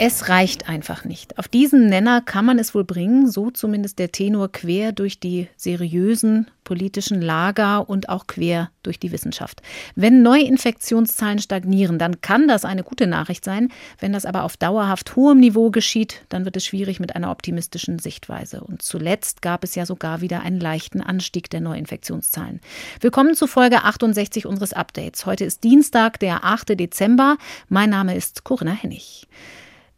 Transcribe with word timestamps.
Es 0.00 0.28
reicht 0.28 0.68
einfach 0.68 1.04
nicht. 1.04 1.36
Auf 1.40 1.48
diesen 1.48 1.88
Nenner 1.88 2.20
kann 2.20 2.44
man 2.44 2.60
es 2.60 2.72
wohl 2.72 2.84
bringen, 2.84 3.28
so 3.28 3.50
zumindest 3.50 3.98
der 3.98 4.12
Tenor 4.12 4.52
quer 4.52 4.92
durch 4.92 5.18
die 5.18 5.48
seriösen 5.56 6.48
politischen 6.62 7.20
Lager 7.20 7.88
und 7.88 8.08
auch 8.08 8.28
quer 8.28 8.70
durch 8.84 9.00
die 9.00 9.10
Wissenschaft. 9.10 9.60
Wenn 9.96 10.22
Neuinfektionszahlen 10.22 11.40
stagnieren, 11.40 11.98
dann 11.98 12.20
kann 12.20 12.46
das 12.46 12.64
eine 12.64 12.84
gute 12.84 13.08
Nachricht 13.08 13.44
sein. 13.44 13.72
Wenn 13.98 14.12
das 14.12 14.24
aber 14.24 14.44
auf 14.44 14.56
dauerhaft 14.56 15.16
hohem 15.16 15.40
Niveau 15.40 15.70
geschieht, 15.72 16.22
dann 16.28 16.44
wird 16.44 16.56
es 16.56 16.64
schwierig 16.64 17.00
mit 17.00 17.16
einer 17.16 17.32
optimistischen 17.32 17.98
Sichtweise. 17.98 18.60
Und 18.60 18.82
zuletzt 18.82 19.42
gab 19.42 19.64
es 19.64 19.74
ja 19.74 19.84
sogar 19.84 20.20
wieder 20.20 20.42
einen 20.42 20.60
leichten 20.60 21.00
Anstieg 21.00 21.50
der 21.50 21.60
Neuinfektionszahlen. 21.60 22.60
Willkommen 23.00 23.34
zu 23.34 23.48
Folge 23.48 23.82
68 23.82 24.46
unseres 24.46 24.74
Updates. 24.74 25.26
Heute 25.26 25.44
ist 25.44 25.64
Dienstag, 25.64 26.20
der 26.20 26.44
8. 26.44 26.78
Dezember. 26.78 27.36
Mein 27.68 27.90
Name 27.90 28.14
ist 28.14 28.44
Corinna 28.44 28.70
Hennig. 28.70 29.26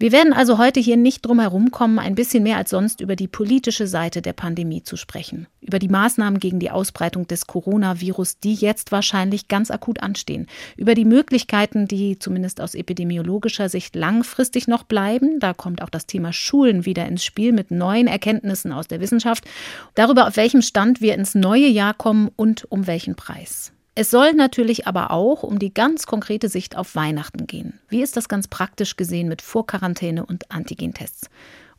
Wir 0.01 0.13
werden 0.13 0.33
also 0.33 0.57
heute 0.57 0.81
hier 0.81 0.97
nicht 0.97 1.27
drum 1.27 1.41
herum 1.41 1.73
kommen, 1.73 1.99
ein 1.99 2.15
bisschen 2.15 2.43
mehr 2.43 2.57
als 2.57 2.71
sonst 2.71 3.03
über 3.03 3.17
die 3.17 3.29
politische 3.29 3.87
Seite 3.87 4.23
der 4.23 4.33
Pandemie 4.33 4.83
zu 4.83 4.97
sprechen. 4.97 5.47
Über 5.61 5.79
die 5.79 5.91
Maßnahmen 5.91 6.41
gegen 6.41 6.59
die 6.59 6.71
Ausbreitung 6.71 7.27
des 7.29 7.47
Coronavirus, 7.47 8.39
die 8.39 8.55
jetzt 8.55 8.93
wahrscheinlich 8.93 9.49
ganz 9.49 9.71
akut 9.71 10.03
anstehen. 10.03 10.47
Über 10.79 10.95
die 10.95 11.05
Möglichkeiten, 11.05 11.87
die 11.87 12.19
zumindest 12.19 12.63
aus 12.63 12.75
epidemiologischer 12.75 13.69
Sicht 13.69 13.95
langfristig 13.95 14.69
noch 14.69 14.85
bleiben. 14.85 15.39
Da 15.39 15.53
kommt 15.53 15.83
auch 15.83 15.91
das 15.91 16.07
Thema 16.07 16.33
Schulen 16.33 16.87
wieder 16.87 17.05
ins 17.05 17.23
Spiel 17.23 17.53
mit 17.53 17.71
neuen 17.71 18.07
Erkenntnissen 18.07 18.73
aus 18.73 18.89
der 18.89 19.01
Wissenschaft. 19.01 19.45
Darüber, 19.97 20.29
auf 20.29 20.39
welchem 20.39 20.63
Stand 20.63 21.03
wir 21.03 21.13
ins 21.13 21.35
neue 21.35 21.69
Jahr 21.69 21.93
kommen 21.93 22.31
und 22.37 22.65
um 22.73 22.87
welchen 22.87 23.17
Preis. 23.17 23.75
Es 23.95 24.11
soll 24.11 24.35
natürlich 24.35 24.87
aber 24.87 25.11
auch 25.11 25.43
um 25.43 25.59
die 25.59 25.75
ganz 25.75 26.07
konkrete 26.07 26.49
Sicht 26.49 26.77
auf 26.77 26.95
Weihnachten 26.95 27.47
gehen. 27.47 27.81
Wie 27.89 28.03
ist 28.03 28.17
das 28.17 28.29
ganz 28.29 28.47
praktisch 28.47 28.97
gesehen 28.97 29.29
mit 29.29 29.43
Vorquarantäne 29.43 30.25
und 30.25 30.51
Antigentests? 30.51 31.29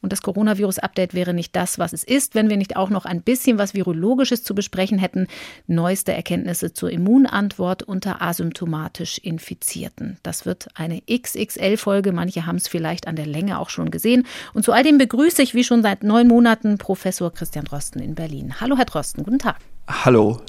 Und 0.02 0.12
das 0.12 0.22
Coronavirus-Update 0.22 1.14
wäre 1.14 1.34
nicht 1.34 1.56
das, 1.56 1.78
was 1.78 1.94
es 1.94 2.04
ist, 2.04 2.34
wenn 2.34 2.50
wir 2.50 2.58
nicht 2.58 2.76
auch 2.76 2.90
noch 2.90 3.06
ein 3.06 3.22
bisschen 3.22 3.58
was 3.58 3.74
Virologisches 3.74 4.44
zu 4.44 4.56
besprechen 4.56 4.98
hätten. 4.98 5.28
Neueste 5.68 6.12
Erkenntnisse 6.12 6.74
zur 6.74 6.90
Immunantwort 6.90 7.84
unter 7.84 8.22
asymptomatisch 8.22 9.20
Infizierten. 9.20 10.18
Das 10.24 10.46
wird 10.46 10.70
eine 10.74 11.02
XXL-Folge. 11.10 12.12
Manche 12.14 12.46
haben 12.46 12.56
es 12.56 12.68
vielleicht 12.68 13.08
an 13.08 13.16
der 13.16 13.28
Länge 13.28 13.60
auch 13.60 13.70
schon 13.70 13.92
gesehen. 13.92 14.26
Und 14.54 14.66
zu 14.66 14.74
all 14.74 14.84
dem 14.84 14.98
begrüße 14.98 15.44
ich, 15.44 15.54
wie 15.54 15.64
schon 15.64 15.84
seit 15.84 16.04
neun 16.04 16.28
Monaten, 16.28 16.78
Professor 16.78 17.32
Christian 17.32 17.66
Drosten 17.66 18.02
in 18.02 18.16
Berlin. 18.16 18.60
Hallo, 18.60 18.78
Herr 18.78 18.86
Drosten. 18.86 19.24
Guten 19.24 19.40
Tag. 19.40 19.58
Hallo. 19.88 20.42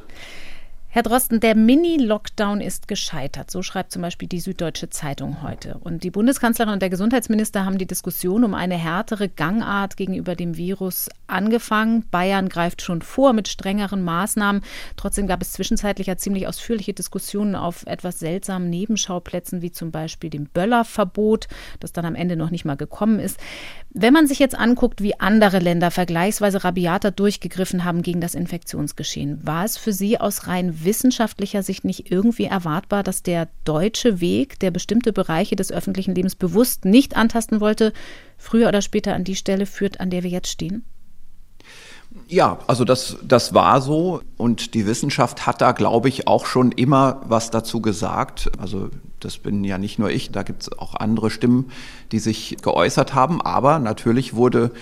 Herr 0.94 1.02
Drosten, 1.02 1.40
der 1.40 1.56
Mini-Lockdown 1.56 2.60
ist 2.60 2.86
gescheitert. 2.86 3.50
So 3.50 3.62
schreibt 3.62 3.92
zum 3.92 4.02
Beispiel 4.02 4.28
die 4.28 4.40
Süddeutsche 4.40 4.90
Zeitung 4.90 5.40
heute. 5.40 5.78
Und 5.78 6.04
die 6.04 6.10
Bundeskanzlerin 6.10 6.74
und 6.74 6.82
der 6.82 6.90
Gesundheitsminister 6.90 7.64
haben 7.64 7.78
die 7.78 7.86
Diskussion 7.86 8.44
um 8.44 8.52
eine 8.52 8.76
härtere 8.76 9.30
Gangart 9.30 9.96
gegenüber 9.96 10.36
dem 10.36 10.58
Virus 10.58 11.08
angefangen. 11.28 12.04
Bayern 12.10 12.50
greift 12.50 12.82
schon 12.82 13.00
vor 13.00 13.32
mit 13.32 13.48
strengeren 13.48 14.02
Maßnahmen. 14.02 14.60
Trotzdem 14.98 15.26
gab 15.26 15.40
es 15.40 15.52
zwischenzeitlich 15.52 16.08
ja 16.08 16.18
ziemlich 16.18 16.46
ausführliche 16.46 16.92
Diskussionen 16.92 17.54
auf 17.54 17.86
etwas 17.86 18.18
seltsamen 18.18 18.68
Nebenschauplätzen, 18.68 19.62
wie 19.62 19.72
zum 19.72 19.92
Beispiel 19.92 20.28
dem 20.28 20.44
Böllerverbot, 20.44 21.48
das 21.80 21.94
dann 21.94 22.04
am 22.04 22.14
Ende 22.14 22.36
noch 22.36 22.50
nicht 22.50 22.66
mal 22.66 22.76
gekommen 22.76 23.18
ist. 23.18 23.40
Wenn 23.94 24.14
man 24.14 24.26
sich 24.26 24.38
jetzt 24.38 24.58
anguckt, 24.58 25.02
wie 25.02 25.20
andere 25.20 25.58
Länder 25.58 25.90
vergleichsweise 25.90 26.64
rabiater 26.64 27.10
durchgegriffen 27.10 27.84
haben 27.84 28.00
gegen 28.00 28.22
das 28.22 28.34
Infektionsgeschehen, 28.34 29.46
war 29.46 29.66
es 29.66 29.76
für 29.76 29.92
Sie 29.92 30.18
aus 30.18 30.46
rein 30.46 30.82
wissenschaftlicher 30.82 31.62
Sicht 31.62 31.84
nicht 31.84 32.10
irgendwie 32.10 32.46
erwartbar, 32.46 33.02
dass 33.02 33.22
der 33.22 33.48
deutsche 33.64 34.22
Weg, 34.22 34.58
der 34.60 34.70
bestimmte 34.70 35.12
Bereiche 35.12 35.56
des 35.56 35.70
öffentlichen 35.70 36.14
Lebens 36.14 36.36
bewusst 36.36 36.86
nicht 36.86 37.16
antasten 37.18 37.60
wollte, 37.60 37.92
früher 38.38 38.68
oder 38.68 38.80
später 38.80 39.14
an 39.14 39.24
die 39.24 39.36
Stelle 39.36 39.66
führt, 39.66 40.00
an 40.00 40.08
der 40.08 40.22
wir 40.22 40.30
jetzt 40.30 40.48
stehen? 40.48 40.84
Ja, 42.28 42.58
also 42.66 42.84
das, 42.84 43.16
das 43.22 43.52
war 43.52 43.80
so 43.80 44.22
und 44.36 44.74
die 44.74 44.86
Wissenschaft 44.86 45.46
hat 45.46 45.60
da, 45.60 45.72
glaube 45.72 46.08
ich, 46.08 46.26
auch 46.26 46.46
schon 46.46 46.72
immer 46.72 47.20
was 47.26 47.50
dazu 47.50 47.80
gesagt. 47.80 48.50
Also 48.58 48.88
das 49.20 49.38
bin 49.38 49.64
ja 49.64 49.78
nicht 49.78 49.98
nur 49.98 50.10
ich, 50.10 50.32
da 50.32 50.42
gibt 50.42 50.62
es 50.62 50.78
auch 50.78 50.94
andere 50.94 51.30
Stimmen, 51.30 51.70
die 52.10 52.18
sich 52.18 52.56
geäußert 52.62 53.14
haben. 53.14 53.40
Aber 53.40 53.78
natürlich 53.78 54.34
wurde 54.34 54.72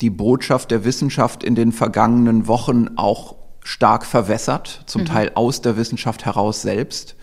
die 0.00 0.10
Botschaft 0.10 0.70
der 0.70 0.84
Wissenschaft 0.84 1.44
in 1.44 1.54
den 1.54 1.72
vergangenen 1.72 2.46
Wochen 2.46 2.88
auch 2.96 3.36
stark 3.62 4.06
verwässert, 4.06 4.82
zum 4.86 5.02
mhm. 5.02 5.06
Teil 5.06 5.32
aus 5.34 5.60
der 5.60 5.76
Wissenschaft 5.76 6.24
heraus 6.24 6.62
selbst. 6.62 7.16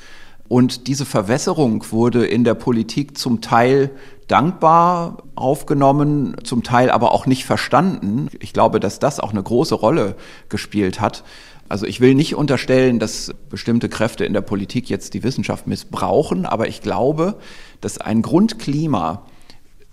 Und 0.48 0.88
diese 0.88 1.06
Verwässerung 1.06 1.92
wurde 1.92 2.26
in 2.26 2.44
der 2.44 2.54
Politik 2.54 3.18
zum 3.18 3.42
Teil 3.42 3.92
dankbar 4.28 5.24
aufgenommen, 5.36 6.36
zum 6.44 6.64
Teil 6.64 6.90
aber 6.90 7.12
auch 7.12 7.26
nicht 7.26 7.46
verstanden. 7.46 8.30
Ich 8.40 8.54
glaube, 8.54 8.80
dass 8.80 9.00
das 9.00 9.20
auch 9.20 9.32
eine 9.32 9.44
große 9.44 9.76
Rolle 9.76 10.16
gespielt 10.50 11.00
hat. 11.00 11.24
Also 11.70 11.86
ich 11.86 12.00
will 12.00 12.16
nicht 12.16 12.36
unterstellen, 12.36 13.00
dass 13.00 13.34
bestimmte 13.50 13.90
Kräfte 13.90 14.24
in 14.26 14.34
der 14.34 14.42
Politik 14.42 14.90
jetzt 14.90 15.14
die 15.14 15.24
Wissenschaft 15.24 15.68
missbrauchen, 15.68 16.46
aber 16.46 16.68
ich 16.68 16.82
glaube, 16.82 17.36
dass 17.82 17.98
ein 17.98 18.22
Grundklima, 18.22 19.24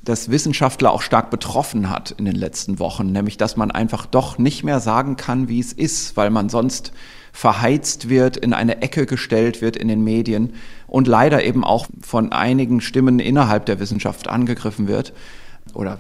das 0.05 0.31
Wissenschaftler 0.31 0.93
auch 0.93 1.03
stark 1.03 1.31
betroffen 1.31 1.91
hat 1.91 2.13
in 2.13 2.27
den 2.27 2.37
letzten 2.37 2.79
Wochen, 2.79 3.11
nämlich 3.11 3.39
dass 3.39 3.57
man 3.57 3.71
einfach 3.71 4.07
doch 4.07 4.39
nicht 4.39 4.63
mehr 4.63 4.79
sagen 4.79 5.17
kann, 5.17 5.49
wie 5.49 5.59
es 5.59 5.73
ist, 5.73 6.17
weil 6.17 6.31
man 6.31 6.49
sonst 6.49 6.93
verheizt 7.35 8.09
wird, 8.09 8.37
in 8.37 8.53
eine 8.53 8.81
Ecke 8.81 9.07
gestellt 9.07 9.61
wird 9.61 9.77
in 9.77 9.89
den 9.89 10.05
Medien 10.05 10.53
und 10.87 11.09
leider 11.09 11.45
eben 11.45 11.65
auch 11.65 11.89
von 12.01 12.31
einigen 12.31 12.81
Stimmen 12.81 13.19
innerhalb 13.19 13.67
der 13.67 13.81
Wissenschaft 13.81 14.29
angegriffen 14.29 14.87
wird 14.87 15.13
oder 15.75 15.99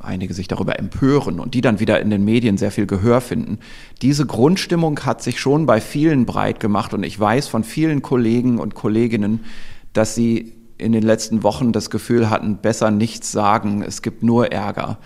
einige 0.00 0.34
sich 0.34 0.48
darüber 0.48 0.80
empören 0.80 1.38
und 1.38 1.54
die 1.54 1.60
dann 1.60 1.78
wieder 1.78 2.00
in 2.00 2.10
den 2.10 2.24
Medien 2.24 2.58
sehr 2.58 2.72
viel 2.72 2.86
Gehör 2.86 3.20
finden. 3.20 3.60
Diese 4.02 4.26
Grundstimmung 4.26 4.98
hat 5.04 5.22
sich 5.22 5.38
schon 5.38 5.66
bei 5.66 5.80
vielen 5.80 6.26
breit 6.26 6.58
gemacht 6.58 6.92
und 6.94 7.04
ich 7.04 7.18
weiß 7.18 7.46
von 7.46 7.62
vielen 7.62 8.02
Kollegen 8.02 8.58
und 8.58 8.74
Kolleginnen, 8.74 9.44
dass 9.92 10.16
sie 10.16 10.52
in 10.78 10.90
den 10.90 11.04
letzten 11.04 11.44
Wochen 11.44 11.70
das 11.70 11.90
Gefühl 11.90 12.28
hatten, 12.28 12.56
besser 12.56 12.90
nichts 12.90 13.30
sagen, 13.30 13.84
es 13.86 14.02
gibt 14.02 14.24
nur 14.24 14.50
Ärger. 14.50 14.98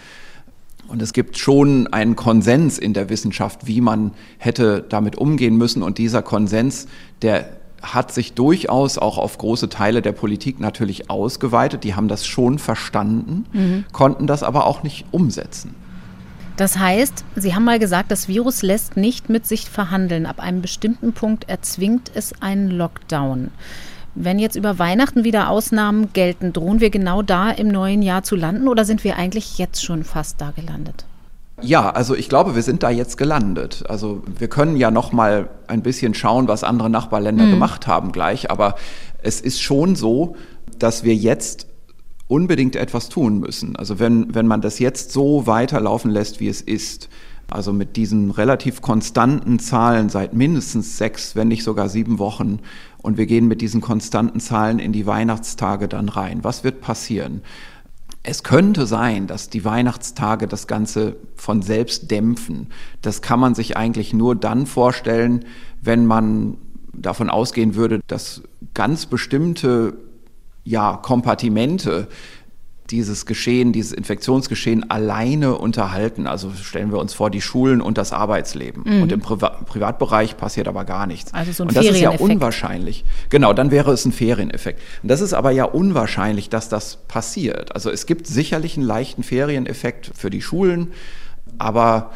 Und 0.89 1.03
es 1.03 1.13
gibt 1.13 1.37
schon 1.37 1.87
einen 1.89 2.17
Konsens 2.17 2.79
in 2.79 2.95
der 2.95 3.09
Wissenschaft, 3.09 3.67
wie 3.67 3.81
man 3.81 4.13
hätte 4.39 4.85
damit 4.89 5.17
umgehen 5.17 5.57
müssen. 5.57 5.83
Und 5.83 5.99
dieser 5.99 6.23
Konsens, 6.23 6.87
der 7.23 7.49
hat 7.83 8.13
sich 8.13 8.33
durchaus 8.33 8.99
auch 8.99 9.19
auf 9.19 9.39
große 9.39 9.69
Teile 9.69 10.03
der 10.03 10.13
Politik 10.13 10.61
natürlich 10.61 11.11
ausgeweitet. 11.11 11.85
Die 11.85 11.95
haben 11.95 12.09
das 12.09 12.27
schon 12.27 12.59
verstanden, 12.59 13.47
mhm. 13.53 13.85
konnten 13.93 14.27
das 14.27 14.43
aber 14.43 14.67
auch 14.67 14.83
nicht 14.83 15.07
umsetzen. 15.11 15.75
Das 16.57 16.79
heißt, 16.79 17.25
Sie 17.37 17.55
haben 17.55 17.65
mal 17.65 17.79
gesagt, 17.79 18.11
das 18.11 18.29
Virus 18.29 18.63
lässt 18.63 18.97
nicht 18.97 19.29
mit 19.29 19.47
sich 19.47 19.69
verhandeln. 19.69 20.25
Ab 20.25 20.41
einem 20.41 20.63
bestimmten 20.63 21.13
Punkt 21.13 21.49
erzwingt 21.51 22.11
es 22.15 22.41
einen 22.41 22.71
Lockdown. 22.71 23.51
Wenn 24.19 24.39
jetzt 24.39 24.57
über 24.57 24.79
Weihnachten 24.79 25.25
wieder 25.25 25.51
Ausnahmen 25.51 26.13
gelten, 26.15 26.55
drohen 26.55 26.81
wir 26.81 26.89
genau 26.89 27.21
da 27.21 27.51
im 27.51 27.69
neuen 27.69 28.01
Jahr 28.01 28.23
zu 28.23 28.35
landen 28.35 28.67
oder 28.67 28.87
sind 28.87 29.05
wir 29.05 29.17
eigentlich 29.17 29.59
jetzt 29.59 29.85
schon 29.85 30.05
fast 30.05 30.41
da 30.41 30.53
gelandet? 30.53 31.05
Ja, 31.61 31.91
also 31.91 32.15
ich 32.15 32.31
glaube, 32.31 32.55
wir 32.55 32.63
sind 32.63 32.83
da 32.83 32.89
jetzt 32.89 33.19
gelandet. 33.19 33.85
Also 33.89 34.23
wir 34.39 34.49
können 34.49 34.77
ja 34.77 34.91
noch 34.91 35.13
mal 35.13 35.51
ein 35.67 35.83
bisschen 35.83 36.15
schauen, 36.15 36.49
was 36.49 36.65
andere 36.65 36.89
Nachbarländer 36.89 37.45
mhm. 37.45 37.51
gemacht 37.53 37.87
haben 37.87 38.11
gleich, 38.11 38.51
aber 38.51 38.77
es 39.23 39.43
ist 39.43 39.61
schon 39.61 39.97
so, 39.97 40.37
dass 40.79 41.05
wir 41.05 41.15
jetzt 41.15 41.67
unbedingt 42.27 42.75
etwas 42.75 43.11
tun 43.11 43.39
müssen. 43.39 43.77
Also 43.77 43.99
wenn, 43.99 44.35
wenn 44.35 44.47
man 44.47 44.63
das 44.63 44.79
jetzt 44.79 45.13
so 45.13 45.47
weiterlaufen 45.47 46.11
lässt, 46.11 46.41
wie 46.41 46.49
es 46.49 46.63
ist, 46.63 47.11
also 47.51 47.73
mit 47.73 47.97
diesen 47.97 48.31
relativ 48.31 48.83
konstanten 48.83 49.59
Zahlen 49.59 50.09
seit 50.09 50.35
mindestens 50.35 50.99
sechs, 50.99 51.37
wenn 51.37 51.49
nicht 51.49 51.63
sogar 51.63 51.89
sieben 51.89 52.19
Wochen, 52.19 52.61
und 53.03 53.19
wir 53.19 53.27
gehen 53.27 53.47
mit 53.47 53.61
diesen 53.61 53.81
konstanten 53.81 54.41
Zahlen 54.41 54.81
in 54.81 54.93
die 54.93 55.07
Weihnachtstage 55.07 55.87
dann 55.87 56.09
rein, 56.09 56.43
was 56.43 56.65
wird 56.65 56.81
passieren? 56.81 57.43
Es 58.25 58.43
könnte 58.43 58.87
sein, 58.87 59.29
dass 59.29 59.49
die 59.49 59.65
Weihnachtstage 59.65 60.49
das 60.49 60.67
Ganze 60.67 61.15
von 61.37 61.63
selbst 61.63 62.11
dämpfen. 62.11 62.67
Das 63.03 63.23
kann 63.23 63.39
man 63.39 63.55
sich 63.55 63.77
eigentlich 63.77 64.13
nur 64.13 64.35
dann 64.35 64.67
vorstellen, 64.67 65.45
wenn 65.81 66.07
man 66.07 66.57
davon 66.93 67.31
ausgehen 67.31 67.77
würde, 67.77 68.01
dass 68.09 68.43
ganz 68.75 69.07
bestimmte 69.07 69.97
ja, 70.65 70.97
Kompartimente 70.97 72.09
dieses 72.91 73.27
Geschehen, 73.27 73.73
dieses 73.73 73.93
Infektionsgeschehen 73.93 74.91
alleine 74.91 75.57
unterhalten. 75.57 76.27
Also 76.27 76.51
stellen 76.53 76.93
wir 76.93 76.99
uns 76.99 77.15
vor, 77.15 77.31
die 77.31 77.41
Schulen 77.41 77.81
und 77.81 77.99
das 77.99 78.13
Arbeitsleben. 78.13 78.85
Mhm. 78.85 79.03
Und 79.03 79.13
im 79.13 79.21
Priva 79.21 79.49
Privatbereich 79.67 80.37
passiert 80.37 80.69
aber 80.69 80.85
gar 80.85 81.07
nichts. 81.07 81.35
Also 81.35 81.53
so 81.53 81.65
ein 81.65 81.69
und 81.69 81.77
das 81.77 81.87
ist 81.87 82.01
ja 82.01 82.11
unwahrscheinlich. 82.11 83.05
Genau, 83.31 83.53
dann 83.53 83.71
wäre 83.71 83.93
es 83.93 84.05
ein 84.05 84.13
Ferieneffekt. 84.13 84.81
Und 85.03 85.11
das 85.11 85.21
ist 85.21 85.35
aber 85.35 85.51
ja 85.51 85.65
unwahrscheinlich, 85.65 86.49
dass 86.49 86.69
das 86.69 86.99
passiert. 87.09 87.75
Also 87.75 87.91
es 87.91 88.07
gibt 88.07 88.27
sicherlich 88.27 88.77
einen 88.77 88.87
leichten 88.87 89.23
Ferieneffekt 89.23 90.11
für 90.15 90.31
die 90.31 90.43
Schulen, 90.43 90.93
aber 91.59 92.11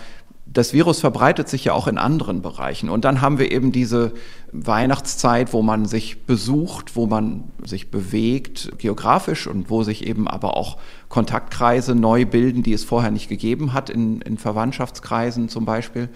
das 0.53 0.73
Virus 0.73 1.01
verbreitet 1.01 1.49
sich 1.49 1.65
ja 1.65 1.75
auch 1.75 1.87
in 1.87 1.97
anderen 1.97 2.43
Bereichen. 2.43 2.89
Und 2.89 3.05
dann 3.05 3.21
haben 3.21 3.39
wir 3.39 3.53
eben 3.53 3.71
diese 3.71 4.13
Weihnachtszeit, 4.51 5.53
wo 5.53 5.63
man 5.63 5.87
sich 5.87 6.25
besucht, 6.25 6.97
wo 6.97 7.07
man 7.07 7.45
sich 7.65 7.91
bewegt, 7.91 8.73
geografisch 8.79 9.47
und 9.47 9.71
wo 9.71 9.85
sich 9.85 10.07
eben 10.07 10.27
aber 10.27 10.57
auch 10.57 10.79
Kontaktkreise 11.09 11.95
neu 11.95 12.27
bilden, 12.27 12.65
die 12.65 12.73
es 12.73 12.83
vorher 12.83 13.13
nicht 13.13 13.29
gegeben 13.29 13.73
hat, 13.73 13.91
in, 13.91 14.21
in 14.23 14.39
Verwandtschaftskreisen 14.39 15.49
zum 15.49 15.65
Beispiel 15.65 16.09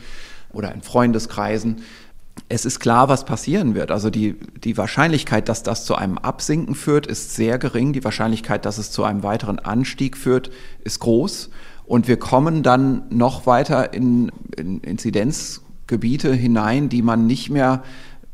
oder 0.53 0.75
in 0.75 0.83
Freundeskreisen. 0.83 1.83
Es 2.49 2.65
ist 2.65 2.81
klar, 2.81 3.09
was 3.09 3.25
passieren 3.25 3.77
wird. 3.77 3.93
Also 3.93 4.11
die, 4.11 4.35
die 4.65 4.77
Wahrscheinlichkeit, 4.77 5.49
dass 5.49 5.63
das 5.63 5.85
zu 5.85 5.95
einem 5.95 6.19
Absinken 6.19 6.75
führt, 6.75 7.07
ist 7.07 7.37
sehr 7.37 7.59
gering. 7.59 7.93
Die 7.93 8.03
Wahrscheinlichkeit, 8.03 8.65
dass 8.65 8.79
es 8.79 8.91
zu 8.91 9.05
einem 9.05 9.23
weiteren 9.23 9.61
Anstieg 9.61 10.17
führt, 10.17 10.51
ist 10.83 10.99
groß. 10.99 11.51
Und 11.87 12.09
wir 12.09 12.19
kommen 12.19 12.63
dann 12.63 13.03
noch 13.11 13.47
weiter 13.47 13.93
in, 13.93 14.33
in 14.57 14.81
Inzidenzgebiete 14.81 16.33
hinein, 16.33 16.89
die 16.89 17.03
man 17.03 17.27
nicht 17.27 17.51
mehr 17.51 17.83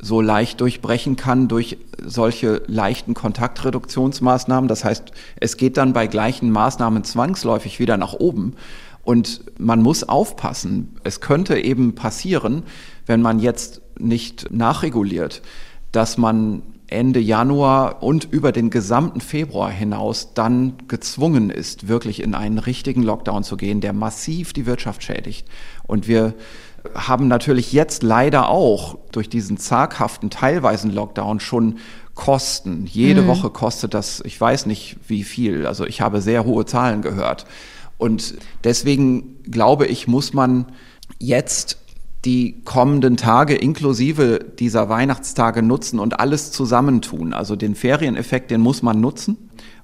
so 0.01 0.21
leicht 0.21 0.61
durchbrechen 0.61 1.17
kann 1.17 1.49
durch 1.49 1.77
solche 2.03 2.63
leichten 2.67 3.15
Kontaktreduktionsmaßnahmen. 3.15 4.69
Das 4.69 4.85
heißt, 4.85 5.13
es 5.39 5.57
geht 5.57 5.77
dann 5.77 5.93
bei 5.93 6.07
gleichen 6.07 6.51
Maßnahmen 6.51 7.05
zwangsläufig 7.05 7.79
wieder 7.81 7.97
nach 7.97 8.15
oben. 8.15 8.55
Und 9.03 9.43
man 9.59 9.83
muss 9.83 10.05
aufpassen. 10.05 10.97
Es 11.05 11.21
könnte 11.21 11.59
eben 11.59 11.95
passieren, 11.95 12.63
wenn 13.07 13.23
man 13.23 13.41
jetzt 13.41 13.83
nicht 13.99 14.51
nachreguliert, 14.51 15.43
dass 15.93 16.17
man 16.17 16.63
Ende 16.91 17.21
Januar 17.21 18.03
und 18.03 18.29
über 18.31 18.53
den 18.53 18.71
gesamten 18.71 19.21
Februar 19.21 19.71
hinaus 19.71 20.35
dann 20.35 20.75
gezwungen 20.89 21.51
ist, 21.51 21.89
wirklich 21.89 22.23
in 22.23 22.35
einen 22.35 22.59
richtigen 22.59 23.03
Lockdown 23.03 23.45
zu 23.45 23.57
gehen, 23.57 23.81
der 23.81 23.93
massiv 23.93 24.53
die 24.53 24.67
Wirtschaft 24.67 25.03
schädigt. 25.03 25.47
Und 25.87 26.09
wir 26.09 26.35
haben 26.95 27.29
natürlich 27.29 27.73
jetzt 27.73 28.03
leider 28.03 28.49
auch 28.49 28.99
durch 29.13 29.29
diesen 29.29 29.57
zaghaften, 29.57 30.31
teilweisen 30.31 30.91
Lockdown 30.91 31.41
schon 31.41 31.79
Kosten. 32.15 32.87
Jede 32.87 33.23
mhm. 33.23 33.29
Woche 33.29 33.51
kostet 33.51 33.95
das, 33.95 34.21
ich 34.25 34.39
weiß 34.41 34.67
nicht 34.67 34.97
wie 35.07 35.25
viel. 35.25 35.67
Also 35.67 35.87
ich 35.87 36.01
habe 36.01 36.21
sehr 36.21 36.45
hohe 36.45 36.67
Zahlen 36.67 37.03
gehört. 37.03 37.47
Und 37.99 38.35
deswegen 38.65 39.43
glaube 39.45 39.87
ich, 39.87 40.09
muss 40.09 40.33
man 40.33 40.67
jetzt 41.19 41.79
die 42.25 42.63
kommenden 42.65 43.17
Tage 43.17 43.55
inklusive 43.55 44.41
dieser 44.59 44.89
Weihnachtstage 44.89 45.63
nutzen 45.63 45.99
und 45.99 46.21
alles 46.21 46.53
zusammentun. 46.53 47.33
Also 47.33 47.57
den 47.57 47.75
Ferieneffekt, 47.75 48.51
den 48.51 48.61
muss 48.61 48.83
man 48.83 49.01
nutzen 49.01 49.37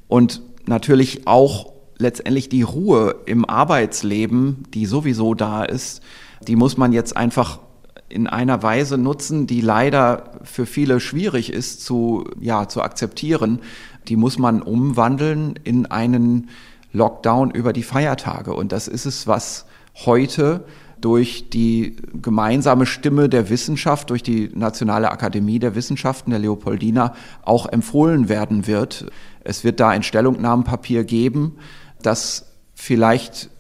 und 0.09 0.43
natürlich 0.67 1.27
auch 1.27 1.73
letztendlich 1.99 2.49
die 2.49 2.63
Ruhe 2.63 3.17
im 3.25 3.49
Arbeitsleben, 3.49 4.65
die 4.75 4.87
sowieso 4.87 5.35
da 5.35 5.65
ist, 5.65 6.03
die 6.47 6.57
muss 6.57 6.77
man 6.77 6.93
jetzt 6.93 7.17
einfach 7.17 7.61
in 8.09 8.27
einer 8.27 8.63
Weise 8.63 8.99
nutzen, 8.99 9.47
die 9.47 9.61
leider 9.61 10.39
für 10.43 10.67
viele 10.67 11.01
schwierig 11.01 11.53
ist 11.53 11.85
zu, 11.85 12.25
ja, 12.39 12.69
zu 12.69 12.83
akzeptieren. 12.83 13.61
Die 14.09 14.17
muss 14.17 14.39
man 14.39 14.63
umwandeln 14.63 15.59
in 15.65 15.87
einen 15.87 16.51
Lockdown 16.93 17.51
über 17.51 17.73
die 17.73 17.83
Feiertage. 17.83 18.55
Und 18.55 18.73
das 18.73 18.87
ist 18.89 19.07
es, 19.07 19.27
was 19.27 19.67
heute 20.05 20.65
durch 21.07 21.51
die 21.51 21.95
gemeinsame 22.21 22.85
Stimme 22.85 23.29
der 23.29 23.49
Wissenschaft, 23.49 24.11
durch 24.11 24.25
die 24.25 24.51
Nationale 24.53 25.09
Akademie 25.13 25.61
der 25.61 25.77
Wissenschaften 25.77 26.31
der 26.31 26.41
Leopoldina 26.41 27.15
auch 27.43 27.69
empfohlen 27.69 28.29
werden 28.29 28.67
wird. 28.67 29.07
Es 29.45 29.63
wird 29.63 29.79
da 29.79 29.89
ein 29.91 30.03
Stellungnahmenpapier 30.03 31.05
geben, 31.05 31.59
das 32.03 32.47
vielleicht 32.75 33.51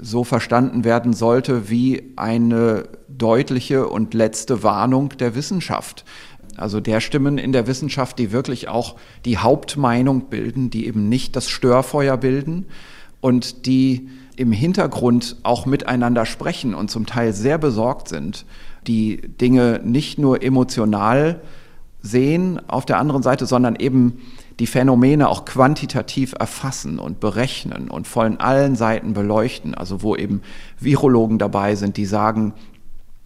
so 0.00 0.24
verstanden 0.24 0.82
werden 0.82 1.12
sollte 1.12 1.70
wie 1.70 2.12
eine 2.16 2.88
deutliche 3.06 3.86
und 3.86 4.12
letzte 4.12 4.64
Warnung 4.64 5.10
der 5.10 5.36
Wissenschaft. 5.36 6.04
Also 6.56 6.80
der 6.80 7.00
Stimmen 7.00 7.38
in 7.38 7.52
der 7.52 7.68
Wissenschaft, 7.68 8.18
die 8.18 8.32
wirklich 8.32 8.66
auch 8.66 8.96
die 9.24 9.38
Hauptmeinung 9.38 10.22
bilden, 10.28 10.70
die 10.70 10.88
eben 10.88 11.08
nicht 11.08 11.36
das 11.36 11.48
Störfeuer 11.50 12.16
bilden 12.16 12.66
und 13.20 13.64
die 13.66 14.08
im 14.36 14.52
Hintergrund 14.52 15.36
auch 15.42 15.66
miteinander 15.66 16.26
sprechen 16.26 16.74
und 16.74 16.90
zum 16.90 17.06
Teil 17.06 17.32
sehr 17.32 17.58
besorgt 17.58 18.08
sind, 18.08 18.44
die 18.86 19.16
Dinge 19.16 19.80
nicht 19.82 20.18
nur 20.18 20.42
emotional 20.42 21.40
sehen 22.02 22.60
auf 22.68 22.86
der 22.86 22.98
anderen 22.98 23.22
Seite, 23.22 23.46
sondern 23.46 23.76
eben 23.76 24.20
die 24.60 24.66
Phänomene 24.66 25.28
auch 25.28 25.44
quantitativ 25.44 26.34
erfassen 26.38 26.98
und 26.98 27.20
berechnen 27.20 27.90
und 27.90 28.06
von 28.06 28.38
allen 28.38 28.76
Seiten 28.76 29.12
beleuchten. 29.12 29.74
Also 29.74 30.02
wo 30.02 30.16
eben 30.16 30.42
Virologen 30.78 31.38
dabei 31.38 31.74
sind, 31.74 31.96
die 31.96 32.06
sagen, 32.06 32.54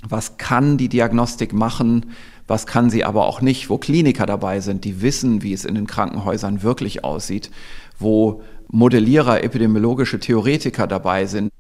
was 0.09 0.39
kann 0.39 0.77
die 0.79 0.89
Diagnostik 0.89 1.53
machen, 1.53 2.07
was 2.47 2.67
kann 2.67 2.91
sie 2.91 3.05
aber 3.05 3.27
auch 3.27 3.43
nicht, 3.43 3.71
wo 3.71 3.79
Kliniker 3.79 4.27
dabei 4.27 4.61
sind, 4.61 4.85
die 4.85 5.03
wissen, 5.03 5.43
wie 5.43 5.53
es 5.53 5.65
in 5.65 5.75
den 5.75 5.87
Krankenhäusern 5.87 6.63
wirklich 6.63 7.05
aussieht, 7.05 7.51
wo 7.99 8.43
Modellierer, 8.71 9.43
epidemiologische 9.43 10.21
Theoretiker 10.21 10.87
dabei 10.87 11.27
sind, 11.27 11.51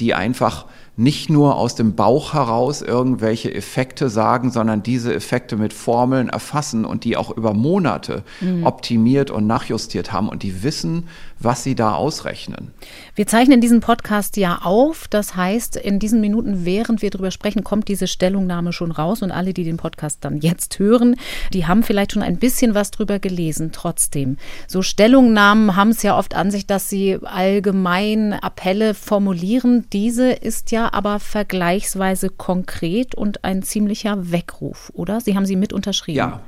die 0.00 0.14
einfach 0.14 0.66
nicht 0.96 1.28
nur 1.28 1.56
aus 1.56 1.74
dem 1.74 1.96
Bauch 1.96 2.34
heraus 2.34 2.80
irgendwelche 2.80 3.52
Effekte 3.52 4.08
sagen, 4.08 4.50
sondern 4.50 4.82
diese 4.82 5.12
Effekte 5.12 5.56
mit 5.56 5.72
Formeln 5.72 6.28
erfassen 6.28 6.84
und 6.84 7.04
die 7.04 7.16
auch 7.16 7.36
über 7.36 7.52
Monate 7.52 8.22
mhm. 8.40 8.64
optimiert 8.64 9.30
und 9.30 9.46
nachjustiert 9.46 10.12
haben 10.12 10.28
und 10.28 10.44
die 10.44 10.62
wissen, 10.62 11.08
was 11.44 11.62
sie 11.62 11.74
da 11.74 11.94
ausrechnen. 11.94 12.72
Wir 13.14 13.26
zeichnen 13.26 13.60
diesen 13.60 13.80
Podcast 13.80 14.36
ja 14.36 14.60
auf. 14.62 15.06
Das 15.08 15.36
heißt, 15.36 15.76
in 15.76 15.98
diesen 15.98 16.20
Minuten, 16.20 16.64
während 16.64 17.02
wir 17.02 17.10
darüber 17.10 17.30
sprechen, 17.30 17.62
kommt 17.62 17.88
diese 17.88 18.06
Stellungnahme 18.06 18.72
schon 18.72 18.90
raus 18.90 19.22
und 19.22 19.30
alle, 19.30 19.54
die 19.54 19.64
den 19.64 19.76
Podcast 19.76 20.24
dann 20.24 20.38
jetzt 20.38 20.78
hören, 20.78 21.16
die 21.52 21.66
haben 21.66 21.82
vielleicht 21.82 22.12
schon 22.12 22.22
ein 22.22 22.38
bisschen 22.38 22.74
was 22.74 22.90
drüber 22.90 23.18
gelesen. 23.18 23.70
Trotzdem, 23.72 24.36
so 24.66 24.82
Stellungnahmen 24.82 25.76
haben 25.76 25.90
es 25.90 26.02
ja 26.02 26.18
oft 26.18 26.34
an 26.34 26.50
sich, 26.50 26.66
dass 26.66 26.88
sie 26.88 27.18
allgemein 27.22 28.32
Appelle 28.32 28.94
formulieren. 28.94 29.86
Diese 29.92 30.32
ist 30.32 30.70
ja 30.72 30.92
aber 30.92 31.20
vergleichsweise 31.20 32.30
konkret 32.30 33.14
und 33.14 33.44
ein 33.44 33.62
ziemlicher 33.62 34.32
Weckruf, 34.32 34.90
oder? 34.94 35.20
Sie 35.20 35.36
haben 35.36 35.46
sie 35.46 35.56
mit 35.56 35.72
unterschrieben. 35.72 36.18
Ja. 36.18 36.40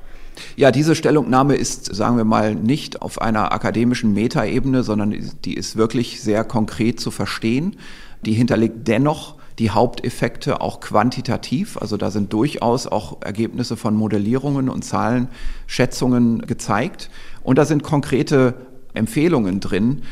Ja, 0.57 0.71
diese 0.71 0.95
Stellungnahme 0.95 1.57
ist, 1.57 1.95
sagen 1.95 2.17
wir 2.17 2.25
mal, 2.25 2.55
nicht 2.55 3.03
auf 3.03 3.21
einer 3.21 3.53
akademischen 3.53 4.13
Metaebene, 4.13 4.83
sondern 4.83 5.15
die 5.45 5.55
ist 5.55 5.77
wirklich 5.77 6.23
sehr 6.23 6.45
konkret 6.45 7.01
zu 7.01 7.11
verstehen. 7.11 7.77
Die 8.25 8.33
hinterlegt 8.33 8.89
dennoch 8.89 9.37
die 9.59 9.71
Haupteffekte 9.71 10.61
auch 10.61 10.81
quantitativ. 10.81 11.79
Also 11.79 11.97
da 11.97 12.11
sind 12.11 12.33
durchaus 12.33 12.87
auch 12.87 13.23
Ergebnisse 13.23 13.77
von 13.77 13.95
Modellierungen 13.95 14.69
und 14.69 14.85
Zahlenschätzungen 14.85 16.41
gezeigt. 16.43 17.11
Und 17.43 17.57
da 17.57 17.65
sind 17.65 17.83
konkrete 17.83 18.55
Empfehlungen 18.93 19.61
drin, 19.61 20.03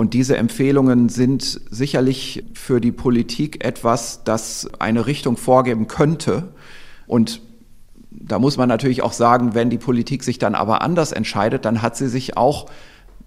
und 0.00 0.14
diese 0.14 0.36
Empfehlungen 0.36 1.08
sind 1.08 1.60
sicherlich 1.70 2.44
für 2.54 2.80
die 2.80 2.92
Politik 2.92 3.64
etwas, 3.64 4.22
das 4.24 4.68
eine 4.78 5.06
Richtung 5.06 5.36
vorgeben 5.36 5.88
könnte. 5.88 6.54
Und 7.06 7.42
da 8.10 8.38
muss 8.38 8.56
man 8.56 8.68
natürlich 8.68 9.02
auch 9.02 9.12
sagen, 9.12 9.54
wenn 9.54 9.70
die 9.70 9.78
Politik 9.78 10.24
sich 10.24 10.38
dann 10.38 10.54
aber 10.54 10.82
anders 10.82 11.12
entscheidet, 11.12 11.64
dann 11.64 11.82
hat 11.82 11.96
sie 11.96 12.08
sich 12.08 12.36
auch 12.36 12.66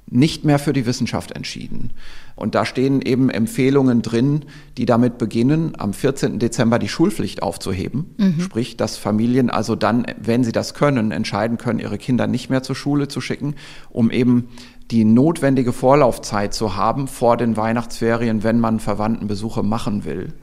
nicht 0.09 0.43
mehr 0.43 0.59
für 0.59 0.73
die 0.73 0.85
Wissenschaft 0.85 1.31
entschieden. 1.31 1.91
Und 2.35 2.55
da 2.55 2.65
stehen 2.65 3.01
eben 3.01 3.29
Empfehlungen 3.29 4.01
drin, 4.01 4.45
die 4.77 4.85
damit 4.85 5.17
beginnen, 5.17 5.73
am 5.77 5.93
14. 5.93 6.39
Dezember 6.39 6.77
die 6.77 6.89
Schulpflicht 6.89 7.41
aufzuheben. 7.41 8.13
Mhm. 8.17 8.41
Sprich, 8.41 8.77
dass 8.77 8.97
Familien 8.97 9.49
also 9.49 9.75
dann, 9.75 10.05
wenn 10.21 10.43
sie 10.43 10.51
das 10.51 10.73
können, 10.73 11.11
entscheiden 11.11 11.57
können, 11.57 11.79
ihre 11.79 11.97
Kinder 11.97 12.27
nicht 12.27 12.49
mehr 12.49 12.63
zur 12.63 12.75
Schule 12.75 13.07
zu 13.07 13.21
schicken, 13.21 13.55
um 13.89 14.11
eben 14.11 14.49
die 14.91 15.05
notwendige 15.05 15.73
Vorlaufzeit 15.73 16.53
zu 16.53 16.75
haben 16.75 17.07
vor 17.07 17.37
den 17.37 17.55
Weihnachtsferien, 17.55 18.43
wenn 18.43 18.59
man 18.59 18.79
Verwandtenbesuche 18.79 19.63
machen 19.63 20.05
will. 20.05 20.33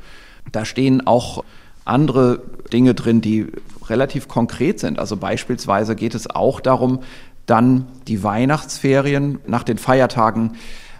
Da 0.51 0.65
stehen 0.65 1.07
auch 1.07 1.45
andere 1.85 2.43
Dinge 2.73 2.95
drin, 2.95 3.21
die 3.21 3.49
relativ 3.91 4.29
konkret 4.29 4.81
sind. 4.81 4.99
Also 4.99 5.17
beispielsweise 5.17 5.97
geht 5.97 6.15
es 6.15 6.31
auch 6.31 6.61
darum, 6.61 7.01
dann 7.47 7.87
die 8.07 8.23
Weihnachtsferien 8.23 9.41
nach 9.47 9.65
den 9.65 9.79
Feiertagen 9.79 10.53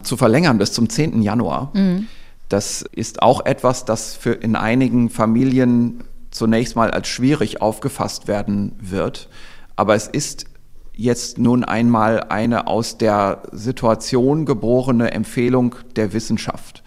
zu 0.03 0.17
verlängern 0.17 0.59
bis 0.59 0.73
zum 0.73 0.89
10. 0.89 1.23
Januar. 1.23 1.71
Mhm. 1.75 2.07
Das 2.49 2.83
ist 2.83 3.23
auch 3.23 3.47
etwas, 3.47 3.85
das 3.85 4.15
für 4.15 4.33
in 4.33 4.57
einigen 4.57 5.09
Familien 5.09 6.03
zunächst 6.31 6.77
mal 6.77 6.91
als 6.91 7.09
schwierig 7.09 7.63
aufgefasst 7.63 8.27
werden 8.29 8.73
wird. 8.81 9.29
Aber 9.77 9.95
es 9.95 10.09
ist 10.09 10.47
jetzt 10.93 11.39
nun 11.39 11.65
einmal 11.65 12.25
eine 12.25 12.67
aus 12.67 12.99
der 12.99 13.43
Situation 13.53 14.45
geborene 14.45 15.13
Empfehlung 15.13 15.77
der 15.97 16.13
Wissenschaft. 16.13 16.83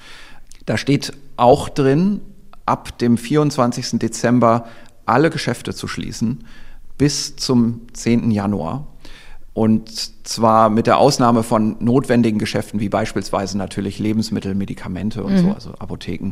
Da 0.66 0.78
steht 0.78 1.14
auch 1.38 1.70
drin, 1.70 2.22
ab 2.66 2.98
dem 3.00 3.18
24. 3.18 4.00
Dezember 4.00 4.66
alle 5.06 5.30
Geschäfte 5.30 5.74
zu 5.74 5.88
schließen 5.88 6.46
bis 6.98 7.36
zum 7.36 7.82
10. 7.94 8.32
Januar. 8.32 8.88
Und 9.54 10.28
zwar 10.28 10.70
mit 10.70 10.88
der 10.88 10.98
Ausnahme 10.98 11.44
von 11.44 11.76
notwendigen 11.80 12.40
Geschäften 12.40 12.80
wie 12.80 12.90
beispielsweise 12.90 13.58
natürlich 13.58 14.00
Lebensmittel, 14.00 14.56
Medikamente 14.56 15.24
und 15.24 15.34
mhm. 15.34 15.40
so, 15.40 15.52
also 15.52 15.74
Apotheken. 15.76 16.32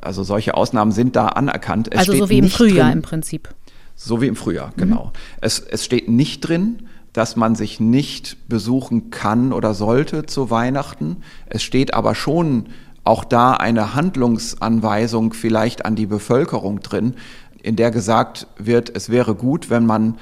Also 0.00 0.24
solche 0.24 0.54
Ausnahmen 0.54 0.90
sind 0.90 1.14
da 1.14 1.28
anerkannt. 1.28 1.88
Es 1.92 2.00
also 2.00 2.14
so 2.14 2.30
wie 2.30 2.38
im 2.38 2.48
Frühjahr 2.48 2.88
drin, 2.88 2.98
im 2.98 3.02
Prinzip. 3.02 3.54
So 3.94 4.20
wie 4.20 4.26
im 4.26 4.34
Frühjahr, 4.36 4.72
genau. 4.76 5.06
Mhm. 5.06 5.38
Es, 5.40 5.60
es 5.60 5.84
steht 5.84 6.08
nicht 6.08 6.40
drin, 6.40 6.88
dass 7.12 7.36
man 7.36 7.54
sich 7.54 7.80
nicht 7.80 8.48
besuchen 8.48 9.10
kann 9.10 9.52
oder 9.52 9.74
sollte 9.74 10.26
zu 10.26 10.50
Weihnachten. 10.50 11.18
Es 11.46 11.62
steht 11.62 11.94
aber 11.94 12.14
schon 12.14 12.66
auch 13.04 13.24
da 13.24 13.52
eine 13.52 13.94
Handlungsanweisung 13.94 15.32
vielleicht 15.32 15.84
an 15.86 15.96
die 15.96 16.06
Bevölkerung 16.06 16.80
drin, 16.80 17.14
in 17.62 17.76
der 17.76 17.90
gesagt 17.90 18.46
wird, 18.56 18.94
es 18.94 19.10
wäre 19.10 19.34
gut, 19.34 19.70
wenn 19.70 19.86
man 19.86 20.18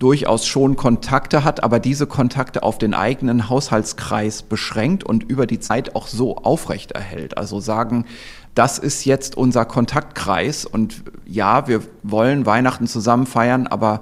durchaus 0.00 0.46
schon 0.46 0.76
Kontakte 0.76 1.44
hat, 1.44 1.62
aber 1.62 1.78
diese 1.78 2.06
Kontakte 2.06 2.62
auf 2.62 2.78
den 2.78 2.94
eigenen 2.94 3.50
Haushaltskreis 3.50 4.42
beschränkt 4.42 5.04
und 5.04 5.22
über 5.24 5.46
die 5.46 5.60
Zeit 5.60 5.94
auch 5.94 6.06
so 6.06 6.36
aufrechterhält. 6.38 7.36
Also 7.36 7.60
sagen, 7.60 8.06
das 8.54 8.78
ist 8.78 9.04
jetzt 9.04 9.36
unser 9.36 9.66
Kontaktkreis 9.66 10.64
und 10.64 11.04
ja, 11.26 11.68
wir 11.68 11.82
wollen 12.02 12.46
Weihnachten 12.46 12.86
zusammen 12.86 13.26
feiern, 13.26 13.66
aber 13.66 14.00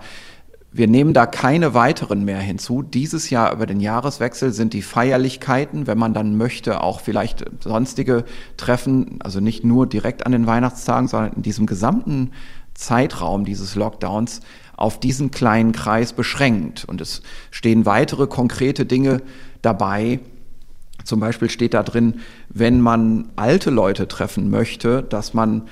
wir 0.71 0.87
nehmen 0.87 1.15
da 1.15 1.27
keine 1.27 1.75
weiteren 1.75 2.25
mehr 2.25 2.39
hinzu. 2.39 2.83
Dieses 2.83 3.31
Jahr 3.31 3.53
über 3.53 3.67
den 3.67 3.81
Jahreswechsel 3.81 4.53
sind 4.53 4.75
die 4.75 4.83
Feierlichkeiten, 4.83 5.87
wenn 5.87 5.99
man 5.99 6.15
dann 6.15 6.37
möchte, 6.37 6.83
auch 6.83 7.01
vielleicht 7.01 7.45
sonstige 7.61 8.25
Treffen, 8.57 9.19
also 9.21 9.41
nicht 9.41 9.65
nur 9.65 9.87
direkt 9.87 10.27
an 10.27 10.33
den 10.33 10.47
Weihnachtstagen, 10.47 11.09
sondern 11.09 11.33
in 11.33 11.43
diesem 11.43 11.67
gesamten 11.67 12.33
Zeitraum 12.79 13.45
dieses 13.45 13.75
Lockdowns 13.75 14.41
auf 14.77 15.01
diesen 15.01 15.33
kleinen 15.33 15.73
Kreis 15.73 16.13
beschränkt. 16.13 16.85
Und 16.85 17.01
es 17.01 17.23
stehen 17.51 17.85
weitere 17.85 18.29
konkrete 18.29 18.87
Dinge 18.87 19.21
dabei. 19.63 20.21
Zum 21.03 21.19
Beispiel 21.19 21.51
steht 21.51 21.75
da 21.75 21.83
drin, 21.83 22.21
wenn 22.49 22.81
man 22.81 23.31
alte 23.35 23.71
Leute 23.71 24.07
treffen 24.07 24.49
möchte, 24.49 25.03
dass 25.03 25.35
man 25.35 25.63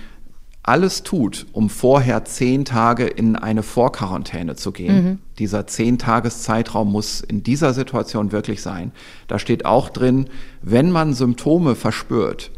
alles 0.64 1.04
tut, 1.04 1.46
um 1.52 1.70
vorher 1.70 2.24
zehn 2.24 2.64
Tage 2.64 3.06
in 3.06 3.36
eine 3.36 3.62
Vorquarantäne 3.62 4.56
zu 4.56 4.72
gehen. 4.72 5.04
Mhm. 5.04 5.18
Dieser 5.38 5.68
zehn 5.68 5.98
Tageszeitraum 5.98 6.90
muss 6.90 7.20
in 7.20 7.44
dieser 7.44 7.72
Situation 7.72 8.32
wirklich 8.32 8.62
sein. 8.62 8.90
Da 9.28 9.38
steht 9.38 9.64
auch 9.64 9.90
drin, 9.90 10.26
wenn 10.62 10.90
man 10.90 11.14
Symptome 11.14 11.76
verspürt, 11.76 12.50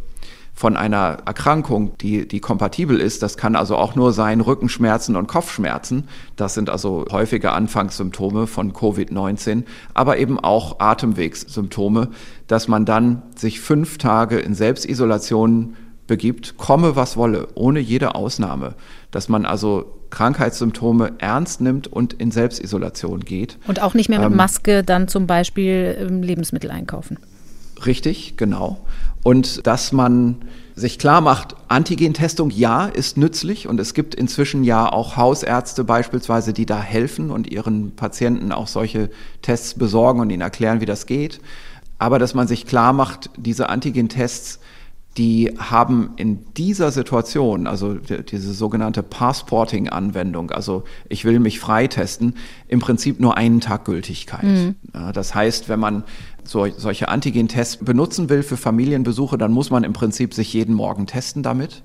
von 0.58 0.76
einer 0.76 1.18
Erkrankung, 1.24 1.96
die, 1.98 2.26
die 2.26 2.40
kompatibel 2.40 3.00
ist. 3.00 3.22
Das 3.22 3.36
kann 3.36 3.54
also 3.54 3.76
auch 3.76 3.94
nur 3.94 4.12
sein 4.12 4.40
Rückenschmerzen 4.40 5.14
und 5.14 5.28
Kopfschmerzen. 5.28 6.08
Das 6.34 6.54
sind 6.54 6.68
also 6.68 7.04
häufige 7.12 7.52
Anfangssymptome 7.52 8.48
von 8.48 8.72
Covid-19, 8.72 9.62
aber 9.94 10.18
eben 10.18 10.40
auch 10.40 10.80
Atemwegssymptome, 10.80 12.08
dass 12.48 12.66
man 12.66 12.84
dann 12.84 13.22
sich 13.36 13.60
fünf 13.60 13.98
Tage 13.98 14.40
in 14.40 14.54
Selbstisolation 14.54 15.76
begibt, 16.08 16.56
komme 16.56 16.96
was 16.96 17.16
wolle, 17.16 17.46
ohne 17.54 17.78
jede 17.78 18.16
Ausnahme. 18.16 18.74
Dass 19.12 19.28
man 19.28 19.46
also 19.46 19.94
Krankheitssymptome 20.10 21.12
ernst 21.18 21.60
nimmt 21.60 21.86
und 21.86 22.14
in 22.14 22.32
Selbstisolation 22.32 23.20
geht. 23.20 23.58
Und 23.68 23.80
auch 23.80 23.94
nicht 23.94 24.08
mehr 24.08 24.18
mit 24.18 24.32
ähm, 24.32 24.36
Maske 24.36 24.82
dann 24.82 25.06
zum 25.06 25.28
Beispiel 25.28 26.08
Lebensmittel 26.20 26.72
einkaufen. 26.72 27.16
Richtig, 27.86 28.36
genau. 28.36 28.80
Und 29.22 29.66
dass 29.66 29.92
man 29.92 30.36
sich 30.74 30.98
klar 30.98 31.20
macht, 31.20 31.56
Antigentestung 31.66 32.50
ja 32.50 32.86
ist 32.86 33.16
nützlich 33.16 33.66
und 33.66 33.80
es 33.80 33.94
gibt 33.94 34.14
inzwischen 34.14 34.62
ja 34.62 34.90
auch 34.90 35.16
Hausärzte 35.16 35.82
beispielsweise, 35.84 36.52
die 36.52 36.66
da 36.66 36.80
helfen 36.80 37.30
und 37.30 37.50
ihren 37.50 37.96
Patienten 37.96 38.52
auch 38.52 38.68
solche 38.68 39.10
Tests 39.42 39.74
besorgen 39.74 40.20
und 40.20 40.30
ihnen 40.30 40.42
erklären, 40.42 40.80
wie 40.80 40.86
das 40.86 41.06
geht. 41.06 41.40
Aber 41.98 42.20
dass 42.20 42.34
man 42.34 42.46
sich 42.46 42.64
klar 42.64 42.92
macht, 42.92 43.30
diese 43.36 43.68
Antigentests 43.68 44.60
die 45.18 45.52
haben 45.58 46.12
in 46.16 46.44
dieser 46.54 46.92
Situation, 46.92 47.66
also 47.66 47.94
diese 47.94 48.54
sogenannte 48.54 49.02
Passporting-Anwendung, 49.02 50.52
also 50.52 50.84
ich 51.08 51.24
will 51.24 51.40
mich 51.40 51.58
freitesten, 51.58 52.34
im 52.68 52.78
Prinzip 52.78 53.18
nur 53.18 53.36
einen 53.36 53.60
Tag 53.60 53.84
Gültigkeit. 53.84 54.44
Mhm. 54.44 54.76
Das 55.12 55.34
heißt, 55.34 55.68
wenn 55.68 55.80
man 55.80 56.04
so, 56.48 56.66
solche 56.76 57.08
Antigen-Tests 57.08 57.84
benutzen 57.84 58.30
will 58.30 58.42
für 58.42 58.56
Familienbesuche, 58.56 59.36
dann 59.36 59.52
muss 59.52 59.70
man 59.70 59.84
im 59.84 59.92
Prinzip 59.92 60.32
sich 60.32 60.52
jeden 60.54 60.74
Morgen 60.74 61.06
testen 61.06 61.42
damit. 61.42 61.82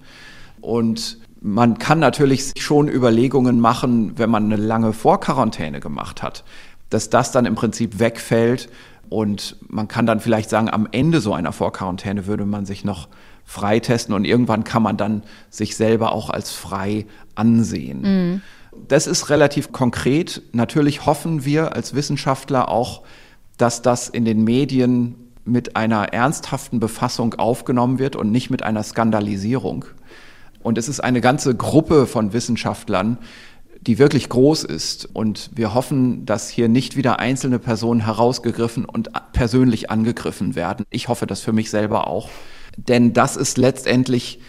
Und 0.61 1.17
man 1.41 1.77
kann 1.77 1.99
natürlich 1.99 2.53
schon 2.57 2.87
Überlegungen 2.87 3.59
machen, 3.59 4.17
wenn 4.17 4.29
man 4.29 4.45
eine 4.45 4.55
lange 4.55 4.93
Vorquarantäne 4.93 5.81
gemacht 5.81 6.23
hat, 6.23 6.45
dass 6.89 7.09
das 7.09 7.33
dann 7.33 7.45
im 7.45 7.55
Prinzip 7.55 7.99
wegfällt 7.99 8.69
und 9.09 9.57
man 9.67 9.89
kann 9.89 10.05
dann 10.05 10.21
vielleicht 10.21 10.49
sagen, 10.49 10.69
am 10.69 10.87
Ende 10.91 11.19
so 11.19 11.33
einer 11.33 11.51
Vorquarantäne 11.51 12.25
würde 12.25 12.45
man 12.45 12.65
sich 12.65 12.85
noch 12.85 13.09
freitesten 13.43 14.13
und 14.13 14.23
irgendwann 14.23 14.63
kann 14.63 14.81
man 14.81 14.95
dann 14.95 15.23
sich 15.49 15.75
selber 15.75 16.13
auch 16.13 16.29
als 16.29 16.53
frei 16.53 17.05
ansehen. 17.35 18.01
Mhm. 18.01 18.41
Das 18.87 19.07
ist 19.07 19.29
relativ 19.29 19.73
konkret. 19.73 20.41
Natürlich 20.53 21.05
hoffen 21.05 21.43
wir 21.43 21.75
als 21.75 21.93
Wissenschaftler 21.93 22.69
auch, 22.69 23.01
dass 23.57 23.81
das 23.81 24.09
in 24.09 24.25
den 24.25 24.43
Medien 24.43 25.15
mit 25.45 25.75
einer 25.75 26.13
ernsthaften 26.13 26.79
Befassung 26.79 27.35
aufgenommen 27.35 27.99
wird 27.99 28.15
und 28.15 28.31
nicht 28.31 28.49
mit 28.49 28.63
einer 28.63 28.83
Skandalisierung. 28.83 29.85
Und 30.61 30.77
es 30.77 30.87
ist 30.87 31.01
eine 31.01 31.21
ganze 31.21 31.55
Gruppe 31.55 32.07
von 32.07 32.31
Wissenschaftlern, 32.31 33.17
die 33.81 33.99
wirklich 33.99 34.29
groß 34.29 34.63
ist. 34.63 35.09
Und 35.13 35.51
wir 35.53 35.73
hoffen, 35.73 36.25
dass 36.25 36.49
hier 36.49 36.69
nicht 36.69 36.95
wieder 36.95 37.19
einzelne 37.19 37.59
Personen 37.59 38.05
herausgegriffen 38.05 38.85
und 38.85 39.09
persönlich 39.33 39.91
angegriffen 39.91 40.55
werden. 40.55 40.85
Ich 40.89 41.09
hoffe 41.09 41.27
das 41.27 41.41
für 41.41 41.51
mich 41.51 41.69
selber 41.69 42.07
auch. 42.07 42.29
Denn 42.77 43.13
das 43.13 43.35
ist 43.35 43.57
letztendlich 43.57 44.39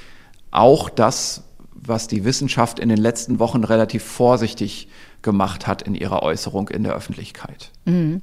auch 0.53 0.89
das, 0.89 1.43
was 1.75 2.07
die 2.07 2.25
Wissenschaft 2.25 2.79
in 2.79 2.89
den 2.89 2.99
letzten 2.99 3.41
Wochen 3.41 3.65
relativ 3.65 4.05
vorsichtig 4.05 4.89
gemacht 5.23 5.67
hat 5.67 5.83
in 5.83 5.95
ihrer 5.95 6.23
Äußerung 6.23 6.69
in 6.69 6.85
der 6.85 6.95
Öffentlichkeit. 6.95 7.71
Mhm. 7.85 8.23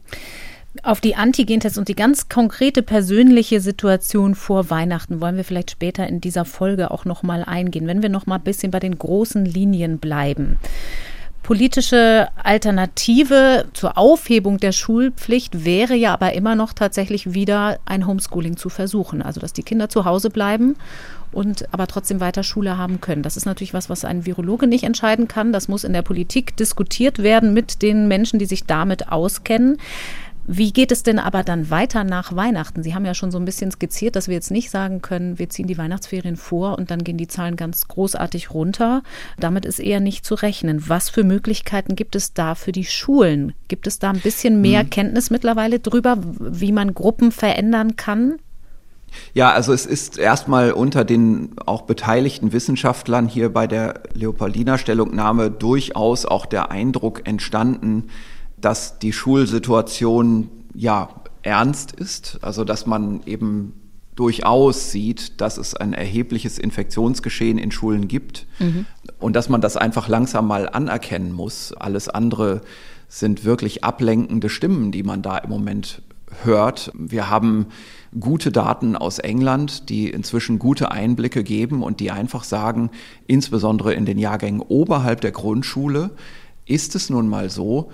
Auf 0.83 1.01
die 1.01 1.15
Antigentests 1.15 1.77
und 1.77 1.89
die 1.89 1.95
ganz 1.95 2.29
konkrete 2.29 2.81
persönliche 2.81 3.59
Situation 3.59 4.35
vor 4.35 4.69
Weihnachten 4.69 5.19
wollen 5.19 5.35
wir 5.35 5.43
vielleicht 5.43 5.71
später 5.71 6.07
in 6.07 6.21
dieser 6.21 6.45
Folge 6.45 6.91
auch 6.91 7.03
noch 7.03 7.23
mal 7.23 7.43
eingehen, 7.43 7.87
wenn 7.87 8.01
wir 8.01 8.07
noch 8.07 8.25
mal 8.25 8.35
ein 8.35 8.43
bisschen 8.43 8.71
bei 8.71 8.79
den 8.79 8.97
großen 8.97 9.45
Linien 9.45 9.99
bleiben. 9.99 10.57
Politische 11.43 12.29
Alternative 12.41 13.65
zur 13.73 13.97
Aufhebung 13.97 14.59
der 14.59 14.71
Schulpflicht 14.71 15.65
wäre 15.65 15.95
ja 15.95 16.13
aber 16.13 16.33
immer 16.33 16.55
noch 16.55 16.71
tatsächlich 16.71 17.33
wieder 17.33 17.79
ein 17.83 18.07
Homeschooling 18.07 18.55
zu 18.55 18.69
versuchen. 18.69 19.21
Also, 19.21 19.41
dass 19.41 19.51
die 19.51 19.63
Kinder 19.63 19.89
zu 19.89 20.05
Hause 20.05 20.29
bleiben 20.29 20.77
und 21.33 21.65
aber 21.73 21.87
trotzdem 21.87 22.21
weiter 22.21 22.43
Schule 22.43 22.77
haben 22.77 23.01
können. 23.01 23.23
Das 23.23 23.37
ist 23.37 23.45
natürlich 23.45 23.73
was, 23.73 23.89
was 23.89 24.05
ein 24.05 24.25
Virologe 24.25 24.67
nicht 24.67 24.83
entscheiden 24.83 25.27
kann. 25.27 25.51
Das 25.51 25.67
muss 25.67 25.83
in 25.83 25.93
der 25.93 26.03
Politik 26.03 26.55
diskutiert 26.55 27.19
werden 27.19 27.53
mit 27.53 27.81
den 27.81 28.07
Menschen, 28.07 28.39
die 28.39 28.45
sich 28.45 28.65
damit 28.65 29.11
auskennen. 29.11 29.77
Wie 30.47 30.73
geht 30.73 30.91
es 30.91 31.03
denn 31.03 31.19
aber 31.19 31.43
dann 31.43 31.69
weiter 31.69 32.03
nach 32.03 32.35
Weihnachten? 32.35 32.81
Sie 32.83 32.95
haben 32.95 33.05
ja 33.05 33.13
schon 33.13 33.31
so 33.31 33.37
ein 33.37 33.45
bisschen 33.45 33.71
skizziert, 33.71 34.15
dass 34.15 34.27
wir 34.27 34.33
jetzt 34.33 34.51
nicht 34.51 34.71
sagen 34.71 35.01
können, 35.01 35.37
wir 35.37 35.49
ziehen 35.49 35.67
die 35.67 35.77
Weihnachtsferien 35.77 36.35
vor 36.35 36.77
und 36.77 36.89
dann 36.89 37.03
gehen 37.03 37.17
die 37.17 37.27
Zahlen 37.27 37.55
ganz 37.55 37.87
großartig 37.87 38.51
runter. 38.51 39.03
Damit 39.39 39.65
ist 39.65 39.79
eher 39.79 39.99
nicht 39.99 40.25
zu 40.25 40.35
rechnen. 40.35 40.89
Was 40.89 41.09
für 41.09 41.23
Möglichkeiten 41.23 41.95
gibt 41.95 42.15
es 42.15 42.33
da 42.33 42.55
für 42.55 42.71
die 42.71 42.85
Schulen? 42.85 43.53
Gibt 43.67 43.85
es 43.85 43.99
da 43.99 44.09
ein 44.09 44.19
bisschen 44.19 44.61
mehr 44.61 44.81
hm. 44.81 44.89
Kenntnis 44.89 45.29
mittlerweile 45.29 45.79
drüber, 45.79 46.17
wie 46.39 46.71
man 46.71 46.93
Gruppen 46.93 47.31
verändern 47.31 47.95
kann? 47.95 48.39
Ja, 49.33 49.51
also 49.51 49.73
es 49.73 49.85
ist 49.85 50.17
erstmal 50.17 50.71
unter 50.71 51.03
den 51.03 51.51
auch 51.65 51.83
beteiligten 51.83 52.53
Wissenschaftlern 52.53 53.27
hier 53.27 53.49
bei 53.49 53.67
der 53.67 54.01
Leopoldina 54.13 54.77
Stellungnahme 54.77 55.51
durchaus 55.51 56.25
auch 56.25 56.45
der 56.45 56.71
Eindruck 56.71 57.27
entstanden, 57.27 58.09
dass 58.61 58.99
die 58.99 59.13
Schulsituation 59.13 60.49
ja 60.73 61.09
ernst 61.43 61.91
ist, 61.91 62.39
also 62.41 62.63
dass 62.63 62.85
man 62.85 63.21
eben 63.25 63.73
durchaus 64.15 64.91
sieht, 64.91 65.41
dass 65.41 65.57
es 65.57 65.73
ein 65.73 65.93
erhebliches 65.93 66.59
Infektionsgeschehen 66.59 67.57
in 67.57 67.71
Schulen 67.71 68.07
gibt 68.07 68.45
mhm. 68.59 68.85
und 69.19 69.35
dass 69.35 69.49
man 69.49 69.61
das 69.61 69.77
einfach 69.77 70.07
langsam 70.07 70.47
mal 70.47 70.69
anerkennen 70.69 71.31
muss. 71.31 71.73
Alles 71.73 72.09
andere 72.09 72.61
sind 73.07 73.45
wirklich 73.45 73.83
ablenkende 73.83 74.49
Stimmen, 74.49 74.91
die 74.91 75.03
man 75.03 75.21
da 75.21 75.37
im 75.37 75.49
Moment 75.49 76.01
hört. 76.43 76.91
Wir 76.93 77.29
haben 77.29 77.67
gute 78.19 78.51
Daten 78.51 78.95
aus 78.95 79.19
England, 79.19 79.89
die 79.89 80.09
inzwischen 80.09 80.59
gute 80.59 80.91
Einblicke 80.91 81.43
geben 81.43 81.83
und 81.83 81.99
die 81.99 82.11
einfach 82.11 82.43
sagen, 82.43 82.89
insbesondere 83.27 83.93
in 83.93 84.05
den 84.05 84.17
Jahrgängen 84.17 84.61
oberhalb 84.61 85.21
der 85.21 85.31
Grundschule 85.31 86.11
ist 86.65 86.95
es 86.95 87.09
nun 87.09 87.27
mal 87.27 87.49
so, 87.49 87.91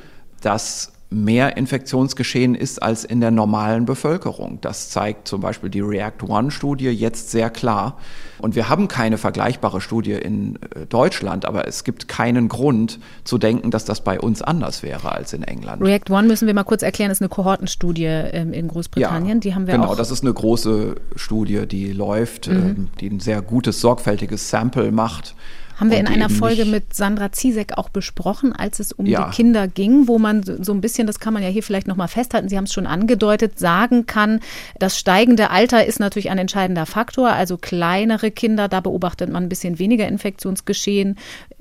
dass 0.47 0.93
mehr 1.09 1.57
Infektionsgeschehen 1.57 2.55
ist 2.55 2.81
als 2.81 3.03
in 3.03 3.19
der 3.19 3.31
normalen 3.31 3.85
Bevölkerung. 3.85 4.59
Das 4.61 4.89
zeigt 4.89 5.27
zum 5.27 5.41
Beispiel 5.41 5.69
die 5.69 5.81
React-One-Studie 5.81 6.89
jetzt 6.89 7.31
sehr 7.31 7.49
klar. 7.49 7.97
Und 8.39 8.55
wir 8.55 8.69
haben 8.69 8.87
keine 8.87 9.17
vergleichbare 9.17 9.81
Studie 9.81 10.13
in 10.13 10.55
äh, 10.55 10.85
Deutschland, 10.85 11.45
aber 11.45 11.67
es 11.67 11.83
gibt 11.83 12.07
keinen 12.07 12.47
Grund 12.47 12.99
zu 13.25 13.37
denken, 13.37 13.71
dass 13.71 13.83
das 13.83 14.01
bei 14.05 14.21
uns 14.21 14.41
anders 14.41 14.83
wäre 14.83 15.11
als 15.11 15.33
in 15.33 15.43
England. 15.43 15.81
React 15.81 16.11
One 16.11 16.27
müssen 16.27 16.47
wir 16.47 16.53
mal 16.53 16.63
kurz 16.63 16.81
erklären, 16.81 17.11
ist 17.11 17.21
eine 17.21 17.29
Kohortenstudie 17.29 18.05
ähm, 18.05 18.53
in 18.53 18.69
Großbritannien. 18.69 19.37
Ja, 19.37 19.41
die 19.41 19.55
haben 19.55 19.67
wir 19.67 19.73
genau, 19.73 19.87
auch. 19.87 19.95
das 19.97 20.11
ist 20.11 20.23
eine 20.23 20.33
große 20.33 20.95
Studie, 21.17 21.67
die 21.67 21.91
läuft, 21.91 22.47
mhm. 22.47 22.55
ähm, 22.55 22.87
die 23.01 23.09
ein 23.09 23.19
sehr 23.19 23.41
gutes, 23.41 23.81
sorgfältiges 23.81 24.49
Sample 24.49 24.93
macht 24.93 25.35
haben 25.79 25.91
wir 25.91 25.99
in 25.99 26.07
einer 26.07 26.29
Folge 26.29 26.65
mit 26.65 26.93
Sandra 26.93 27.31
Ziesek 27.31 27.77
auch 27.77 27.89
besprochen, 27.89 28.53
als 28.53 28.79
es 28.79 28.91
um 28.91 29.05
ja. 29.05 29.25
die 29.25 29.35
Kinder 29.35 29.67
ging, 29.67 30.07
wo 30.07 30.17
man 30.17 30.43
so 30.43 30.73
ein 30.73 30.81
bisschen, 30.81 31.07
das 31.07 31.19
kann 31.19 31.33
man 31.33 31.43
ja 31.43 31.49
hier 31.49 31.63
vielleicht 31.63 31.87
nochmal 31.87 32.07
festhalten, 32.07 32.49
Sie 32.49 32.57
haben 32.57 32.65
es 32.65 32.73
schon 32.73 32.87
angedeutet, 32.87 33.59
sagen 33.59 34.05
kann, 34.05 34.39
das 34.79 34.97
steigende 34.97 35.51
Alter 35.51 35.85
ist 35.85 35.99
natürlich 35.99 36.29
ein 36.29 36.37
entscheidender 36.37 36.85
Faktor. 36.85 37.29
Also 37.29 37.57
kleinere 37.57 38.31
Kinder, 38.31 38.67
da 38.67 38.79
beobachtet 38.79 39.31
man 39.31 39.43
ein 39.43 39.49
bisschen 39.49 39.79
weniger 39.79 40.07
Infektionsgeschehen. 40.07 41.17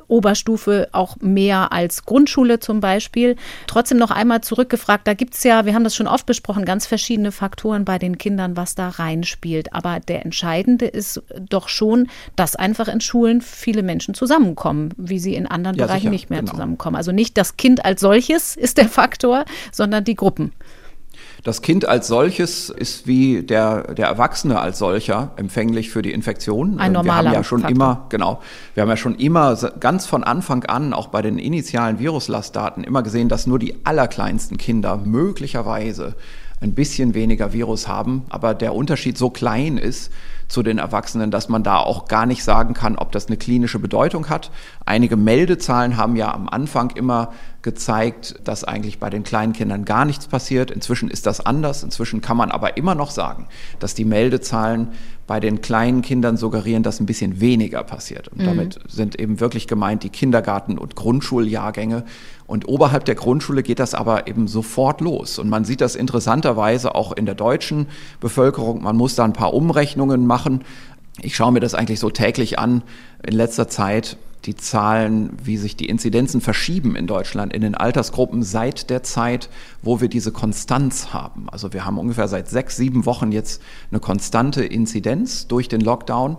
Oberstufe 0.08 0.88
auch 0.92 1.16
mehr 1.20 1.72
als 1.72 2.04
Grundschule 2.04 2.60
zum 2.60 2.80
Beispiel. 2.80 3.36
Trotzdem 3.66 3.98
noch 3.98 4.10
einmal 4.10 4.40
zurückgefragt, 4.40 5.06
da 5.06 5.14
gibt 5.14 5.34
es 5.34 5.44
ja, 5.44 5.66
wir 5.66 5.74
haben 5.74 5.84
das 5.84 5.94
schon 5.94 6.06
oft 6.06 6.26
besprochen, 6.26 6.64
ganz 6.64 6.86
verschiedene 6.86 7.32
Faktoren 7.32 7.84
bei 7.84 7.98
den 7.98 8.18
Kindern, 8.18 8.56
was 8.56 8.74
da 8.74 8.88
reinspielt. 8.88 9.72
Aber 9.72 10.00
der 10.00 10.24
entscheidende 10.24 10.86
ist 10.86 11.22
doch 11.38 11.68
schon, 11.68 12.08
dass 12.36 12.56
einfach 12.56 12.88
in 12.88 13.00
Schulen 13.00 13.40
viele 13.40 13.82
Menschen 13.82 14.14
zusammenkommen, 14.14 14.94
wie 14.96 15.18
sie 15.18 15.34
in 15.34 15.46
anderen 15.46 15.76
ja, 15.76 15.86
Bereichen 15.86 16.00
sicher, 16.00 16.10
nicht 16.10 16.30
mehr 16.30 16.40
genau. 16.40 16.52
zusammenkommen. 16.52 16.96
Also 16.96 17.12
nicht 17.12 17.36
das 17.36 17.56
Kind 17.56 17.84
als 17.84 18.00
solches 18.00 18.56
ist 18.56 18.78
der 18.78 18.88
Faktor, 18.88 19.44
sondern 19.72 20.04
die 20.04 20.14
Gruppen. 20.14 20.52
Das 21.46 21.62
Kind 21.62 21.88
als 21.88 22.08
solches 22.08 22.70
ist 22.70 23.06
wie 23.06 23.40
der, 23.40 23.94
der 23.94 24.08
Erwachsene 24.08 24.58
als 24.58 24.80
solcher 24.80 25.30
empfänglich 25.36 25.90
für 25.90 26.02
die 26.02 26.10
Infektion. 26.10 26.80
Ein 26.80 26.90
normaler 26.90 27.22
wir 27.22 27.28
haben 27.28 27.34
ja 27.34 27.44
schon 27.44 27.60
Faktor. 27.60 27.76
immer, 27.76 28.06
genau, 28.08 28.40
wir 28.74 28.82
haben 28.82 28.88
ja 28.88 28.96
schon 28.96 29.14
immer 29.14 29.56
ganz 29.78 30.06
von 30.06 30.24
Anfang 30.24 30.64
an, 30.64 30.92
auch 30.92 31.06
bei 31.06 31.22
den 31.22 31.38
initialen 31.38 32.00
Viruslastdaten, 32.00 32.82
immer 32.82 33.04
gesehen, 33.04 33.28
dass 33.28 33.46
nur 33.46 33.60
die 33.60 33.76
allerkleinsten 33.84 34.58
Kinder 34.58 34.96
möglicherweise 34.96 36.16
ein 36.60 36.74
bisschen 36.74 37.14
weniger 37.14 37.52
Virus 37.52 37.86
haben, 37.86 38.24
aber 38.28 38.54
der 38.54 38.74
Unterschied 38.74 39.18
so 39.18 39.30
klein 39.30 39.76
ist 39.76 40.10
zu 40.48 40.62
den 40.62 40.78
Erwachsenen, 40.78 41.30
dass 41.30 41.48
man 41.48 41.62
da 41.62 41.78
auch 41.78 42.06
gar 42.06 42.24
nicht 42.24 42.44
sagen 42.44 42.72
kann, 42.72 42.96
ob 42.96 43.12
das 43.12 43.26
eine 43.26 43.36
klinische 43.36 43.78
Bedeutung 43.78 44.28
hat. 44.28 44.50
Einige 44.84 45.16
Meldezahlen 45.16 45.96
haben 45.96 46.16
ja 46.16 46.32
am 46.32 46.48
Anfang 46.48 46.90
immer 46.90 47.32
gezeigt, 47.62 48.36
dass 48.44 48.62
eigentlich 48.62 49.00
bei 49.00 49.10
den 49.10 49.24
kleinen 49.24 49.52
Kindern 49.52 49.84
gar 49.84 50.04
nichts 50.04 50.28
passiert. 50.28 50.70
Inzwischen 50.70 51.10
ist 51.10 51.26
das 51.26 51.44
anders. 51.44 51.82
Inzwischen 51.82 52.20
kann 52.20 52.36
man 52.36 52.52
aber 52.52 52.76
immer 52.76 52.94
noch 52.94 53.10
sagen, 53.10 53.48
dass 53.80 53.94
die 53.94 54.04
Meldezahlen 54.04 54.88
bei 55.26 55.40
den 55.40 55.60
kleinen 55.60 56.02
Kindern 56.02 56.36
suggerieren, 56.36 56.84
dass 56.84 57.00
ein 57.00 57.06
bisschen 57.06 57.40
weniger 57.40 57.82
passiert. 57.82 58.28
Und 58.28 58.42
mhm. 58.42 58.44
damit 58.44 58.78
sind 58.86 59.18
eben 59.18 59.40
wirklich 59.40 59.66
gemeint 59.66 60.04
die 60.04 60.10
Kindergarten- 60.10 60.78
und 60.78 60.94
Grundschuljahrgänge. 60.94 62.04
Und 62.46 62.68
oberhalb 62.68 63.04
der 63.04 63.16
Grundschule 63.16 63.62
geht 63.62 63.78
das 63.78 63.94
aber 63.94 64.28
eben 64.28 64.46
sofort 64.46 65.00
los. 65.00 65.38
Und 65.38 65.48
man 65.48 65.64
sieht 65.64 65.80
das 65.80 65.96
interessanterweise 65.96 66.94
auch 66.94 67.12
in 67.12 67.26
der 67.26 67.34
deutschen 67.34 67.86
Bevölkerung. 68.20 68.82
Man 68.82 68.96
muss 68.96 69.16
da 69.16 69.24
ein 69.24 69.32
paar 69.32 69.52
Umrechnungen 69.52 70.26
machen. 70.26 70.62
Ich 71.20 71.34
schaue 71.34 71.52
mir 71.52 71.60
das 71.60 71.74
eigentlich 71.74 71.98
so 71.98 72.10
täglich 72.10 72.58
an 72.58 72.82
in 73.26 73.34
letzter 73.34 73.68
Zeit 73.68 74.16
die 74.46 74.54
Zahlen, 74.54 75.30
wie 75.42 75.56
sich 75.56 75.76
die 75.76 75.88
Inzidenzen 75.88 76.40
verschieben 76.40 76.94
in 76.94 77.06
Deutschland 77.06 77.52
in 77.52 77.62
den 77.62 77.74
Altersgruppen 77.74 78.42
seit 78.42 78.90
der 78.90 79.02
Zeit, 79.02 79.48
wo 79.82 80.00
wir 80.00 80.08
diese 80.08 80.30
Konstanz 80.30 81.12
haben. 81.12 81.48
Also 81.50 81.72
wir 81.72 81.84
haben 81.84 81.98
ungefähr 81.98 82.28
seit 82.28 82.48
sechs, 82.48 82.76
sieben 82.76 83.06
Wochen 83.06 83.32
jetzt 83.32 83.60
eine 83.90 83.98
konstante 83.98 84.64
Inzidenz 84.64 85.48
durch 85.48 85.68
den 85.68 85.80
Lockdown. 85.80 86.36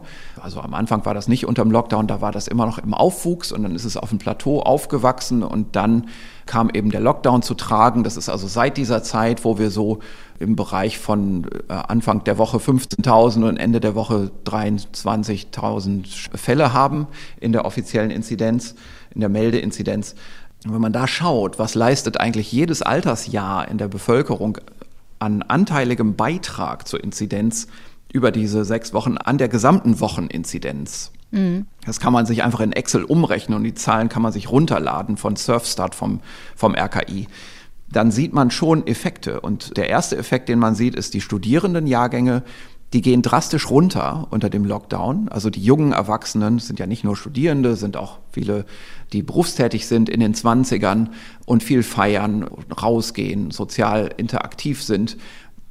Also 0.48 0.62
am 0.62 0.74
Anfang 0.74 1.06
war 1.06 1.14
das 1.14 1.28
nicht 1.28 1.46
unter 1.46 1.62
dem 1.62 1.72
Lockdown, 1.72 2.08
da 2.08 2.22
war 2.22 2.32
das 2.32 2.48
immer 2.48 2.66
noch 2.66 2.78
im 2.78 2.94
Aufwuchs 2.94 3.52
und 3.52 3.64
dann 3.64 3.76
ist 3.76 3.84
es 3.84 3.98
auf 3.98 4.12
dem 4.12 4.18
Plateau 4.18 4.62
aufgewachsen 4.62 5.44
und 5.44 5.76
dann 5.76 6.08
kam 6.46 6.70
eben 6.70 6.90
der 6.90 7.02
Lockdown 7.02 7.42
zu 7.42 7.54
tragen. 7.54 8.06
Das 8.06 8.16
ist 8.16 8.30
also 8.30 8.48
seit 8.48 8.78
dieser 8.78 9.04
Zeit, 9.04 9.44
wo 9.44 9.60
wir 9.60 9.70
so 9.72 10.00
im 10.40 10.56
Bereich 10.56 11.00
von 11.00 11.48
äh, 11.68 11.74
Anfang 11.74 12.24
der 12.24 12.38
Woche 12.38 12.60
15.000 12.60 13.46
und 13.46 13.58
Ende 13.58 13.82
der 13.82 13.94
Woche 13.94 14.32
23.000 14.46 16.38
Fälle 16.38 16.72
haben 16.72 17.08
in 17.42 17.52
der 17.52 17.66
offiziellen 17.66 18.10
Inzidenz, 18.10 18.76
in 19.14 19.20
der 19.20 19.30
Meldeinzidenz. 19.30 20.16
wenn 20.64 20.80
man 20.80 20.94
da 20.94 21.10
schaut, 21.10 21.60
was 21.60 21.76
leistet 21.76 22.22
eigentlich 22.22 22.54
jedes 22.54 22.82
Altersjahr 22.82 23.68
in 23.68 23.78
der 23.78 23.90
Bevölkerung 23.90 24.60
an 25.20 25.42
anteiligem 25.42 26.16
Beitrag 26.16 26.88
zur 26.88 27.04
Inzidenz 27.04 27.68
über 28.12 28.32
diese 28.32 28.66
sechs 28.66 28.94
Wochen 28.94 29.18
an 29.18 29.38
der 29.38 29.50
gesamten 29.50 30.00
Wocheninzidenz. 30.00 31.12
Mhm. 31.32 31.66
Das 31.86 32.00
kann 32.00 32.14
man 32.14 32.26
sich 32.26 32.44
einfach 32.44 32.62
in 32.62 32.72
Excel 32.72 33.04
umrechnen 33.04 33.58
und 33.58 33.64
die 33.64 33.74
Zahlen 33.74 34.10
kann 34.10 34.22
man 34.22 34.32
sich 34.32 34.50
runterladen 34.50 35.18
von 35.18 35.36
Surfstart 35.36 35.96
vom, 35.96 36.22
vom 36.56 36.76
RKI 36.76 37.28
dann 37.90 38.12
sieht 38.12 38.34
man 38.34 38.52
schon 38.52 38.86
Effekte. 38.86 39.40
Und 39.42 39.78
der 39.78 39.90
erste 39.90 40.18
Effekt, 40.18 40.50
den 40.50 40.60
man 40.60 40.76
sieht, 40.76 40.96
ist 40.96 41.14
die 41.14 41.22
Studierendenjahrgänge, 41.22 42.44
die 42.94 43.02
gehen 43.02 43.22
drastisch 43.22 43.70
runter 43.70 44.28
unter 44.30 44.50
dem 44.50 44.64
Lockdown. 44.64 45.28
Also 45.28 45.50
die 45.50 45.62
jungen 45.62 45.92
Erwachsenen 45.92 46.60
sind 46.60 46.80
ja 46.80 46.88
nicht 46.88 47.04
nur 47.04 47.18
Studierende, 47.18 47.76
sind 47.76 47.98
auch 47.98 48.20
viele, 48.32 48.66
die 49.12 49.24
berufstätig 49.24 49.88
sind 49.88 50.08
in 50.08 50.22
den 50.22 50.34
Zwanzigern 50.34 51.10
und 51.46 51.64
viel 51.64 51.84
feiern, 51.84 52.44
rausgehen, 52.82 53.52
sozial 53.52 54.10
interaktiv 54.16 54.82
sind. 54.84 55.18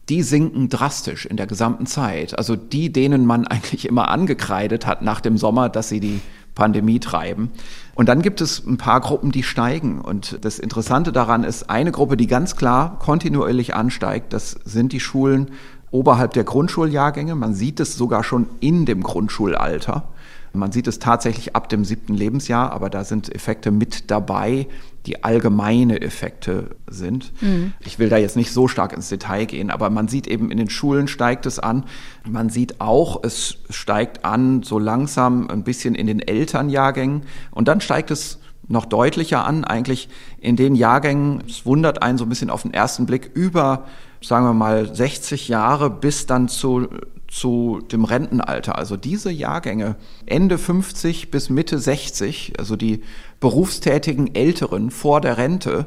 Die 0.09 0.23
sinken 0.23 0.69
drastisch 0.69 1.27
in 1.27 1.37
der 1.37 1.47
gesamten 1.47 1.87
Zeit. 1.87 2.38
Also 2.38 2.57
die, 2.57 2.92
denen 2.92 3.27
man 3.27 3.47
eigentlich 3.47 3.87
immer 3.88 4.09
angekreidet 4.09 4.87
hat 4.87 5.03
nach 5.03 5.21
dem 5.21 5.38
Sommer, 5.38 5.69
dass 5.69 5.88
sie 5.88 6.01
die 6.01 6.21
Pandemie 6.55 7.01
treiben. 7.01 7.51
Und 7.95 8.09
dann 8.09 8.23
gibt 8.23 8.40
es 8.40 8.66
ein 8.66 8.79
paar 8.79 9.01
Gruppen, 9.01 9.31
die 9.31 9.42
steigen. 9.42 10.01
Und 10.01 10.45
das 10.45 10.59
Interessante 10.59 11.12
daran 11.12 11.45
ist, 11.45 11.71
eine 11.71 11.92
Gruppe, 11.92 12.16
die 12.16 12.27
ganz 12.27 12.57
klar 12.57 12.99
kontinuierlich 12.99 13.75
ansteigt, 13.75 14.33
das 14.33 14.53
sind 14.64 14.92
die 14.92 15.01
Schulen 15.01 15.51
oberhalb 15.90 16.33
der 16.33 16.45
Grundschuljahrgänge. 16.45 17.35
Man 17.35 17.55
sieht 17.55 17.79
es 17.79 17.97
sogar 17.97 18.25
schon 18.25 18.47
in 18.61 18.87
dem 18.87 19.03
Grundschulalter. 19.03 20.09
Man 20.53 20.73
sieht 20.73 20.87
es 20.87 20.99
tatsächlich 20.99 21.55
ab 21.55 21.69
dem 21.69 21.85
siebten 21.85 22.14
Lebensjahr, 22.14 22.73
aber 22.73 22.90
da 22.90 23.05
sind 23.05 23.35
Effekte 23.35 23.71
mit 23.71 24.11
dabei, 24.11 24.66
die 25.07 25.23
allgemeine 25.23 26.01
Effekte 26.03 26.77
sind. 26.88 27.33
Mhm. 27.40 27.73
Ich 27.81 27.99
will 27.99 28.09
da 28.09 28.16
jetzt 28.16 28.37
nicht 28.37 28.53
so 28.53 28.69
stark 28.69 28.92
ins 28.92 29.09
Detail 29.09 29.47
gehen, 29.47 29.71
aber 29.71 29.88
man 29.88 30.09
sieht 30.09 30.27
eben 30.27 30.51
in 30.51 30.59
den 30.59 30.69
Schulen 30.69 31.09
steigt 31.09 31.47
es 31.47 31.59
an. 31.59 31.85
Man 32.29 32.51
sieht 32.51 32.81
auch, 32.81 33.23
es 33.23 33.59
steigt 33.71 34.25
an 34.25 34.62
so 34.62 34.79
langsam 34.79 35.49
ein 35.49 35.62
bisschen 35.62 35.95
in 35.95 36.07
den 36.07 36.21
Elternjahrgängen 36.21 37.23
und 37.53 37.69
dann 37.69 37.81
steigt 37.81 38.11
es 38.11 38.40
noch 38.69 38.85
deutlicher 38.85 39.45
an, 39.45 39.64
eigentlich 39.64 40.09
in 40.40 40.57
den 40.57 40.75
Jahrgängen, 40.75 41.45
es 41.49 41.64
wundert 41.64 42.03
einen 42.03 42.19
so 42.19 42.25
ein 42.25 42.29
bisschen 42.29 42.51
auf 42.51 42.62
den 42.62 42.75
ersten 42.75 43.07
Blick, 43.07 43.31
über, 43.33 43.85
sagen 44.21 44.45
wir 44.45 44.55
mal, 44.55 44.92
60 44.92 45.47
Jahre 45.47 45.88
bis 45.88 46.27
dann 46.27 46.49
zu 46.49 46.88
zu 47.29 47.81
dem 47.93 48.05
Rentenalter. 48.05 48.79
Also 48.79 48.97
diese 48.97 49.31
Jahrgänge 49.31 49.97
Ende 50.27 50.59
50 50.59 51.31
bis 51.31 51.51
Mitte 51.51 51.79
60, 51.79 52.55
also 52.59 52.77
die 52.77 53.03
berufstätigen 53.41 54.35
Älteren 54.35 54.91
vor 54.91 55.21
der 55.21 55.39
Rente, 55.39 55.87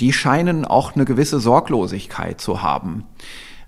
die 0.00 0.12
scheinen 0.12 0.64
auch 0.64 0.94
eine 0.94 1.04
gewisse 1.04 1.40
Sorglosigkeit 1.40 2.40
zu 2.40 2.62
haben. 2.62 3.04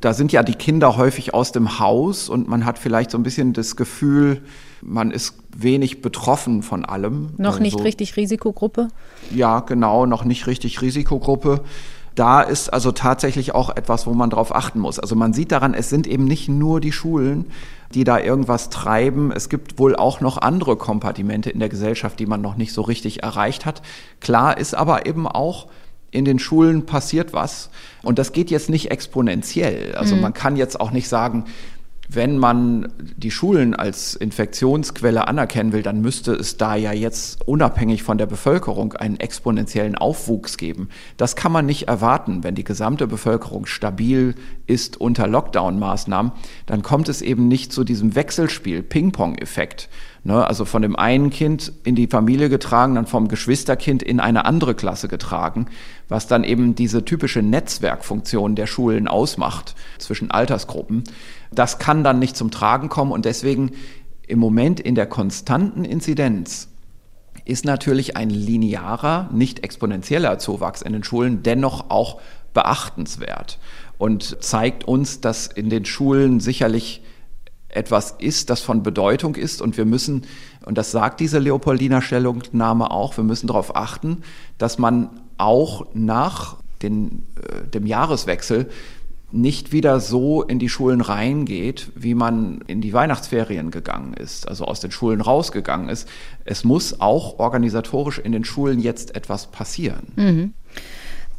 Da 0.01 0.15
sind 0.15 0.33
ja 0.33 0.43
die 0.43 0.55
Kinder 0.55 0.97
häufig 0.97 1.35
aus 1.35 1.53
dem 1.53 1.79
Haus 1.79 2.31
und 2.31 2.49
man 2.49 2.65
hat 2.65 2.79
vielleicht 2.79 3.11
so 3.11 3.19
ein 3.19 3.23
bisschen 3.23 3.53
das 3.53 3.77
Gefühl, 3.77 4.43
man 4.81 5.11
ist 5.11 5.35
wenig 5.55 6.01
betroffen 6.01 6.63
von 6.63 6.87
allem. 6.87 7.35
Noch 7.37 7.59
nicht 7.59 7.75
also, 7.75 7.85
richtig 7.85 8.17
Risikogruppe? 8.17 8.89
Ja, 9.31 9.61
genau, 9.61 10.07
noch 10.07 10.25
nicht 10.25 10.47
richtig 10.47 10.81
Risikogruppe 10.81 11.65
da 12.15 12.43
ist 12.43 12.73
also 12.73 12.93
tatsächlich 12.93 13.55
auch 13.55 13.71
etwas, 13.71 14.07
wo 14.07 14.13
man 14.13 14.31
drauf 14.31 14.55
achten 14.55 14.81
muss. 14.81 14.99
Also 14.99 15.15
man 15.15 15.33
sieht 15.33 15.53
daran, 15.53 15.75
es 15.75 15.89
sind 15.89 16.07
eben 16.07 16.25
nicht 16.25 16.49
nur 16.49 16.81
die 16.81 16.93
Schulen, 16.93 17.47
die 17.95 18.05
da 18.05 18.19
irgendwas 18.19 18.71
treiben. 18.71 19.33
Es 19.33 19.49
gibt 19.49 19.79
wohl 19.79 19.97
auch 19.97 20.21
noch 20.21 20.39
andere 20.39 20.77
Kompartimente 20.77 21.51
in 21.51 21.61
der 21.61 21.69
Gesellschaft, 21.69 22.19
die 22.19 22.27
man 22.27 22.41
noch 22.41 22.57
nicht 22.57 22.73
so 22.73 22.83
richtig 22.83 23.23
erreicht 23.23 23.67
hat. 23.67 23.83
Klar 24.21 24.59
ist 24.59 24.75
aber 24.75 25.07
eben 25.07 25.27
auch, 25.27 25.69
in 26.13 26.25
den 26.25 26.39
Schulen 26.39 26.87
passiert 26.87 27.33
was. 27.33 27.71
Und 28.03 28.19
das 28.19 28.33
geht 28.33 28.51
jetzt 28.51 28.69
nicht 28.69 28.91
exponentiell. 28.91 29.95
Also 29.95 30.17
mhm. 30.17 30.23
man 30.23 30.35
kann 30.35 30.57
jetzt 30.57 30.81
auch 30.81 30.91
nicht 30.91 31.09
sagen, 31.09 31.45
wenn 32.13 32.39
man 32.39 32.89
die 33.17 33.31
Schulen 33.31 33.75
als 33.75 34.17
Infektionsquelle 34.17 35.29
anerkennen 35.29 35.73
will, 35.73 35.83
dann 35.83 36.01
müsste 36.01 36.33
es 36.33 36.57
da 36.57 36.75
ja 36.75 36.93
jetzt 36.93 37.47
unabhängig 37.47 38.03
von 38.03 38.19
der 38.19 38.27
Bevölkerung 38.27 38.95
einen 38.95 39.21
exponentiellen 39.21 39.95
Aufwuchs 39.95 40.57
geben. 40.57 40.89
Das 41.17 41.37
kann 41.37 41.53
man 41.53 41.67
nicht 41.67 41.87
erwarten. 41.87 42.43
Wenn 42.43 42.57
die 42.57 42.65
gesamte 42.65 43.07
Bevölkerung 43.07 43.67
stabil 43.67 44.35
ist 44.67 45.01
unter 45.01 45.29
Lockdown-Maßnahmen, 45.29 46.33
dann 46.67 46.83
kommt 46.83 47.09
es 47.09 47.23
eben 47.23 47.47
nicht 47.47 47.73
zu 47.73 47.85
diesem 47.85 48.17
Wechselspiel, 48.17 48.83
Ping-Pong-Effekt. 48.83 49.89
Ne, 50.23 50.47
also 50.47 50.67
von 50.67 50.83
dem 50.83 50.97
einen 50.97 51.31
Kind 51.31 51.73
in 51.83 51.95
die 51.95 52.07
Familie 52.07 52.51
getragen, 52.51 52.97
dann 52.97 53.07
vom 53.07 53.29
Geschwisterkind 53.29 54.03
in 54.03 54.21
eine 54.21 54.45
andere 54.45 54.75
Klasse 54.75 55.09
getragen, 55.09 55.65
was 56.11 56.27
dann 56.27 56.45
eben 56.45 56.75
diese 56.75 57.07
typische 57.07 57.41
Netzwerkfunktion 57.41 58.55
der 58.55 58.67
Schulen 58.67 59.09
ausmacht 59.09 59.75
zwischen 59.97 60.31
Altersgruppen. 60.31 61.05
Das 61.53 61.79
kann 61.79 62.05
dann 62.05 62.19
nicht 62.19 62.37
zum 62.37 62.51
Tragen 62.51 62.89
kommen. 62.89 63.13
Und 63.13 63.25
deswegen 63.25 63.73
im 64.27 64.39
Moment 64.39 64.81
in 64.81 64.95
der 64.95 65.07
konstanten 65.07 65.85
Inzidenz 65.85 66.69
ist 67.45 67.65
natürlich 67.65 68.17
ein 68.17 68.31
linearer, 68.31 69.29
nicht 69.33 69.65
exponentieller 69.65 70.39
Zuwachs 70.39 70.83
in 70.83 70.93
den 70.93 71.03
Schulen 71.03 71.43
dennoch 71.43 71.91
auch 71.91 72.21
beachtenswert 72.55 73.59
und 73.99 74.43
zeigt 74.43 74.85
uns, 74.85 75.21
dass 75.21 75.47
in 75.47 75.71
den 75.71 75.85
Schulen 75.85 76.41
sicherlich 76.41 77.03
etwas 77.69 78.17
ist, 78.19 78.51
das 78.51 78.61
von 78.61 78.83
Bedeutung 78.83 79.37
ist. 79.37 79.63
Und 79.63 79.77
wir 79.77 79.85
müssen, 79.85 80.27
und 80.65 80.77
das 80.79 80.91
sagt 80.91 81.21
diese 81.21 81.39
Leopoldiner 81.39 82.03
Stellungnahme 82.03 82.91
auch, 82.91 83.17
wir 83.17 83.25
müssen 83.25 83.47
darauf 83.47 83.77
achten, 83.77 84.23
dass 84.59 84.79
man 84.79 85.21
auch 85.39 85.87
nach 85.95 86.57
den, 86.83 87.27
äh, 87.37 87.67
dem 87.69 87.87
Jahreswechsel 87.87 88.69
nicht 89.33 89.73
wieder 89.73 90.01
so 90.01 90.43
in 90.43 90.59
die 90.59 90.69
Schulen 90.69 91.01
reingeht, 91.01 91.91
wie 91.95 92.15
man 92.15 92.63
in 92.67 92.81
die 92.81 92.93
Weihnachtsferien 92.93 93.71
gegangen 93.71 94.15
ist, 94.15 94.49
also 94.49 94.65
aus 94.65 94.81
den 94.81 94.91
Schulen 94.91 95.21
rausgegangen 95.21 95.89
ist. 95.89 96.09
Es 96.45 96.65
muss 96.65 97.01
auch 97.01 97.39
organisatorisch 97.39 98.19
in 98.19 98.33
den 98.33 98.45
Schulen 98.45 98.81
jetzt 98.81 99.15
etwas 99.15 99.47
passieren. 99.47 100.13
Mhm. 100.17 100.55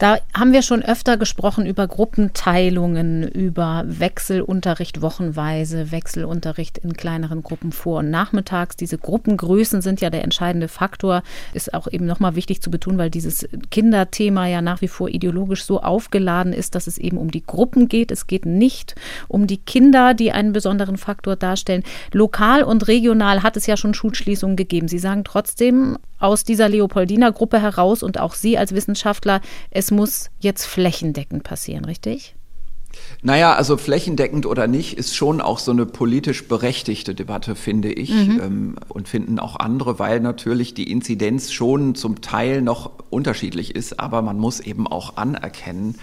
Da 0.01 0.17
haben 0.33 0.51
wir 0.51 0.63
schon 0.63 0.81
öfter 0.81 1.15
gesprochen 1.15 1.67
über 1.67 1.87
Gruppenteilungen, 1.87 3.21
über 3.21 3.83
Wechselunterricht 3.85 5.03
wochenweise, 5.03 5.91
Wechselunterricht 5.91 6.79
in 6.79 6.93
kleineren 6.93 7.43
Gruppen 7.43 7.71
vor 7.71 7.99
und 7.99 8.09
nachmittags. 8.09 8.75
Diese 8.75 8.97
Gruppengrößen 8.97 9.83
sind 9.83 10.01
ja 10.01 10.09
der 10.09 10.23
entscheidende 10.23 10.69
Faktor. 10.69 11.21
Ist 11.53 11.75
auch 11.75 11.87
eben 11.87 12.07
nochmal 12.07 12.35
wichtig 12.35 12.63
zu 12.63 12.71
betonen, 12.71 12.97
weil 12.97 13.11
dieses 13.11 13.47
Kinderthema 13.69 14.47
ja 14.47 14.63
nach 14.63 14.81
wie 14.81 14.87
vor 14.87 15.07
ideologisch 15.07 15.65
so 15.65 15.81
aufgeladen 15.83 16.51
ist, 16.51 16.73
dass 16.73 16.87
es 16.87 16.97
eben 16.97 17.19
um 17.19 17.29
die 17.29 17.45
Gruppen 17.45 17.87
geht. 17.87 18.09
Es 18.09 18.25
geht 18.25 18.47
nicht 18.47 18.95
um 19.27 19.45
die 19.45 19.59
Kinder, 19.59 20.15
die 20.15 20.31
einen 20.31 20.51
besonderen 20.51 20.97
Faktor 20.97 21.35
darstellen. 21.35 21.83
Lokal 22.11 22.63
und 22.63 22.87
regional 22.87 23.43
hat 23.43 23.55
es 23.55 23.67
ja 23.67 23.77
schon 23.77 23.93
Schulschließungen 23.93 24.55
gegeben. 24.55 24.87
Sie 24.87 24.97
sagen 24.97 25.23
trotzdem 25.25 25.99
aus 26.21 26.43
dieser 26.43 26.69
Leopoldiner 26.69 27.31
Gruppe 27.31 27.61
heraus 27.61 28.03
und 28.03 28.19
auch 28.19 28.33
Sie 28.33 28.57
als 28.57 28.73
Wissenschaftler, 28.73 29.41
es 29.69 29.91
muss 29.91 30.29
jetzt 30.39 30.65
flächendeckend 30.65 31.43
passieren, 31.43 31.85
richtig? 31.85 32.35
Naja, 33.21 33.53
also 33.53 33.77
flächendeckend 33.77 34.45
oder 34.45 34.67
nicht, 34.67 34.97
ist 34.97 35.15
schon 35.15 35.41
auch 35.41 35.59
so 35.59 35.71
eine 35.71 35.85
politisch 35.85 36.47
berechtigte 36.47 37.15
Debatte, 37.15 37.55
finde 37.55 37.91
ich, 37.91 38.11
mhm. 38.11 38.41
ähm, 38.43 38.75
und 38.89 39.07
finden 39.07 39.39
auch 39.39 39.57
andere, 39.57 39.99
weil 39.99 40.19
natürlich 40.19 40.73
die 40.73 40.91
Inzidenz 40.91 41.51
schon 41.51 41.95
zum 41.95 42.21
Teil 42.21 42.61
noch 42.61 42.91
unterschiedlich 43.09 43.75
ist, 43.75 43.99
aber 43.99 44.21
man 44.21 44.37
muss 44.37 44.59
eben 44.59 44.87
auch 44.87 45.17
anerkennen, 45.17 45.95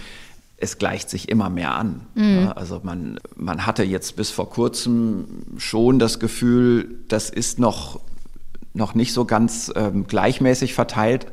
es 0.61 0.79
gleicht 0.79 1.09
sich 1.09 1.29
immer 1.29 1.51
mehr 1.51 1.75
an. 1.75 2.01
Mhm. 2.15 2.53
Also 2.55 2.81
man, 2.83 3.21
man 3.37 3.65
hatte 3.65 3.85
jetzt 3.85 4.17
bis 4.17 4.31
vor 4.31 4.51
kurzem 4.51 5.27
schon 5.57 5.99
das 5.99 6.19
Gefühl, 6.19 6.99
das 7.09 7.31
ist 7.31 7.61
noch, 7.61 8.01
noch 8.79 8.95
nicht 8.95 9.13
so 9.13 9.27
ganz 9.27 9.71
ähm, 9.77 10.07
gleichmäßig 10.07 10.73
verteilt 10.73 11.27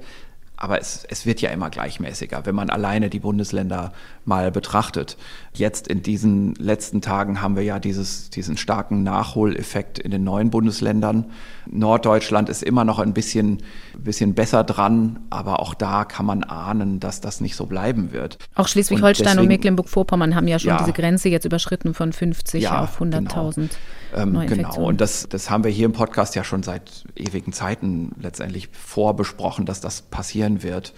aber 0.58 0.80
es, 0.80 1.06
es 1.10 1.26
wird 1.26 1.42
ja 1.42 1.50
immer 1.50 1.70
gleichmäßiger, 1.70 2.46
wenn 2.46 2.56
man 2.56 2.70
alleine 2.70 3.10
die 3.10 3.20
Bundesländer 3.20 3.92
mal 4.24 4.52
betrachtet. 4.52 5.18
Jetzt 5.54 5.88
in 5.88 6.02
diesen 6.02 6.56
letzten 6.56 7.02
Tagen 7.02 7.42
haben 7.42 7.56
wir 7.56 7.64
ja 7.64 7.80
dieses, 7.80 8.30
diesen 8.30 8.58
starken 8.58 9.04
Nachholeffekt 9.04 10.00
in 10.00 10.12
den 10.12 10.24
neuen 10.24 10.50
Bundesländern. 10.50 11.26
Norddeutschland 11.68 12.50
ist 12.50 12.64
immer 12.64 12.86
noch 12.86 13.00
ein 13.00 13.14
bisschen, 13.14 13.64
bisschen 13.98 14.34
besser 14.34 14.64
dran, 14.64 15.20
aber 15.30 15.60
auch 15.60 15.74
da 15.74 16.06
kann 16.06 16.26
man 16.26 16.44
ahnen, 16.44 17.00
dass 17.00 17.20
das 17.22 17.42
nicht 17.42 17.56
so 17.56 17.66
bleiben 17.66 18.12
wird. 18.12 18.38
Auch 18.56 18.68
Schleswig-Holstein 18.68 19.38
und, 19.38 19.44
und 19.44 19.48
Mecklenburg-Vorpommern 19.50 20.36
haben 20.36 20.48
ja 20.48 20.60
schon 20.60 20.70
ja, 20.70 20.78
diese 20.78 20.94
Grenze 20.94 21.30
jetzt 21.30 21.46
überschritten 21.46 21.94
von 21.94 22.14
50 22.14 22.64
ja, 22.64 22.82
auf 22.82 23.02
100.000. 23.02 23.56
Genau. 23.56 23.70
Ähm, 24.16 24.48
genau, 24.48 24.76
und 24.88 25.02
das, 25.02 25.28
das 25.30 25.50
haben 25.50 25.66
wir 25.66 25.72
hier 25.72 25.86
im 25.86 25.92
Podcast 25.92 26.36
ja 26.36 26.44
schon 26.44 26.64
seit 26.64 27.04
ewigen 27.16 27.52
Zeiten 27.52 28.14
letztendlich 28.20 28.70
vorbesprochen, 28.72 29.66
dass 29.66 29.82
das 29.82 30.04
passieren 30.04 30.64
wird, 30.64 30.94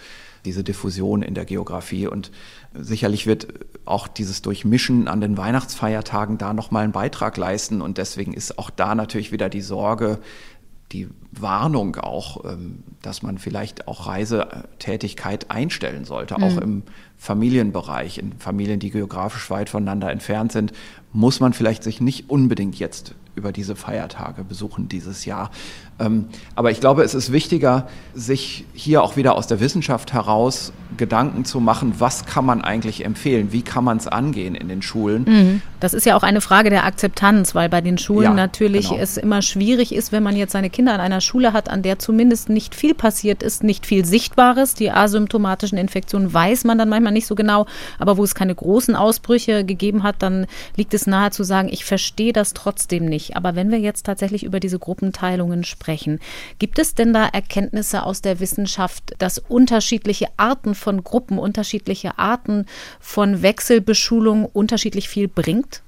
diese 0.46 0.64
Diffusion 0.64 1.24
in 1.24 1.34
der 1.34 1.46
Geografie. 1.46 2.06
Und 2.08 2.32
sicherlich 2.74 3.26
wird 3.26 3.48
auch 3.86 4.08
dieses 4.08 4.44
Durchmischen 4.44 5.08
an 5.08 5.20
den 5.20 5.36
Weihnachtsfeiertagen 5.36 6.38
da 6.38 6.54
nochmal 6.54 6.84
einen 6.84 6.94
Beitrag 6.94 7.38
leisten. 7.38 7.82
Und 7.82 7.98
deswegen 7.98 8.34
ist 8.34 8.60
auch 8.60 8.70
da 8.70 8.94
natürlich 8.94 9.32
wieder 9.32 9.50
die 9.50 9.62
Sorge, 9.62 10.20
die 10.92 11.10
Warnung 11.32 11.96
auch, 11.96 12.46
ähm, 12.46 12.84
dass 13.08 13.24
man 13.24 13.38
vielleicht 13.38 13.88
auch 13.88 14.06
Reisetätigkeit 14.06 15.50
einstellen 15.50 16.04
sollte, 16.04 16.36
mhm. 16.38 16.44
auch 16.44 16.58
im 16.58 16.84
Familienbereich, 17.18 18.18
in 18.18 18.34
Familien, 18.38 18.80
die 18.80 18.92
geografisch 18.92 19.50
weit 19.50 19.70
voneinander 19.70 20.12
entfernt 20.12 20.52
sind, 20.52 20.74
muss 21.14 21.40
man 21.40 21.54
vielleicht 21.54 21.84
sich 21.84 22.02
nicht 22.02 22.30
unbedingt 22.30 22.78
jetzt 22.78 23.16
über 23.38 23.52
diese 23.52 23.76
Feiertage 23.76 24.44
besuchen 24.44 24.90
dieses 24.90 25.26
Jahr. 25.26 25.52
Ähm, 26.00 26.26
aber 26.56 26.72
ich 26.72 26.80
glaube, 26.80 27.04
es 27.04 27.14
ist 27.14 27.32
wichtiger, 27.32 27.88
sich 28.14 28.66
hier 28.74 29.04
auch 29.04 29.16
wieder 29.16 29.36
aus 29.36 29.48
der 29.48 29.60
Wissenschaft 29.60 30.12
heraus 30.12 30.74
Gedanken 30.98 31.46
zu 31.46 31.60
machen, 31.60 31.94
was 32.00 32.26
kann 32.26 32.46
man 32.46 32.62
eigentlich 32.62 33.06
empfehlen, 33.06 33.52
wie 33.52 33.62
kann 33.62 33.84
man 33.84 33.98
es 33.98 34.08
angehen 34.08 34.56
in 34.56 34.68
den 34.68 34.82
Schulen. 34.82 35.24
Mhm. 35.28 35.62
Das 35.80 35.94
ist 35.94 36.06
ja 36.06 36.16
auch 36.18 36.24
eine 36.24 36.42
Frage 36.42 36.72
der 36.72 36.86
Akzeptanz, 36.86 37.54
weil 37.54 37.70
bei 37.70 37.82
den 37.82 38.00
Schulen 38.00 38.24
ja, 38.24 38.34
natürlich 38.34 38.90
genau. 38.90 39.02
es 39.02 39.18
immer 39.18 39.44
schwierig 39.44 39.94
ist, 39.94 40.12
wenn 40.12 40.24
man 40.24 40.36
jetzt 40.36 40.52
seine 40.52 40.72
Kinder 40.72 40.94
an 40.94 41.00
einer 41.00 41.22
Schule 41.22 41.54
hat, 41.54 41.70
an 41.70 41.84
der 41.84 42.00
zumindest 42.00 42.50
nicht 42.50 42.74
viel 42.74 42.96
passiert 42.98 43.44
ist, 43.44 43.64
nicht 43.64 43.86
viel 43.86 44.06
Sichtbares. 44.06 44.74
Die 44.74 44.92
asymptomatischen 44.92 45.78
Infektionen 45.78 46.34
weiß 46.34 46.64
man 46.64 46.78
dann 46.78 46.90
manchmal 46.90 47.14
nicht 47.14 47.28
so 47.28 47.36
genau, 47.36 47.66
aber 48.00 48.18
wo 48.18 48.24
es 48.24 48.36
keine 48.36 48.56
großen 48.56 48.96
Ausbrüche 48.96 49.64
gegeben 49.64 50.04
hat, 50.04 50.16
dann 50.20 50.48
liegt 50.76 50.94
es 50.94 51.08
nahe 51.08 51.32
zu 51.32 51.44
sagen, 51.44 51.70
ich 51.72 51.86
verstehe 51.86 52.34
das 52.34 52.54
trotzdem 52.54 53.06
nicht. 53.06 53.38
Aber 53.38 53.56
wenn 53.56 53.72
wir 53.72 53.80
jetzt 53.80 54.06
tatsächlich 54.06 54.44
über 54.44 54.60
diese 54.60 54.80
Gruppenteilungen 54.80 55.64
sprechen. 55.64 56.20
Gibt 56.60 56.80
es 56.80 56.96
denn 56.96 57.14
da 57.14 57.28
Erkenntnisse 57.28 58.04
aus 58.04 58.22
der 58.22 58.40
Wissenschaft, 58.40 59.14
dass 59.20 59.38
unterschiedliche 59.38 60.28
Arten 60.38 60.76
von 60.76 61.04
Gruppen, 61.04 61.38
unterschiedliche 61.38 62.18
Arten 62.18 62.66
von 63.00 63.42
Wechselbeschulung 63.42 64.46
unterschiedlich 64.46 65.10
viel 65.10 65.28
bringt? 65.28 65.82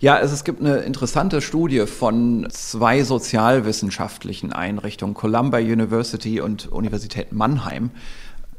Ja, 0.00 0.14
also 0.16 0.34
es 0.34 0.44
gibt 0.44 0.60
eine 0.60 0.78
interessante 0.78 1.40
Studie 1.40 1.86
von 1.86 2.46
zwei 2.50 3.02
sozialwissenschaftlichen 3.02 4.52
Einrichtungen, 4.52 5.14
Columbia 5.14 5.60
University 5.60 6.40
und 6.40 6.68
Universität 6.68 7.32
Mannheim. 7.32 7.90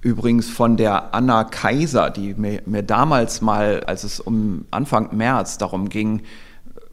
Übrigens 0.01 0.49
von 0.49 0.78
der 0.78 1.15
Anna 1.15 1.43
Kaiser, 1.45 2.12
die 2.12 2.36
mir, 2.36 2.62
mir 2.65 2.84
damals 2.84 3.41
mal, 3.41 3.84
als 3.86 4.04
es 4.04 4.19
um 4.19 4.65
Anfang 4.69 5.15
März 5.15 5.58
darum 5.58 5.89
ging, 5.89 6.21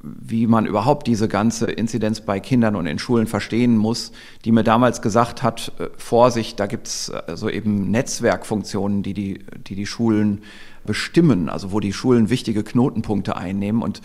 wie 0.02 0.46
man 0.46 0.66
überhaupt 0.66 1.06
diese 1.06 1.28
ganze 1.28 1.70
Inzidenz 1.70 2.22
bei 2.22 2.40
Kindern 2.40 2.74
und 2.74 2.86
in 2.86 2.98
Schulen 2.98 3.26
verstehen 3.26 3.76
muss, 3.76 4.12
die 4.44 4.52
mir 4.52 4.64
damals 4.64 5.00
gesagt 5.00 5.42
hat, 5.42 5.72
äh, 5.78 5.88
Vorsicht, 5.96 6.58
da 6.58 6.66
gibt 6.66 6.88
es 6.88 7.10
also 7.10 7.48
eben 7.48 7.90
Netzwerkfunktionen, 7.90 9.02
die 9.02 9.14
die, 9.14 9.44
die 9.66 9.76
die 9.76 9.86
Schulen 9.86 10.42
bestimmen, 10.84 11.48
also 11.48 11.72
wo 11.72 11.80
die 11.80 11.92
Schulen 11.92 12.30
wichtige 12.30 12.62
Knotenpunkte 12.62 13.36
einnehmen 13.36 13.82
und 13.82 14.00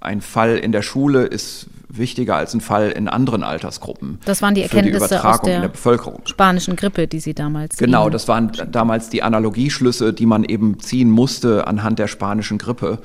ein 0.00 0.20
Fall 0.20 0.56
in 0.58 0.72
der 0.72 0.82
Schule 0.82 1.24
ist 1.24 1.66
wichtiger 1.88 2.36
als 2.36 2.54
ein 2.54 2.60
Fall 2.60 2.90
in 2.90 3.08
anderen 3.08 3.42
Altersgruppen. 3.42 4.18
Das 4.24 4.42
waren 4.42 4.54
die 4.54 4.62
Erkenntnisse 4.62 5.08
die 5.08 5.14
aus 5.16 5.40
der, 5.40 5.60
der, 5.60 5.68
Bevölkerung. 5.68 6.20
spanischen 6.24 6.76
Grippe, 6.76 7.08
die 7.08 7.18
Sie 7.18 7.34
damals 7.34 7.76
Genau, 7.78 8.10
das 8.10 8.28
waren 8.28 8.52
damals 8.70 9.08
die 9.08 9.22
Analogieschlüsse, 9.22 10.12
die 10.12 10.26
man 10.26 10.44
eben 10.44 10.78
ziehen 10.78 11.10
musste 11.10 11.66
anhand 11.66 11.98
der 11.98 12.06
spanischen 12.06 12.58
Grippe, 12.58 12.98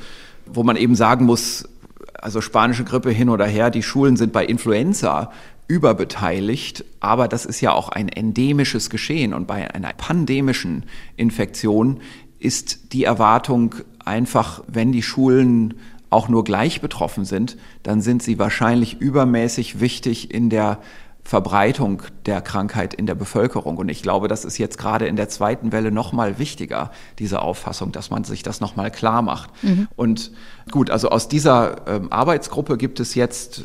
wo 0.45 0.63
man 0.63 0.75
eben 0.75 0.95
sagen 0.95 1.25
muss, 1.25 1.67
also 2.13 2.41
spanische 2.41 2.83
Grippe 2.83 3.09
hin 3.09 3.29
oder 3.29 3.45
her, 3.45 3.69
die 3.69 3.83
Schulen 3.83 4.15
sind 4.15 4.31
bei 4.31 4.45
Influenza 4.45 5.31
überbeteiligt, 5.67 6.83
aber 6.99 7.27
das 7.27 7.45
ist 7.45 7.62
ja 7.62 7.71
auch 7.71 7.89
ein 7.89 8.09
endemisches 8.09 8.89
Geschehen 8.89 9.33
und 9.33 9.47
bei 9.47 9.73
einer 9.73 9.93
pandemischen 9.93 10.86
Infektion 11.15 12.01
ist 12.43 12.93
die 12.93 13.03
Erwartung 13.03 13.75
einfach, 14.03 14.63
wenn 14.67 14.91
die 14.91 15.03
Schulen 15.03 15.75
auch 16.10 16.29
nur 16.29 16.43
gleich 16.43 16.82
betroffen 16.82 17.25
sind, 17.25 17.58
dann 17.82 18.01
sind 18.01 18.21
sie 18.21 18.38
wahrscheinlich 18.38 18.99
übermäßig 18.99 19.79
wichtig 19.79 20.34
in 20.34 20.49
der 20.49 20.79
Verbreitung 21.23 22.01
der 22.25 22.41
Krankheit 22.41 22.93
in 22.93 23.06
der 23.06 23.15
Bevölkerung. 23.15 23.77
Und 23.77 23.89
ich 23.89 24.03
glaube, 24.03 24.27
das 24.27 24.43
ist 24.43 24.58
jetzt 24.58 24.77
gerade 24.77 25.08
in 25.08 25.15
der 25.15 25.29
zweiten 25.29 25.71
Welle 25.71 25.89
noch 25.89 26.12
mal 26.12 26.38
wichtiger, 26.38 26.91
diese 27.17 27.41
Auffassung, 27.41 27.93
dass 27.93 28.10
man 28.10 28.25
sich 28.25 28.43
das 28.43 28.60
noch 28.60 28.75
mal 28.75 28.91
klar 28.91 29.21
macht. 29.21 29.49
Mhm. 29.63 29.88
Und 29.95 30.32
gut, 30.69 30.89
also 30.89 31.10
aus 31.10 31.29
dieser 31.29 31.88
ähm, 31.88 32.12
Arbeitsgruppe 32.12 32.77
gibt 32.77 32.99
es 32.99 33.15
jetzt 33.15 33.63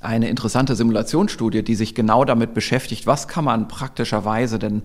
eine 0.00 0.28
interessante 0.28 0.76
Simulationsstudie, 0.76 1.62
die 1.62 1.74
sich 1.74 1.94
genau 1.94 2.24
damit 2.24 2.54
beschäftigt, 2.54 3.06
was 3.06 3.28
kann 3.28 3.44
man 3.44 3.68
praktischerweise 3.68 4.58
denn 4.58 4.82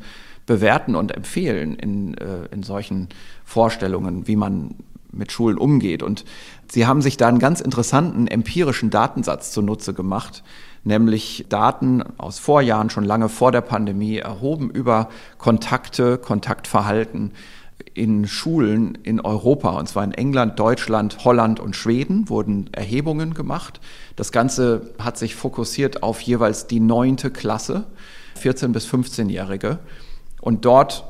bewerten 0.47 0.95
und 0.95 1.15
empfehlen 1.15 1.75
in, 1.75 2.15
äh, 2.15 2.45
in 2.51 2.63
solchen 2.63 3.09
Vorstellungen, 3.45 4.27
wie 4.27 4.35
man 4.35 4.73
mit 5.11 5.31
Schulen 5.31 5.57
umgeht. 5.57 6.01
Und 6.01 6.25
sie 6.71 6.87
haben 6.87 7.01
sich 7.01 7.17
da 7.17 7.27
einen 7.27 7.39
ganz 7.39 7.61
interessanten 7.61 8.27
empirischen 8.27 8.89
Datensatz 8.89 9.51
zunutze 9.51 9.93
gemacht, 9.93 10.43
nämlich 10.83 11.45
Daten 11.49 12.03
aus 12.17 12.39
Vorjahren, 12.39 12.89
schon 12.89 13.03
lange 13.03 13.29
vor 13.29 13.51
der 13.51 13.61
Pandemie, 13.61 14.17
erhoben 14.17 14.69
über 14.69 15.09
Kontakte, 15.37 16.17
Kontaktverhalten 16.17 17.31
in 17.93 18.27
Schulen 18.27 18.97
in 19.03 19.19
Europa, 19.19 19.71
und 19.71 19.87
zwar 19.89 20.03
in 20.03 20.13
England, 20.13 20.59
Deutschland, 20.59 21.25
Holland 21.25 21.59
und 21.59 21.75
Schweden, 21.75 22.29
wurden 22.29 22.69
Erhebungen 22.71 23.33
gemacht. 23.33 23.79
Das 24.15 24.31
Ganze 24.31 24.93
hat 24.99 25.17
sich 25.17 25.35
fokussiert 25.35 26.03
auf 26.03 26.21
jeweils 26.21 26.67
die 26.67 26.79
neunte 26.79 27.31
Klasse, 27.31 27.85
14 28.35 28.71
bis 28.71 28.87
15-Jährige. 28.87 29.79
Und 30.41 30.65
dort 30.65 31.03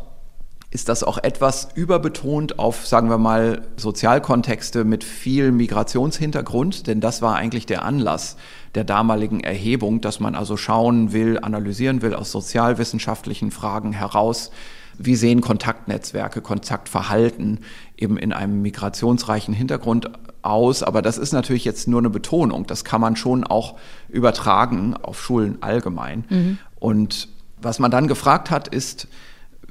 ist 0.70 0.90
das 0.90 1.04
auch 1.04 1.18
etwas 1.18 1.70
überbetont 1.76 2.60
auf, 2.60 2.86
sagen 2.86 3.10
wir 3.10 3.18
mal, 3.18 3.62
Sozialkontexte 3.78 4.84
mit 4.84 5.04
viel 5.04 5.52
Migrationshintergrund, 5.52 6.88
denn 6.88 7.00
das 7.00 7.22
war 7.22 7.36
eigentlich 7.36 7.66
der 7.66 7.84
Anlass 7.84 8.36
der 8.76 8.84
damaligen 8.84 9.40
Erhebung, 9.40 10.02
dass 10.02 10.20
man 10.20 10.36
also 10.36 10.58
schauen 10.58 11.13
will, 11.13 11.40
analysieren 11.42 12.02
will 12.02 12.13
aus 12.13 12.32
sozialwissenschaftlichen 12.32 13.52
Fragen 13.52 13.94
heraus, 13.94 14.52
wie 14.98 15.16
sehen 15.16 15.42
Kontaktnetzwerke, 15.42 16.42
Kontaktverhalten 16.42 17.60
eben 17.96 18.18
in 18.18 18.34
einem 18.34 18.62
migrationsreichen 18.62 19.54
Hintergrund 19.54 20.12
aus. 20.42 20.84
Aber 20.84 21.02
das 21.02 21.18
ist 21.18 21.34
natürlich 21.34 21.66
jetzt 21.66 21.88
nur 21.88 22.00
eine 22.00 22.10
Betonung. 22.10 22.66
Das 22.68 22.84
kann 22.84 23.00
man 23.00 23.16
schon 23.16 23.44
auch 23.44 23.78
übertragen 24.10 24.96
auf 24.96 25.22
Schulen 25.22 25.60
allgemein. 25.62 26.26
Mhm. 26.30 26.58
Und 26.80 27.30
was 27.62 27.80
man 27.80 27.91
dann 27.91 28.08
gefragt 28.08 28.52
hat, 28.52 28.67
ist, 28.67 29.08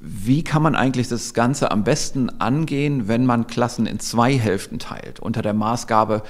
wie 0.00 0.44
kann 0.44 0.62
man 0.62 0.74
eigentlich 0.74 1.08
das 1.08 1.34
Ganze 1.34 1.70
am 1.70 1.84
besten 1.84 2.28
angehen, 2.40 3.08
wenn 3.08 3.24
man 3.24 3.46
Klassen 3.46 3.86
in 3.86 3.98
zwei 3.98 4.36
Hälften 4.36 4.78
teilt? 4.78 5.20
Unter 5.20 5.42
der 5.42 5.54
Maßgabe, 5.54 6.22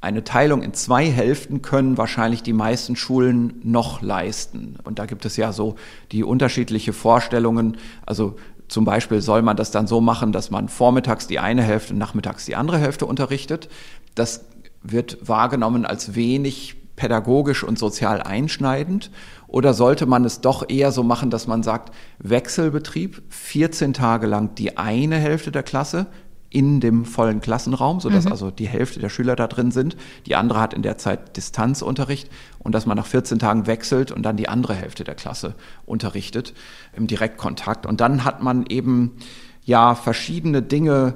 eine 0.00 0.24
Teilung 0.24 0.62
in 0.62 0.74
zwei 0.74 1.10
Hälften 1.10 1.60
können 1.60 1.98
wahrscheinlich 1.98 2.42
die 2.42 2.52
meisten 2.52 2.96
Schulen 2.96 3.60
noch 3.64 4.00
leisten. 4.00 4.76
Und 4.84 4.98
da 4.98 5.06
gibt 5.06 5.24
es 5.24 5.36
ja 5.36 5.52
so 5.52 5.74
die 6.12 6.22
unterschiedliche 6.22 6.92
Vorstellungen. 6.92 7.76
Also 8.06 8.36
zum 8.68 8.84
Beispiel 8.84 9.20
soll 9.20 9.42
man 9.42 9.56
das 9.56 9.70
dann 9.70 9.86
so 9.86 10.00
machen, 10.00 10.32
dass 10.32 10.50
man 10.50 10.68
vormittags 10.68 11.26
die 11.26 11.40
eine 11.40 11.62
Hälfte, 11.62 11.94
nachmittags 11.94 12.44
die 12.44 12.54
andere 12.54 12.78
Hälfte 12.78 13.06
unterrichtet. 13.06 13.68
Das 14.14 14.44
wird 14.82 15.18
wahrgenommen 15.26 15.84
als 15.84 16.14
wenig 16.14 16.76
pädagogisch 16.98 17.64
und 17.64 17.78
sozial 17.78 18.20
einschneidend? 18.20 19.10
Oder 19.46 19.72
sollte 19.72 20.04
man 20.04 20.24
es 20.24 20.42
doch 20.42 20.68
eher 20.68 20.92
so 20.92 21.02
machen, 21.02 21.30
dass 21.30 21.46
man 21.46 21.62
sagt, 21.62 21.94
Wechselbetrieb, 22.18 23.22
14 23.30 23.94
Tage 23.94 24.26
lang 24.26 24.54
die 24.56 24.76
eine 24.76 25.16
Hälfte 25.16 25.50
der 25.50 25.62
Klasse 25.62 26.06
in 26.50 26.80
dem 26.80 27.04
vollen 27.04 27.40
Klassenraum, 27.40 28.00
sodass 28.00 28.24
mhm. 28.24 28.32
also 28.32 28.50
die 28.50 28.68
Hälfte 28.68 29.00
der 29.00 29.10
Schüler 29.10 29.36
da 29.36 29.46
drin 29.46 29.70
sind. 29.70 29.96
Die 30.26 30.34
andere 30.34 30.60
hat 30.60 30.74
in 30.74 30.82
der 30.82 30.98
Zeit 30.98 31.36
Distanzunterricht 31.36 32.30
und 32.58 32.74
dass 32.74 32.84
man 32.84 32.96
nach 32.96 33.06
14 33.06 33.38
Tagen 33.38 33.66
wechselt 33.66 34.10
und 34.10 34.22
dann 34.22 34.36
die 34.36 34.48
andere 34.48 34.74
Hälfte 34.74 35.04
der 35.04 35.14
Klasse 35.14 35.54
unterrichtet 35.86 36.54
im 36.96 37.06
Direktkontakt. 37.06 37.86
Und 37.86 38.00
dann 38.00 38.24
hat 38.24 38.42
man 38.42 38.66
eben 38.66 39.16
ja 39.64 39.94
verschiedene 39.94 40.62
Dinge 40.62 41.14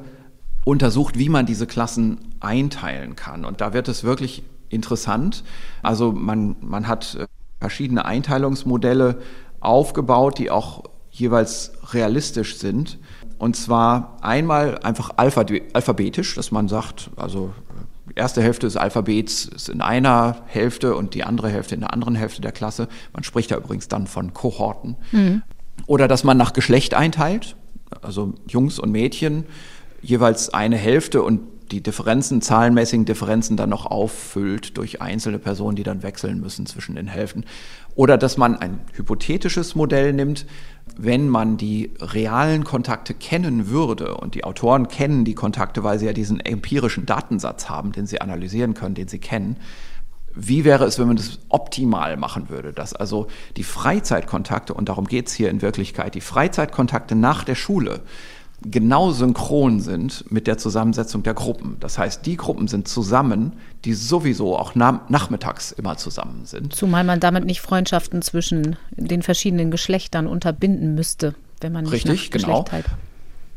untersucht, 0.64 1.18
wie 1.18 1.28
man 1.28 1.46
diese 1.46 1.66
Klassen 1.66 2.18
einteilen 2.40 3.16
kann. 3.16 3.44
Und 3.44 3.60
da 3.60 3.72
wird 3.72 3.88
es 3.88 4.04
wirklich 4.04 4.42
interessant. 4.72 5.44
Also 5.82 6.12
man, 6.12 6.56
man 6.60 6.88
hat 6.88 7.14
äh, 7.14 7.26
verschiedene 7.60 8.04
Einteilungsmodelle 8.04 9.18
aufgebaut, 9.60 10.38
die 10.38 10.50
auch 10.50 10.84
jeweils 11.10 11.72
realistisch 11.92 12.56
sind. 12.56 12.98
Und 13.38 13.56
zwar 13.56 14.16
einmal 14.22 14.78
einfach 14.78 15.10
alphabetisch, 15.16 16.34
dass 16.34 16.50
man 16.50 16.68
sagt, 16.68 17.10
also 17.16 17.52
die 18.08 18.14
erste 18.14 18.42
Hälfte 18.42 18.66
des 18.66 18.76
Alphabets 18.76 19.44
ist 19.46 19.68
in 19.68 19.80
einer 19.80 20.42
Hälfte 20.46 20.96
und 20.96 21.14
die 21.14 21.24
andere 21.24 21.48
Hälfte 21.48 21.74
in 21.74 21.80
der 21.80 21.92
anderen 21.92 22.14
Hälfte 22.14 22.40
der 22.40 22.52
Klasse. 22.52 22.88
Man 23.12 23.24
spricht 23.24 23.50
da 23.50 23.56
übrigens 23.56 23.88
dann 23.88 24.06
von 24.06 24.32
Kohorten. 24.32 24.96
Mhm. 25.12 25.42
Oder 25.86 26.08
dass 26.08 26.24
man 26.24 26.36
nach 26.36 26.52
Geschlecht 26.52 26.94
einteilt, 26.94 27.56
also 28.00 28.34
Jungs 28.46 28.78
und 28.78 28.90
Mädchen, 28.90 29.44
jeweils 30.02 30.52
eine 30.52 30.76
Hälfte 30.76 31.22
und 31.22 31.40
die 31.70 31.82
Differenzen, 31.82 32.42
zahlenmäßigen 32.42 33.04
Differenzen 33.04 33.56
dann 33.56 33.70
noch 33.70 33.86
auffüllt 33.86 34.76
durch 34.76 35.00
einzelne 35.00 35.38
Personen, 35.38 35.76
die 35.76 35.82
dann 35.82 36.02
wechseln 36.02 36.40
müssen 36.40 36.66
zwischen 36.66 36.96
den 36.96 37.06
Hälften. 37.06 37.44
Oder 37.94 38.18
dass 38.18 38.36
man 38.36 38.56
ein 38.56 38.80
hypothetisches 38.94 39.74
Modell 39.74 40.12
nimmt, 40.12 40.46
wenn 40.96 41.28
man 41.28 41.56
die 41.56 41.92
realen 42.00 42.64
Kontakte 42.64 43.14
kennen 43.14 43.68
würde, 43.68 44.16
und 44.16 44.34
die 44.34 44.44
Autoren 44.44 44.88
kennen 44.88 45.24
die 45.24 45.34
Kontakte, 45.34 45.84
weil 45.84 45.98
sie 45.98 46.06
ja 46.06 46.12
diesen 46.12 46.40
empirischen 46.40 47.06
Datensatz 47.06 47.68
haben, 47.68 47.92
den 47.92 48.06
sie 48.06 48.20
analysieren 48.20 48.74
können, 48.74 48.94
den 48.94 49.08
sie 49.08 49.18
kennen, 49.18 49.56
wie 50.34 50.64
wäre 50.64 50.84
es, 50.84 50.98
wenn 50.98 51.08
man 51.08 51.16
das 51.16 51.40
optimal 51.48 52.16
machen 52.16 52.48
würde, 52.48 52.72
dass 52.72 52.94
also 52.94 53.26
die 53.56 53.64
Freizeitkontakte, 53.64 54.72
und 54.74 54.88
darum 54.88 55.06
geht 55.06 55.28
es 55.28 55.34
hier 55.34 55.50
in 55.50 55.62
Wirklichkeit, 55.62 56.14
die 56.14 56.20
Freizeitkontakte 56.20 57.14
nach 57.14 57.44
der 57.44 57.54
Schule, 57.54 58.00
genau 58.70 59.10
synchron 59.10 59.80
sind 59.80 60.30
mit 60.30 60.46
der 60.46 60.58
Zusammensetzung 60.58 61.22
der 61.22 61.34
Gruppen. 61.34 61.76
Das 61.80 61.98
heißt, 61.98 62.24
die 62.26 62.36
Gruppen 62.36 62.68
sind 62.68 62.88
zusammen, 62.88 63.52
die 63.84 63.94
sowieso 63.94 64.56
auch 64.56 64.74
nachmittags 64.74 65.72
immer 65.72 65.96
zusammen 65.96 66.42
sind. 66.44 66.74
Zumal 66.74 67.04
man 67.04 67.20
damit 67.20 67.44
nicht 67.44 67.60
Freundschaften 67.60 68.22
zwischen 68.22 68.76
den 68.96 69.22
verschiedenen 69.22 69.70
Geschlechtern 69.70 70.26
unterbinden 70.26 70.94
müsste, 70.94 71.34
wenn 71.60 71.72
man 71.72 71.84
nicht 71.84 71.92
Richtig, 71.92 72.30
genau. 72.30 72.64
Geschlecht 72.64 72.86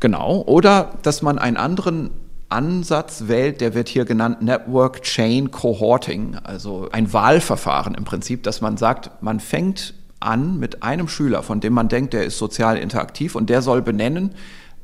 Genau. 0.00 0.42
Oder 0.46 0.94
dass 1.02 1.22
man 1.22 1.38
einen 1.38 1.56
anderen 1.56 2.10
Ansatz 2.48 3.24
wählt, 3.26 3.60
der 3.60 3.74
wird 3.74 3.88
hier 3.88 4.04
genannt 4.04 4.42
Network 4.42 5.02
Chain 5.02 5.50
Cohorting, 5.50 6.36
also 6.44 6.88
ein 6.92 7.12
Wahlverfahren 7.12 7.94
im 7.94 8.04
Prinzip, 8.04 8.42
dass 8.44 8.60
man 8.60 8.76
sagt, 8.76 9.22
man 9.22 9.40
fängt 9.40 9.94
an 10.20 10.58
mit 10.58 10.82
einem 10.82 11.08
Schüler, 11.08 11.42
von 11.42 11.60
dem 11.60 11.72
man 11.72 11.88
denkt, 11.88 12.12
der 12.12 12.24
ist 12.24 12.38
sozial 12.38 12.78
interaktiv 12.78 13.34
und 13.34 13.50
der 13.50 13.62
soll 13.62 13.82
benennen, 13.82 14.30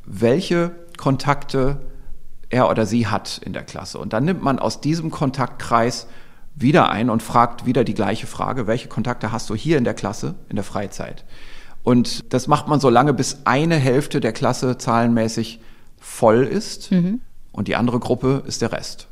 welche 0.05 0.73
Kontakte 0.97 1.81
er 2.51 2.69
oder 2.69 2.87
sie 2.87 3.07
hat 3.07 3.41
in 3.45 3.53
der 3.53 3.65
Klasse. 3.65 3.99
Und 3.99 4.13
dann 4.13 4.25
nimmt 4.25 4.43
man 4.43 4.59
aus 4.59 4.81
diesem 4.81 5.11
Kontaktkreis 5.11 6.07
wieder 6.55 6.91
ein 6.91 7.09
und 7.09 7.23
fragt 7.23 7.65
wieder 7.65 7.83
die 7.83 7.95
gleiche 7.95 8.27
Frage, 8.27 8.67
welche 8.67 8.89
Kontakte 8.89 9.33
hast 9.33 9.49
du 9.49 9.55
hier 9.55 9.79
in 9.79 9.85
der 9.85 9.95
Klasse, 9.95 10.35
in 10.49 10.57
der 10.57 10.65
Freizeit? 10.65 11.25
Und 11.83 12.33
das 12.33 12.47
macht 12.47 12.69
man 12.69 12.79
so 12.79 12.91
lange, 12.91 13.15
bis 13.15 13.39
eine 13.45 13.77
Hälfte 13.77 14.21
der 14.21 14.33
Klasse 14.33 14.79
zahlenmäßig 14.79 15.61
voll 15.99 16.45
ist 16.45 16.93
mhm. 16.93 17.21
und 17.53 17.69
die 17.69 17.77
andere 17.77 17.99
Gruppe 17.99 18.43
ist 18.47 18.63
der 18.63 18.73
Rest. 18.73 19.09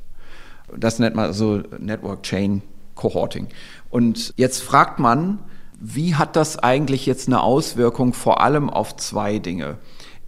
Das 0.76 0.98
nennt 0.98 1.16
man 1.16 1.24
also 1.24 1.62
Network 1.78 2.22
Chain 2.22 2.62
Cohorting. 2.94 3.48
Und 3.88 4.34
jetzt 4.36 4.62
fragt 4.62 4.98
man, 4.98 5.38
wie 5.80 6.14
hat 6.14 6.36
das 6.36 6.58
eigentlich 6.58 7.06
jetzt 7.06 7.26
eine 7.26 7.40
Auswirkung 7.40 8.12
vor 8.12 8.40
allem 8.42 8.68
auf 8.68 8.96
zwei 8.96 9.38
Dinge? 9.38 9.78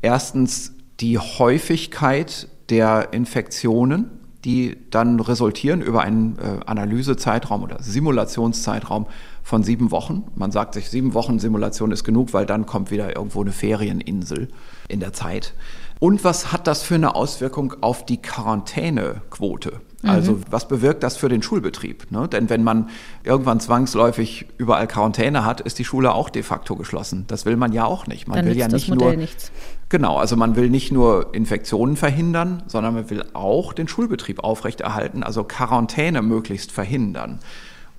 Erstens 0.03 0.75
die 1.01 1.19
Häufigkeit 1.19 2.49
der 2.69 3.12
Infektionen, 3.12 4.11
die 4.45 4.77
dann 4.91 5.21
resultieren 5.21 5.81
über 5.83 6.03
einen 6.03 6.38
äh, 6.38 6.65
Analysezeitraum 6.67 7.62
oder 7.62 7.81
Simulationszeitraum 7.81 9.07
von 9.43 9.62
sieben 9.62 9.91
Wochen. 9.91 10.25
Man 10.35 10.51
sagt 10.51 10.75
sich, 10.75 10.91
sieben 10.91 11.15
Wochen 11.15 11.38
Simulation 11.38 11.93
ist 11.93 12.05
genug, 12.05 12.33
weil 12.33 12.47
dann 12.47 12.67
kommt 12.67 12.91
wieder 12.91 13.15
irgendwo 13.15 13.41
eine 13.41 13.53
Ferieninsel 13.53 14.49
in 14.88 15.01
der 15.01 15.12
Zeit. 15.12 15.55
Und 16.01 16.25
was 16.25 16.53
hat 16.53 16.67
das 16.67 16.83
für 16.83 16.97
eine 16.97 17.15
Auswirkung 17.15 17.75
auf 17.81 18.05
die 18.05 18.21
Quarantänequote? 18.21 19.81
Also 20.03 20.33
mhm. 20.33 20.43
was 20.51 20.67
bewirkt 20.67 21.05
das 21.05 21.17
für 21.17 21.29
den 21.29 21.43
Schulbetrieb? 21.43 22.11
Ne? 22.11 22.27
Denn 22.27 22.51
wenn 22.51 22.65
man 22.65 22.88
irgendwann 23.23 23.61
zwangsläufig 23.61 24.47
überall 24.59 24.88
Quarantäne 24.88 25.45
hat, 25.45 25.61
ist 25.61 25.79
die 25.79 25.85
Schule 25.85 26.12
auch 26.12 26.29
de 26.29 26.43
facto 26.43 26.75
geschlossen. 26.75 27.25
Das 27.29 27.47
will 27.47 27.57
man 27.57 27.73
ja 27.73 27.85
auch 27.85 28.09
nicht. 28.09 28.27
Man 28.27 28.37
Dann 28.37 28.47
will 28.47 28.57
ja 28.57 28.67
nicht 28.67 28.88
nur 28.88 29.15
nichts. 29.15 29.53
Genau, 29.92 30.16
also 30.16 30.37
man 30.37 30.57
will 30.57 30.70
nicht 30.70 30.90
nur 30.90 31.33
Infektionen 31.35 31.96
verhindern, 31.96 32.64
sondern 32.66 32.94
man 32.94 33.11
will 33.11 33.24
auch 33.35 33.72
den 33.72 33.87
Schulbetrieb 33.87 34.42
aufrechterhalten, 34.42 35.22
also 35.22 35.44
Quarantäne 35.44 36.22
möglichst 36.22 36.72
verhindern. 36.72 37.38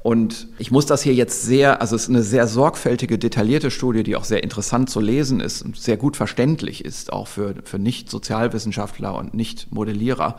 Und 0.01 0.49
ich 0.57 0.71
muss 0.71 0.85
das 0.85 1.01
hier 1.01 1.13
jetzt 1.13 1.43
sehr, 1.43 1.79
also 1.79 1.95
es 1.95 2.03
ist 2.03 2.09
eine 2.09 2.23
sehr 2.23 2.47
sorgfältige, 2.47 3.17
detaillierte 3.17 3.71
Studie, 3.71 4.03
die 4.03 4.17
auch 4.17 4.25
sehr 4.25 4.43
interessant 4.43 4.89
zu 4.89 4.99
lesen 4.99 5.39
ist 5.39 5.61
und 5.61 5.77
sehr 5.77 5.95
gut 5.95 6.17
verständlich 6.17 6.83
ist, 6.83 7.13
auch 7.13 7.27
für, 7.27 7.55
für 7.63 7.79
Nicht-Sozialwissenschaftler 7.79 9.15
und 9.15 9.33
Nicht-Modellierer. 9.33 10.37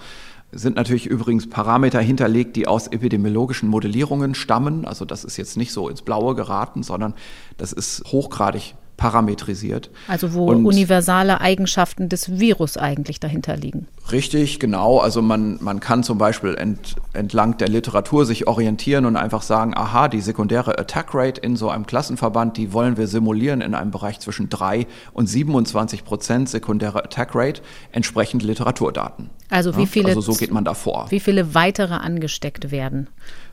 sind 0.52 0.76
natürlich 0.76 1.06
übrigens 1.06 1.48
Parameter 1.48 2.00
hinterlegt, 2.00 2.56
die 2.56 2.66
aus 2.66 2.88
epidemiologischen 2.88 3.70
Modellierungen 3.70 4.34
stammen. 4.34 4.84
Also 4.84 5.06
das 5.06 5.24
ist 5.24 5.36
jetzt 5.36 5.56
nicht 5.56 5.72
so 5.72 5.88
ins 5.88 6.02
Blaue 6.02 6.34
geraten, 6.34 6.82
sondern 6.82 7.14
das 7.56 7.72
ist 7.72 8.02
hochgradig 8.08 8.74
parametrisiert. 8.96 9.90
Also 10.08 10.34
wo 10.34 10.46
und 10.46 10.64
universale 10.64 11.40
Eigenschaften 11.40 12.08
des 12.08 12.38
Virus 12.38 12.76
eigentlich 12.76 13.20
dahinter 13.20 13.56
liegen. 13.56 13.86
Richtig, 14.12 14.60
genau. 14.60 14.98
Also 14.98 15.22
man, 15.22 15.58
man 15.60 15.80
kann 15.80 16.02
zum 16.04 16.18
Beispiel 16.18 16.54
ent, 16.54 16.96
entlang 17.12 17.56
der 17.56 17.68
Literatur 17.68 18.26
sich 18.26 18.46
orientieren 18.46 19.06
und 19.06 19.16
einfach 19.16 19.42
sagen, 19.42 19.76
aha, 19.76 20.08
die 20.08 20.20
sekundäre 20.20 20.78
Attack 20.78 21.14
Rate 21.14 21.40
in 21.40 21.56
so 21.56 21.70
einem 21.70 21.86
Klassenverband, 21.86 22.56
die 22.56 22.72
wollen 22.72 22.96
wir 22.96 23.08
simulieren 23.08 23.60
in 23.60 23.74
einem 23.74 23.90
Bereich 23.90 24.20
zwischen 24.20 24.48
3 24.48 24.86
und 25.12 25.26
27 25.26 26.04
Prozent 26.04 26.48
sekundäre 26.48 27.04
Attack 27.04 27.34
Rate, 27.34 27.62
entsprechend 27.92 28.42
Literaturdaten. 28.42 29.30
Also 29.50 29.76
wie 29.76 29.86
viele, 29.86 30.08
also 30.08 30.20
so 30.20 30.34
geht 30.34 30.52
man 30.52 30.64
davor. 30.64 31.06
Wie 31.10 31.20
viele 31.20 31.54
weitere 31.54 31.94
angesteckt 31.94 32.70
werden? 32.70 33.08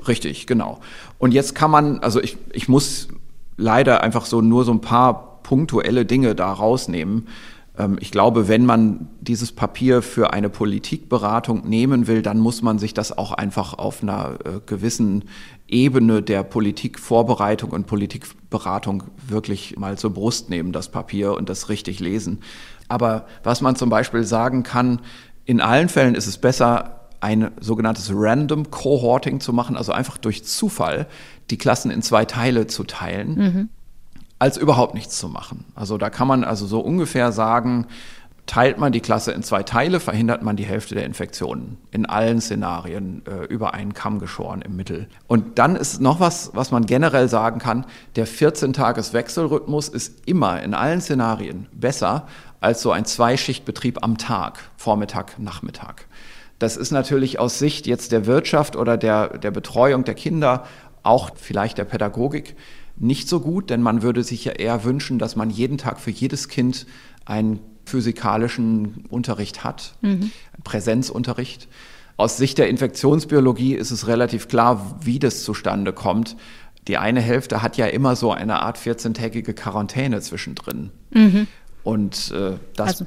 Richtig, 0.08 0.48
genau. 0.48 0.80
Und 1.18 1.34
jetzt 1.34 1.56
kann 1.56 1.72
man, 1.72 2.00
also 2.00 2.22
ich, 2.22 2.38
ich 2.54 2.68
muss 2.68 3.08
leider 3.58 4.02
einfach 4.02 4.26
so 4.26 4.42
nur 4.42 4.66
so 4.66 4.72
ein 4.72 4.82
paar 4.82 5.31
punktuelle 5.44 6.06
Dinge 6.06 6.36
da 6.36 6.52
rausnehmen. 6.52 7.28
Ähm, 7.78 7.98
ich 8.00 8.12
glaube, 8.12 8.48
wenn 8.48 8.66
man 8.66 9.10
dieses 9.20 9.52
Papier 9.52 10.02
für 10.02 10.34
eine 10.34 10.50
Politikberatung 10.50 11.68
nehmen 11.68 12.08
will, 12.08 12.22
dann 12.22 12.40
muss 12.40 12.62
man 12.62 12.80
sich 12.80 12.94
das 12.94 13.18
auch 13.18 13.32
einfach 13.32 13.74
auf 13.74 14.04
einer 14.04 14.38
äh, 14.44 14.60
gewissen 14.66 15.26
Ebene 15.68 16.22
der 16.22 16.44
Politikvorbereitung 16.44 17.72
und 17.72 17.88
Politikberatung 17.88 19.04
wirklich 19.28 19.78
mal 19.78 19.98
zur 19.98 20.14
Brust 20.14 20.50
nehmen, 20.50 20.74
das 20.74 20.90
Papier 20.90 21.36
und 21.36 21.50
das 21.50 21.70
richtig 21.70 22.00
lesen. 22.00 22.40
Aber 22.88 23.26
was 23.44 23.62
man 23.62 23.76
zum 23.76 23.90
Beispiel 23.90 24.24
sagen 24.24 24.64
kann, 24.64 25.00
in 25.46 25.62
allen 25.62 25.90
Fällen 25.90 26.16
ist 26.16 26.28
es 26.28 26.38
besser, 26.38 26.98
ein 27.22 27.52
sogenanntes 27.60 28.12
Random 28.14 28.72
Cohorting 28.72 29.40
zu 29.40 29.54
machen, 29.54 29.78
also 29.78 29.92
einfach 29.92 30.18
durch 30.18 30.44
Zufall 30.44 31.08
die 31.52 31.58
Klassen 31.58 31.92
in 31.92 32.02
zwei 32.02 32.26
Teile 32.26 32.68
zu 32.68 32.84
teilen. 32.84 33.36
Mhm 33.36 33.70
als 34.42 34.58
überhaupt 34.58 34.96
nichts 34.96 35.20
zu 35.20 35.30
machen. 35.30 35.66
Also 35.76 36.00
da 36.00 36.10
kann 36.10 36.28
man 36.28 36.44
also 36.44 36.66
so 36.66 36.80
ungefähr 36.80 37.32
sagen, 37.32 37.86
teilt 38.48 38.80
man 38.80 38.92
die 38.92 39.00
Klasse 39.00 39.32
in 39.34 39.44
zwei 39.44 39.62
Teile, 39.62 40.00
verhindert 40.00 40.42
man 40.42 40.56
die 40.56 40.66
Hälfte 40.66 40.96
der 40.96 41.06
Infektionen. 41.06 41.78
In 41.92 42.08
allen 42.08 42.42
Szenarien 42.42 43.22
äh, 43.28 43.46
über 43.46 43.76
einen 43.76 43.94
Kamm 43.94 44.18
geschoren 44.18 44.64
im 44.64 44.76
Mittel. 44.76 45.08
Und 45.28 45.60
dann 45.60 45.76
ist 45.76 46.02
noch 46.02 46.20
was, 46.20 46.50
was 46.56 46.72
man 46.72 46.88
generell 46.88 47.30
sagen 47.30 47.60
kann, 47.60 47.86
der 48.16 48.28
14-Tages-Wechselrhythmus 48.28 49.90
ist 49.90 50.28
immer 50.28 50.64
in 50.64 50.74
allen 50.74 51.02
Szenarien 51.02 51.68
besser 51.72 52.26
als 52.62 52.82
so 52.82 52.92
ein 52.92 53.06
Zweischichtbetrieb 53.06 54.00
am 54.02 54.18
Tag, 54.18 54.58
Vormittag, 54.76 55.38
Nachmittag. 55.38 56.08
Das 56.58 56.78
ist 56.78 56.90
natürlich 56.90 57.38
aus 57.38 57.60
Sicht 57.60 57.86
jetzt 57.86 58.12
der 58.12 58.26
Wirtschaft 58.26 58.76
oder 58.76 58.98
der, 58.98 59.38
der 59.38 59.52
Betreuung 59.52 60.04
der 60.04 60.16
Kinder, 60.16 60.66
auch 61.04 61.30
vielleicht 61.36 61.78
der 61.78 61.86
Pädagogik, 61.86 62.56
nicht 63.02 63.28
so 63.28 63.40
gut, 63.40 63.70
denn 63.70 63.82
man 63.82 64.04
würde 64.04 64.24
sich 64.24 64.46
ja 64.46 64.54
eher 64.54 64.84
wünschen, 64.84 65.20
dass 65.20 65.36
man 65.36 65.50
jeden 65.50 65.78
Tag 65.78 66.00
für 66.00 66.12
jedes 66.12 66.48
Kind 66.48 66.86
einen 67.26 67.60
physikalischen 67.86 69.06
Unterricht 69.10 69.64
hat, 69.64 69.96
mhm. 70.02 70.32
Präsenzunterricht. 70.64 71.68
Aus 72.18 72.38
Sicht 72.38 72.60
der 72.60 72.70
Infektionsbiologie 72.70 73.74
ist 73.74 73.90
es 73.90 74.08
relativ 74.08 74.48
klar, 74.48 75.00
wie 75.02 75.18
das 75.18 75.44
zustande 75.44 75.94
kommt. 75.94 76.36
Die 76.88 76.98
eine 76.98 77.22
Hälfte 77.22 77.64
hat 77.64 77.78
ja 77.78 77.88
immer 77.88 78.16
so 78.16 78.32
eine 78.32 78.62
Art 78.62 78.78
14-tägige 78.78 79.54
Quarantäne 79.54 80.22
zwischendrin. 80.22 80.92
Mhm. 81.12 81.48
Und 81.84 82.32
äh, 82.32 82.58
das 82.76 82.88
also 82.88 83.06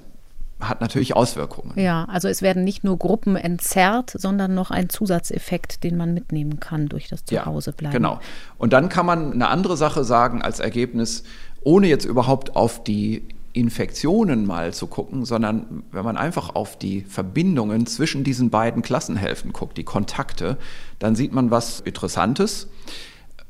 hat 0.69 0.81
natürlich 0.81 1.17
Auswirkungen. 1.17 1.79
Ja, 1.79 2.05
also 2.05 2.29
es 2.29 2.43
werden 2.43 2.65
nicht 2.65 2.85
nur 2.85 2.99
Gruppen 2.99 3.37
entzerrt, 3.37 4.11
sondern 4.11 4.55
noch 4.55 4.71
ein 4.71 4.89
Zusatzeffekt, 4.89 5.85
den 5.85 5.97
man 5.97 6.15
mitnehmen 6.15 6.61
kann 6.61 6.89
durch 6.89 7.09
das 7.09 7.25
Zuhausebleiben. 7.25 7.93
Ja, 7.93 7.99
genau. 7.99 8.21
Und 8.59 8.73
dann 8.73 8.89
kann 8.89 9.07
man 9.07 9.33
eine 9.33 9.49
andere 9.49 9.77
Sache 9.77 10.05
sagen 10.05 10.43
als 10.43 10.61
Ergebnis, 10.61 11.25
ohne 11.63 11.89
jetzt 11.89 12.05
überhaupt 12.05 12.57
auf 12.57 12.85
die 12.85 13.27
Infektionen 13.55 14.47
mal 14.47 14.75
zu 14.75 14.89
gucken, 14.89 15.25
sondern 15.25 15.85
wenn 15.93 16.05
man 16.05 16.17
einfach 16.17 16.55
auf 16.57 16.77
die 16.77 17.03
Verbindungen 17.03 17.87
zwischen 17.87 18.25
diesen 18.25 18.51
beiden 18.51 18.83
Klassenhälften 18.83 19.53
guckt, 19.53 19.79
die 19.79 19.85
Kontakte, 19.85 20.59
dann 20.99 21.15
sieht 21.15 21.33
man 21.33 21.51
was 21.53 21.81
Interessantes. 21.81 22.69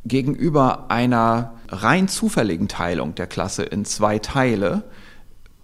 Gegenüber 0.05 0.91
einer 0.91 1.55
rein 1.69 2.09
zufälligen 2.09 2.69
Teilung 2.69 3.15
der 3.15 3.27
Klasse 3.27 3.63
in 3.63 3.87
zwei 3.87 4.19
Teile 4.19 4.83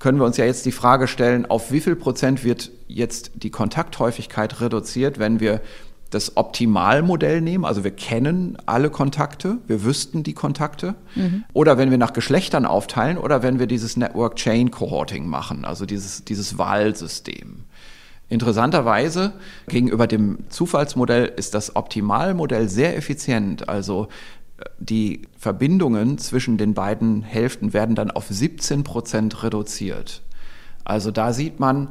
können 0.00 0.18
wir 0.18 0.24
uns 0.24 0.38
ja 0.38 0.44
jetzt 0.44 0.66
die 0.66 0.72
Frage 0.72 1.06
stellen, 1.06 1.46
auf 1.46 1.70
wie 1.70 1.80
viel 1.80 1.94
Prozent 1.94 2.42
wird 2.42 2.72
jetzt 2.88 3.30
die 3.34 3.50
Kontakthäufigkeit 3.50 4.60
reduziert, 4.60 5.20
wenn 5.20 5.38
wir 5.38 5.60
das 6.08 6.36
Optimalmodell 6.36 7.40
nehmen, 7.40 7.64
also 7.64 7.84
wir 7.84 7.92
kennen 7.92 8.58
alle 8.66 8.90
Kontakte, 8.90 9.58
wir 9.68 9.84
wüssten 9.84 10.24
die 10.24 10.32
Kontakte, 10.32 10.96
mhm. 11.14 11.44
oder 11.52 11.78
wenn 11.78 11.92
wir 11.92 11.98
nach 11.98 12.12
Geschlechtern 12.12 12.66
aufteilen 12.66 13.16
oder 13.16 13.44
wenn 13.44 13.60
wir 13.60 13.68
dieses 13.68 13.96
Network 13.96 14.34
Chain 14.34 14.72
Cohorting 14.72 15.28
machen, 15.28 15.64
also 15.64 15.86
dieses, 15.86 16.24
dieses 16.24 16.58
Wahlsystem. 16.58 17.64
Interessanterweise 18.28 19.32
gegenüber 19.66 20.06
dem 20.06 20.38
Zufallsmodell 20.50 21.32
ist 21.36 21.52
das 21.54 21.74
Optimalmodell 21.74 22.68
sehr 22.68 22.96
effizient. 22.96 23.68
Also 23.68 24.06
die 24.78 25.22
Verbindungen 25.38 26.18
zwischen 26.18 26.58
den 26.58 26.74
beiden 26.74 27.22
Hälften 27.22 27.72
werden 27.72 27.94
dann 27.94 28.10
auf 28.10 28.26
17 28.28 28.84
Prozent 28.84 29.42
reduziert. 29.42 30.22
Also 30.84 31.10
da 31.10 31.32
sieht 31.32 31.60
man, 31.60 31.88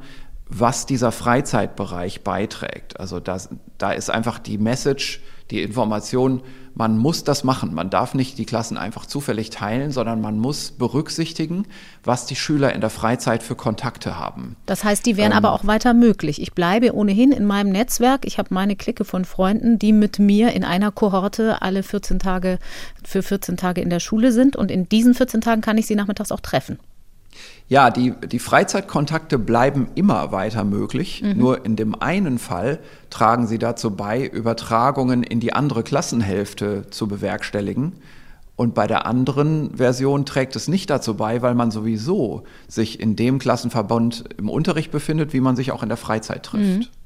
was 0.47 0.85
dieser 0.85 1.11
Freizeitbereich 1.11 2.23
beiträgt. 2.23 2.99
Also 2.99 3.19
das, 3.19 3.49
da 3.77 3.91
ist 3.91 4.09
einfach 4.09 4.39
die 4.39 4.57
Message, 4.57 5.21
die 5.51 5.61
Information, 5.61 6.41
man 6.79 6.97
muss 6.97 7.25
das 7.25 7.43
machen. 7.43 7.73
Man 7.73 7.89
darf 7.89 8.13
nicht 8.13 8.37
die 8.37 8.45
Klassen 8.45 8.77
einfach 8.77 9.05
zufällig 9.05 9.49
teilen, 9.49 9.91
sondern 9.91 10.21
man 10.21 10.39
muss 10.39 10.71
berücksichtigen, 10.71 11.67
was 12.05 12.25
die 12.25 12.37
Schüler 12.37 12.73
in 12.73 12.79
der 12.79 12.89
Freizeit 12.89 13.43
für 13.43 13.55
Kontakte 13.55 14.17
haben. 14.17 14.55
Das 14.65 14.85
heißt, 14.85 15.05
die 15.05 15.17
wären 15.17 15.33
ähm, 15.33 15.37
aber 15.37 15.51
auch 15.51 15.67
weiter 15.67 15.93
möglich. 15.93 16.41
Ich 16.41 16.53
bleibe 16.53 16.95
ohnehin 16.95 17.33
in 17.33 17.45
meinem 17.45 17.73
Netzwerk. 17.73 18.25
Ich 18.25 18.37
habe 18.37 18.53
meine 18.53 18.77
Clique 18.77 19.03
von 19.03 19.25
Freunden, 19.25 19.77
die 19.77 19.91
mit 19.91 20.19
mir 20.19 20.53
in 20.53 20.63
einer 20.63 20.89
Kohorte 20.91 21.61
alle 21.61 21.83
14 21.83 22.17
Tage 22.17 22.59
für 23.03 23.23
14 23.23 23.57
Tage 23.57 23.81
in 23.81 23.89
der 23.89 23.99
Schule 23.99 24.31
sind. 24.31 24.55
Und 24.55 24.71
in 24.71 24.87
diesen 24.87 25.13
14 25.13 25.41
Tagen 25.41 25.59
kann 25.59 25.77
ich 25.77 25.85
sie 25.85 25.95
nachmittags 25.95 26.31
auch 26.31 26.39
treffen. 26.39 26.79
Ja, 27.69 27.91
die, 27.91 28.13
die 28.27 28.39
Freizeitkontakte 28.39 29.37
bleiben 29.37 29.89
immer 29.93 30.31
weiter 30.31 30.63
möglich. 30.63 31.21
Mhm. 31.21 31.37
Nur 31.37 31.65
in 31.65 31.75
dem 31.75 31.93
einen 32.01 32.39
Fall 32.39 32.79
tragen 33.11 33.45
sie 33.45 33.59
dazu 33.59 33.91
bei, 33.91 34.25
Übertragungen 34.25 35.21
in 35.21 35.39
die 35.39 35.53
andere 35.53 35.83
Klassenhälfte 35.83 36.87
zu 36.89 37.07
bewerkstelligen. 37.07 37.93
Und 38.55 38.73
bei 38.73 38.87
der 38.87 39.05
anderen 39.05 39.77
Version 39.77 40.25
trägt 40.25 40.55
es 40.55 40.67
nicht 40.67 40.89
dazu 40.89 41.13
bei, 41.13 41.41
weil 41.41 41.53
man 41.53 41.71
sowieso 41.71 42.43
sich 42.67 42.99
in 42.99 43.15
dem 43.15 43.39
Klassenverbund 43.39 44.25
im 44.37 44.49
Unterricht 44.49 44.91
befindet, 44.91 45.31
wie 45.31 45.39
man 45.39 45.55
sich 45.55 45.71
auch 45.71 45.83
in 45.83 45.89
der 45.89 45.97
Freizeit 45.97 46.43
trifft. 46.43 46.79
Mhm. 46.79 46.98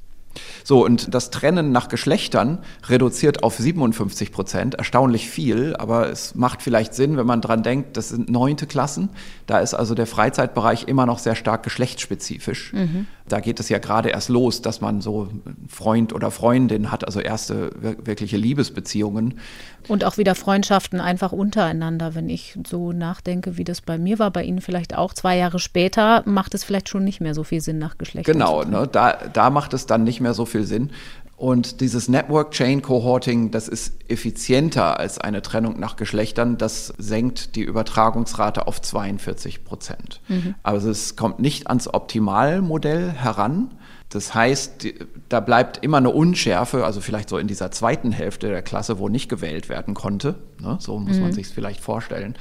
So, 0.64 0.84
und 0.84 1.14
das 1.14 1.30
Trennen 1.30 1.72
nach 1.72 1.88
Geschlechtern 1.88 2.58
reduziert 2.88 3.42
auf 3.42 3.56
57 3.56 4.32
Prozent, 4.32 4.74
erstaunlich 4.74 5.28
viel, 5.28 5.76
aber 5.76 6.08
es 6.10 6.34
macht 6.34 6.62
vielleicht 6.62 6.94
Sinn, 6.94 7.16
wenn 7.16 7.26
man 7.26 7.40
dran 7.40 7.62
denkt, 7.62 7.96
das 7.96 8.10
sind 8.10 8.30
neunte 8.30 8.66
Klassen. 8.66 9.10
Da 9.46 9.60
ist 9.60 9.74
also 9.74 9.94
der 9.94 10.06
Freizeitbereich 10.06 10.84
immer 10.88 11.06
noch 11.06 11.18
sehr 11.18 11.34
stark 11.34 11.62
geschlechtsspezifisch. 11.62 12.72
Mhm. 12.72 13.06
Da 13.26 13.40
geht 13.40 13.58
es 13.58 13.70
ja 13.70 13.78
gerade 13.78 14.10
erst 14.10 14.28
los, 14.28 14.60
dass 14.60 14.82
man 14.82 15.00
so 15.00 15.28
Freund 15.66 16.12
oder 16.12 16.30
Freundin 16.30 16.90
hat, 16.90 17.06
also 17.06 17.20
erste 17.20 17.70
wirkliche 17.80 18.36
Liebesbeziehungen. 18.36 19.40
Und 19.88 20.04
auch 20.04 20.18
wieder 20.18 20.34
Freundschaften 20.34 21.00
einfach 21.00 21.32
untereinander, 21.32 22.14
wenn 22.14 22.28
ich 22.28 22.58
so 22.66 22.92
nachdenke, 22.92 23.56
wie 23.56 23.64
das 23.64 23.80
bei 23.80 23.96
mir 23.96 24.18
war, 24.18 24.30
bei 24.30 24.42
Ihnen 24.44 24.60
vielleicht 24.60 24.94
auch 24.94 25.14
zwei 25.14 25.38
Jahre 25.38 25.58
später, 25.58 26.22
macht 26.26 26.54
es 26.54 26.64
vielleicht 26.64 26.88
schon 26.90 27.04
nicht 27.04 27.20
mehr 27.20 27.34
so 27.34 27.44
viel 27.44 27.62
Sinn 27.62 27.78
nach 27.78 27.96
Geschlecht. 27.96 28.26
Genau, 28.26 28.62
ne, 28.62 28.86
da, 28.90 29.16
da 29.32 29.48
macht 29.48 29.72
es 29.72 29.86
dann 29.86 30.04
nicht 30.04 30.20
mehr 30.20 30.34
so 30.34 30.44
viel 30.44 30.64
Sinn. 30.64 30.90
Und 31.36 31.80
dieses 31.80 32.08
Network 32.08 32.52
Chain 32.52 32.80
Cohorting, 32.80 33.50
das 33.50 33.66
ist 33.66 33.94
effizienter 34.08 35.00
als 35.00 35.18
eine 35.18 35.42
Trennung 35.42 35.80
nach 35.80 35.96
Geschlechtern. 35.96 36.58
Das 36.58 36.94
senkt 36.96 37.56
die 37.56 37.62
Übertragungsrate 37.62 38.68
auf 38.68 38.80
42 38.80 39.64
Prozent. 39.64 40.20
Mhm. 40.28 40.54
Also 40.62 40.90
es 40.90 41.16
kommt 41.16 41.40
nicht 41.40 41.66
ans 41.66 41.92
Optimalmodell 41.92 43.10
heran. 43.10 43.74
Das 44.10 44.32
heißt, 44.32 44.86
da 45.28 45.40
bleibt 45.40 45.82
immer 45.82 45.96
eine 45.96 46.10
Unschärfe, 46.10 46.84
also 46.84 47.00
vielleicht 47.00 47.28
so 47.28 47.36
in 47.36 47.48
dieser 47.48 47.72
zweiten 47.72 48.12
Hälfte 48.12 48.48
der 48.48 48.62
Klasse, 48.62 49.00
wo 49.00 49.08
nicht 49.08 49.28
gewählt 49.28 49.68
werden 49.68 49.94
konnte. 49.94 50.36
Ne? 50.60 50.76
So 50.78 51.00
muss 51.00 51.16
mhm. 51.16 51.22
man 51.22 51.32
sich 51.32 51.46
es 51.48 51.52
vielleicht 51.52 51.80
vorstellen. 51.80 52.36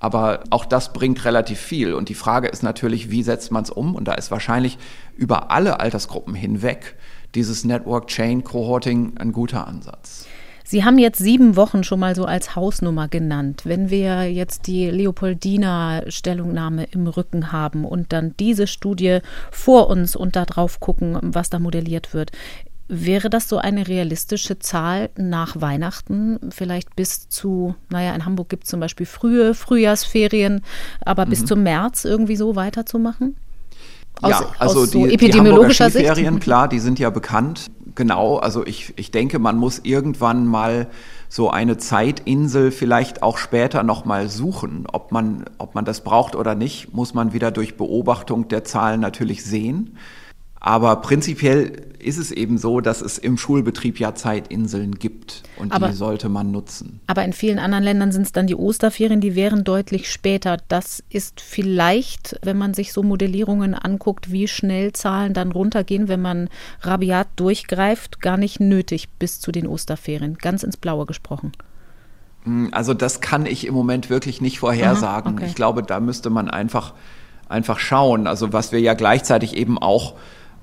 Aber 0.00 0.44
auch 0.48 0.64
das 0.64 0.92
bringt 0.94 1.24
relativ 1.24 1.58
viel. 1.58 1.92
Und 1.92 2.08
die 2.08 2.14
Frage 2.14 2.48
ist 2.48 2.62
natürlich, 2.62 3.10
wie 3.10 3.22
setzt 3.22 3.50
man 3.50 3.64
es 3.64 3.70
um? 3.70 3.94
Und 3.94 4.06
da 4.06 4.14
ist 4.14 4.30
wahrscheinlich 4.30 4.78
über 5.16 5.50
alle 5.50 5.80
Altersgruppen 5.80 6.34
hinweg 6.34 6.96
dieses 7.34 7.64
Network 7.64 8.08
Chain 8.08 8.44
Cohorting 8.44 9.16
ein 9.18 9.32
guter 9.32 9.66
Ansatz. 9.66 10.26
Sie 10.64 10.84
haben 10.84 10.98
jetzt 10.98 11.18
sieben 11.18 11.56
Wochen 11.56 11.82
schon 11.82 11.98
mal 11.98 12.14
so 12.14 12.26
als 12.26 12.54
Hausnummer 12.54 13.08
genannt. 13.08 13.62
Wenn 13.64 13.88
wir 13.88 14.30
jetzt 14.30 14.66
die 14.66 14.90
Leopoldina 14.90 16.02
Stellungnahme 16.08 16.84
im 16.90 17.06
Rücken 17.06 17.52
haben 17.52 17.86
und 17.86 18.12
dann 18.12 18.34
diese 18.38 18.66
Studie 18.66 19.20
vor 19.50 19.88
uns 19.88 20.14
und 20.14 20.36
da 20.36 20.44
drauf 20.44 20.78
gucken, 20.78 21.18
was 21.22 21.48
da 21.48 21.58
modelliert 21.58 22.12
wird, 22.12 22.32
Wäre 22.90 23.28
das 23.28 23.50
so 23.50 23.58
eine 23.58 23.86
realistische 23.86 24.58
Zahl 24.60 25.10
nach 25.14 25.60
Weihnachten, 25.60 26.38
vielleicht 26.48 26.96
bis 26.96 27.28
zu, 27.28 27.74
naja, 27.90 28.14
in 28.14 28.24
Hamburg 28.24 28.48
gibt 28.48 28.64
es 28.64 28.70
zum 28.70 28.80
Beispiel 28.80 29.04
frühe 29.04 29.52
Frühjahrsferien, 29.52 30.62
aber 31.04 31.26
mhm. 31.26 31.30
bis 31.30 31.44
zum 31.44 31.62
März 31.62 32.06
irgendwie 32.06 32.36
so 32.36 32.56
weiterzumachen? 32.56 33.36
Aus, 34.20 34.30
ja, 34.30 34.46
also 34.58 34.80
aus 34.80 34.90
die, 34.90 35.04
so 35.04 35.06
epidemiologischer 35.06 35.90
die 35.90 35.98
Ferien, 35.98 36.40
klar, 36.40 36.68
die 36.68 36.80
sind 36.80 36.98
ja 36.98 37.10
bekannt. 37.10 37.70
Genau, 37.94 38.36
also 38.36 38.64
ich, 38.66 38.94
ich 38.96 39.10
denke, 39.10 39.38
man 39.38 39.56
muss 39.56 39.80
irgendwann 39.82 40.46
mal 40.46 40.88
so 41.28 41.50
eine 41.50 41.76
Zeitinsel 41.76 42.70
vielleicht 42.70 43.22
auch 43.22 43.38
später 43.38 43.82
nochmal 43.82 44.28
suchen. 44.28 44.86
Ob 44.92 45.12
man, 45.12 45.44
ob 45.58 45.74
man 45.74 45.84
das 45.84 46.02
braucht 46.02 46.34
oder 46.34 46.54
nicht, 46.54 46.94
muss 46.94 47.14
man 47.14 47.32
wieder 47.32 47.50
durch 47.50 47.76
Beobachtung 47.76 48.48
der 48.48 48.64
Zahlen 48.64 49.00
natürlich 49.00 49.44
sehen. 49.44 49.96
Aber 50.60 50.96
prinzipiell 50.96 51.88
ist 51.98 52.18
es 52.18 52.30
eben 52.30 52.58
so, 52.58 52.80
dass 52.80 53.00
es 53.00 53.18
im 53.18 53.36
Schulbetrieb 53.36 53.98
ja 53.98 54.14
Zeitinseln 54.14 54.94
gibt 54.96 55.42
und 55.56 55.72
aber, 55.72 55.88
die 55.88 55.94
sollte 55.94 56.28
man 56.28 56.50
nutzen. 56.50 57.00
Aber 57.06 57.24
in 57.24 57.32
vielen 57.32 57.58
anderen 57.58 57.84
Ländern 57.84 58.12
sind 58.12 58.22
es 58.22 58.32
dann 58.32 58.46
die 58.46 58.54
Osterferien, 58.54 59.20
die 59.20 59.34
wären 59.34 59.64
deutlich 59.64 60.10
später. 60.10 60.58
Das 60.68 61.02
ist 61.10 61.40
vielleicht, 61.40 62.38
wenn 62.42 62.56
man 62.56 62.74
sich 62.74 62.92
so 62.92 63.02
Modellierungen 63.02 63.74
anguckt, 63.74 64.32
wie 64.32 64.48
schnell 64.48 64.92
Zahlen 64.92 65.34
dann 65.34 65.52
runtergehen, 65.52 66.08
wenn 66.08 66.22
man 66.22 66.48
rabiat 66.80 67.28
durchgreift, 67.36 68.20
gar 68.20 68.36
nicht 68.36 68.60
nötig 68.60 69.08
bis 69.18 69.40
zu 69.40 69.52
den 69.52 69.66
Osterferien. 69.66 70.38
Ganz 70.38 70.62
ins 70.62 70.76
Blaue 70.76 71.06
gesprochen. 71.06 71.52
Hm, 72.44 72.68
also 72.72 72.94
das 72.94 73.20
kann 73.20 73.46
ich 73.46 73.66
im 73.66 73.74
Moment 73.74 74.10
wirklich 74.10 74.40
nicht 74.40 74.60
vorhersagen. 74.60 75.32
Aha, 75.32 75.38
okay. 75.38 75.46
Ich 75.48 75.54
glaube, 75.54 75.82
da 75.82 76.00
müsste 76.00 76.30
man 76.30 76.48
einfach, 76.48 76.94
einfach 77.48 77.78
schauen. 77.78 78.26
Also 78.26 78.52
was 78.52 78.72
wir 78.72 78.80
ja 78.80 78.94
gleichzeitig 78.94 79.56
eben 79.56 79.78
auch 79.78 80.14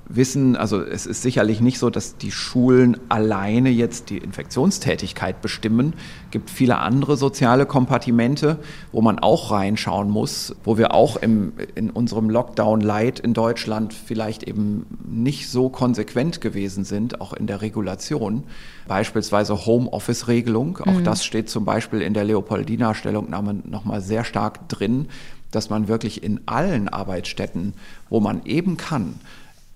wissen, 0.08 0.56
also 0.56 0.82
es 0.82 1.06
ist 1.06 1.22
sicherlich 1.22 1.62
nicht 1.62 1.80
so, 1.80 1.89
dass 1.89 2.18
die 2.18 2.32
Schulen 2.32 2.97
alleine 3.10 3.70
jetzt 3.70 4.10
die 4.10 4.18
Infektionstätigkeit 4.18 5.41
bestimmen. 5.41 5.93
Es 6.26 6.32
gibt 6.32 6.49
viele 6.49 6.78
andere 6.78 7.18
soziale 7.18 7.66
Kompartimente, 7.66 8.60
wo 8.91 9.01
man 9.01 9.20
auch 9.20 9.51
reinschauen 9.51 10.10
muss, 10.10 10.56
wo 10.64 10.78
wir 10.78 10.93
auch 10.93 11.18
im, 11.18 11.53
in 11.74 11.89
unserem 11.89 12.30
Lockdown-Light 12.30 13.20
in 13.20 13.34
Deutschland 13.34 13.93
vielleicht 13.93 14.43
eben 14.43 14.86
nicht 15.08 15.49
so 15.49 15.70
konsequent 15.70 16.39
gewesen 16.39 16.84
sind, 16.84 17.20
auch 17.22 17.34
in 17.34 17.47
der 17.47 17.62
Regulation. 17.62 18.43
Beispielsweise 18.88 19.66
Homeoffice-Regelung, 19.66 20.78
auch 20.86 20.99
mhm. 20.99 21.03
das 21.03 21.26
steht 21.26 21.49
zum 21.49 21.66
Beispiel 21.66 22.01
in 22.01 22.14
der 22.14 22.26
Leopoldina-Stellungnahme 22.26 23.62
nochmal 23.64 24.01
sehr 24.01 24.24
stark 24.24 24.70
drin, 24.70 25.08
dass 25.51 25.70
man 25.70 25.88
wirklich 25.88 26.22
in 26.22 26.41
allen 26.45 26.89
Arbeitsstätten, 26.89 27.74
wo 28.10 28.20
man 28.20 28.43
eben 28.45 28.78
kann, 28.78 29.16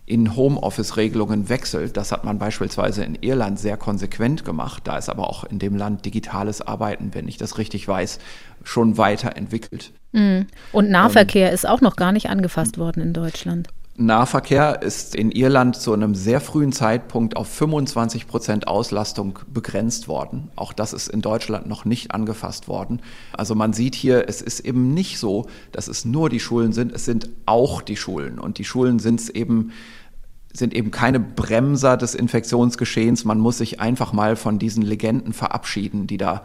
in 0.10 0.36
Homeoffice-Regelungen 0.36 1.50
wechselt. 1.50 1.96
Das 1.96 2.12
hat 2.12 2.24
man 2.24 2.40
beispielsweise 2.40 3.04
in 3.04 3.16
Irland 3.22 3.60
sehr 3.60 3.78
konsequent 3.78 4.44
gemacht. 4.44 4.82
Da 4.86 4.98
ist 4.98 5.08
aber 5.08 5.30
auch 5.30 5.44
in 5.44 5.60
dem 5.60 5.76
Land 5.76 6.04
digitales 6.04 6.62
Arbeiten, 6.62 7.12
wenn 7.14 7.28
ich 7.28 7.38
das 7.38 7.60
richtig 7.60 7.88
weiß, 7.88 8.18
schon 8.64 8.98
weiterentwickelt. 8.98 9.94
Mhm. 10.12 10.48
Und 10.72 10.90
Nahverkehr 10.90 11.50
ähm, 11.50 11.54
ist 11.54 11.68
auch 11.68 11.82
noch 11.82 11.96
gar 11.96 12.12
nicht 12.12 12.30
angefasst 12.30 12.80
worden 12.80 13.02
in 13.02 13.14
Deutschland. 13.14 13.70
Nahverkehr 14.02 14.82
ist 14.82 15.14
in 15.14 15.30
Irland 15.30 15.76
zu 15.76 15.92
einem 15.92 16.16
sehr 16.16 16.40
frühen 16.40 16.72
Zeitpunkt 16.72 17.36
auf 17.36 17.50
25 17.50 18.28
Prozent 18.28 18.68
Auslastung 18.68 19.40
begrenzt 19.48 20.08
worden. 20.08 20.50
Auch 20.56 20.72
das 20.72 20.94
ist 20.94 21.10
in 21.10 21.22
Deutschland 21.22 21.68
noch 21.68 21.84
nicht 21.84 22.12
angefasst 22.12 22.70
worden. 22.70 23.02
Also 23.34 23.56
man 23.56 23.74
sieht 23.74 23.96
hier, 23.96 24.30
es 24.30 24.42
ist 24.42 24.62
eben 24.62 24.94
nicht 24.94 25.20
so, 25.20 25.48
dass 25.74 25.90
es 25.90 26.06
nur 26.06 26.30
die 26.30 26.40
Schulen 26.40 26.72
sind, 26.72 26.94
es 26.94 27.04
sind 27.04 27.30
auch 27.46 27.82
die 27.82 27.98
Schulen. 27.98 28.40
Und 28.40 28.58
die 28.58 28.64
Schulen 28.64 29.00
sind 29.00 29.20
es 29.20 29.30
eben 29.30 29.74
sind 30.52 30.74
eben 30.74 30.92
keine 30.92 31.20
Bremser 31.20 31.96
des 31.96 32.16
Infektionsgeschehens. 32.16 33.24
Man 33.24 33.40
muss 33.40 33.60
sich 33.60 33.80
einfach 33.80 34.14
mal 34.14 34.36
von 34.36 34.58
diesen 34.58 34.84
Legenden 34.84 35.34
verabschieden, 35.34 36.08
die 36.08 36.18
da 36.18 36.44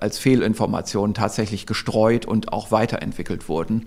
als 0.00 0.18
Fehlinformationen 0.18 1.14
tatsächlich 1.14 1.66
gestreut 1.66 2.26
und 2.26 2.52
auch 2.52 2.70
weiterentwickelt 2.70 3.48
wurden 3.48 3.86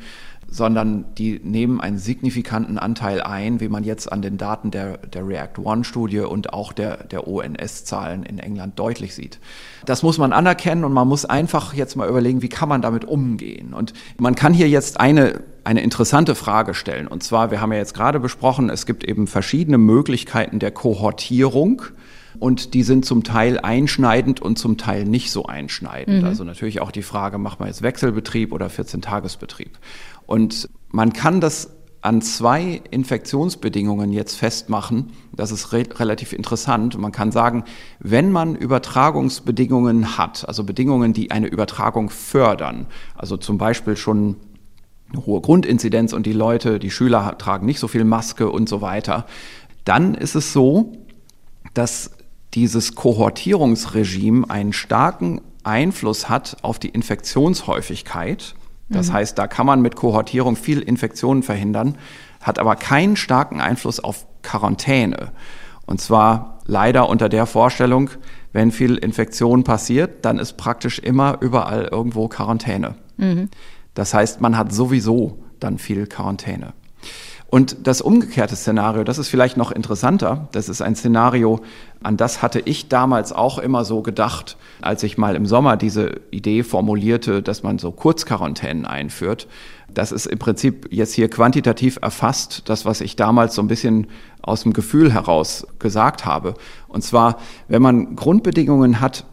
sondern 0.52 1.06
die 1.18 1.40
nehmen 1.44 1.80
einen 1.80 1.98
signifikanten 1.98 2.78
Anteil 2.78 3.22
ein, 3.22 3.60
wie 3.60 3.70
man 3.70 3.84
jetzt 3.84 4.12
an 4.12 4.22
den 4.22 4.38
Daten 4.38 4.72
der, 4.72 4.98
der 4.98 5.28
React-One-Studie 5.28 6.22
und 6.22 6.54
auch 6.54 6.74
der, 6.74 7.04
der 7.06 7.28
ONS-Zahlen 7.28 8.24
in 8.24 8.40
England 8.40 8.80
deutlich 8.80 9.14
sieht. 9.14 9.40
Das 9.86 10.04
muss 10.04 10.18
man 10.18 10.34
anerkennen 10.34 10.84
und 10.84 10.94
man 10.94 11.08
muss 11.08 11.26
einfach 11.26 11.74
jetzt 11.74 11.96
mal 11.96 12.10
überlegen, 12.10 12.42
wie 12.42 12.50
kann 12.50 12.70
man 12.70 12.82
damit 12.82 13.06
umgehen. 13.06 13.74
Und 13.74 13.94
man 14.18 14.36
kann 14.36 14.54
hier 14.54 14.70
jetzt 14.70 15.00
eine, 15.00 15.42
eine 15.64 15.82
interessante 15.82 16.36
Frage 16.36 16.74
stellen. 16.74 17.08
Und 17.08 17.24
zwar, 17.24 17.52
wir 17.52 17.62
haben 17.62 17.72
ja 17.72 17.78
jetzt 17.78 17.94
gerade 17.94 18.20
besprochen, 18.20 18.70
es 18.70 18.86
gibt 18.86 19.04
eben 19.04 19.28
verschiedene 19.28 19.78
Möglichkeiten 19.78 20.60
der 20.60 20.72
Kohortierung. 20.72 21.84
Und 22.40 22.74
die 22.74 22.84
sind 22.84 23.06
zum 23.06 23.24
Teil 23.24 23.60
einschneidend 23.60 24.42
und 24.42 24.58
zum 24.58 24.78
Teil 24.78 25.04
nicht 25.06 25.32
so 25.32 25.46
einschneidend. 25.46 26.22
Mhm. 26.22 26.28
Also 26.28 26.44
natürlich 26.44 26.82
auch 26.82 26.92
die 26.92 27.04
Frage, 27.04 27.38
macht 27.38 27.60
man 27.60 27.68
jetzt 27.68 27.82
Wechselbetrieb 27.82 28.54
oder 28.54 28.68
14-Tagesbetrieb? 28.68 29.72
Und 30.26 30.70
man 30.90 31.14
kann 31.14 31.42
das 31.42 31.72
an 32.02 32.22
zwei 32.22 32.82
Infektionsbedingungen 32.92 34.14
jetzt 34.14 34.36
festmachen. 34.36 35.12
Das 35.36 35.52
ist 35.52 35.74
re 35.74 35.84
relativ 35.96 36.34
interessant. 36.34 36.98
Man 36.98 37.12
kann 37.12 37.32
sagen, 37.32 37.66
wenn 38.00 38.32
man 38.32 38.56
Übertragungsbedingungen 38.56 40.18
hat, 40.18 40.48
also 40.48 40.64
Bedingungen, 40.64 41.12
die 41.14 41.32
eine 41.32 41.48
Übertragung 41.48 42.10
fördern, 42.10 42.88
also 43.16 43.36
zum 43.36 43.58
Beispiel 43.58 43.98
schon 43.98 44.38
eine 45.12 45.26
hohe 45.26 45.42
Grundinzidenz 45.42 46.14
und 46.14 46.26
die 46.26 46.34
Leute, 46.34 46.80
die 46.80 46.92
Schüler 46.92 47.38
tragen 47.38 47.66
nicht 47.66 47.80
so 47.80 47.88
viel 47.88 48.06
Maske 48.06 48.50
und 48.50 48.70
so 48.70 48.82
weiter, 48.82 49.26
dann 49.84 50.14
ist 50.14 50.36
es 50.36 50.54
so, 50.54 50.94
dass 51.74 52.12
dieses 52.54 52.96
Kohortierungsregime 52.96 54.50
einen 54.50 54.74
starken 54.74 55.42
Einfluss 55.64 56.30
hat 56.30 56.58
auf 56.62 56.80
die 56.80 56.90
Infektionshäufigkeit 56.90 58.56
das 58.90 59.10
mhm. 59.10 59.14
heißt, 59.14 59.38
da 59.38 59.48
kann 59.48 59.66
man 59.66 59.82
mit 59.82 59.96
Kohortierung 59.96 60.56
viel 60.56 60.82
Infektionen 60.82 61.44
verhindern, 61.44 61.98
hat 62.42 62.60
aber 62.60 62.76
keinen 62.76 63.16
starken 63.16 63.62
Einfluss 63.62 64.00
auf 64.00 64.26
Quarantäne. 64.42 65.32
Und 65.86 66.02
zwar 66.02 66.60
leider 66.66 67.10
unter 67.10 67.30
der 67.30 67.46
Vorstellung, 67.46 68.10
wenn 68.52 68.72
viel 68.72 68.96
Infektion 68.96 69.64
passiert, 69.64 70.26
dann 70.26 70.40
ist 70.40 70.58
praktisch 70.58 71.00
immer 71.00 71.38
überall 71.42 71.86
irgendwo 71.92 72.28
Quarantäne. 72.28 72.96
Mhm. 73.18 73.50
Das 73.94 74.14
heißt, 74.14 74.42
man 74.42 74.58
hat 74.58 74.72
sowieso 74.72 75.44
dann 75.60 75.78
viel 75.78 76.08
Quarantäne. 76.08 76.74
Und 77.50 77.88
das 77.88 78.02
umgekehrte 78.02 78.56
Szenario, 78.56 79.04
das 79.04 79.18
ist 79.18 79.30
vielleicht 79.30 79.58
noch 79.58 79.72
interessanter. 79.72 80.48
Das 80.52 80.70
ist 80.70 80.84
ein 80.84 80.96
Szenario, 80.96 81.62
an 82.04 82.16
das 82.16 82.44
hatte 82.44 82.60
ich 82.60 82.90
damals 82.90 83.32
auch 83.32 83.58
immer 83.58 83.86
so 83.86 84.04
gedacht, 84.04 84.56
als 84.82 85.02
ich 85.02 85.18
mal 85.18 85.36
im 85.36 85.48
Sommer 85.48 85.76
diese 85.76 86.22
Idee 86.30 86.62
formulierte, 86.62 87.42
dass 87.42 87.64
man 87.64 87.80
so 87.80 87.92
Kurzquarantänen 87.92 88.86
einführt. 88.86 89.48
Das 89.92 90.12
ist 90.12 90.28
im 90.28 90.38
Prinzip 90.38 90.90
jetzt 90.92 91.14
hier 91.14 91.28
quantitativ 91.28 91.98
erfasst, 92.02 92.70
das, 92.70 92.86
was 92.86 93.02
ich 93.02 93.16
damals 93.16 93.56
so 93.56 93.64
ein 93.64 93.68
bisschen 93.68 94.08
aus 94.44 94.62
dem 94.62 94.74
Gefühl 94.74 95.12
heraus 95.12 95.66
gesagt 95.80 96.28
habe. 96.28 96.54
Und 96.88 97.04
zwar, 97.04 97.38
wenn 97.68 97.82
man 97.82 98.16
Grundbedingungen 98.16 99.02
hat, 99.02 99.26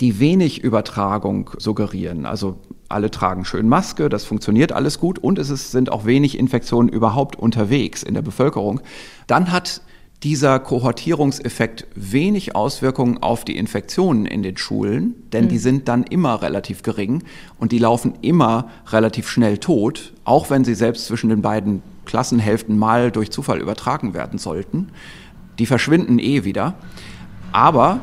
die 0.00 0.18
wenig 0.18 0.64
Übertragung 0.64 1.50
suggerieren. 1.58 2.24
Also 2.24 2.56
alle 2.94 3.10
tragen 3.10 3.44
schön 3.44 3.68
Maske, 3.68 4.08
das 4.08 4.24
funktioniert 4.24 4.72
alles 4.72 4.98
gut 4.98 5.18
und 5.18 5.38
es 5.38 5.50
ist, 5.50 5.72
sind 5.72 5.90
auch 5.90 6.06
wenig 6.06 6.38
Infektionen 6.38 6.88
überhaupt 6.88 7.36
unterwegs 7.36 8.02
in 8.02 8.14
der 8.14 8.22
Bevölkerung. 8.22 8.80
Dann 9.26 9.52
hat 9.52 9.82
dieser 10.22 10.58
Kohortierungseffekt 10.58 11.86
wenig 11.94 12.56
Auswirkungen 12.56 13.22
auf 13.22 13.44
die 13.44 13.58
Infektionen 13.58 14.24
in 14.24 14.42
den 14.42 14.56
Schulen, 14.56 15.14
denn 15.32 15.46
mhm. 15.46 15.48
die 15.50 15.58
sind 15.58 15.88
dann 15.88 16.04
immer 16.04 16.40
relativ 16.40 16.82
gering 16.82 17.24
und 17.58 17.72
die 17.72 17.78
laufen 17.78 18.14
immer 18.22 18.70
relativ 18.86 19.28
schnell 19.28 19.58
tot, 19.58 20.14
auch 20.24 20.48
wenn 20.48 20.64
sie 20.64 20.74
selbst 20.74 21.06
zwischen 21.06 21.28
den 21.28 21.42
beiden 21.42 21.82
Klassenhälften 22.06 22.78
mal 22.78 23.10
durch 23.10 23.30
Zufall 23.30 23.60
übertragen 23.60 24.14
werden 24.14 24.38
sollten. 24.38 24.88
Die 25.58 25.66
verschwinden 25.66 26.18
eh 26.18 26.44
wieder. 26.44 26.74
Aber 27.52 28.00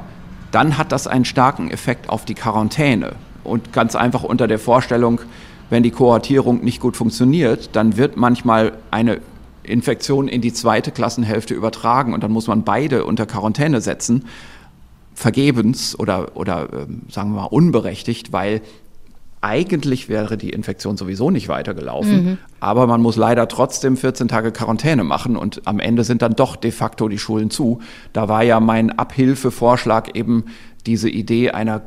dann 0.52 0.78
hat 0.78 0.92
das 0.92 1.08
einen 1.08 1.26
starken 1.26 1.72
Effekt 1.72 2.10
auf 2.10 2.26
die 2.26 2.36
Quarantäne. 2.36 3.16
Und 3.44 3.74
ganz 3.74 3.96
einfach 3.96 4.24
unter 4.24 4.48
der 4.48 4.60
Vorstellung, 4.60 5.22
wenn 5.70 5.84
die 5.84 5.92
Kohortierung 5.92 6.64
nicht 6.64 6.80
gut 6.80 6.98
funktioniert, 6.98 7.70
dann 7.74 7.98
wird 7.98 8.18
manchmal 8.18 8.74
eine 8.92 9.22
Infektion 9.64 10.28
in 10.28 10.42
die 10.42 10.54
zweite 10.54 10.92
Klassenhälfte 10.92 11.54
übertragen 11.54 12.14
und 12.14 12.24
dann 12.24 12.32
muss 12.32 12.48
man 12.48 12.64
beide 12.64 13.06
unter 13.06 13.26
Quarantäne 13.26 13.82
setzen, 13.82 14.26
vergebens 15.14 15.98
oder, 15.98 16.36
oder 16.36 16.68
ähm, 16.74 17.04
sagen 17.10 17.32
wir 17.34 17.42
mal 17.42 17.48
unberechtigt, 17.48 18.34
weil 18.34 18.62
eigentlich 19.42 20.08
wäre 20.08 20.38
die 20.38 20.52
Infektion 20.52 20.98
sowieso 20.98 21.32
nicht 21.32 21.48
weitergelaufen, 21.48 22.26
mhm. 22.26 22.38
aber 22.60 22.86
man 22.86 23.02
muss 23.02 23.16
leider 23.16 23.48
trotzdem 23.48 23.98
14 23.98 24.28
Tage 24.28 24.52
Quarantäne 24.52 25.04
machen 25.04 25.36
und 25.36 25.68
am 25.68 25.80
Ende 25.80 26.04
sind 26.04 26.22
dann 26.22 26.36
doch 26.36 26.56
de 26.56 26.72
facto 26.72 27.08
die 27.08 27.18
Schulen 27.18 27.50
zu. 27.50 27.80
Da 28.14 28.30
war 28.30 28.44
ja 28.44 28.60
mein 28.60 28.92
Abhilfevorschlag 28.92 30.16
eben 30.16 30.46
diese 30.86 31.10
Idee 31.10 31.52
einer 31.52 31.82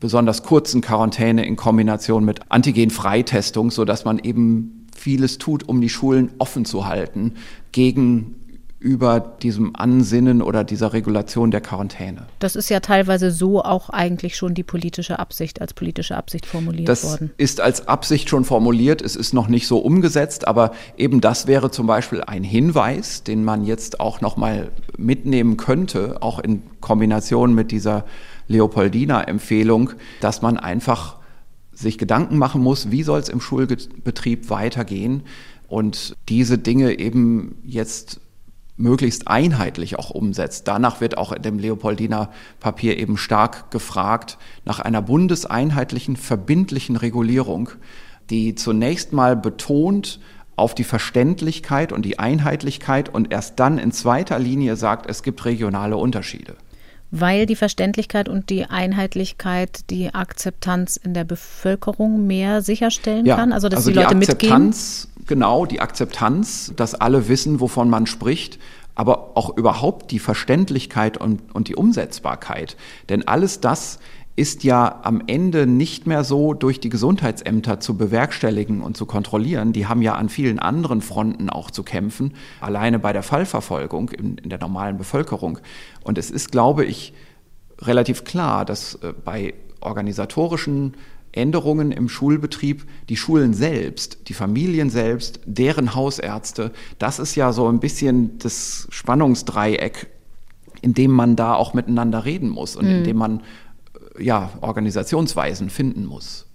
besonders 0.00 0.42
kurzen 0.42 0.80
Quarantäne 0.80 1.44
in 1.44 1.56
Kombination 1.56 2.24
mit 2.24 2.40
Antigen-Freitestung, 2.50 3.70
sodass 3.70 4.04
man 4.04 4.18
eben 4.18 4.86
vieles 4.96 5.38
tut, 5.38 5.68
um 5.68 5.80
die 5.80 5.88
Schulen 5.88 6.30
offen 6.38 6.64
zu 6.64 6.86
halten 6.86 7.34
gegen 7.72 8.36
über 8.80 9.20
diesem 9.20 9.76
Ansinnen 9.76 10.40
oder 10.40 10.64
dieser 10.64 10.94
Regulation 10.94 11.50
der 11.50 11.60
Quarantäne. 11.60 12.26
Das 12.38 12.56
ist 12.56 12.70
ja 12.70 12.80
teilweise 12.80 13.30
so 13.30 13.62
auch 13.62 13.90
eigentlich 13.90 14.36
schon 14.36 14.54
die 14.54 14.62
politische 14.62 15.18
Absicht, 15.18 15.60
als 15.60 15.74
politische 15.74 16.16
Absicht 16.16 16.46
formuliert 16.46 16.88
das 16.88 17.04
worden. 17.04 17.30
Das 17.36 17.44
ist 17.44 17.60
als 17.60 17.88
Absicht 17.88 18.30
schon 18.30 18.46
formuliert, 18.46 19.02
es 19.02 19.16
ist 19.16 19.34
noch 19.34 19.48
nicht 19.48 19.66
so 19.66 19.78
umgesetzt, 19.78 20.48
aber 20.48 20.72
eben 20.96 21.20
das 21.20 21.46
wäre 21.46 21.70
zum 21.70 21.86
Beispiel 21.86 22.22
ein 22.22 22.42
Hinweis, 22.42 23.22
den 23.22 23.44
man 23.44 23.64
jetzt 23.64 24.00
auch 24.00 24.22
nochmal 24.22 24.70
mitnehmen 24.96 25.58
könnte, 25.58 26.22
auch 26.22 26.38
in 26.38 26.62
Kombination 26.80 27.54
mit 27.54 27.72
dieser 27.72 28.06
Leopoldina-Empfehlung, 28.50 29.92
dass 30.20 30.42
man 30.42 30.56
einfach 30.56 31.16
sich 31.72 31.96
Gedanken 31.96 32.36
machen 32.36 32.62
muss, 32.62 32.90
wie 32.90 33.02
soll 33.02 33.20
es 33.20 33.28
im 33.28 33.40
Schulbetrieb 33.40 34.50
weitergehen 34.50 35.22
und 35.68 36.16
diese 36.28 36.58
Dinge 36.58 36.98
eben 36.98 37.56
jetzt 37.64 38.20
möglichst 38.76 39.28
einheitlich 39.28 39.98
auch 39.98 40.10
umsetzt. 40.10 40.66
Danach 40.66 41.00
wird 41.00 41.16
auch 41.16 41.32
in 41.32 41.42
dem 41.42 41.58
Leopoldiner 41.58 42.30
Papier 42.58 42.98
eben 42.98 43.16
stark 43.16 43.70
gefragt 43.70 44.36
nach 44.64 44.80
einer 44.80 45.02
bundeseinheitlichen, 45.02 46.16
verbindlichen 46.16 46.96
Regulierung, 46.96 47.70
die 48.30 48.54
zunächst 48.54 49.12
mal 49.12 49.36
betont 49.36 50.18
auf 50.56 50.74
die 50.74 50.84
Verständlichkeit 50.84 51.92
und 51.92 52.04
die 52.04 52.18
Einheitlichkeit 52.18 53.08
und 53.08 53.32
erst 53.32 53.60
dann 53.60 53.78
in 53.78 53.92
zweiter 53.92 54.38
Linie 54.38 54.76
sagt, 54.76 55.08
es 55.08 55.22
gibt 55.22 55.44
regionale 55.44 55.96
Unterschiede. 55.96 56.56
Weil 57.10 57.46
die 57.46 57.56
Verständlichkeit 57.56 58.28
und 58.28 58.50
die 58.50 58.66
Einheitlichkeit 58.66 59.90
die 59.90 60.14
Akzeptanz 60.14 60.96
in 60.96 61.14
der 61.14 61.24
Bevölkerung 61.24 62.26
mehr 62.26 62.62
sicherstellen 62.62 63.26
ja, 63.26 63.36
kann, 63.36 63.52
also 63.52 63.68
dass 63.68 63.78
also 63.78 63.90
die 63.90 63.96
Leute 63.96 64.14
die 64.14 64.28
Akzeptanz, 64.28 65.08
mitgehen? 65.08 65.26
Genau, 65.26 65.66
die 65.66 65.80
Akzeptanz, 65.80 66.72
dass 66.76 66.94
alle 66.94 67.28
wissen, 67.28 67.60
wovon 67.60 67.90
man 67.90 68.06
spricht, 68.06 68.58
aber 68.94 69.36
auch 69.36 69.56
überhaupt 69.56 70.10
die 70.10 70.18
Verständlichkeit 70.18 71.16
und, 71.16 71.54
und 71.54 71.68
die 71.68 71.74
Umsetzbarkeit. 71.74 72.76
Denn 73.08 73.26
alles 73.26 73.60
das 73.60 73.98
ist 74.40 74.64
ja 74.64 75.00
am 75.02 75.22
Ende 75.26 75.66
nicht 75.66 76.06
mehr 76.06 76.24
so 76.24 76.54
durch 76.54 76.80
die 76.80 76.88
Gesundheitsämter 76.88 77.78
zu 77.78 77.98
bewerkstelligen 77.98 78.80
und 78.80 78.96
zu 78.96 79.04
kontrollieren. 79.04 79.74
Die 79.74 79.86
haben 79.86 80.00
ja 80.00 80.14
an 80.14 80.30
vielen 80.30 80.58
anderen 80.58 81.02
Fronten 81.02 81.50
auch 81.50 81.70
zu 81.70 81.82
kämpfen, 81.82 82.32
alleine 82.62 82.98
bei 82.98 83.12
der 83.12 83.22
Fallverfolgung 83.22 84.08
in, 84.08 84.38
in 84.38 84.48
der 84.48 84.58
normalen 84.58 84.96
Bevölkerung. 84.96 85.58
Und 86.04 86.16
es 86.16 86.30
ist, 86.30 86.52
glaube 86.52 86.86
ich, 86.86 87.12
relativ 87.80 88.24
klar, 88.24 88.64
dass 88.64 88.94
äh, 88.94 89.12
bei 89.12 89.52
organisatorischen 89.80 90.94
Änderungen 91.32 91.92
im 91.92 92.08
Schulbetrieb, 92.08 92.86
die 93.10 93.18
Schulen 93.18 93.52
selbst, 93.52 94.26
die 94.28 94.34
Familien 94.34 94.88
selbst, 94.88 95.40
deren 95.44 95.94
Hausärzte, 95.94 96.72
das 96.98 97.18
ist 97.18 97.34
ja 97.34 97.52
so 97.52 97.68
ein 97.68 97.78
bisschen 97.78 98.38
das 98.38 98.88
Spannungsdreieck, 98.88 100.06
in 100.80 100.94
dem 100.94 101.10
man 101.10 101.36
da 101.36 101.52
auch 101.56 101.74
miteinander 101.74 102.24
reden 102.24 102.48
muss 102.48 102.74
und 102.74 102.86
mhm. 102.86 102.92
in 102.92 103.04
dem 103.04 103.18
man 103.18 103.42
ja 104.20 104.50
Organisationsweisen 104.60 105.70
finden 105.70 106.06
muss. 106.06 106.46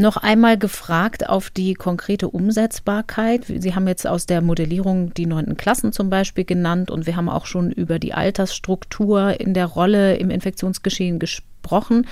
Noch 0.00 0.16
einmal 0.16 0.56
gefragt 0.56 1.28
auf 1.28 1.50
die 1.50 1.74
konkrete 1.74 2.28
Umsetzbarkeit. 2.28 3.46
Sie 3.46 3.74
haben 3.74 3.88
jetzt 3.88 4.06
aus 4.06 4.26
der 4.26 4.42
Modellierung 4.42 5.12
die 5.12 5.26
neunten 5.26 5.56
Klassen 5.56 5.92
zum 5.92 6.08
Beispiel 6.08 6.44
genannt 6.44 6.92
und 6.92 7.06
wir 7.06 7.16
haben 7.16 7.28
auch 7.28 7.46
schon 7.46 7.72
über 7.72 7.98
die 7.98 8.14
Altersstruktur 8.14 9.40
in 9.40 9.54
der 9.54 9.66
Rolle 9.66 10.16
im 10.16 10.30
Infektionsgeschehen 10.30 11.18
gesprochen. 11.18 12.06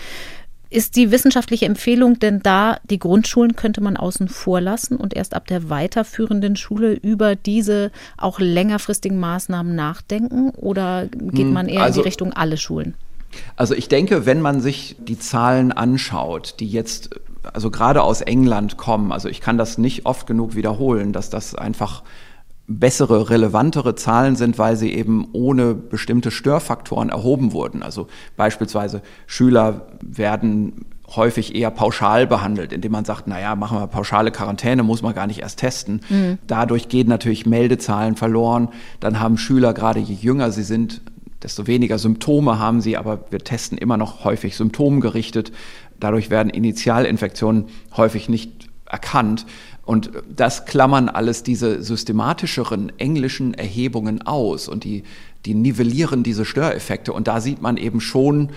Ist 0.68 0.96
die 0.96 1.12
wissenschaftliche 1.12 1.66
Empfehlung 1.66 2.18
denn 2.18 2.42
da, 2.42 2.78
die 2.90 2.98
Grundschulen 2.98 3.54
könnte 3.54 3.80
man 3.80 3.96
außen 3.96 4.26
vor 4.26 4.60
lassen 4.60 4.96
und 4.96 5.14
erst 5.14 5.34
ab 5.34 5.46
der 5.46 5.70
weiterführenden 5.70 6.56
Schule 6.56 6.92
über 6.92 7.36
diese 7.36 7.92
auch 8.16 8.40
längerfristigen 8.40 9.20
Maßnahmen 9.20 9.76
nachdenken? 9.76 10.50
Oder 10.50 11.06
geht 11.06 11.46
hm, 11.46 11.52
man 11.52 11.68
eher 11.68 11.82
also, 11.82 11.86
in 11.86 11.92
die 11.92 11.98
also 11.98 12.00
Richtung 12.00 12.32
alle 12.32 12.56
Schulen? 12.56 12.94
Also 13.56 13.74
ich 13.74 13.88
denke, 13.88 14.26
wenn 14.26 14.40
man 14.40 14.60
sich 14.60 14.96
die 14.98 15.18
Zahlen 15.18 15.72
anschaut, 15.72 16.56
die 16.60 16.68
jetzt 16.68 17.10
also 17.52 17.70
gerade 17.70 18.02
aus 18.02 18.20
England 18.20 18.76
kommen, 18.76 19.12
also 19.12 19.28
ich 19.28 19.40
kann 19.40 19.58
das 19.58 19.78
nicht 19.78 20.06
oft 20.06 20.26
genug 20.26 20.54
wiederholen, 20.54 21.12
dass 21.12 21.30
das 21.30 21.54
einfach 21.54 22.02
bessere, 22.68 23.30
relevantere 23.30 23.94
Zahlen 23.94 24.34
sind, 24.34 24.58
weil 24.58 24.76
sie 24.76 24.92
eben 24.92 25.28
ohne 25.32 25.74
bestimmte 25.74 26.30
Störfaktoren 26.30 27.10
erhoben 27.10 27.52
wurden. 27.52 27.82
Also 27.82 28.08
beispielsweise 28.36 29.02
Schüler 29.26 29.86
werden 30.02 30.84
häufig 31.14 31.54
eher 31.54 31.70
pauschal 31.70 32.26
behandelt, 32.26 32.72
indem 32.72 32.90
man 32.90 33.04
sagt, 33.04 33.28
naja, 33.28 33.54
machen 33.54 33.78
wir 33.78 33.86
pauschale 33.86 34.32
Quarantäne, 34.32 34.82
muss 34.82 35.02
man 35.02 35.14
gar 35.14 35.28
nicht 35.28 35.40
erst 35.40 35.60
testen. 35.60 36.00
Mhm. 36.08 36.38
Dadurch 36.48 36.88
gehen 36.88 37.08
natürlich 37.08 37.46
Meldezahlen 37.46 38.16
verloren. 38.16 38.70
Dann 38.98 39.20
haben 39.20 39.38
Schüler, 39.38 39.72
gerade 39.72 40.00
je 40.00 40.14
jünger 40.14 40.50
sie 40.50 40.64
sind, 40.64 41.02
desto 41.42 41.66
weniger 41.66 41.98
Symptome 41.98 42.58
haben 42.58 42.80
sie, 42.80 42.96
aber 42.96 43.26
wir 43.30 43.40
testen 43.40 43.78
immer 43.78 43.96
noch 43.96 44.24
häufig 44.24 44.56
symptomgerichtet. 44.56 45.52
Dadurch 46.00 46.30
werden 46.30 46.50
Initialinfektionen 46.50 47.66
häufig 47.96 48.28
nicht 48.28 48.68
erkannt. 48.86 49.46
Und 49.84 50.10
das 50.34 50.64
klammern 50.64 51.08
alles 51.08 51.42
diese 51.42 51.82
systematischeren 51.82 52.92
englischen 52.98 53.54
Erhebungen 53.54 54.22
aus 54.22 54.68
und 54.68 54.84
die, 54.84 55.04
die 55.44 55.54
nivellieren 55.54 56.22
diese 56.22 56.44
Störeffekte. 56.44 57.12
Und 57.12 57.28
da 57.28 57.40
sieht 57.40 57.62
man 57.62 57.76
eben 57.76 58.00
schon, 58.00 58.50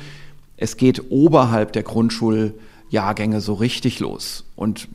es 0.57 0.75
geht 0.75 1.11
oberhalb 1.11 1.71
der 1.73 1.83
Grundschuljahrgänge 1.83 3.41
so 3.41 3.53
richtig 3.53 3.99
los. 3.99 4.45
Und 4.55 4.87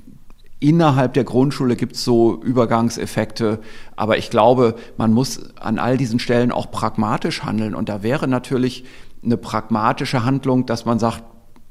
innerhalb 0.64 1.12
der 1.12 1.24
Grundschule 1.24 1.76
gibt 1.76 1.94
es 1.94 2.04
so 2.04 2.40
Übergangseffekte. 2.42 3.60
Aber 3.96 4.16
ich 4.16 4.30
glaube, 4.30 4.76
man 4.96 5.12
muss 5.12 5.54
an 5.60 5.78
all 5.78 5.98
diesen 5.98 6.18
Stellen 6.18 6.52
auch 6.52 6.70
pragmatisch 6.70 7.42
handeln. 7.42 7.74
Und 7.74 7.90
da 7.90 8.02
wäre 8.02 8.28
natürlich 8.28 8.84
eine 9.22 9.36
pragmatische 9.36 10.24
Handlung, 10.24 10.64
dass 10.64 10.86
man 10.86 10.98
sagt, 10.98 11.22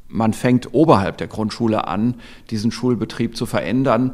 man 0.08 0.34
fängt 0.34 0.76
oberhalb 0.76 1.18
der 1.18 1.28
Grundschule 1.28 1.88
an, 1.88 2.16
diesen 2.52 2.72
Schulbetrieb 2.72 3.36
zu 3.36 3.48
verändern, 3.48 4.14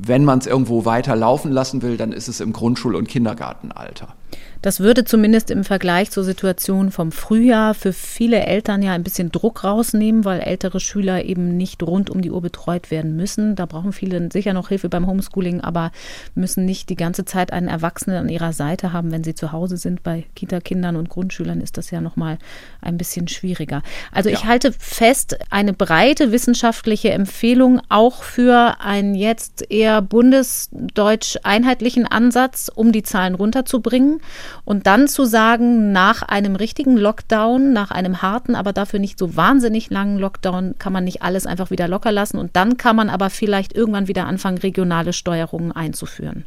wenn 0.00 0.24
man 0.24 0.38
es 0.38 0.46
irgendwo 0.46 0.84
weiter 0.84 1.16
laufen 1.16 1.50
lassen 1.50 1.82
will, 1.82 1.96
dann 1.96 2.12
ist 2.12 2.28
es 2.28 2.40
im 2.40 2.52
Grundschul- 2.52 2.94
und 2.94 3.08
Kindergartenalter. 3.08 4.14
Das 4.60 4.80
würde 4.80 5.04
zumindest 5.04 5.50
im 5.52 5.62
Vergleich 5.62 6.10
zur 6.10 6.24
Situation 6.24 6.90
vom 6.90 7.12
Frühjahr 7.12 7.74
für 7.74 7.92
viele 7.92 8.40
Eltern 8.40 8.82
ja 8.82 8.92
ein 8.92 9.04
bisschen 9.04 9.30
Druck 9.30 9.62
rausnehmen, 9.62 10.24
weil 10.24 10.40
ältere 10.40 10.80
Schüler 10.80 11.24
eben 11.24 11.56
nicht 11.56 11.82
rund 11.82 12.10
um 12.10 12.22
die 12.22 12.32
Uhr 12.32 12.42
betreut 12.42 12.90
werden 12.90 13.14
müssen. 13.14 13.54
Da 13.54 13.66
brauchen 13.66 13.92
viele 13.92 14.28
sicher 14.32 14.52
noch 14.54 14.68
Hilfe 14.68 14.88
beim 14.88 15.06
Homeschooling, 15.06 15.60
aber 15.60 15.92
müssen 16.34 16.64
nicht 16.64 16.88
die 16.88 16.96
ganze 16.96 17.24
Zeit 17.24 17.52
einen 17.52 17.68
Erwachsenen 17.68 18.18
an 18.18 18.28
ihrer 18.28 18.52
Seite 18.52 18.92
haben, 18.92 19.12
wenn 19.12 19.22
sie 19.22 19.34
zu 19.34 19.52
Hause 19.52 19.76
sind. 19.76 20.02
Bei 20.02 20.24
Kita-Kindern 20.34 20.96
und 20.96 21.08
Grundschülern 21.08 21.60
ist 21.60 21.76
das 21.76 21.92
ja 21.92 22.00
noch 22.00 22.16
mal 22.16 22.38
ein 22.80 22.98
bisschen 22.98 23.28
schwieriger. 23.28 23.82
Also 24.12 24.28
ja. 24.28 24.36
ich 24.36 24.44
halte 24.44 24.72
fest, 24.72 25.38
eine 25.50 25.72
breite 25.72 26.32
wissenschaftliche 26.32 27.10
Empfehlung 27.10 27.80
auch 27.88 28.22
für 28.22 28.76
einen 28.80 29.14
jetzt 29.14 29.70
eher 29.70 30.02
bundesdeutsch 30.02 31.36
einheitlichen 31.42 32.06
Ansatz, 32.06 32.70
um 32.74 32.92
die 32.92 33.02
Zahlen 33.02 33.34
runterzubringen. 33.34 34.20
Und 34.64 34.86
dann 34.86 35.08
zu 35.08 35.24
sagen, 35.24 35.92
nach 35.92 36.22
einem 36.22 36.56
richtigen 36.56 36.96
Lockdown, 36.96 37.72
nach 37.72 37.90
einem 37.90 38.22
harten, 38.22 38.54
aber 38.54 38.72
dafür 38.72 39.00
nicht 39.00 39.18
so 39.18 39.36
wahnsinnig 39.36 39.90
langen 39.90 40.18
Lockdown, 40.18 40.76
kann 40.78 40.92
man 40.92 41.04
nicht 41.04 41.22
alles 41.22 41.46
einfach 41.46 41.70
wieder 41.70 41.88
locker 41.88 42.12
lassen. 42.12 42.38
Und 42.38 42.56
dann 42.56 42.76
kann 42.76 42.96
man 42.96 43.10
aber 43.10 43.30
vielleicht 43.30 43.74
irgendwann 43.74 44.08
wieder 44.08 44.26
anfangen, 44.26 44.58
regionale 44.58 45.12
Steuerungen 45.12 45.72
einzuführen. 45.72 46.44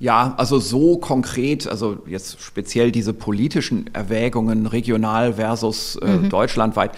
Ja, 0.00 0.32
also 0.38 0.58
so 0.58 0.96
konkret, 0.96 1.68
also 1.68 1.98
jetzt 2.06 2.40
speziell 2.40 2.90
diese 2.90 3.12
politischen 3.12 3.90
Erwägungen 3.92 4.64
regional 4.64 5.34
versus 5.34 5.96
äh, 5.96 6.06
mhm. 6.06 6.30
deutschlandweit, 6.30 6.92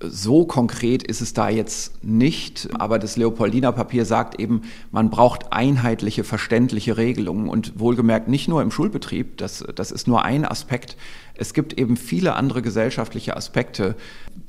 so 0.00 0.46
konkret 0.46 1.02
ist 1.02 1.20
es 1.20 1.34
da 1.34 1.50
jetzt 1.50 2.02
nicht. 2.02 2.70
Aber 2.72 2.98
das 2.98 3.18
Leopoldiner 3.18 3.70
Papier 3.72 4.06
sagt 4.06 4.40
eben, 4.40 4.62
man 4.90 5.10
braucht 5.10 5.52
einheitliche, 5.52 6.24
verständliche 6.24 6.96
Regelungen 6.96 7.50
und 7.50 7.78
wohlgemerkt 7.78 8.28
nicht 8.28 8.48
nur 8.48 8.62
im 8.62 8.70
Schulbetrieb, 8.70 9.36
das, 9.36 9.62
das 9.74 9.90
ist 9.90 10.08
nur 10.08 10.24
ein 10.24 10.46
Aspekt. 10.46 10.96
Es 11.34 11.52
gibt 11.52 11.78
eben 11.78 11.98
viele 11.98 12.34
andere 12.34 12.62
gesellschaftliche 12.62 13.36
Aspekte, 13.36 13.94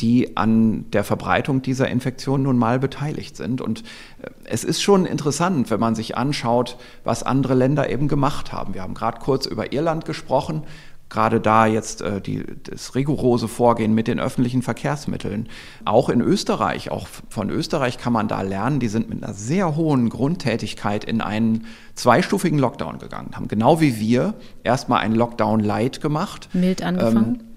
die 0.01 0.37
an 0.37 0.89
der 0.91 1.03
Verbreitung 1.03 1.61
dieser 1.61 1.87
Infektion 1.89 2.43
nun 2.43 2.57
mal 2.57 2.79
beteiligt 2.79 3.35
sind. 3.35 3.61
Und 3.61 3.83
äh, 4.21 4.29
es 4.45 4.63
ist 4.63 4.81
schon 4.81 5.05
interessant, 5.05 5.69
wenn 5.69 5.79
man 5.79 5.95
sich 5.95 6.17
anschaut, 6.17 6.77
was 7.03 7.23
andere 7.23 7.53
Länder 7.53 7.89
eben 7.89 8.07
gemacht 8.07 8.53
haben. 8.53 8.73
Wir 8.73 8.81
haben 8.81 8.93
gerade 8.93 9.19
kurz 9.19 9.45
über 9.45 9.73
Irland 9.73 10.05
gesprochen 10.05 10.63
gerade 11.09 11.41
da 11.41 11.65
jetzt 11.65 12.01
äh, 12.01 12.21
die, 12.21 12.43
das 12.63 12.95
rigorose 12.95 13.47
Vorgehen 13.47 13.93
mit 13.93 14.07
den 14.07 14.19
öffentlichen 14.19 14.61
Verkehrsmitteln. 14.61 15.49
Auch 15.85 16.09
in 16.09 16.21
Österreich, 16.21 16.91
auch 16.91 17.07
von 17.29 17.49
Österreich 17.49 17.97
kann 17.97 18.13
man 18.13 18.27
da 18.27 18.41
lernen, 18.41 18.79
die 18.79 18.87
sind 18.87 19.09
mit 19.09 19.23
einer 19.23 19.33
sehr 19.33 19.75
hohen 19.75 20.09
Grundtätigkeit 20.09 21.03
in 21.03 21.21
einen 21.21 21.65
zweistufigen 21.95 22.59
Lockdown 22.59 22.99
gegangen, 22.99 23.31
haben 23.35 23.47
genau 23.47 23.81
wie 23.81 23.99
wir 23.99 24.35
erstmal 24.63 25.01
einen 25.01 25.15
Lockdown 25.15 25.59
light 25.59 25.99
gemacht. 25.99 26.49
Mild 26.53 26.83
angefangen. 26.83 27.39
Ähm, 27.41 27.48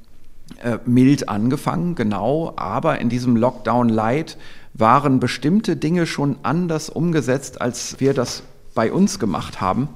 äh, 0.63 0.79
mild 0.85 1.29
angefangen, 1.29 1.95
genau, 1.95 2.53
aber 2.57 3.01
in 3.01 3.09
diesem 3.09 3.37
Lockdown 3.37 3.89
light 3.89 4.39
waren 4.75 5.21
bestimmte 5.21 5.77
Dinge 5.77 6.07
schon 6.07 6.37
anders 6.43 6.89
umgesetzt, 6.89 7.61
als 7.61 8.01
wir 8.01 8.15
das 8.15 8.43
bei 8.75 8.93
uns 8.93 9.19
gemacht 9.19 9.61
haben. 9.61 9.89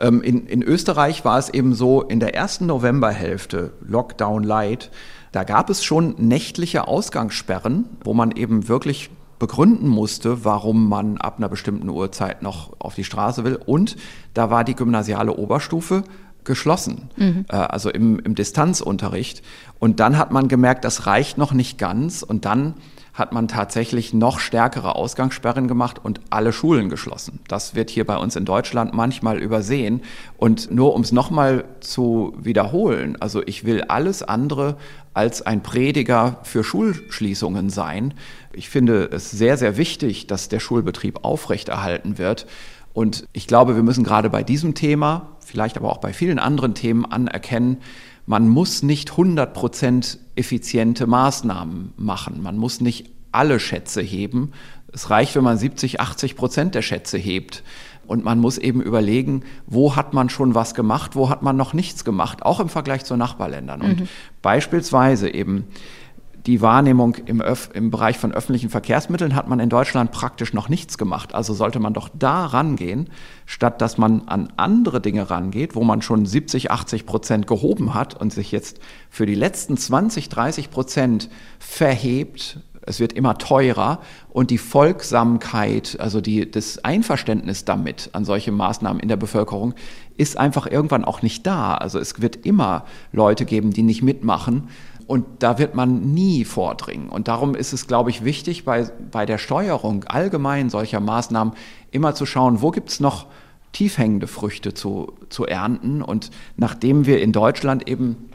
Ähm, 0.00 0.22
in, 0.22 0.46
in 0.46 0.62
Österreich 0.62 1.24
war 1.24 1.38
es 1.38 1.48
eben 1.48 1.74
so, 1.74 2.02
in 2.02 2.20
der 2.20 2.34
ersten 2.34 2.66
Novemberhälfte, 2.66 3.72
Lockdown 3.86 4.42
Light, 4.42 4.90
da 5.32 5.44
gab 5.44 5.70
es 5.70 5.84
schon 5.84 6.14
nächtliche 6.18 6.88
Ausgangssperren, 6.88 7.84
wo 8.02 8.14
man 8.14 8.32
eben 8.32 8.68
wirklich 8.68 9.10
begründen 9.38 9.88
musste, 9.88 10.44
warum 10.44 10.88
man 10.88 11.18
ab 11.18 11.38
einer 11.38 11.48
bestimmten 11.48 11.88
Uhrzeit 11.88 12.42
noch 12.42 12.72
auf 12.80 12.94
die 12.94 13.04
Straße 13.04 13.44
will. 13.44 13.56
Und 13.56 13.96
da 14.34 14.50
war 14.50 14.64
die 14.64 14.74
gymnasiale 14.74 15.32
Oberstufe 15.32 16.02
geschlossen, 16.48 17.10
mhm. 17.16 17.44
äh, 17.48 17.54
also 17.54 17.90
im, 17.90 18.18
im 18.18 18.34
Distanzunterricht. 18.34 19.42
Und 19.78 20.00
dann 20.00 20.18
hat 20.18 20.32
man 20.32 20.48
gemerkt, 20.48 20.84
das 20.84 21.06
reicht 21.06 21.38
noch 21.38 21.52
nicht 21.52 21.78
ganz. 21.78 22.24
Und 22.24 22.44
dann 22.44 22.74
hat 23.18 23.32
man 23.32 23.48
tatsächlich 23.48 24.14
noch 24.14 24.38
stärkere 24.38 24.94
Ausgangssperren 24.94 25.66
gemacht 25.66 26.00
und 26.02 26.20
alle 26.30 26.52
Schulen 26.52 26.88
geschlossen. 26.88 27.40
Das 27.48 27.74
wird 27.74 27.90
hier 27.90 28.06
bei 28.06 28.16
uns 28.16 28.36
in 28.36 28.44
Deutschland 28.44 28.94
manchmal 28.94 29.38
übersehen. 29.38 30.02
Und 30.36 30.70
nur 30.70 30.94
um 30.94 31.02
es 31.02 31.10
nochmal 31.10 31.64
zu 31.80 32.32
wiederholen, 32.38 33.16
also 33.20 33.42
ich 33.44 33.64
will 33.64 33.82
alles 33.82 34.22
andere 34.22 34.76
als 35.14 35.42
ein 35.42 35.64
Prediger 35.64 36.38
für 36.44 36.62
Schulschließungen 36.62 37.70
sein. 37.70 38.14
Ich 38.52 38.68
finde 38.68 39.10
es 39.12 39.32
sehr, 39.32 39.56
sehr 39.56 39.76
wichtig, 39.76 40.28
dass 40.28 40.48
der 40.48 40.60
Schulbetrieb 40.60 41.24
aufrechterhalten 41.24 42.18
wird. 42.18 42.46
Und 42.92 43.26
ich 43.32 43.48
glaube, 43.48 43.74
wir 43.74 43.82
müssen 43.82 44.04
gerade 44.04 44.30
bei 44.30 44.44
diesem 44.44 44.74
Thema, 44.74 45.37
vielleicht 45.48 45.76
aber 45.76 45.90
auch 45.90 45.98
bei 45.98 46.12
vielen 46.12 46.38
anderen 46.38 46.74
Themen 46.74 47.04
anerkennen, 47.04 47.78
man 48.26 48.46
muss 48.46 48.82
nicht 48.82 49.10
100% 49.10 50.18
effiziente 50.36 51.06
Maßnahmen 51.06 51.94
machen. 51.96 52.42
Man 52.42 52.58
muss 52.58 52.82
nicht 52.82 53.10
alle 53.32 53.58
Schätze 53.58 54.02
heben. 54.02 54.52
Es 54.92 55.08
reicht, 55.08 55.34
wenn 55.34 55.44
man 55.44 55.56
70, 55.56 56.00
80 56.00 56.36
Prozent 56.36 56.74
der 56.74 56.82
Schätze 56.82 57.16
hebt. 57.16 57.62
Und 58.06 58.24
man 58.24 58.38
muss 58.38 58.58
eben 58.58 58.82
überlegen, 58.82 59.44
wo 59.66 59.96
hat 59.96 60.14
man 60.14 60.28
schon 60.28 60.54
was 60.54 60.74
gemacht, 60.74 61.16
wo 61.16 61.30
hat 61.30 61.42
man 61.42 61.56
noch 61.56 61.72
nichts 61.72 62.04
gemacht, 62.04 62.42
auch 62.42 62.60
im 62.60 62.68
Vergleich 62.68 63.04
zu 63.04 63.16
Nachbarländern. 63.16 63.80
Und 63.82 64.00
mhm. 64.00 64.08
beispielsweise 64.42 65.30
eben 65.30 65.64
die 66.48 66.62
Wahrnehmung 66.62 67.14
im, 67.26 67.42
Öf 67.42 67.68
im 67.74 67.90
Bereich 67.90 68.16
von 68.16 68.32
öffentlichen 68.32 68.70
Verkehrsmitteln 68.70 69.34
hat 69.34 69.48
man 69.48 69.60
in 69.60 69.68
Deutschland 69.68 70.12
praktisch 70.12 70.54
noch 70.54 70.70
nichts 70.70 70.96
gemacht. 70.96 71.34
Also 71.34 71.52
sollte 71.52 71.78
man 71.78 71.92
doch 71.92 72.08
da 72.18 72.46
rangehen, 72.46 73.10
statt 73.44 73.82
dass 73.82 73.98
man 73.98 74.26
an 74.28 74.50
andere 74.56 75.02
Dinge 75.02 75.28
rangeht, 75.28 75.74
wo 75.74 75.84
man 75.84 76.00
schon 76.00 76.24
70, 76.24 76.70
80 76.70 77.04
Prozent 77.04 77.46
gehoben 77.46 77.92
hat 77.92 78.18
und 78.18 78.32
sich 78.32 78.50
jetzt 78.50 78.80
für 79.10 79.26
die 79.26 79.34
letzten 79.34 79.76
20, 79.76 80.30
30 80.30 80.70
Prozent 80.70 81.28
verhebt. 81.58 82.60
Es 82.80 82.98
wird 82.98 83.12
immer 83.12 83.36
teurer 83.36 84.00
und 84.30 84.50
die 84.50 84.56
Folgsamkeit, 84.56 85.98
also 86.00 86.22
die, 86.22 86.50
das 86.50 86.82
Einverständnis 86.82 87.66
damit 87.66 88.08
an 88.14 88.24
solche 88.24 88.52
Maßnahmen 88.52 89.02
in 89.02 89.08
der 89.08 89.18
Bevölkerung 89.18 89.74
ist 90.16 90.38
einfach 90.38 90.66
irgendwann 90.66 91.04
auch 91.04 91.20
nicht 91.20 91.46
da. 91.46 91.74
Also 91.74 91.98
es 91.98 92.22
wird 92.22 92.46
immer 92.46 92.86
Leute 93.12 93.44
geben, 93.44 93.70
die 93.70 93.82
nicht 93.82 94.00
mitmachen. 94.00 94.68
Und 95.08 95.24
da 95.38 95.58
wird 95.58 95.74
man 95.74 96.12
nie 96.12 96.44
vordringen. 96.44 97.08
Und 97.08 97.28
darum 97.28 97.54
ist 97.54 97.72
es, 97.72 97.86
glaube 97.86 98.10
ich, 98.10 98.24
wichtig, 98.24 98.66
bei, 98.66 98.90
bei 99.10 99.24
der 99.24 99.38
Steuerung 99.38 100.04
allgemein 100.04 100.68
solcher 100.68 101.00
Maßnahmen 101.00 101.54
immer 101.90 102.14
zu 102.14 102.26
schauen, 102.26 102.60
wo 102.60 102.70
gibt 102.70 102.90
es 102.90 103.00
noch 103.00 103.26
tiefhängende 103.72 104.26
Früchte 104.26 104.74
zu, 104.74 105.14
zu 105.30 105.46
ernten. 105.46 106.02
Und 106.02 106.30
nachdem 106.58 107.06
wir 107.06 107.22
in 107.22 107.32
Deutschland 107.32 107.88
eben 107.88 108.28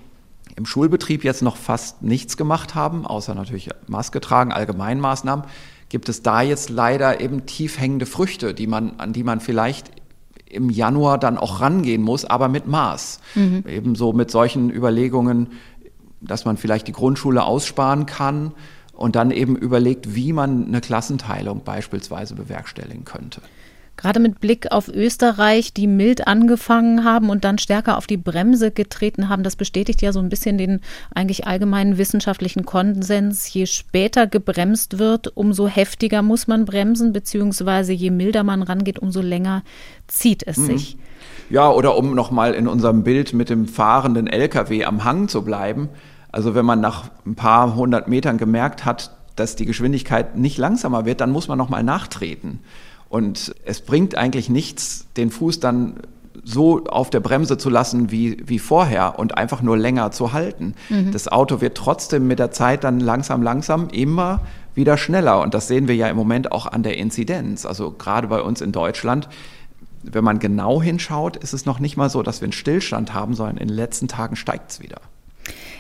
im 0.55 0.65
Schulbetrieb 0.65 1.24
jetzt 1.24 1.43
noch 1.43 1.57
fast 1.57 2.01
nichts 2.01 2.38
gemacht 2.38 2.74
haben, 2.74 3.05
außer 3.05 3.36
natürlich 3.36 3.69
Maske 3.86 4.19
tragen, 4.19 4.51
Allgemeinmaßnahmen, 4.51 5.45
gibt 5.89 6.09
es 6.09 6.24
da 6.24 6.41
jetzt 6.41 6.71
leider 6.71 7.21
eben 7.21 7.45
tiefhängende 7.45 8.07
Früchte, 8.07 8.55
die 8.55 8.65
man, 8.65 8.99
an 8.99 9.13
die 9.13 9.24
man 9.24 9.39
vielleicht 9.41 9.91
im 10.53 10.69
Januar 10.69 11.17
dann 11.17 11.38
auch 11.38 11.61
rangehen 11.61 12.01
muss, 12.01 12.26
aber 12.26 12.47
mit 12.47 12.67
Maß. 12.67 13.19
Mhm. 13.36 13.63
Ebenso 13.67 14.13
mit 14.13 14.32
solchen 14.32 14.69
Überlegungen, 14.69 15.47
dass 16.24 16.45
man 16.45 16.57
vielleicht 16.57 16.88
die 16.88 16.93
Grundschule 16.93 17.43
aussparen 17.43 18.05
kann 18.05 18.51
und 18.93 19.15
dann 19.15 19.32
eben 19.32 19.55
überlegt, 19.55 20.15
wie 20.15 20.34
man 20.34 20.67
eine 20.67 20.82
Klassenteilung 20.82 21.63
beispielsweise 21.63 22.36
bewerkstelligen 22.36 23.05
könnte. 23.05 23.41
Gerade 23.95 24.19
mit 24.19 24.39
Blick 24.41 24.71
auf 24.71 24.88
Österreich, 24.88 25.71
die 25.71 25.86
mild 25.86 26.28
angefangen 26.28 27.03
haben 27.03 27.30
und 27.30 27.43
dann 27.43 27.59
stärker 27.59 27.95
auf 27.97 28.07
die 28.07 28.17
Bremse 28.17 28.71
getreten 28.71 29.30
haben, 29.30 29.43
das 29.43 29.55
bestätigt 29.55 30.01
ja 30.01 30.11
so 30.11 30.19
ein 30.19 30.30
bisschen 30.30 30.57
den 30.57 30.82
eigentlich 31.13 31.45
allgemeinen 31.45 31.99
wissenschaftlichen 31.99 32.65
Konsens. 32.65 33.53
Je 33.53 33.67
später 33.67 34.26
gebremst 34.26 34.97
wird, 34.97 35.38
umso 35.38 35.67
heftiger 35.67 36.24
muss 36.24 36.47
man 36.47 36.65
bremsen, 36.65 37.13
beziehungsweise 37.13 37.93
je 37.93 38.09
milder 38.09 38.43
man 38.43 38.63
rangeht, 38.63 38.97
umso 38.97 39.21
länger 39.21 39.63
zieht 40.07 40.41
es 40.47 40.57
mhm. 40.57 40.65
sich. 40.65 40.97
Ja, 41.51 41.69
oder 41.69 41.95
um 41.95 42.15
nochmal 42.15 42.55
in 42.55 42.67
unserem 42.67 43.03
Bild 43.03 43.34
mit 43.34 43.49
dem 43.51 43.67
fahrenden 43.67 44.26
LKW 44.26 44.86
am 44.86 45.03
Hang 45.03 45.28
zu 45.28 45.43
bleiben. 45.43 45.89
Also 46.34 46.56
wenn 46.56 46.66
man 46.66 46.82
nach 46.82 47.06
ein 47.26 47.36
paar 47.36 47.76
hundert 47.76 48.08
Metern 48.08 48.38
gemerkt 48.38 48.86
hat, 48.86 49.12
dass 49.36 49.56
die 49.56 49.66
Geschwindigkeit 49.66 50.36
nicht 50.36 50.58
langsamer 50.58 51.06
wird, 51.06 51.22
dann 51.22 51.32
muss 51.32 51.48
man 51.48 51.60
nochmal 51.60 51.84
nachtreten. 51.84 52.60
Und 53.08 53.54
es 53.66 53.82
bringt 53.82 54.18
eigentlich 54.18 54.50
nichts, 54.50 55.06
den 55.16 55.30
Fuß 55.30 55.60
dann 55.60 56.00
so 56.44 56.86
auf 56.86 57.12
der 57.12 57.20
Bremse 57.20 57.60
zu 57.60 57.70
lassen 57.70 58.10
wie, 58.10 58.38
wie 58.46 58.58
vorher 58.58 59.20
und 59.20 59.38
einfach 59.38 59.62
nur 59.62 59.78
länger 59.78 60.10
zu 60.10 60.34
halten. 60.34 60.74
Mhm. 60.90 61.12
Das 61.12 61.28
Auto 61.28 61.62
wird 61.62 61.78
trotzdem 61.78 62.28
mit 62.28 62.40
der 62.40 62.50
Zeit 62.50 62.84
dann 62.84 63.00
langsam, 63.00 63.44
langsam 63.44 63.90
immer 63.90 64.42
wieder 64.74 64.98
schneller. 64.98 65.40
Und 65.40 65.54
das 65.54 65.68
sehen 65.68 65.88
wir 65.88 65.96
ja 65.96 66.08
im 66.08 66.18
Moment 66.18 66.52
auch 66.52 66.66
an 66.66 66.82
der 66.82 66.98
Inzidenz. 66.98 67.68
Also 67.68 67.92
gerade 67.92 68.28
bei 68.28 68.42
uns 68.42 68.60
in 68.60 68.72
Deutschland, 68.72 69.30
wenn 70.02 70.24
man 70.24 70.40
genau 70.40 70.82
hinschaut, 70.82 71.38
ist 71.38 71.54
es 71.54 71.68
noch 71.68 71.80
nicht 71.80 71.96
mal 71.96 72.10
so, 72.10 72.24
dass 72.24 72.42
wir 72.42 72.48
einen 72.48 72.54
Stillstand 72.54 73.14
haben, 73.14 73.36
sondern 73.36 73.58
in 73.58 73.68
den 73.68 73.76
letzten 73.78 74.08
Tagen 74.08 74.36
steigt 74.36 74.72
es 74.72 74.82
wieder. 74.82 75.00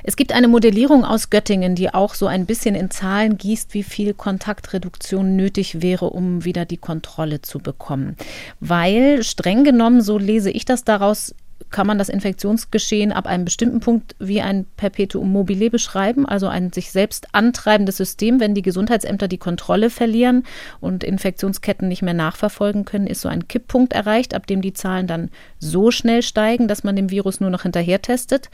Es 0.03 0.17
gibt 0.17 0.33
eine 0.33 0.49
Modellierung 0.49 1.05
aus 1.05 1.29
Göttingen, 1.29 1.75
die 1.75 1.93
auch 1.93 2.13
so 2.13 2.27
ein 2.27 2.45
bisschen 2.45 2.75
in 2.75 2.91
Zahlen 2.91 3.37
gießt, 3.37 3.73
wie 3.73 3.83
viel 3.83 4.13
Kontaktreduktion 4.13 5.35
nötig 5.35 5.81
wäre, 5.81 6.09
um 6.09 6.43
wieder 6.43 6.65
die 6.65 6.77
Kontrolle 6.77 7.41
zu 7.41 7.59
bekommen. 7.59 8.17
Weil 8.59 9.23
streng 9.23 9.63
genommen, 9.63 10.01
so 10.01 10.17
lese 10.17 10.51
ich 10.51 10.65
das 10.65 10.83
daraus, 10.83 11.33
kann 11.69 11.87
man 11.87 11.97
das 11.97 12.09
Infektionsgeschehen 12.09 13.11
ab 13.11 13.25
einem 13.25 13.45
bestimmten 13.45 13.79
Punkt 13.79 14.15
wie 14.19 14.41
ein 14.41 14.65
Perpetuum 14.77 15.31
mobile 15.31 15.69
beschreiben, 15.69 16.25
also 16.25 16.47
ein 16.47 16.71
sich 16.71 16.91
selbst 16.91 17.27
antreibendes 17.31 17.97
System. 17.97 18.39
Wenn 18.39 18.53
die 18.53 18.61
Gesundheitsämter 18.61 19.27
die 19.27 19.37
Kontrolle 19.37 19.89
verlieren 19.89 20.43
und 20.81 21.03
Infektionsketten 21.03 21.87
nicht 21.87 22.01
mehr 22.01 22.13
nachverfolgen 22.13 22.85
können, 22.85 23.07
ist 23.07 23.21
so 23.21 23.29
ein 23.29 23.47
Kipppunkt 23.47 23.93
erreicht, 23.93 24.35
ab 24.35 24.45
dem 24.47 24.61
die 24.61 24.73
Zahlen 24.73 25.07
dann 25.07 25.29
so 25.59 25.91
schnell 25.91 26.21
steigen, 26.21 26.67
dass 26.67 26.83
man 26.83 26.95
dem 26.95 27.09
Virus 27.09 27.39
nur 27.39 27.49
noch 27.49 27.63
hinterher 27.63 28.01
testet. 28.01 28.49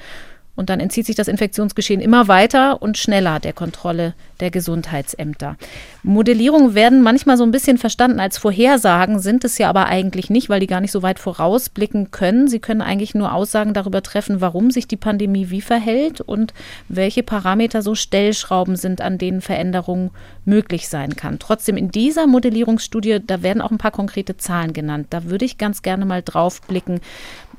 Und 0.59 0.69
dann 0.69 0.81
entzieht 0.81 1.05
sich 1.05 1.15
das 1.15 1.29
Infektionsgeschehen 1.29 2.01
immer 2.01 2.27
weiter 2.27 2.81
und 2.81 2.97
schneller 2.97 3.39
der 3.39 3.53
Kontrolle 3.53 4.13
der 4.41 4.51
Gesundheitsämter. 4.51 5.55
Modellierungen 6.03 6.75
werden 6.75 7.01
manchmal 7.01 7.37
so 7.37 7.45
ein 7.45 7.51
bisschen 7.51 7.77
verstanden 7.77 8.19
als 8.19 8.37
Vorhersagen, 8.37 9.19
sind 9.19 9.45
es 9.45 9.57
ja 9.57 9.69
aber 9.69 9.85
eigentlich 9.85 10.29
nicht, 10.29 10.49
weil 10.49 10.59
die 10.59 10.67
gar 10.67 10.81
nicht 10.81 10.91
so 10.91 11.01
weit 11.01 11.17
vorausblicken 11.17 12.11
können. 12.11 12.49
Sie 12.49 12.59
können 12.59 12.81
eigentlich 12.81 13.15
nur 13.15 13.31
Aussagen 13.31 13.73
darüber 13.73 14.03
treffen, 14.03 14.41
warum 14.41 14.69
sich 14.69 14.85
die 14.85 14.97
Pandemie 14.97 15.49
wie 15.49 15.61
verhält 15.61 16.19
und 16.19 16.53
welche 16.89 17.23
Parameter 17.23 17.81
so 17.81 17.95
Stellschrauben 17.95 18.75
sind, 18.75 18.99
an 18.99 19.17
denen 19.17 19.39
Veränderungen 19.39 20.11
möglich 20.43 20.89
sein 20.89 21.15
kann. 21.15 21.39
Trotzdem 21.39 21.77
in 21.77 21.89
dieser 21.89 22.27
Modellierungsstudie, 22.27 23.21
da 23.25 23.43
werden 23.43 23.61
auch 23.61 23.71
ein 23.71 23.77
paar 23.77 23.91
konkrete 23.91 24.35
Zahlen 24.35 24.73
genannt. 24.73 25.07
Da 25.11 25.23
würde 25.23 25.45
ich 25.45 25.57
ganz 25.57 25.83
gerne 25.83 26.05
mal 26.05 26.21
drauf 26.21 26.61
blicken 26.63 26.99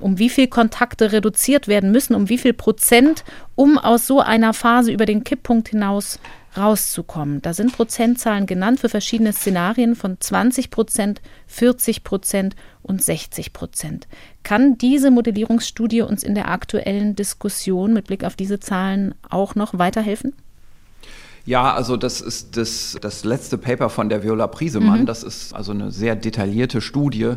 um 0.01 0.19
wie 0.19 0.31
viel 0.31 0.49
Kontakte 0.49 1.13
reduziert 1.13 1.69
werden 1.69 1.93
müssen, 1.93 2.15
um 2.15 2.29
wie 2.29 2.39
viel 2.39 2.53
Prozent, 2.53 2.90
um 3.55 3.79
aus 3.79 4.07
so 4.07 4.21
einer 4.21 4.53
Phase 4.53 4.93
über 4.93 5.07
den 5.07 5.25
Kipppunkt 5.25 5.69
hinaus 5.69 6.19
rauszukommen. 6.57 7.41
Da 7.43 7.55
sind 7.55 7.73
Prozentzahlen 7.73 8.47
genannt 8.47 8.81
für 8.81 8.89
verschiedene 8.89 9.33
Szenarien 9.33 9.95
von 9.95 10.21
20 10.21 10.71
Prozent, 10.71 11.21
40 11.47 12.03
Prozent 12.03 12.57
und 12.83 13.03
60 13.03 13.53
Prozent. 13.53 14.09
Kann 14.43 14.77
diese 14.77 15.11
Modellierungsstudie 15.11 16.03
uns 16.03 16.23
in 16.23 16.35
der 16.35 16.51
aktuellen 16.51 17.15
Diskussion 17.15 17.93
mit 17.93 18.09
Blick 18.09 18.25
auf 18.25 18.35
diese 18.35 18.59
Zahlen 18.59 19.15
auch 19.29 19.55
noch 19.55 19.79
weiterhelfen? 19.79 20.35
Ja, 21.47 21.73
also 21.73 21.97
das 21.97 22.21
ist 22.21 22.57
das, 22.57 22.97
das 23.01 23.25
letzte 23.25 23.57
Paper 23.57 23.89
von 23.89 24.09
der 24.09 24.23
Viola 24.23 24.47
Priesemann. 24.47 25.03
Mhm. 25.03 25.07
Das 25.07 25.23
ist 25.23 25.55
also 25.55 25.73
eine 25.73 25.91
sehr 25.91 26.17
detaillierte 26.17 26.81
Studie, 26.81 27.35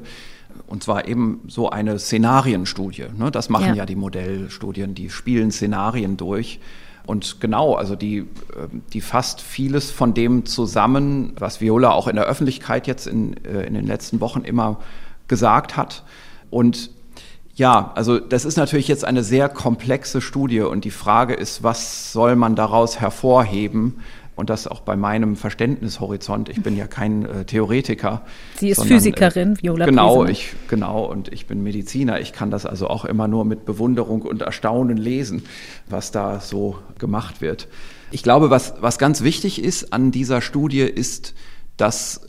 und 0.67 0.83
zwar 0.83 1.07
eben 1.07 1.41
so 1.47 1.69
eine 1.69 1.99
Szenarienstudie. 1.99 3.05
Ne? 3.17 3.31
Das 3.31 3.49
machen 3.49 3.69
ja. 3.69 3.73
ja 3.75 3.85
die 3.85 3.95
Modellstudien, 3.95 4.95
die 4.95 5.09
spielen 5.09 5.51
Szenarien 5.51 6.17
durch. 6.17 6.59
Und 7.05 7.41
genau, 7.41 7.73
also 7.75 7.95
die, 7.95 8.19
ähm, 8.19 8.81
die 8.93 9.01
fasst 9.01 9.41
vieles 9.41 9.91
von 9.91 10.13
dem 10.13 10.45
zusammen, 10.45 11.33
was 11.37 11.59
Viola 11.59 11.91
auch 11.91 12.07
in 12.07 12.15
der 12.15 12.25
Öffentlichkeit 12.25 12.87
jetzt 12.87 13.07
in, 13.07 13.35
äh, 13.45 13.63
in 13.63 13.73
den 13.73 13.85
letzten 13.85 14.21
Wochen 14.21 14.41
immer 14.41 14.79
gesagt 15.27 15.75
hat. 15.75 16.03
Und 16.49 16.91
ja, 17.55 17.91
also 17.95 18.19
das 18.19 18.45
ist 18.45 18.57
natürlich 18.57 18.87
jetzt 18.87 19.05
eine 19.05 19.23
sehr 19.23 19.47
komplexe 19.47 20.21
Studie 20.21 20.61
und 20.61 20.85
die 20.85 20.91
Frage 20.91 21.33
ist, 21.33 21.61
was 21.61 22.11
soll 22.11 22.35
man 22.35 22.55
daraus 22.55 22.99
hervorheben? 22.99 23.99
Und 24.35 24.49
das 24.49 24.67
auch 24.67 24.81
bei 24.81 24.95
meinem 24.95 25.35
Verständnishorizont. 25.35 26.49
Ich 26.49 26.61
bin 26.61 26.75
ja 26.75 26.87
kein 26.87 27.25
äh, 27.25 27.45
Theoretiker. 27.45 28.23
Sie 28.55 28.69
ist 28.69 28.77
sondern, 28.77 28.97
Physikerin, 28.97 29.53
äh, 29.53 29.61
Viola 29.63 29.85
Genau, 29.85 30.25
ich, 30.25 30.53
genau, 30.67 31.05
und 31.05 31.31
ich 31.31 31.45
bin 31.45 31.61
Mediziner. 31.61 32.19
Ich 32.19 32.33
kann 32.33 32.49
das 32.49 32.65
also 32.65 32.87
auch 32.87 33.05
immer 33.05 33.27
nur 33.27 33.45
mit 33.45 33.65
Bewunderung 33.65 34.23
und 34.23 34.41
Erstaunen 34.41 34.97
lesen, 34.97 35.43
was 35.87 36.11
da 36.11 36.39
so 36.39 36.77
gemacht 36.97 37.41
wird. 37.41 37.67
Ich 38.11 38.23
glaube, 38.23 38.49
was, 38.49 38.75
was 38.79 38.97
ganz 38.97 39.23
wichtig 39.23 39.63
ist 39.63 39.93
an 39.93 40.11
dieser 40.11 40.41
Studie, 40.41 40.81
ist, 40.81 41.33
dass 41.77 42.21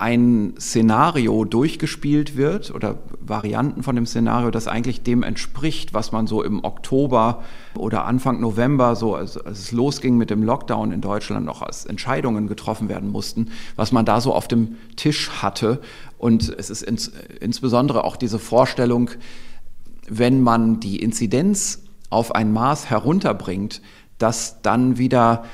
ein 0.00 0.54
Szenario 0.60 1.44
durchgespielt 1.44 2.36
wird 2.36 2.72
oder 2.72 2.98
Varianten 3.20 3.82
von 3.82 3.96
dem 3.96 4.06
Szenario, 4.06 4.52
das 4.52 4.68
eigentlich 4.68 5.02
dem 5.02 5.24
entspricht, 5.24 5.92
was 5.92 6.12
man 6.12 6.28
so 6.28 6.44
im 6.44 6.62
Oktober 6.62 7.42
oder 7.76 8.04
Anfang 8.04 8.40
November, 8.40 8.94
so 8.94 9.16
als, 9.16 9.36
als 9.36 9.58
es 9.58 9.72
losging 9.72 10.16
mit 10.16 10.30
dem 10.30 10.44
Lockdown 10.44 10.92
in 10.92 11.00
Deutschland, 11.00 11.44
noch 11.44 11.62
als 11.62 11.84
Entscheidungen 11.84 12.46
getroffen 12.46 12.88
werden 12.88 13.10
mussten, 13.10 13.50
was 13.74 13.90
man 13.90 14.04
da 14.04 14.20
so 14.20 14.32
auf 14.34 14.46
dem 14.46 14.76
Tisch 14.94 15.30
hatte. 15.42 15.80
Und 16.16 16.48
es 16.56 16.70
ist 16.70 16.82
ins, 16.82 17.10
insbesondere 17.40 18.04
auch 18.04 18.14
diese 18.14 18.38
Vorstellung, 18.38 19.10
wenn 20.08 20.40
man 20.40 20.78
die 20.78 21.02
Inzidenz 21.02 21.82
auf 22.08 22.36
ein 22.36 22.52
Maß 22.52 22.88
herunterbringt, 22.88 23.82
dass 24.18 24.62
dann 24.62 24.96
wieder 24.96 25.44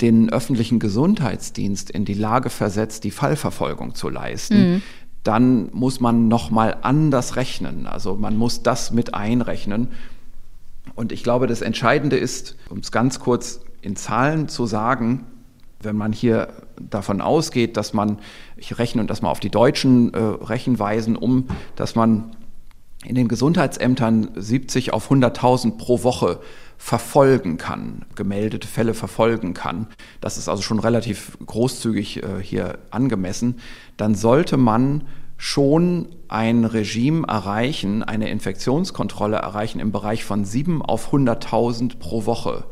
den 0.00 0.30
öffentlichen 0.30 0.78
Gesundheitsdienst 0.78 1.90
in 1.90 2.04
die 2.04 2.14
Lage 2.14 2.50
versetzt, 2.50 3.04
die 3.04 3.10
Fallverfolgung 3.10 3.94
zu 3.94 4.08
leisten, 4.08 4.74
mhm. 4.74 4.82
dann 5.22 5.70
muss 5.72 6.00
man 6.00 6.28
noch 6.28 6.50
mal 6.50 6.78
anders 6.82 7.36
rechnen. 7.36 7.86
Also 7.86 8.16
man 8.16 8.36
muss 8.36 8.62
das 8.62 8.90
mit 8.90 9.14
einrechnen. 9.14 9.88
Und 10.94 11.12
ich 11.12 11.22
glaube, 11.22 11.46
das 11.46 11.62
Entscheidende 11.62 12.16
ist, 12.16 12.56
um 12.68 12.78
es 12.78 12.90
ganz 12.90 13.20
kurz 13.20 13.60
in 13.82 13.96
Zahlen 13.96 14.48
zu 14.48 14.66
sagen, 14.66 15.26
wenn 15.82 15.96
man 15.96 16.12
hier 16.12 16.48
davon 16.78 17.20
ausgeht, 17.20 17.76
dass 17.76 17.94
man, 17.94 18.18
ich 18.56 18.78
rechne 18.78 19.04
das 19.06 19.22
mal 19.22 19.30
auf 19.30 19.40
die 19.40 19.50
deutschen 19.50 20.12
äh, 20.12 20.18
Rechenweisen 20.18 21.16
um, 21.16 21.48
dass 21.76 21.94
man 21.94 22.36
in 23.04 23.14
den 23.14 23.28
Gesundheitsämtern 23.28 24.30
70 24.34 24.92
auf 24.92 25.10
100.000 25.10 25.78
pro 25.78 26.02
Woche 26.02 26.40
verfolgen 26.82 27.58
kann, 27.58 28.06
gemeldete 28.16 28.66
Fälle 28.66 28.94
verfolgen 28.94 29.52
kann, 29.52 29.86
das 30.22 30.38
ist 30.38 30.48
also 30.48 30.62
schon 30.62 30.78
relativ 30.78 31.36
großzügig 31.44 32.22
äh, 32.22 32.42
hier 32.42 32.78
angemessen, 32.90 33.60
dann 33.98 34.14
sollte 34.14 34.56
man 34.56 35.04
schon 35.36 36.08
ein 36.28 36.64
Regime 36.64 37.26
erreichen, 37.28 38.02
eine 38.02 38.30
Infektionskontrolle 38.30 39.36
erreichen 39.36 39.78
im 39.78 39.92
Bereich 39.92 40.24
von 40.24 40.46
7 40.46 40.80
auf 40.80 41.12
100.000 41.12 41.98
pro 41.98 42.24
Woche. 42.24 42.64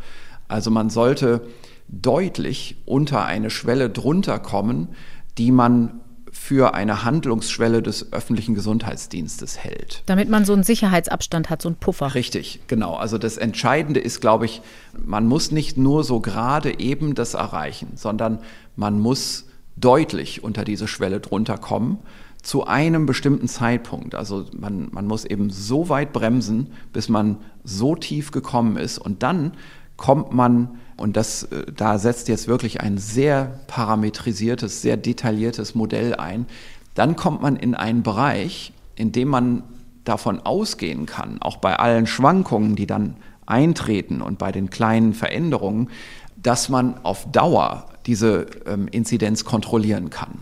Also 0.49 0.71
man 0.71 0.89
sollte 0.89 1.47
deutlich 1.89 2.77
unter 2.87 3.27
eine 3.27 3.51
Schwelle 3.51 3.91
drunter 3.91 4.39
kommen, 4.39 4.89
die 5.37 5.53
man 5.53 6.01
für 6.33 6.75
eine 6.75 7.05
Handlungsschwelle 7.05 7.83
des 7.83 8.13
öffentlichen 8.13 8.55
Gesundheitsdienstes 8.55 9.59
hält. 9.59 10.03
Damit 10.07 10.29
man 10.29 10.45
so 10.45 10.53
einen 10.53 10.63
Sicherheitsabstand 10.63 11.51
hat, 11.51 11.63
so 11.63 11.69
einen 11.69 11.77
Puffer. 11.77 12.15
Richtig, 12.15 12.61
genau. 12.67 12.95
Also 12.95 13.19
das 13.19 13.37
Entscheidende 13.37 14.01
ist, 14.01 14.21
glaube 14.21 14.47
ich, 14.47 14.63
man 15.05 15.27
muss 15.27 15.51
nicht 15.51 15.77
nur 15.77 16.05
so 16.05 16.21
gerade 16.21 16.79
eben 16.79 17.15
das 17.15 17.35
erreichen, 17.35 17.93
sondern 17.95 18.41
man 18.77 18.99
muss 18.99 19.47
deutlich 19.77 20.43
unter 20.43 20.65
diese 20.65 20.89
Schwelle 20.89 21.21
drunter 21.21 21.57
kommen 21.57 21.99
zu 22.43 22.67
einem 22.67 23.07
bestimmten 23.07 23.49
Zeitpunkt. 23.49 24.15
Also 24.15 24.47
man, 24.57 24.89
man 24.93 25.07
muss 25.07 25.25
eben 25.25 25.51
so 25.51 25.89
weit 25.89 26.13
bremsen, 26.13 26.73
bis 26.93 27.09
man 27.09 27.39
so 27.65 27.97
tief 27.97 28.31
gekommen 28.31 28.77
ist 28.77 28.99
und 28.99 29.23
dann 29.23 29.53
kommt 29.97 30.33
man 30.33 30.79
und 30.99 31.17
das, 31.17 31.45
äh, 31.45 31.65
da 31.75 31.99
setzt 31.99 32.29
jetzt 32.29 32.49
wirklich 32.49 32.81
ein 32.81 32.99
sehr 32.99 33.61
parametrisiertes, 33.69 34.83
sehr 34.83 34.97
detailliertes 34.97 35.75
Modell 35.75 36.15
ein. 36.15 36.47
Dann 36.95 37.17
kommt 37.17 37.41
man 37.41 37.57
in 37.57 37.75
einen 37.75 38.03
Bereich, 38.03 38.73
in 38.97 39.13
dem 39.13 39.29
man 39.29 39.63
davon 40.05 40.41
ausgehen 40.41 41.07
kann, 41.07 41.41
auch 41.41 41.59
bei 41.59 41.79
allen 41.79 42.07
Schwankungen, 42.07 42.77
die 42.77 42.87
dann 42.87 43.17
eintreten 43.47 44.21
und 44.21 44.39
bei 44.39 44.53
den 44.53 44.71
kleinen 44.71 45.15
Veränderungen, 45.15 45.91
dass 46.37 46.69
man 46.69 46.99
auf 47.05 47.31
Dauer 47.31 47.87
diese 48.07 48.47
ähm, 48.67 48.89
Inzidenz 48.89 49.45
kontrollieren 49.45 50.11
kann. 50.11 50.39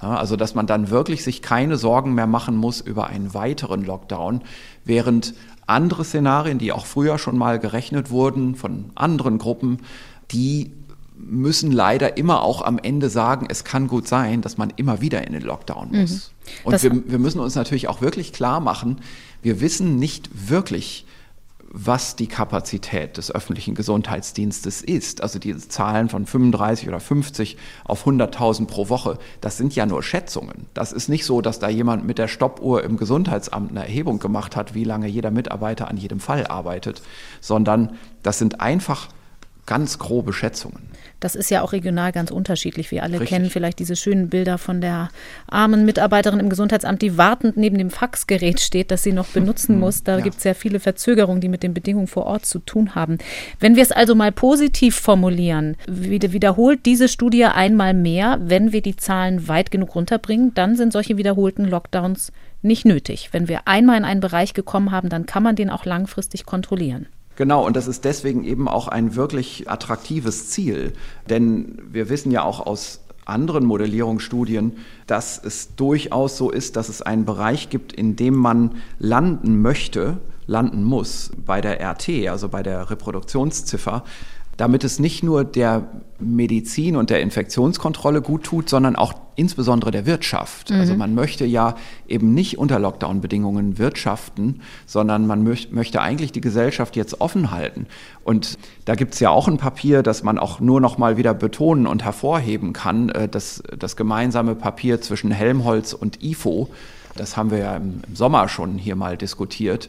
Ja, 0.00 0.16
also 0.16 0.36
dass 0.36 0.54
man 0.54 0.66
dann 0.66 0.90
wirklich 0.90 1.24
sich 1.24 1.42
keine 1.42 1.76
Sorgen 1.76 2.14
mehr 2.14 2.28
machen 2.28 2.56
muss 2.56 2.80
über 2.80 3.08
einen 3.08 3.34
weiteren 3.34 3.84
Lockdown, 3.84 4.42
während 4.84 5.34
andere 5.68 6.04
Szenarien, 6.04 6.58
die 6.58 6.72
auch 6.72 6.86
früher 6.86 7.18
schon 7.18 7.36
mal 7.36 7.58
gerechnet 7.58 8.10
wurden 8.10 8.54
von 8.54 8.90
anderen 8.94 9.38
Gruppen, 9.38 9.78
die 10.30 10.72
müssen 11.16 11.72
leider 11.72 12.16
immer 12.16 12.42
auch 12.42 12.62
am 12.62 12.78
Ende 12.78 13.10
sagen, 13.10 13.46
es 13.50 13.64
kann 13.64 13.88
gut 13.88 14.06
sein, 14.06 14.40
dass 14.40 14.56
man 14.56 14.72
immer 14.76 15.00
wieder 15.00 15.26
in 15.26 15.32
den 15.32 15.42
Lockdown 15.42 15.90
muss. 15.92 16.32
Mhm. 16.44 16.50
Und 16.64 16.82
wir, 16.82 17.10
wir 17.10 17.18
müssen 17.18 17.40
uns 17.40 17.54
natürlich 17.54 17.88
auch 17.88 18.00
wirklich 18.00 18.32
klar 18.32 18.60
machen, 18.60 19.00
wir 19.42 19.60
wissen 19.60 19.96
nicht 19.96 20.48
wirklich, 20.48 21.06
was 21.70 22.16
die 22.16 22.28
Kapazität 22.28 23.18
des 23.18 23.30
öffentlichen 23.30 23.74
Gesundheitsdienstes 23.74 24.80
ist. 24.80 25.22
Also 25.22 25.38
diese 25.38 25.68
Zahlen 25.68 26.08
von 26.08 26.24
35 26.24 26.88
oder 26.88 26.98
50 26.98 27.58
auf 27.84 28.06
100.000 28.06 28.66
pro 28.66 28.88
Woche, 28.88 29.18
das 29.40 29.58
sind 29.58 29.74
ja 29.74 29.84
nur 29.84 30.02
Schätzungen. 30.02 30.66
Das 30.72 30.92
ist 30.92 31.08
nicht 31.08 31.24
so, 31.24 31.42
dass 31.42 31.58
da 31.58 31.68
jemand 31.68 32.06
mit 32.06 32.18
der 32.18 32.28
Stoppuhr 32.28 32.84
im 32.84 32.96
Gesundheitsamt 32.96 33.70
eine 33.70 33.80
Erhebung 33.80 34.18
gemacht 34.18 34.56
hat, 34.56 34.74
wie 34.74 34.84
lange 34.84 35.08
jeder 35.08 35.30
Mitarbeiter 35.30 35.88
an 35.88 35.98
jedem 35.98 36.20
Fall 36.20 36.46
arbeitet, 36.46 37.02
sondern 37.40 37.96
das 38.22 38.38
sind 38.38 38.60
einfach 38.60 39.08
ganz 39.66 39.98
grobe 39.98 40.32
Schätzungen. 40.32 40.87
Das 41.20 41.34
ist 41.34 41.50
ja 41.50 41.62
auch 41.62 41.72
regional 41.72 42.12
ganz 42.12 42.30
unterschiedlich. 42.30 42.90
Wir 42.90 43.02
alle 43.02 43.14
Richtig. 43.14 43.28
kennen 43.28 43.50
vielleicht 43.50 43.78
diese 43.78 43.96
schönen 43.96 44.28
Bilder 44.28 44.56
von 44.56 44.80
der 44.80 45.08
armen 45.48 45.84
Mitarbeiterin 45.84 46.38
im 46.38 46.48
Gesundheitsamt, 46.48 47.02
die 47.02 47.18
wartend 47.18 47.56
neben 47.56 47.76
dem 47.76 47.90
Faxgerät 47.90 48.60
steht, 48.60 48.90
das 48.90 49.02
sie 49.02 49.12
noch 49.12 49.26
benutzen 49.26 49.74
hm, 49.74 49.80
muss. 49.80 50.04
Da 50.04 50.18
ja. 50.18 50.24
gibt 50.24 50.38
es 50.38 50.44
ja 50.44 50.54
viele 50.54 50.80
Verzögerungen, 50.80 51.40
die 51.40 51.48
mit 51.48 51.62
den 51.62 51.74
Bedingungen 51.74 52.06
vor 52.06 52.26
Ort 52.26 52.46
zu 52.46 52.60
tun 52.60 52.94
haben. 52.94 53.18
Wenn 53.58 53.74
wir 53.74 53.82
es 53.82 53.92
also 53.92 54.14
mal 54.14 54.30
positiv 54.32 54.96
formulieren, 54.96 55.76
wiederholt 55.86 56.86
diese 56.86 57.08
Studie 57.08 57.44
einmal 57.44 57.94
mehr, 57.94 58.38
wenn 58.40 58.72
wir 58.72 58.82
die 58.82 58.96
Zahlen 58.96 59.48
weit 59.48 59.70
genug 59.70 59.94
runterbringen, 59.94 60.54
dann 60.54 60.76
sind 60.76 60.92
solche 60.92 61.16
wiederholten 61.16 61.64
Lockdowns 61.64 62.32
nicht 62.62 62.84
nötig. 62.84 63.30
Wenn 63.32 63.48
wir 63.48 63.66
einmal 63.66 63.98
in 63.98 64.04
einen 64.04 64.20
Bereich 64.20 64.54
gekommen 64.54 64.90
haben, 64.92 65.08
dann 65.08 65.26
kann 65.26 65.42
man 65.42 65.56
den 65.56 65.70
auch 65.70 65.84
langfristig 65.84 66.44
kontrollieren. 66.44 67.06
Genau, 67.38 67.64
und 67.64 67.76
das 67.76 67.86
ist 67.86 68.04
deswegen 68.04 68.42
eben 68.42 68.66
auch 68.66 68.88
ein 68.88 69.14
wirklich 69.14 69.70
attraktives 69.70 70.50
Ziel. 70.50 70.92
Denn 71.30 71.78
wir 71.88 72.08
wissen 72.08 72.32
ja 72.32 72.42
auch 72.42 72.58
aus 72.58 72.98
anderen 73.26 73.64
Modellierungsstudien, 73.64 74.78
dass 75.06 75.40
es 75.40 75.76
durchaus 75.76 76.36
so 76.36 76.50
ist, 76.50 76.74
dass 76.74 76.88
es 76.88 77.00
einen 77.00 77.26
Bereich 77.26 77.70
gibt, 77.70 77.92
in 77.92 78.16
dem 78.16 78.34
man 78.34 78.82
landen 78.98 79.62
möchte, 79.62 80.16
landen 80.48 80.82
muss 80.82 81.30
bei 81.46 81.60
der 81.60 81.80
RT, 81.80 82.26
also 82.28 82.48
bei 82.48 82.64
der 82.64 82.90
Reproduktionsziffer, 82.90 84.02
damit 84.58 84.82
es 84.82 84.98
nicht 84.98 85.22
nur 85.22 85.44
der 85.44 85.86
Medizin 86.18 86.96
und 86.96 87.10
der 87.10 87.22
Infektionskontrolle 87.22 88.20
gut 88.20 88.42
tut, 88.42 88.68
sondern 88.68 88.96
auch 88.96 89.14
insbesondere 89.36 89.92
der 89.92 90.04
Wirtschaft. 90.04 90.70
Mhm. 90.70 90.80
Also 90.80 90.96
man 90.96 91.14
möchte 91.14 91.46
ja 91.46 91.76
eben 92.08 92.34
nicht 92.34 92.58
unter 92.58 92.80
Lockdown-Bedingungen 92.80 93.78
wirtschaften, 93.78 94.60
sondern 94.84 95.28
man 95.28 95.44
möcht, 95.44 95.72
möchte 95.72 96.00
eigentlich 96.02 96.32
die 96.32 96.40
Gesellschaft 96.40 96.96
jetzt 96.96 97.20
offen 97.20 97.52
halten. 97.52 97.86
Und 98.24 98.58
da 98.84 98.96
gibt 98.96 99.14
es 99.14 99.20
ja 99.20 99.30
auch 99.30 99.46
ein 99.46 99.58
Papier, 99.58 100.02
das 100.02 100.24
man 100.24 100.40
auch 100.40 100.58
nur 100.58 100.80
noch 100.80 100.98
mal 100.98 101.16
wieder 101.16 101.34
betonen 101.34 101.86
und 101.86 102.04
hervorheben 102.04 102.72
kann, 102.72 103.10
äh, 103.10 103.28
das, 103.28 103.62
das 103.78 103.94
gemeinsame 103.94 104.56
Papier 104.56 105.00
zwischen 105.00 105.30
Helmholtz 105.30 105.92
und 105.92 106.20
IFO. 106.20 106.68
Das 107.14 107.36
haben 107.36 107.52
wir 107.52 107.58
ja 107.58 107.76
im, 107.76 108.00
im 108.08 108.16
Sommer 108.16 108.48
schon 108.48 108.76
hier 108.76 108.96
mal 108.96 109.16
diskutiert 109.16 109.88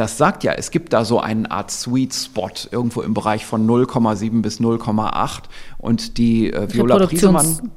das 0.00 0.16
sagt 0.16 0.44
ja, 0.44 0.52
es 0.54 0.70
gibt 0.70 0.94
da 0.94 1.04
so 1.04 1.20
eine 1.20 1.50
Art 1.50 1.70
Sweet 1.70 2.14
Spot 2.14 2.48
irgendwo 2.70 3.02
im 3.02 3.12
Bereich 3.12 3.44
von 3.44 3.68
0,7 3.68 4.40
bis 4.40 4.58
0,8 4.58 5.42
und 5.76 6.16
die 6.16 6.50
äh, 6.50 6.72
Viola 6.72 7.06
Priesemann 7.06 7.70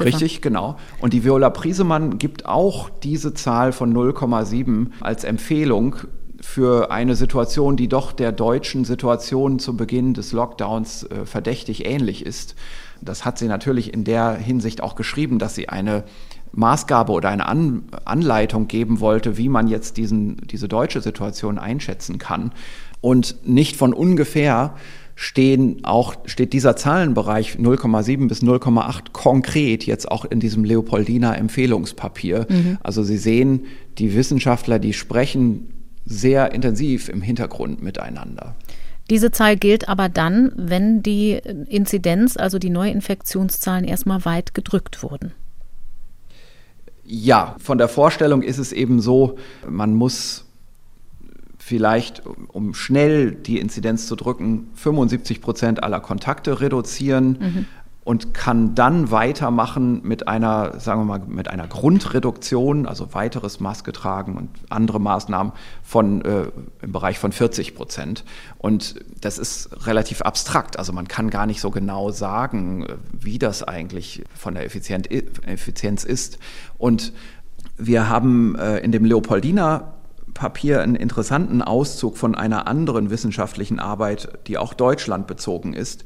richtig 0.00 0.42
genau. 0.42 0.76
Und 1.00 1.14
die 1.14 1.24
Viola 1.24 1.48
Priesemann 1.48 2.18
gibt 2.18 2.44
auch 2.44 2.90
diese 2.90 3.32
Zahl 3.32 3.72
von 3.72 3.96
0,7 3.96 4.88
als 5.00 5.24
Empfehlung 5.24 5.96
für 6.42 6.90
eine 6.90 7.16
Situation, 7.16 7.78
die 7.78 7.88
doch 7.88 8.12
der 8.12 8.32
deutschen 8.32 8.84
Situation 8.84 9.58
zu 9.58 9.74
Beginn 9.74 10.12
des 10.12 10.32
Lockdowns 10.32 11.04
äh, 11.04 11.24
verdächtig 11.24 11.86
ähnlich 11.86 12.26
ist. 12.26 12.56
Das 13.00 13.24
hat 13.24 13.38
sie 13.38 13.48
natürlich 13.48 13.94
in 13.94 14.04
der 14.04 14.34
Hinsicht 14.34 14.82
auch 14.82 14.96
geschrieben, 14.96 15.38
dass 15.38 15.54
sie 15.54 15.70
eine 15.70 16.04
Maßgabe 16.52 17.12
oder 17.12 17.28
eine 17.28 17.46
An 17.46 17.84
Anleitung 18.04 18.68
geben 18.68 19.00
wollte, 19.00 19.36
wie 19.36 19.48
man 19.48 19.68
jetzt 19.68 19.96
diesen, 19.96 20.36
diese 20.48 20.68
deutsche 20.68 21.00
Situation 21.00 21.58
einschätzen 21.58 22.18
kann. 22.18 22.52
Und 23.00 23.36
nicht 23.46 23.76
von 23.76 23.92
ungefähr 23.92 24.74
stehen 25.14 25.84
auch, 25.84 26.14
steht 26.24 26.52
dieser 26.54 26.76
Zahlenbereich 26.76 27.56
0,7 27.56 28.26
bis 28.26 28.42
0,8 28.42 29.12
konkret 29.12 29.84
jetzt 29.84 30.10
auch 30.10 30.24
in 30.24 30.40
diesem 30.40 30.64
Leopoldiner 30.64 31.36
Empfehlungspapier. 31.36 32.46
Mhm. 32.48 32.78
Also 32.82 33.02
Sie 33.02 33.18
sehen, 33.18 33.66
die 33.98 34.14
Wissenschaftler, 34.14 34.78
die 34.78 34.94
sprechen 34.94 35.74
sehr 36.06 36.52
intensiv 36.52 37.08
im 37.08 37.20
Hintergrund 37.20 37.82
miteinander. 37.82 38.56
Diese 39.10 39.30
Zahl 39.30 39.56
gilt 39.56 39.88
aber 39.88 40.08
dann, 40.08 40.52
wenn 40.56 41.02
die 41.02 41.32
Inzidenz, 41.68 42.36
also 42.36 42.58
die 42.58 42.70
Neuinfektionszahlen 42.70 43.84
erstmal 43.84 44.24
weit 44.24 44.54
gedrückt 44.54 45.02
wurden. 45.02 45.32
Ja, 47.12 47.56
von 47.58 47.76
der 47.76 47.88
Vorstellung 47.88 48.42
ist 48.42 48.58
es 48.58 48.72
eben 48.72 49.00
so, 49.00 49.36
man 49.68 49.94
muss 49.94 50.44
vielleicht, 51.58 52.22
um 52.48 52.72
schnell 52.72 53.32
die 53.32 53.58
Inzidenz 53.58 54.06
zu 54.06 54.14
drücken, 54.14 54.68
75 54.74 55.40
Prozent 55.40 55.82
aller 55.82 55.98
Kontakte 55.98 56.60
reduzieren. 56.60 57.38
Mhm 57.40 57.66
und 58.10 58.34
kann 58.34 58.74
dann 58.74 59.12
weitermachen 59.12 60.00
mit 60.02 60.26
einer, 60.26 60.80
sagen 60.80 61.02
wir 61.02 61.04
mal, 61.04 61.20
mit 61.28 61.46
einer 61.46 61.68
Grundreduktion, 61.68 62.86
also 62.86 63.14
weiteres 63.14 63.60
Maske 63.60 63.92
tragen 63.92 64.36
und 64.36 64.48
andere 64.68 64.98
Maßnahmen 64.98 65.52
von 65.84 66.20
äh, 66.24 66.46
im 66.82 66.90
Bereich 66.90 67.20
von 67.20 67.30
40 67.30 67.76
Prozent. 67.76 68.24
Und 68.58 68.96
das 69.20 69.38
ist 69.38 69.86
relativ 69.86 70.22
abstrakt. 70.22 70.76
Also 70.76 70.92
man 70.92 71.06
kann 71.06 71.30
gar 71.30 71.46
nicht 71.46 71.60
so 71.60 71.70
genau 71.70 72.10
sagen, 72.10 72.84
wie 73.12 73.38
das 73.38 73.62
eigentlich 73.62 74.24
von 74.34 74.54
der 74.56 74.64
Effizienz 74.64 76.02
ist. 76.02 76.40
Und 76.78 77.12
wir 77.78 78.08
haben 78.08 78.56
äh, 78.56 78.78
in 78.78 78.90
dem 78.90 79.04
Leopoldina 79.04 79.94
Papier 80.34 80.82
einen 80.82 80.96
interessanten 80.96 81.62
Auszug 81.62 82.18
von 82.18 82.34
einer 82.34 82.66
anderen 82.66 83.10
wissenschaftlichen 83.10 83.78
Arbeit, 83.78 84.36
die 84.48 84.58
auch 84.58 84.74
deutschlandbezogen 84.74 85.74
ist 85.74 86.04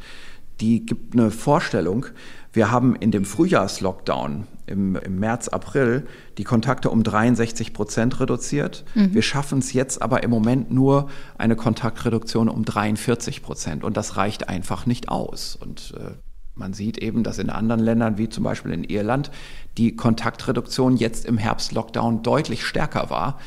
die 0.60 0.86
gibt 0.86 1.14
eine 1.14 1.30
Vorstellung. 1.30 2.06
Wir 2.52 2.70
haben 2.70 2.94
in 2.94 3.10
dem 3.10 3.24
Frühjahrslockdown 3.24 4.46
im, 4.66 4.96
im 4.96 5.18
März, 5.18 5.48
April 5.48 6.06
die 6.38 6.44
Kontakte 6.44 6.90
um 6.90 7.02
63 7.02 7.72
Prozent 7.72 8.20
reduziert. 8.20 8.84
Mhm. 8.94 9.14
Wir 9.14 9.22
schaffen 9.22 9.58
es 9.58 9.72
jetzt 9.72 10.00
aber 10.00 10.22
im 10.22 10.30
Moment 10.30 10.70
nur 10.70 11.08
eine 11.36 11.56
Kontaktreduktion 11.56 12.48
um 12.48 12.64
43 12.64 13.42
Prozent. 13.42 13.84
Und 13.84 13.96
das 13.96 14.16
reicht 14.16 14.48
einfach 14.48 14.86
nicht 14.86 15.08
aus. 15.08 15.56
Und 15.56 15.94
äh, 15.98 16.12
man 16.54 16.72
sieht 16.72 16.98
eben, 16.98 17.24
dass 17.24 17.38
in 17.38 17.50
anderen 17.50 17.80
Ländern, 17.80 18.16
wie 18.16 18.28
zum 18.28 18.44
Beispiel 18.44 18.72
in 18.72 18.84
Irland, 18.84 19.30
die 19.76 19.96
Kontaktreduktion 19.96 20.96
jetzt 20.96 21.26
im 21.26 21.36
Herbstlockdown 21.36 22.22
deutlich 22.22 22.64
stärker 22.64 23.10
war. 23.10 23.38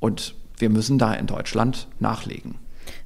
Und 0.00 0.34
wir 0.58 0.70
müssen 0.70 0.98
da 0.98 1.12
in 1.12 1.26
Deutschland 1.26 1.88
nachlegen. 2.00 2.56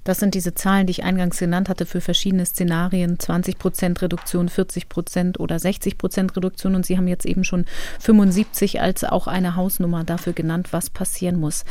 Das 0.04 0.18
sind 0.18 0.34
diese 0.34 0.54
Zahlen, 0.54 0.86
die 0.86 0.92
ich 0.92 1.04
eingangs 1.04 1.38
genannt 1.38 1.68
hatte 1.68 1.86
für 1.86 2.00
verschiedene 2.00 2.46
Szenarien. 2.46 3.18
20 3.18 3.58
Prozent 3.58 4.00
Reduktion, 4.02 4.48
40 4.48 4.88
Prozent 4.88 5.40
oder 5.40 5.58
60 5.58 5.98
Prozent 5.98 6.36
Reduktion. 6.36 6.74
Und 6.74 6.86
Sie 6.86 6.96
haben 6.96 7.08
jetzt 7.08 7.26
eben 7.26 7.44
schon 7.44 7.66
75 7.98 8.80
als 8.80 9.04
auch 9.04 9.26
eine 9.26 9.56
Hausnummer 9.56 10.04
dafür 10.04 10.32
genannt, 10.32 10.68
was 10.72 10.90
passieren 10.90 11.38
muss. 11.38 11.64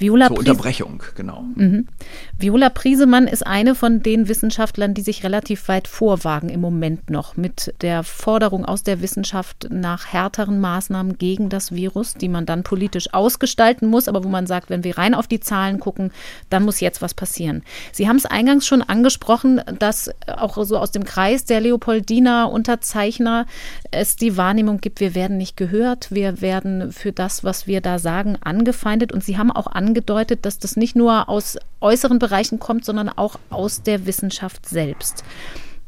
Viola 0.00 0.28
Zur 0.28 0.38
Unterbrechung, 0.38 1.02
genau. 1.14 1.44
Mhm. 1.56 1.86
Viola 2.38 2.70
Priesemann 2.70 3.26
ist 3.26 3.46
eine 3.46 3.74
von 3.74 4.02
den 4.02 4.28
Wissenschaftlern, 4.28 4.94
die 4.94 5.02
sich 5.02 5.24
relativ 5.24 5.68
weit 5.68 5.86
vorwagen 5.88 6.48
im 6.48 6.62
Moment 6.62 7.10
noch 7.10 7.36
mit 7.36 7.74
der 7.82 8.02
Forderung 8.02 8.64
aus 8.64 8.82
der 8.82 9.02
Wissenschaft 9.02 9.68
nach 9.70 10.06
härteren 10.06 10.58
Maßnahmen 10.58 11.18
gegen 11.18 11.50
das 11.50 11.72
Virus, 11.72 12.14
die 12.14 12.30
man 12.30 12.46
dann 12.46 12.62
politisch 12.62 13.12
ausgestalten 13.12 13.88
muss, 13.88 14.08
aber 14.08 14.24
wo 14.24 14.30
man 14.30 14.46
sagt, 14.46 14.70
wenn 14.70 14.84
wir 14.84 14.96
rein 14.96 15.12
auf 15.12 15.26
die 15.26 15.38
Zahlen 15.38 15.78
gucken, 15.78 16.12
dann 16.48 16.64
muss 16.64 16.80
jetzt 16.80 17.02
was 17.02 17.12
passieren. 17.12 17.62
Sie 17.92 18.08
haben 18.08 18.16
es 18.16 18.24
eingangs 18.24 18.66
schon 18.66 18.80
angesprochen, 18.80 19.60
dass 19.78 20.10
auch 20.26 20.64
so 20.64 20.78
aus 20.78 20.92
dem 20.92 21.04
Kreis 21.04 21.44
der 21.44 21.60
Leopoldiner 21.60 22.50
Unterzeichner 22.50 23.44
es 23.90 24.16
die 24.16 24.38
Wahrnehmung 24.38 24.80
gibt, 24.80 25.00
wir 25.00 25.14
werden 25.14 25.36
nicht 25.36 25.58
gehört, 25.58 26.10
wir 26.10 26.40
werden 26.40 26.90
für 26.90 27.12
das, 27.12 27.44
was 27.44 27.66
wir 27.66 27.82
da 27.82 27.98
sagen, 27.98 28.38
angefeindet 28.40 29.12
und 29.12 29.22
Sie 29.22 29.36
haben 29.36 29.50
auch 29.50 29.66
angesprochen, 29.66 29.89
angedeutet, 29.90 30.46
dass 30.46 30.58
das 30.58 30.76
nicht 30.76 30.94
nur 30.94 31.28
aus 31.28 31.58
äußeren 31.80 32.20
Bereichen 32.20 32.60
kommt, 32.60 32.84
sondern 32.84 33.08
auch 33.08 33.38
aus 33.50 33.82
der 33.82 34.06
Wissenschaft 34.06 34.68
selbst. 34.68 35.24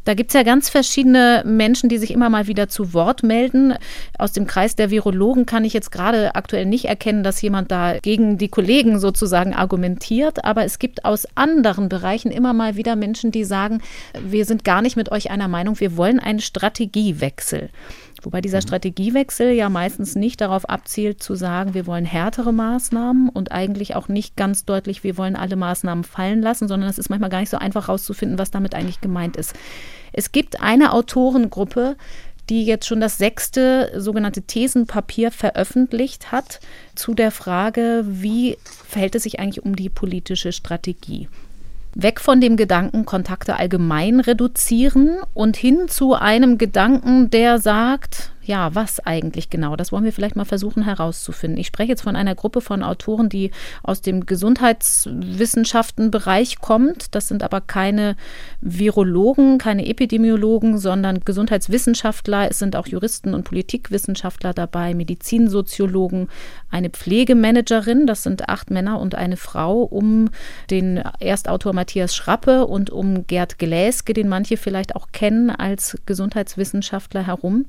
Da 0.05 0.15
gibt 0.15 0.31
es 0.31 0.35
ja 0.35 0.43
ganz 0.43 0.69
verschiedene 0.69 1.45
Menschen, 1.47 1.89
die 1.89 1.99
sich 1.99 2.11
immer 2.11 2.29
mal 2.29 2.49
wieder 2.49 2.69
zu 2.69 2.93
Wort 2.93 3.23
melden. 3.23 3.75
Aus 4.19 4.33
dem 4.33 4.49
Kreis 4.49 4.75
der 4.75 4.91
Virologen 4.91 5.47
kann 5.47 5.65
ich 5.65 5.73
jetzt 5.73 5.93
gerade 5.93 6.35
aktuell 6.35 6.67
nicht 6.67 6.87
erkennen, 6.87 7.23
dass 7.23 7.41
jemand 7.41 7.71
da 7.71 7.99
gegen 8.01 8.37
die 8.37 8.49
Kollegen 8.49 8.99
sozusagen 8.99 9.55
argumentiert. 9.55 10.45
Aber 10.45 10.65
es 10.65 10.81
gibt 10.81 11.05
aus 11.05 11.29
anderen 11.37 11.89
Bereichen 11.89 12.33
immer 12.33 12.53
mal 12.53 12.75
wieder 12.75 12.97
Menschen, 12.97 13.31
die 13.31 13.45
sagen, 13.45 13.81
wir 14.21 14.45
sind 14.45 14.65
gar 14.65 14.83
nicht 14.83 14.97
mit 14.97 15.13
euch 15.13 15.31
einer 15.31 15.47
Meinung, 15.47 15.79
wir 15.79 15.97
wollen 15.97 16.19
einen 16.19 16.41
Strategiewechsel. 16.41 17.71
Wobei 18.23 18.41
dieser 18.41 18.59
mhm. 18.59 18.63
Strategiewechsel 18.63 19.53
ja 19.53 19.69
meistens 19.69 20.15
nicht 20.15 20.41
darauf 20.41 20.69
abzielt 20.69 21.23
zu 21.23 21.35
sagen, 21.35 21.75
wir 21.75 21.87
wollen 21.87 22.05
härtere 22.05 22.53
Maßnahmen 22.53 23.29
und 23.29 23.53
eigentlich 23.53 23.95
auch 23.95 24.09
nicht 24.09 24.37
ganz 24.37 24.65
deutlich, 24.65 25.05
wir 25.05 25.17
wollen 25.19 25.37
alle 25.37 25.57
Maßnahmen 25.57 26.05
fallen 26.05 26.41
lassen, 26.41 26.69
sondern 26.69 26.89
es 26.89 26.99
ist 26.99 27.11
manchmal 27.11 27.31
gar 27.31 27.41
nicht 27.41 27.51
so 27.51 27.59
einfach 27.59 27.89
herauszufinden, 27.89 28.39
was 28.39 28.51
damit 28.51 28.75
eigentlich 28.75 29.01
gemeint 29.01 29.37
ist. 29.37 29.55
Es 30.13 30.33
gibt 30.33 30.61
eine 30.61 30.93
Autorengruppe, 30.93 31.97
die 32.49 32.65
jetzt 32.65 32.87
schon 32.87 33.01
das 33.01 33.19
sechste 33.19 33.93
sogenannte 33.97 34.43
Thesenpapier 34.43 35.31
veröffentlicht 35.31 36.33
hat 36.33 36.61
zu 36.95 37.15
der 37.15 37.31
Frage, 37.31 38.05
wie 38.07 38.59
verhält 38.65 39.15
es 39.15 39.23
sich 39.23 39.41
eigentlich 39.41 39.65
um 39.65 39.77
die 39.77 39.89
politische 39.89 40.53
Strategie. 40.53 41.29
Weg 41.95 42.21
von 42.21 42.41
dem 42.41 42.57
Gedanken, 42.57 43.05
Kontakte 43.05 43.57
allgemein 43.57 44.21
reduzieren 44.21 45.19
und 45.35 45.57
hin 45.57 45.89
zu 45.89 46.15
einem 46.15 46.59
Gedanken, 46.59 47.31
der 47.31 47.59
sagt, 47.59 48.32
ja, 48.45 48.75
was 48.75 48.99
eigentlich 49.01 49.51
genau? 49.51 49.77
Das 49.77 49.93
wollen 49.93 50.03
wir 50.05 50.13
vielleicht 50.13 50.35
mal 50.35 50.45
versuchen 50.45 50.85
herauszufinden. 50.85 51.61
Ich 51.61 51.69
spreche 51.69 51.91
jetzt 51.91 52.03
von 52.03 52.17
einer 52.17 52.35
Gruppe 52.35 52.61
von 52.61 52.83
Autoren, 52.83 53.29
die 53.29 53.53
aus 53.85 54.01
dem 54.01 54.27
Gesundheitswissenschaftenbereich 54.27 56.59
kommt. 56.59 57.15
Das 57.15 57.29
sind 57.29 57.45
aber 57.45 57.61
keine 57.61 58.17
Virologen, 58.61 59.59
keine 59.59 59.87
Epidemiologen, 59.87 60.79
sondern 60.79 61.21
Gesundheitswissenschaftler. 61.21 62.51
Es 62.51 62.59
sind 62.59 62.75
auch 62.75 62.89
Juristen 62.89 63.33
und 63.35 63.45
Politikwissenschaftler 63.45 64.53
dabei, 64.53 64.95
Medizinsoziologen, 64.95 66.29
eine 66.69 66.91
Pflegemanagerin. 66.91 68.09
Das 68.09 68.25
sind 68.25 68.49
acht 68.49 68.71
Männer 68.71 68.99
und 69.01 69.15
eine 69.15 69.37
Frau 69.37 69.83
um 69.83 70.31
den 70.69 70.97
Erstautor 71.21 71.75
Matthias 71.75 72.17
Schrappe 72.17 72.67
und 72.67 72.91
um 72.91 73.25
Gerd 73.29 73.59
Gläske, 73.59 74.15
den 74.15 74.29
manche 74.29 74.57
vielleicht 74.57 74.97
auch 74.97 75.13
kennen 75.13 75.51
als 75.51 75.97
Gesundheitswissenschaftler 76.07 77.25
herum. 77.27 77.67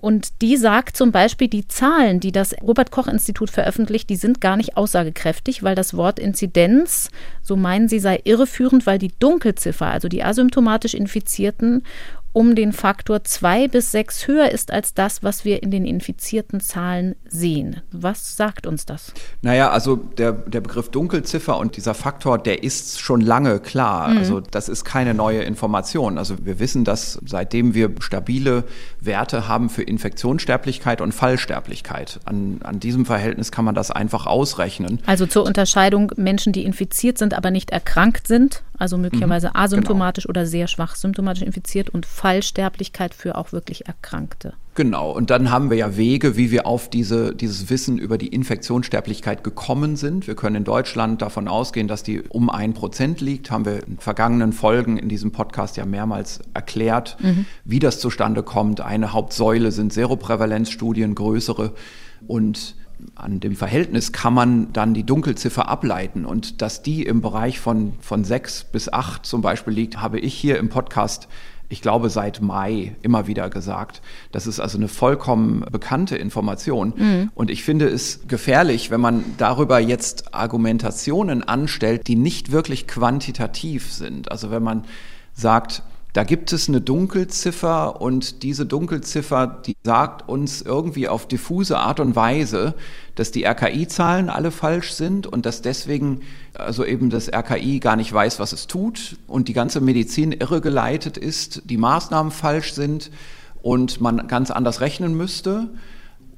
Und 0.00 0.40
die 0.40 0.56
sagt 0.56 0.96
zum 0.96 1.12
Beispiel, 1.12 1.48
die 1.48 1.68
Zahlen, 1.68 2.20
die 2.20 2.32
das 2.32 2.54
Robert 2.62 2.90
Koch 2.90 3.06
Institut 3.06 3.50
veröffentlicht, 3.50 4.08
die 4.08 4.16
sind 4.16 4.40
gar 4.40 4.56
nicht 4.56 4.76
aussagekräftig, 4.76 5.62
weil 5.62 5.74
das 5.74 5.94
Wort 5.94 6.18
Inzidenz, 6.18 7.10
so 7.42 7.54
meinen 7.56 7.88
sie, 7.88 8.00
sei 8.00 8.20
irreführend, 8.24 8.86
weil 8.86 8.98
die 8.98 9.12
Dunkelziffer, 9.18 9.86
also 9.86 10.08
die 10.08 10.24
asymptomatisch 10.24 10.94
Infizierten 10.94 11.84
um 12.32 12.54
den 12.54 12.72
Faktor 12.72 13.24
zwei 13.24 13.68
bis 13.68 13.90
sechs 13.90 14.26
höher 14.26 14.50
ist 14.50 14.72
als 14.72 14.94
das, 14.94 15.22
was 15.22 15.44
wir 15.44 15.62
in 15.62 15.70
den 15.70 15.84
infizierten 15.84 16.60
Zahlen 16.60 17.16
sehen. 17.26 17.80
Was 17.90 18.36
sagt 18.36 18.66
uns 18.66 18.86
das? 18.86 19.12
Naja, 19.42 19.70
also 19.70 19.96
der, 19.96 20.32
der 20.32 20.60
Begriff 20.60 20.90
Dunkelziffer 20.90 21.58
und 21.58 21.76
dieser 21.76 21.94
Faktor, 21.94 22.38
der 22.38 22.62
ist 22.62 23.00
schon 23.00 23.20
lange 23.20 23.58
klar. 23.58 24.08
Mhm. 24.08 24.18
Also 24.18 24.40
das 24.40 24.68
ist 24.68 24.84
keine 24.84 25.14
neue 25.14 25.42
Information. 25.42 26.18
Also 26.18 26.36
wir 26.44 26.60
wissen, 26.60 26.84
dass 26.84 27.18
seitdem 27.26 27.74
wir 27.74 27.90
stabile 28.00 28.64
Werte 29.00 29.48
haben 29.48 29.68
für 29.68 29.82
Infektionssterblichkeit 29.82 31.00
und 31.00 31.12
Fallsterblichkeit, 31.12 32.20
an, 32.24 32.60
an 32.62 32.80
diesem 32.80 33.06
Verhältnis 33.06 33.50
kann 33.50 33.64
man 33.64 33.74
das 33.74 33.90
einfach 33.90 34.26
ausrechnen. 34.26 35.00
Also 35.06 35.26
zur 35.26 35.44
Unterscheidung 35.44 36.12
Menschen, 36.16 36.52
die 36.52 36.64
infiziert 36.64 37.18
sind, 37.18 37.34
aber 37.34 37.50
nicht 37.50 37.70
erkrankt 37.70 38.26
sind, 38.26 38.62
also 38.80 38.96
möglicherweise 38.96 39.48
mhm, 39.48 39.56
asymptomatisch 39.56 40.24
genau. 40.24 40.32
oder 40.32 40.46
sehr 40.46 40.66
schwach 40.66 40.96
symptomatisch 40.96 41.42
infiziert 41.42 41.90
und 41.90 42.06
Fallsterblichkeit 42.06 43.14
für 43.14 43.36
auch 43.36 43.52
wirklich 43.52 43.86
Erkrankte. 43.86 44.54
Genau, 44.74 45.10
und 45.10 45.30
dann 45.30 45.50
haben 45.50 45.68
wir 45.68 45.76
ja 45.76 45.96
Wege, 45.96 46.36
wie 46.36 46.50
wir 46.50 46.66
auf 46.66 46.88
diese, 46.88 47.34
dieses 47.34 47.68
Wissen 47.68 47.98
über 47.98 48.16
die 48.16 48.28
Infektionssterblichkeit 48.28 49.44
gekommen 49.44 49.96
sind. 49.96 50.26
Wir 50.26 50.36
können 50.36 50.56
in 50.56 50.64
Deutschland 50.64 51.20
davon 51.20 51.48
ausgehen, 51.48 51.88
dass 51.88 52.02
die 52.02 52.22
um 52.22 52.48
ein 52.48 52.72
Prozent 52.72 53.20
liegt. 53.20 53.50
Haben 53.50 53.66
wir 53.66 53.86
in 53.86 53.98
vergangenen 53.98 54.52
Folgen 54.52 54.96
in 54.96 55.08
diesem 55.08 55.32
Podcast 55.32 55.76
ja 55.76 55.84
mehrmals 55.84 56.40
erklärt, 56.54 57.16
mhm. 57.20 57.46
wie 57.64 57.80
das 57.80 58.00
zustande 58.00 58.42
kommt. 58.42 58.80
Eine 58.80 59.12
Hauptsäule 59.12 59.72
sind 59.72 59.92
Seroprävalenzstudien, 59.92 61.14
größere. 61.14 61.74
Und 62.26 62.76
an 63.14 63.40
dem 63.40 63.56
Verhältnis 63.56 64.12
kann 64.12 64.34
man 64.34 64.72
dann 64.72 64.94
die 64.94 65.04
Dunkelziffer 65.04 65.68
ableiten. 65.68 66.24
Und 66.24 66.62
dass 66.62 66.82
die 66.82 67.02
im 67.04 67.20
Bereich 67.20 67.60
von, 67.60 67.94
von 68.00 68.24
sechs 68.24 68.64
bis 68.64 68.92
acht 68.92 69.26
zum 69.26 69.42
Beispiel 69.42 69.74
liegt, 69.74 70.00
habe 70.00 70.18
ich 70.18 70.34
hier 70.34 70.58
im 70.58 70.68
Podcast, 70.68 71.28
ich 71.68 71.82
glaube, 71.82 72.10
seit 72.10 72.40
Mai 72.40 72.96
immer 73.02 73.26
wieder 73.26 73.50
gesagt. 73.50 74.02
Das 74.32 74.46
ist 74.46 74.60
also 74.60 74.78
eine 74.78 74.88
vollkommen 74.88 75.64
bekannte 75.70 76.16
Information. 76.16 76.94
Mhm. 76.96 77.30
Und 77.34 77.50
ich 77.50 77.62
finde 77.62 77.88
es 77.88 78.20
gefährlich, 78.26 78.90
wenn 78.90 79.00
man 79.00 79.24
darüber 79.38 79.78
jetzt 79.78 80.34
Argumentationen 80.34 81.42
anstellt, 81.42 82.08
die 82.08 82.16
nicht 82.16 82.52
wirklich 82.52 82.86
quantitativ 82.86 83.92
sind. 83.92 84.30
Also 84.30 84.50
wenn 84.50 84.62
man 84.62 84.84
sagt, 85.32 85.82
da 86.12 86.24
gibt 86.24 86.52
es 86.52 86.68
eine 86.68 86.80
Dunkelziffer 86.80 88.00
und 88.00 88.42
diese 88.42 88.66
Dunkelziffer, 88.66 89.46
die 89.64 89.76
sagt 89.84 90.28
uns 90.28 90.60
irgendwie 90.62 91.08
auf 91.08 91.28
diffuse 91.28 91.78
Art 91.78 92.00
und 92.00 92.16
Weise, 92.16 92.74
dass 93.14 93.30
die 93.30 93.44
RKI-Zahlen 93.44 94.28
alle 94.28 94.50
falsch 94.50 94.92
sind 94.92 95.26
und 95.26 95.46
dass 95.46 95.62
deswegen 95.62 96.22
also 96.54 96.84
eben 96.84 97.10
das 97.10 97.28
RKI 97.28 97.78
gar 97.78 97.96
nicht 97.96 98.12
weiß, 98.12 98.40
was 98.40 98.52
es 98.52 98.66
tut 98.66 99.16
und 99.26 99.48
die 99.48 99.52
ganze 99.52 99.80
Medizin 99.80 100.32
irregeleitet 100.32 101.16
ist, 101.16 101.62
die 101.66 101.76
Maßnahmen 101.76 102.32
falsch 102.32 102.72
sind 102.72 103.10
und 103.62 104.00
man 104.00 104.26
ganz 104.26 104.50
anders 104.50 104.80
rechnen 104.80 105.16
müsste 105.16 105.68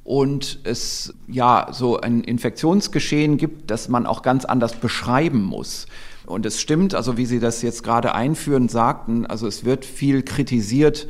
und 0.05 0.61
es 0.65 1.15
ja 1.29 1.69
so 1.73 2.01
ein 2.01 2.23
Infektionsgeschehen 2.23 3.37
gibt, 3.37 3.71
das 3.71 3.89
man 3.89 4.07
auch 4.07 4.23
ganz 4.23 4.45
anders 4.45 4.75
beschreiben 4.75 5.43
muss. 5.43 5.87
Und 6.27 6.47
es 6.47 6.61
stimmt, 6.61 6.95
also 6.95 7.17
wie 7.17 7.27
Sie 7.27 7.41
das 7.41 7.63
jetzt 7.63 7.83
gerade 7.83 8.15
einführend 8.15 8.71
sagten, 8.71 9.27
also 9.27 9.47
es 9.47 9.65
wird 9.65 9.85
viel 9.85 10.23
kritisiert, 10.23 11.09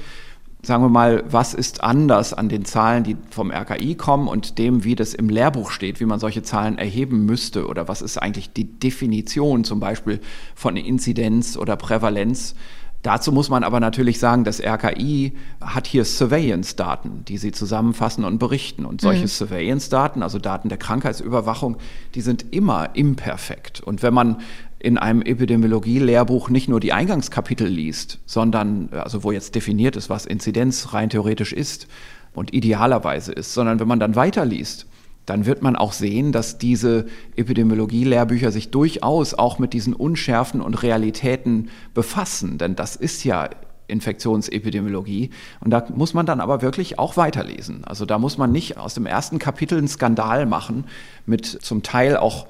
sagen 0.62 0.84
wir 0.84 0.88
mal, 0.88 1.24
was 1.26 1.54
ist 1.54 1.82
anders 1.82 2.32
an 2.32 2.48
den 2.48 2.64
Zahlen, 2.64 3.02
die 3.02 3.16
vom 3.30 3.50
RKI 3.50 3.96
kommen 3.96 4.28
und 4.28 4.58
dem, 4.58 4.84
wie 4.84 4.94
das 4.94 5.12
im 5.12 5.28
Lehrbuch 5.28 5.70
steht, 5.72 5.98
wie 5.98 6.04
man 6.04 6.20
solche 6.20 6.42
Zahlen 6.42 6.78
erheben 6.78 7.26
müsste 7.26 7.66
oder 7.66 7.88
was 7.88 8.00
ist 8.00 8.16
eigentlich 8.16 8.52
die 8.52 8.78
Definition 8.78 9.64
zum 9.64 9.80
Beispiel 9.80 10.20
von 10.54 10.76
Inzidenz 10.76 11.56
oder 11.56 11.76
Prävalenz. 11.76 12.54
Dazu 13.02 13.32
muss 13.32 13.50
man 13.50 13.64
aber 13.64 13.80
natürlich 13.80 14.20
sagen, 14.20 14.44
das 14.44 14.60
RKI 14.60 15.32
hat 15.60 15.88
hier 15.88 16.04
Surveillance-Daten, 16.04 17.24
die 17.26 17.36
sie 17.36 17.50
zusammenfassen 17.50 18.24
und 18.24 18.38
berichten. 18.38 18.84
Und 18.84 19.00
solche 19.00 19.22
mhm. 19.22 19.28
Surveillance-Daten, 19.28 20.22
also 20.22 20.38
Daten 20.38 20.68
der 20.68 20.78
Krankheitsüberwachung, 20.78 21.78
die 22.14 22.20
sind 22.20 22.54
immer 22.54 22.90
imperfekt. 22.94 23.80
Und 23.80 24.04
wenn 24.04 24.14
man 24.14 24.36
in 24.82 24.98
einem 24.98 25.22
Epidemiologie-Lehrbuch 25.22 26.50
nicht 26.50 26.68
nur 26.68 26.80
die 26.80 26.92
Eingangskapitel 26.92 27.68
liest, 27.68 28.18
sondern, 28.26 28.88
also 28.90 29.22
wo 29.22 29.30
jetzt 29.30 29.54
definiert 29.54 29.94
ist, 29.94 30.10
was 30.10 30.26
Inzidenz 30.26 30.92
rein 30.92 31.08
theoretisch 31.08 31.52
ist 31.52 31.86
und 32.34 32.52
idealerweise 32.52 33.30
ist, 33.30 33.54
sondern 33.54 33.78
wenn 33.78 33.86
man 33.86 34.00
dann 34.00 34.16
weiterliest, 34.16 34.86
dann 35.24 35.46
wird 35.46 35.62
man 35.62 35.76
auch 35.76 35.92
sehen, 35.92 36.32
dass 36.32 36.58
diese 36.58 37.06
Epidemiologie-Lehrbücher 37.36 38.50
sich 38.50 38.72
durchaus 38.72 39.34
auch 39.34 39.60
mit 39.60 39.72
diesen 39.72 39.94
Unschärfen 39.94 40.60
und 40.60 40.82
Realitäten 40.82 41.68
befassen. 41.94 42.58
Denn 42.58 42.74
das 42.74 42.96
ist 42.96 43.22
ja 43.22 43.50
Infektionsepidemiologie. 43.86 45.30
Und 45.60 45.70
da 45.70 45.86
muss 45.94 46.12
man 46.12 46.26
dann 46.26 46.40
aber 46.40 46.60
wirklich 46.60 46.98
auch 46.98 47.16
weiterlesen. 47.16 47.84
Also 47.84 48.04
da 48.04 48.18
muss 48.18 48.36
man 48.36 48.50
nicht 48.50 48.78
aus 48.78 48.94
dem 48.94 49.06
ersten 49.06 49.38
Kapitel 49.38 49.78
einen 49.78 49.86
Skandal 49.86 50.44
machen 50.44 50.86
mit 51.24 51.46
zum 51.46 51.84
Teil 51.84 52.16
auch 52.16 52.48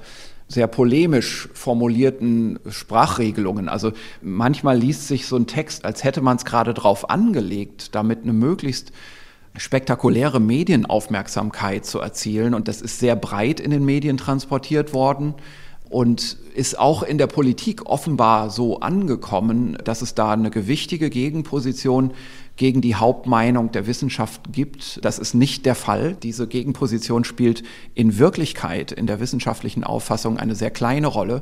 sehr 0.53 0.67
polemisch 0.67 1.49
formulierten 1.53 2.59
Sprachregelungen. 2.69 3.69
Also 3.69 3.91
manchmal 4.21 4.77
liest 4.77 5.07
sich 5.07 5.25
so 5.25 5.35
ein 5.35 5.47
Text, 5.47 5.85
als 5.85 6.03
hätte 6.03 6.21
man 6.21 6.37
es 6.37 6.45
gerade 6.45 6.73
drauf 6.73 7.09
angelegt, 7.09 7.95
damit 7.95 8.23
eine 8.23 8.33
möglichst 8.33 8.91
spektakuläre 9.55 10.39
Medienaufmerksamkeit 10.39 11.85
zu 11.85 11.99
erzielen. 11.99 12.53
Und 12.53 12.67
das 12.67 12.81
ist 12.81 12.99
sehr 12.99 13.15
breit 13.15 13.59
in 13.59 13.71
den 13.71 13.85
Medien 13.85 14.17
transportiert 14.17 14.93
worden 14.93 15.35
und 15.89 16.37
ist 16.55 16.79
auch 16.79 17.03
in 17.03 17.17
der 17.19 17.27
Politik 17.27 17.85
offenbar 17.85 18.49
so 18.49 18.79
angekommen, 18.79 19.77
dass 19.83 20.01
es 20.01 20.15
da 20.15 20.31
eine 20.31 20.49
gewichtige 20.49 21.09
Gegenposition 21.09 22.13
gegen 22.55 22.81
die 22.81 22.95
Hauptmeinung 22.95 23.71
der 23.71 23.87
Wissenschaft 23.87 24.41
gibt. 24.51 25.03
Das 25.03 25.17
ist 25.17 25.33
nicht 25.33 25.65
der 25.65 25.75
Fall. 25.75 26.15
Diese 26.21 26.47
Gegenposition 26.47 27.23
spielt 27.23 27.63
in 27.95 28.19
Wirklichkeit 28.19 28.91
in 28.91 29.07
der 29.07 29.19
wissenschaftlichen 29.19 29.83
Auffassung 29.83 30.37
eine 30.37 30.55
sehr 30.55 30.71
kleine 30.71 31.07
Rolle. 31.07 31.41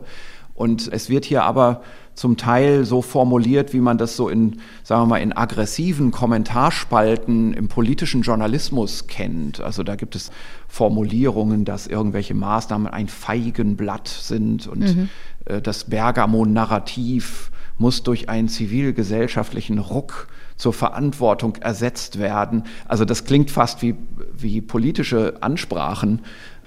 Und 0.53 0.89
es 0.91 1.09
wird 1.09 1.25
hier 1.25 1.43
aber 1.43 1.81
zum 2.13 2.37
Teil 2.37 2.85
so 2.85 3.01
formuliert, 3.01 3.73
wie 3.73 3.79
man 3.79 3.97
das 3.97 4.15
so 4.15 4.29
in, 4.29 4.57
sagen 4.83 5.03
wir 5.03 5.05
mal, 5.07 5.17
in 5.17 5.35
aggressiven 5.35 6.11
Kommentarspalten 6.11 7.53
im 7.53 7.67
politischen 7.67 8.21
Journalismus 8.21 9.07
kennt. 9.07 9.59
Also 9.61 9.83
da 9.83 9.95
gibt 9.95 10.15
es 10.15 10.29
Formulierungen, 10.67 11.65
dass 11.65 11.87
irgendwelche 11.87 12.35
Maßnahmen 12.35 12.87
ein 12.87 13.07
Feigenblatt 13.07 14.07
sind 14.07 14.67
und 14.67 14.81
mhm. 14.81 15.09
äh, 15.45 15.61
das 15.61 15.85
Bergamo-Narrativ 15.85 17.51
muss 17.77 18.03
durch 18.03 18.29
einen 18.29 18.47
zivilgesellschaftlichen 18.47 19.79
Ruck 19.79 20.27
zur 20.61 20.73
Verantwortung 20.73 21.55
ersetzt 21.55 22.19
werden. 22.19 22.65
Also 22.87 23.03
das 23.03 23.25
klingt 23.25 23.49
fast 23.49 23.81
wie, 23.81 23.95
wie 24.37 24.61
politische 24.61 25.41
Ansprachen. 25.41 26.21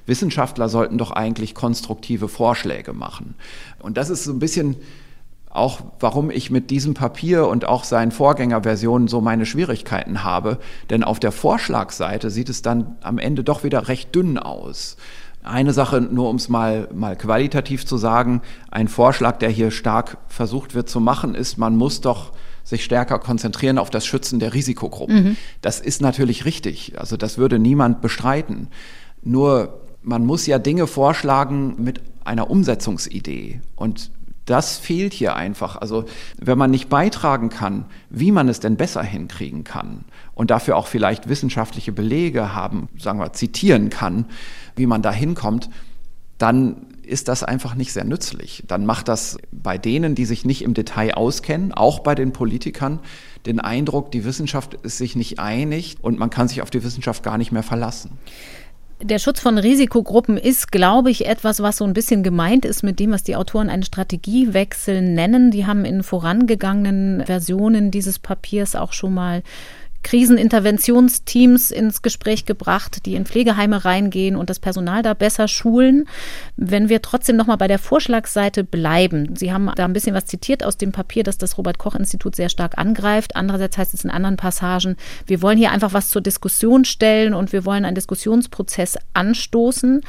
Wissenschaftler 0.04 0.68
sollten 0.68 0.98
doch 0.98 1.12
eigentlich 1.12 1.54
konstruktive 1.54 2.26
Vorschläge 2.26 2.92
machen. 2.92 3.36
Und 3.78 3.96
das 3.96 4.10
ist 4.10 4.24
so 4.24 4.32
ein 4.32 4.40
bisschen 4.40 4.76
auch, 5.48 5.80
warum 6.00 6.32
ich 6.32 6.50
mit 6.50 6.70
diesem 6.70 6.94
Papier 6.94 7.46
und 7.46 7.66
auch 7.66 7.84
seinen 7.84 8.10
Vorgängerversionen 8.10 9.06
so 9.06 9.20
meine 9.20 9.46
Schwierigkeiten 9.46 10.24
habe. 10.24 10.58
Denn 10.90 11.04
auf 11.04 11.20
der 11.20 11.30
Vorschlagseite 11.30 12.30
sieht 12.30 12.48
es 12.48 12.62
dann 12.62 12.96
am 13.00 13.18
Ende 13.18 13.44
doch 13.44 13.62
wieder 13.62 13.86
recht 13.86 14.12
dünn 14.12 14.38
aus. 14.38 14.96
Eine 15.44 15.72
Sache, 15.72 16.00
nur 16.00 16.30
um 16.30 16.36
es 16.36 16.48
mal, 16.48 16.88
mal 16.92 17.14
qualitativ 17.14 17.86
zu 17.86 17.96
sagen, 17.96 18.42
ein 18.72 18.88
Vorschlag, 18.88 19.36
der 19.36 19.50
hier 19.50 19.70
stark 19.70 20.16
versucht 20.26 20.74
wird 20.74 20.88
zu 20.88 20.98
machen, 20.98 21.36
ist, 21.36 21.58
man 21.58 21.76
muss 21.76 22.00
doch 22.00 22.32
sich 22.64 22.82
stärker 22.82 23.18
konzentrieren 23.18 23.78
auf 23.78 23.90
das 23.90 24.06
Schützen 24.06 24.40
der 24.40 24.54
Risikogruppen. 24.54 25.24
Mhm. 25.24 25.36
Das 25.60 25.80
ist 25.80 26.00
natürlich 26.02 26.44
richtig. 26.44 26.98
Also 26.98 27.16
das 27.16 27.38
würde 27.38 27.58
niemand 27.58 28.00
bestreiten. 28.00 28.68
Nur 29.22 29.80
man 30.02 30.26
muss 30.26 30.46
ja 30.46 30.58
Dinge 30.58 30.86
vorschlagen 30.86 31.76
mit 31.78 32.00
einer 32.24 32.50
Umsetzungsidee. 32.50 33.60
Und 33.76 34.10
das 34.46 34.76
fehlt 34.76 35.12
hier 35.14 35.36
einfach. 35.36 35.76
Also 35.76 36.04
wenn 36.38 36.58
man 36.58 36.70
nicht 36.70 36.88
beitragen 36.88 37.48
kann, 37.48 37.86
wie 38.10 38.32
man 38.32 38.48
es 38.48 38.60
denn 38.60 38.76
besser 38.76 39.02
hinkriegen 39.02 39.64
kann 39.64 40.04
und 40.34 40.50
dafür 40.50 40.76
auch 40.76 40.86
vielleicht 40.86 41.28
wissenschaftliche 41.28 41.92
Belege 41.92 42.54
haben, 42.54 42.88
sagen 42.98 43.18
wir, 43.18 43.32
zitieren 43.32 43.90
kann, 43.90 44.26
wie 44.76 44.86
man 44.86 45.02
da 45.02 45.12
hinkommt, 45.12 45.70
dann 46.38 46.86
ist 47.04 47.28
das 47.28 47.42
einfach 47.42 47.74
nicht 47.74 47.92
sehr 47.92 48.04
nützlich. 48.04 48.64
Dann 48.66 48.86
macht 48.86 49.08
das 49.08 49.38
bei 49.52 49.78
denen, 49.78 50.14
die 50.14 50.24
sich 50.24 50.44
nicht 50.44 50.62
im 50.62 50.74
Detail 50.74 51.14
auskennen, 51.14 51.72
auch 51.72 52.00
bei 52.00 52.14
den 52.14 52.32
Politikern, 52.32 53.00
den 53.46 53.60
Eindruck, 53.60 54.10
die 54.10 54.24
Wissenschaft 54.24 54.74
ist 54.82 54.98
sich 54.98 55.16
nicht 55.16 55.38
einig 55.38 55.96
und 56.00 56.18
man 56.18 56.30
kann 56.30 56.48
sich 56.48 56.62
auf 56.62 56.70
die 56.70 56.82
Wissenschaft 56.82 57.22
gar 57.22 57.38
nicht 57.38 57.52
mehr 57.52 57.62
verlassen. 57.62 58.18
Der 59.02 59.18
Schutz 59.18 59.40
von 59.40 59.58
Risikogruppen 59.58 60.38
ist, 60.38 60.70
glaube 60.72 61.10
ich, 61.10 61.26
etwas, 61.26 61.60
was 61.60 61.78
so 61.78 61.84
ein 61.84 61.92
bisschen 61.92 62.22
gemeint 62.22 62.64
ist 62.64 62.82
mit 62.82 63.00
dem, 63.00 63.10
was 63.10 63.22
die 63.22 63.36
Autoren 63.36 63.68
einen 63.68 63.82
Strategiewechsel 63.82 65.02
nennen. 65.02 65.50
Die 65.50 65.66
haben 65.66 65.84
in 65.84 66.02
vorangegangenen 66.02 67.26
Versionen 67.26 67.90
dieses 67.90 68.18
Papiers 68.18 68.76
auch 68.76 68.92
schon 68.92 69.12
mal 69.12 69.42
Kriseninterventionsteams 70.04 71.72
ins 71.72 72.02
Gespräch 72.02 72.44
gebracht, 72.44 73.04
die 73.06 73.16
in 73.16 73.26
Pflegeheime 73.26 73.84
reingehen 73.84 74.36
und 74.36 74.50
das 74.50 74.60
Personal 74.60 75.02
da 75.02 75.14
besser 75.14 75.48
schulen. 75.48 76.06
Wenn 76.56 76.88
wir 76.88 77.02
trotzdem 77.02 77.36
noch 77.36 77.46
mal 77.46 77.56
bei 77.56 77.66
der 77.66 77.80
Vorschlagsseite 77.80 78.62
bleiben, 78.62 79.34
Sie 79.34 79.52
haben 79.52 79.70
da 79.74 79.84
ein 79.84 79.92
bisschen 79.92 80.14
was 80.14 80.26
zitiert 80.26 80.64
aus 80.64 80.76
dem 80.76 80.92
Papier, 80.92 81.24
dass 81.24 81.38
das 81.38 81.58
Robert 81.58 81.78
Koch 81.78 81.96
Institut 81.96 82.36
sehr 82.36 82.48
stark 82.48 82.78
angreift. 82.78 83.34
Andererseits 83.34 83.76
heißt 83.76 83.94
es 83.94 84.04
in 84.04 84.10
anderen 84.10 84.36
Passagen, 84.36 84.96
wir 85.26 85.42
wollen 85.42 85.58
hier 85.58 85.72
einfach 85.72 85.92
was 85.92 86.10
zur 86.10 86.22
Diskussion 86.22 86.84
stellen 86.84 87.34
und 87.34 87.52
wir 87.52 87.64
wollen 87.64 87.84
einen 87.84 87.96
Diskussionsprozess 87.96 88.96
anstoßen. 89.14 90.02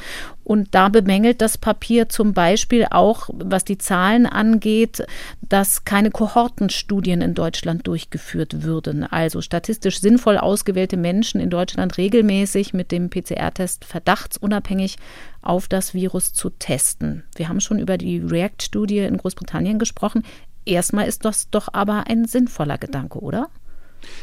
Und 0.46 0.76
da 0.76 0.90
bemängelt 0.90 1.42
das 1.42 1.58
Papier 1.58 2.08
zum 2.08 2.32
Beispiel 2.32 2.86
auch, 2.92 3.30
was 3.32 3.64
die 3.64 3.78
Zahlen 3.78 4.26
angeht, 4.26 5.04
dass 5.42 5.84
keine 5.84 6.12
Kohortenstudien 6.12 7.20
in 7.20 7.34
Deutschland 7.34 7.84
durchgeführt 7.88 8.62
würden. 8.62 9.02
Also 9.02 9.40
statistisch 9.40 10.00
sinnvoll 10.00 10.38
ausgewählte 10.38 10.96
Menschen 10.96 11.40
in 11.40 11.50
Deutschland 11.50 11.98
regelmäßig 11.98 12.74
mit 12.74 12.92
dem 12.92 13.10
PCR-Test 13.10 13.84
verdachtsunabhängig 13.84 14.98
auf 15.42 15.66
das 15.66 15.94
Virus 15.94 16.32
zu 16.32 16.50
testen. 16.50 17.24
Wir 17.34 17.48
haben 17.48 17.60
schon 17.60 17.80
über 17.80 17.98
die 17.98 18.18
REACT-Studie 18.18 18.98
in 18.98 19.16
Großbritannien 19.16 19.80
gesprochen. 19.80 20.22
Erstmal 20.64 21.08
ist 21.08 21.24
das 21.24 21.50
doch 21.50 21.70
aber 21.72 22.04
ein 22.06 22.24
sinnvoller 22.24 22.78
Gedanke, 22.78 23.18
oder? 23.18 23.48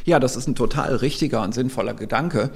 Ja, 0.06 0.22
das 0.22 0.38
ist 0.38 0.48
ein 0.48 0.56
total 0.56 0.96
richtiger 0.96 1.42
und 1.42 1.54
sinnvoller 1.54 1.96
Gedanke. 1.96 2.52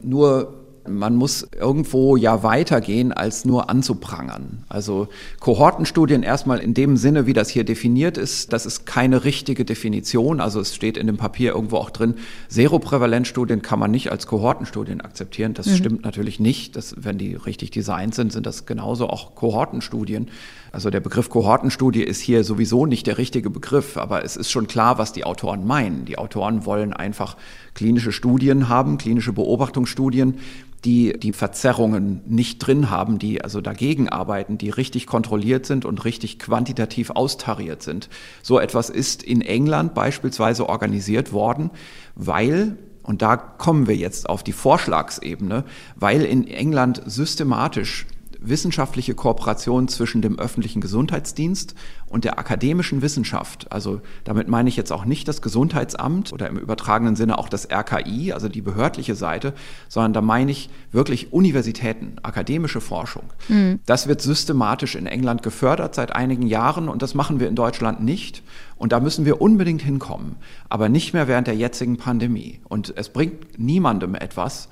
Nur 0.00 0.61
man 0.88 1.16
muss 1.16 1.48
irgendwo 1.58 2.16
ja 2.16 2.42
weitergehen, 2.42 3.12
als 3.12 3.44
nur 3.44 3.70
anzuprangern. 3.70 4.64
Also 4.68 5.08
Kohortenstudien 5.40 6.22
erstmal 6.22 6.58
in 6.58 6.74
dem 6.74 6.96
Sinne, 6.96 7.26
wie 7.26 7.32
das 7.32 7.48
hier 7.48 7.64
definiert 7.64 8.18
ist, 8.18 8.52
das 8.52 8.66
ist 8.66 8.86
keine 8.86 9.24
richtige 9.24 9.64
Definition. 9.64 10.40
Also 10.40 10.60
es 10.60 10.74
steht 10.74 10.96
in 10.96 11.06
dem 11.06 11.16
Papier 11.16 11.54
irgendwo 11.54 11.76
auch 11.76 11.90
drin, 11.90 12.14
Seroprävalenzstudien 12.48 13.62
kann 13.62 13.78
man 13.78 13.90
nicht 13.90 14.10
als 14.10 14.26
Kohortenstudien 14.26 15.00
akzeptieren. 15.00 15.54
Das 15.54 15.66
mhm. 15.66 15.76
stimmt 15.76 16.04
natürlich 16.04 16.40
nicht. 16.40 16.76
Das, 16.76 16.94
wenn 16.98 17.18
die 17.18 17.34
richtig 17.34 17.70
designt 17.70 18.14
sind, 18.14 18.32
sind 18.32 18.46
das 18.46 18.66
genauso 18.66 19.08
auch 19.08 19.34
Kohortenstudien. 19.34 20.28
Also 20.72 20.88
der 20.88 21.00
Begriff 21.00 21.28
Kohortenstudie 21.28 22.02
ist 22.02 22.20
hier 22.20 22.44
sowieso 22.44 22.86
nicht 22.86 23.06
der 23.06 23.18
richtige 23.18 23.50
Begriff, 23.50 23.98
aber 23.98 24.24
es 24.24 24.36
ist 24.36 24.50
schon 24.50 24.66
klar, 24.66 24.96
was 24.96 25.12
die 25.12 25.24
Autoren 25.24 25.66
meinen. 25.66 26.06
Die 26.06 26.16
Autoren 26.16 26.64
wollen 26.64 26.94
einfach 26.94 27.36
klinische 27.74 28.10
Studien 28.10 28.70
haben, 28.70 28.96
klinische 28.96 29.34
Beobachtungsstudien, 29.34 30.38
die 30.86 31.12
die 31.12 31.34
Verzerrungen 31.34 32.22
nicht 32.26 32.58
drin 32.58 32.88
haben, 32.88 33.18
die 33.18 33.44
also 33.44 33.60
dagegen 33.60 34.08
arbeiten, 34.08 34.56
die 34.56 34.70
richtig 34.70 35.06
kontrolliert 35.06 35.66
sind 35.66 35.84
und 35.84 36.06
richtig 36.06 36.38
quantitativ 36.38 37.10
austariert 37.10 37.82
sind. 37.82 38.08
So 38.42 38.58
etwas 38.58 38.88
ist 38.88 39.22
in 39.22 39.42
England 39.42 39.92
beispielsweise 39.92 40.70
organisiert 40.70 41.34
worden, 41.34 41.70
weil 42.14 42.78
und 43.04 43.20
da 43.20 43.36
kommen 43.36 43.88
wir 43.88 43.96
jetzt 43.96 44.28
auf 44.28 44.44
die 44.44 44.52
Vorschlagsebene, 44.52 45.64
weil 45.96 46.22
in 46.22 46.46
England 46.46 47.02
systematisch 47.04 48.06
wissenschaftliche 48.48 49.14
Kooperation 49.14 49.88
zwischen 49.88 50.22
dem 50.22 50.38
öffentlichen 50.38 50.80
Gesundheitsdienst 50.80 51.74
und 52.06 52.24
der 52.24 52.38
akademischen 52.38 53.02
Wissenschaft. 53.02 53.70
Also 53.72 54.00
damit 54.24 54.48
meine 54.48 54.68
ich 54.68 54.76
jetzt 54.76 54.92
auch 54.92 55.04
nicht 55.04 55.28
das 55.28 55.42
Gesundheitsamt 55.42 56.32
oder 56.32 56.48
im 56.48 56.58
übertragenen 56.58 57.16
Sinne 57.16 57.38
auch 57.38 57.48
das 57.48 57.68
RKI, 57.70 58.32
also 58.32 58.48
die 58.48 58.60
behördliche 58.60 59.14
Seite, 59.14 59.54
sondern 59.88 60.12
da 60.12 60.20
meine 60.20 60.50
ich 60.50 60.68
wirklich 60.90 61.32
Universitäten, 61.32 62.16
akademische 62.22 62.80
Forschung. 62.80 63.24
Mhm. 63.48 63.80
Das 63.86 64.08
wird 64.08 64.20
systematisch 64.20 64.94
in 64.94 65.06
England 65.06 65.42
gefördert 65.42 65.94
seit 65.94 66.14
einigen 66.14 66.46
Jahren 66.46 66.88
und 66.88 67.02
das 67.02 67.14
machen 67.14 67.40
wir 67.40 67.48
in 67.48 67.56
Deutschland 67.56 68.02
nicht. 68.02 68.42
Und 68.76 68.92
da 68.92 69.00
müssen 69.00 69.24
wir 69.24 69.40
unbedingt 69.40 69.82
hinkommen, 69.82 70.36
aber 70.68 70.88
nicht 70.88 71.14
mehr 71.14 71.28
während 71.28 71.46
der 71.46 71.54
jetzigen 71.54 71.98
Pandemie. 71.98 72.60
Und 72.68 72.92
es 72.96 73.10
bringt 73.10 73.58
niemandem 73.58 74.16
etwas, 74.16 74.68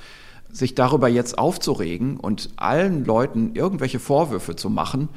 sich 0.52 0.74
darüber 0.74 1.08
jetzt 1.08 1.38
aufzuregen 1.38 2.16
und 2.16 2.50
allen 2.56 3.04
Leuten 3.04 3.54
irgendwelche 3.54 3.98
Vorwürfe 3.98 4.56
zu 4.56 4.70
machen, 4.70 5.08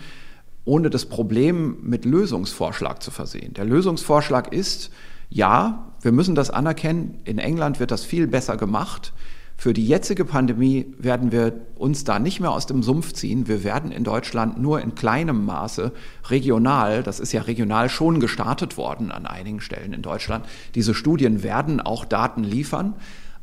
ohne 0.65 0.89
das 0.89 1.05
Problem 1.05 1.77
mit 1.81 2.05
Lösungsvorschlag 2.05 3.01
zu 3.03 3.11
versehen. 3.11 3.53
Der 3.53 3.65
Lösungsvorschlag 3.65 4.53
ist, 4.53 4.91
ja, 5.29 5.93
wir 6.01 6.11
müssen 6.11 6.35
das 6.35 6.49
anerkennen, 6.49 7.19
in 7.25 7.39
England 7.39 7.79
wird 7.79 7.91
das 7.91 8.05
viel 8.05 8.27
besser 8.27 8.57
gemacht. 8.57 9.13
Für 9.57 9.73
die 9.73 9.85
jetzige 9.85 10.25
Pandemie 10.25 10.93
werden 10.97 11.31
wir 11.31 11.53
uns 11.75 12.03
da 12.03 12.19
nicht 12.19 12.39
mehr 12.39 12.51
aus 12.51 12.65
dem 12.65 12.83
Sumpf 12.83 13.13
ziehen. 13.13 13.47
Wir 13.47 13.63
werden 13.63 13.91
in 13.91 14.03
Deutschland 14.03 14.59
nur 14.59 14.81
in 14.81 14.95
kleinem 14.95 15.45
Maße 15.45 15.91
regional, 16.29 17.03
das 17.03 17.19
ist 17.19 17.31
ja 17.31 17.43
regional 17.43 17.89
schon 17.89 18.19
gestartet 18.19 18.77
worden 18.77 19.11
an 19.11 19.25
einigen 19.25 19.61
Stellen 19.61 19.93
in 19.93 20.01
Deutschland, 20.01 20.45
diese 20.75 20.93
Studien 20.93 21.43
werden 21.43 21.79
auch 21.79 22.05
Daten 22.05 22.43
liefern. 22.43 22.95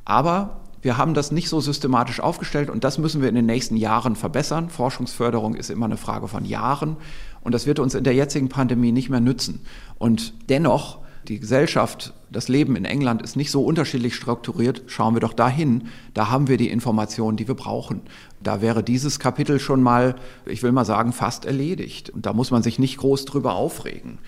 Aber 0.05 0.61
wir 0.83 0.97
haben 0.97 1.15
das 1.15 1.31
nicht 1.31 1.49
so 1.49 1.61
systematisch 1.61 2.21
aufgestellt 2.21 2.71
und 2.71 2.85
das 2.85 2.99
müssen 2.99 3.21
wir 3.21 3.29
in 3.29 3.35
den 3.35 3.47
nächsten 3.47 3.77
Jahren 3.77 4.17
verbessern. 4.17 4.71
Forschungsförderung 4.71 5.55
ist 5.55 5.71
immer 5.71 5.87
eine 5.87 5.97
Frage 5.97 6.29
von 6.29 6.45
Jahren 6.45 6.97
und 7.43 7.53
das 7.53 7.67
wird 7.67 7.79
uns 7.79 7.95
in 7.95 8.05
der 8.05 8.15
jetzigen 8.15 8.49
Pandemie 8.49 8.93
nicht 8.93 9.11
mehr 9.11 9.21
nützen. 9.21 9.61
Und 9.99 10.35
dennoch, 10.49 10.99
die 11.29 11.39
Gesellschaft, 11.39 12.15
das 12.31 12.49
Leben 12.49 12.77
in 12.77 12.87
England 12.87 13.21
ist 13.23 13.37
nicht 13.37 13.51
so 13.51 13.63
unterschiedlich 13.63 14.15
strukturiert. 14.15 14.85
Schauen 14.87 15.15
wir 15.15 15.21
doch 15.21 15.35
dahin, 15.35 15.89
da 16.15 16.31
haben 16.31 16.49
wir 16.49 16.57
die 16.57 16.71
Informationen, 16.71 17.37
die 17.37 17.47
wir 17.47 17.55
brauchen. 17.55 18.03
Da 18.43 18.63
wäre 18.63 18.83
dieses 18.83 19.19
Kapitel 19.19 19.61
schon 19.61 19.83
mal, 19.83 20.17
ich 20.47 20.63
will 20.63 20.73
mal 20.73 20.87
sagen, 20.87 21.13
fast 21.13 21.45
erledigt. 21.45 22.09
Und 22.09 22.25
da 22.25 22.33
muss 22.33 22.51
man 22.51 22.63
sich 22.63 22.79
nicht 22.79 22.97
groß 22.97 23.27
drüber 23.27 23.55
aufregen. 23.55 24.19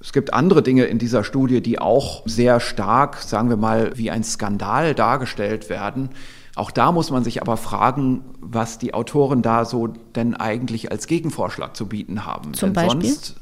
Es 0.00 0.12
gibt 0.12 0.32
andere 0.32 0.62
Dinge 0.62 0.84
in 0.84 0.98
dieser 0.98 1.24
Studie, 1.24 1.60
die 1.60 1.78
auch 1.78 2.22
sehr 2.24 2.60
stark, 2.60 3.16
sagen 3.16 3.48
wir 3.48 3.56
mal, 3.56 3.92
wie 3.96 4.10
ein 4.10 4.22
Skandal 4.22 4.94
dargestellt 4.94 5.68
werden. 5.68 6.10
Auch 6.54 6.70
da 6.70 6.92
muss 6.92 7.10
man 7.10 7.24
sich 7.24 7.42
aber 7.42 7.56
fragen, 7.56 8.24
was 8.40 8.78
die 8.78 8.94
Autoren 8.94 9.42
da 9.42 9.64
so 9.64 9.88
denn 10.14 10.34
eigentlich 10.34 10.92
als 10.92 11.06
Gegenvorschlag 11.06 11.76
zu 11.76 11.86
bieten 11.86 12.24
haben. 12.24 12.54
Zum 12.54 12.72
denn 12.72 12.74
Beispiel? 12.74 13.10
Sonst, 13.10 13.36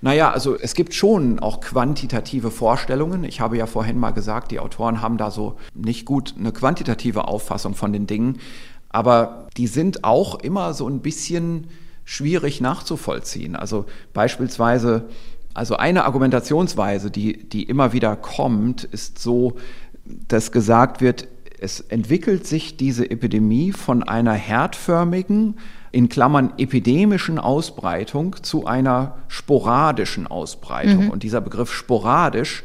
naja, 0.00 0.30
also 0.30 0.56
es 0.58 0.74
gibt 0.74 0.94
schon 0.94 1.38
auch 1.38 1.60
quantitative 1.60 2.50
Vorstellungen. 2.50 3.24
Ich 3.24 3.40
habe 3.40 3.58
ja 3.58 3.66
vorhin 3.66 3.98
mal 3.98 4.12
gesagt, 4.12 4.50
die 4.50 4.60
Autoren 4.60 5.02
haben 5.02 5.18
da 5.18 5.30
so 5.30 5.56
nicht 5.74 6.06
gut 6.06 6.34
eine 6.38 6.52
quantitative 6.52 7.28
Auffassung 7.28 7.74
von 7.74 7.92
den 7.92 8.06
Dingen, 8.06 8.38
aber 8.88 9.48
die 9.56 9.66
sind 9.66 10.04
auch 10.04 10.38
immer 10.40 10.72
so 10.72 10.88
ein 10.88 11.00
bisschen 11.00 11.68
schwierig 12.04 12.60
nachzuvollziehen. 12.60 13.54
Also 13.54 13.84
beispielsweise 14.12 15.08
also 15.54 15.76
eine 15.76 16.04
Argumentationsweise, 16.04 17.10
die, 17.10 17.48
die 17.48 17.64
immer 17.64 17.92
wieder 17.92 18.16
kommt, 18.16 18.84
ist 18.84 19.18
so, 19.18 19.56
dass 20.04 20.52
gesagt 20.52 21.00
wird, 21.00 21.28
es 21.60 21.80
entwickelt 21.80 22.46
sich 22.46 22.76
diese 22.76 23.10
Epidemie 23.10 23.72
von 23.72 24.02
einer 24.02 24.32
herdförmigen, 24.32 25.58
in 25.92 26.08
Klammern 26.08 26.52
epidemischen 26.56 27.38
Ausbreitung 27.38 28.36
zu 28.42 28.64
einer 28.64 29.18
sporadischen 29.28 30.26
Ausbreitung. 30.26 31.06
Mhm. 31.06 31.10
Und 31.10 31.22
dieser 31.22 31.40
Begriff 31.40 31.72
sporadisch, 31.72 32.62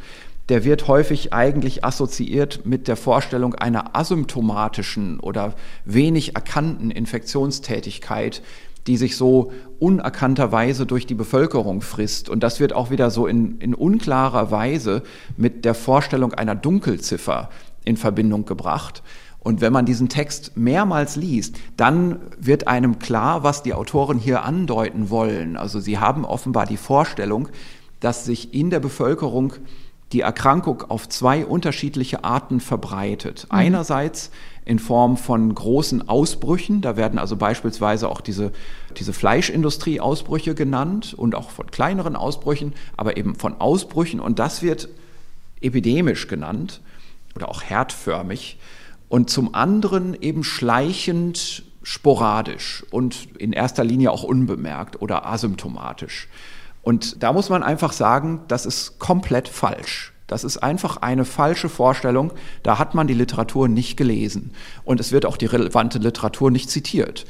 der 0.50 0.64
wird 0.64 0.88
häufig 0.88 1.34
eigentlich 1.34 1.84
assoziiert 1.84 2.66
mit 2.66 2.88
der 2.88 2.96
Vorstellung 2.96 3.56
einer 3.56 3.96
asymptomatischen 3.96 5.20
oder 5.20 5.56
wenig 5.86 6.36
erkannten 6.36 6.92
Infektionstätigkeit, 6.92 8.44
die 8.88 8.98
sich 8.98 9.18
so 9.18 9.52
unerkannterweise 9.80 10.86
durch 10.86 11.06
die 11.06 11.16
Bevölkerung 11.16 11.82
frisst. 11.82 12.30
Und 12.30 12.42
das 12.42 12.60
wird 12.60 12.74
auch 12.74 12.92
wieder 12.92 13.10
so 13.10 13.28
in, 13.28 13.58
in 13.60 13.74
unklarer 13.74 14.52
Weise 14.52 15.04
mit 15.38 15.66
der 15.66 15.74
Vorstellung 15.74 16.34
einer 16.34 16.56
Dunkelziffer 16.56 17.50
in 17.84 17.98
Verbindung 17.98 18.46
gebracht. 18.46 19.04
Und 19.40 19.62
wenn 19.62 19.74
man 19.74 19.86
diesen 19.86 20.10
Text 20.10 20.58
mehrmals 20.58 21.16
liest, 21.16 21.58
dann 21.78 22.20
wird 22.40 22.68
einem 22.68 22.98
klar, 22.98 23.44
was 23.44 23.62
die 23.62 23.76
Autoren 23.76 24.18
hier 24.18 24.44
andeuten 24.44 25.10
wollen. 25.12 25.56
Also 25.56 25.80
sie 25.80 26.00
haben 26.00 26.26
offenbar 26.26 26.66
die 26.66 26.78
Vorstellung, 26.78 27.50
dass 28.00 28.26
sich 28.26 28.54
in 28.54 28.72
der 28.72 28.80
Bevölkerung 28.80 29.54
die 30.12 30.22
Erkrankung 30.22 30.84
auf 30.89 31.10
zwei 31.10 31.45
unterschiedliche 31.45 32.24
Arten 32.24 32.60
verbreitet. 32.60 33.45
Mhm. 33.45 33.58
Einerseits 33.58 34.32
in 34.64 34.80
Form 34.80 35.18
von 35.18 35.53
großen 35.53 36.10
Ausbrüchen, 36.10 36.82
da 36.82 36.97
werden 36.97 37.20
also 37.20 37.36
beispielsweise 37.36 38.10
auch 38.10 38.22
diese, 38.22 38.51
diese 38.97 39.14
Fleischindustrie-Ausbrüche 39.14 40.56
genannt 40.56 41.14
und 41.14 41.36
auch 41.36 41.51
von 41.51 41.68
kleineren 41.68 42.16
Ausbrüchen, 42.16 42.74
aber 42.97 43.18
eben 43.18 43.36
von 43.36 43.60
Ausbrüchen 43.60 44.20
und 44.20 44.39
das 44.39 44.62
wird 44.62 44.89
epidemisch 45.62 46.28
genannt 46.28 46.82
oder 47.36 47.49
auch 47.49 47.64
herdförmig 47.64 48.58
und 49.08 49.30
zum 49.30 49.53
anderen 49.53 50.20
eben 50.20 50.43
schleichend 50.43 51.64
sporadisch 51.84 52.84
und 52.89 53.28
in 53.38 53.53
erster 53.53 53.84
Linie 53.84 54.12
auch 54.12 54.24
unbemerkt 54.24 55.01
oder 55.01 55.28
asymptomatisch. 55.28 56.28
Und 56.86 57.24
da 57.24 57.34
muss 57.34 57.50
man 57.50 57.64
einfach 57.64 57.92
sagen, 57.92 58.42
das 58.48 58.68
ist 58.68 59.00
komplett 59.00 59.48
falsch. 59.48 60.14
Das 60.28 60.44
ist 60.44 60.58
einfach 60.58 60.98
eine 60.98 61.26
falsche 61.26 61.68
Vorstellung. 61.68 62.32
Da 62.62 62.78
hat 62.78 62.94
man 62.94 63.08
die 63.08 63.16
Literatur 63.16 63.68
nicht 63.68 63.98
gelesen. 63.98 64.52
Und 64.84 65.00
es 65.00 65.12
wird 65.12 65.26
auch 65.26 65.38
die 65.38 65.48
relevante 65.48 65.98
Literatur 65.98 66.52
nicht 66.52 66.70
zitiert. 66.70 67.26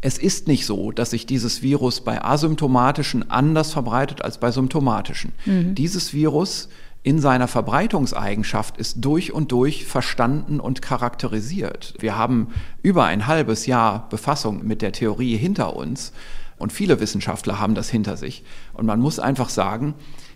Es 0.00 0.18
ist 0.18 0.48
nicht 0.48 0.66
so, 0.66 0.90
dass 0.90 1.10
sich 1.10 1.24
dieses 1.24 1.62
Virus 1.62 2.00
bei 2.00 2.22
asymptomatischen 2.22 3.30
anders 3.30 3.72
verbreitet 3.72 4.22
als 4.22 4.38
bei 4.38 4.50
symptomatischen. 4.50 5.32
Mhm. 5.44 5.76
Dieses 5.76 6.12
Virus 6.12 6.68
in 7.04 7.20
seiner 7.20 7.46
Verbreitungseigenschaft 7.46 8.76
ist 8.76 9.04
durch 9.04 9.32
und 9.32 9.52
durch 9.52 9.86
verstanden 9.86 10.58
und 10.58 10.82
charakterisiert. 10.82 11.94
Wir 12.00 12.18
haben 12.18 12.48
über 12.82 13.04
ein 13.04 13.28
halbes 13.28 13.66
Jahr 13.66 14.08
Befassung 14.08 14.66
mit 14.66 14.82
der 14.82 14.90
Theorie 14.90 15.36
hinter 15.36 15.76
uns. 15.76 16.12
Und 16.58 16.72
viele 16.72 17.00
Wissenschaftler 17.00 17.60
haben 17.60 17.74
das 17.74 17.88
hinter 17.88 18.16
sich. 18.16 18.44
Und 18.72 18.86
man 18.86 19.00
muss 19.00 19.18
einfach 19.18 19.48
sagen, 19.48 19.94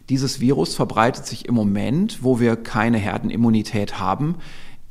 dieses 0.08 0.40
Virus 0.40 0.74
verbreitet 0.74 1.26
sich 1.26 1.46
im 1.46 1.54
Moment, 1.54 2.22
wo 2.22 2.40
wir 2.40 2.56
keine 2.56 2.98
Herdenimmunität 2.98 3.98
haben, 3.98 4.36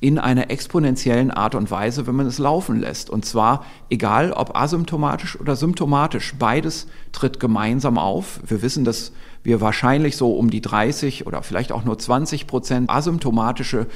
in 0.01 0.17
einer 0.17 0.49
exponentiellen 0.49 1.29
Art 1.29 1.55
und 1.55 1.69
Weise, 1.71 2.07
wenn 2.07 2.15
man 2.15 2.25
es 2.25 2.37
laufen 2.37 2.79
lässt. 2.79 3.09
Und 3.09 3.25
zwar 3.25 3.65
egal, 3.89 4.31
ob 4.31 4.55
asymptomatisch 4.55 5.37
oder 5.39 5.57
symptomatisch, 5.57 6.35
beides 6.39 6.87
tritt 7.11 7.39
gemeinsam 7.39 7.97
auf. 7.97 8.39
Wir 8.47 8.61
wissen, 8.61 8.85
dass 8.85 9.11
wir 9.43 9.59
wahrscheinlich 9.59 10.15
so 10.15 10.33
um 10.33 10.49
die 10.49 10.61
30 10.61 11.27
oder 11.27 11.43
vielleicht 11.43 11.73
auch 11.73 11.83
nur 11.83 11.97
20 11.97 12.47
Prozent 12.47 12.89
asymptomatische 12.89 13.87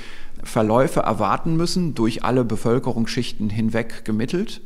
Verläufe 0.44 1.00
erwarten 1.00 1.56
müssen, 1.56 1.96
durch 1.96 2.26
alle 2.26 2.44
Bevölkerungsschichten 2.44 3.50
hinweg 3.50 4.04
gemittelt 4.04 4.62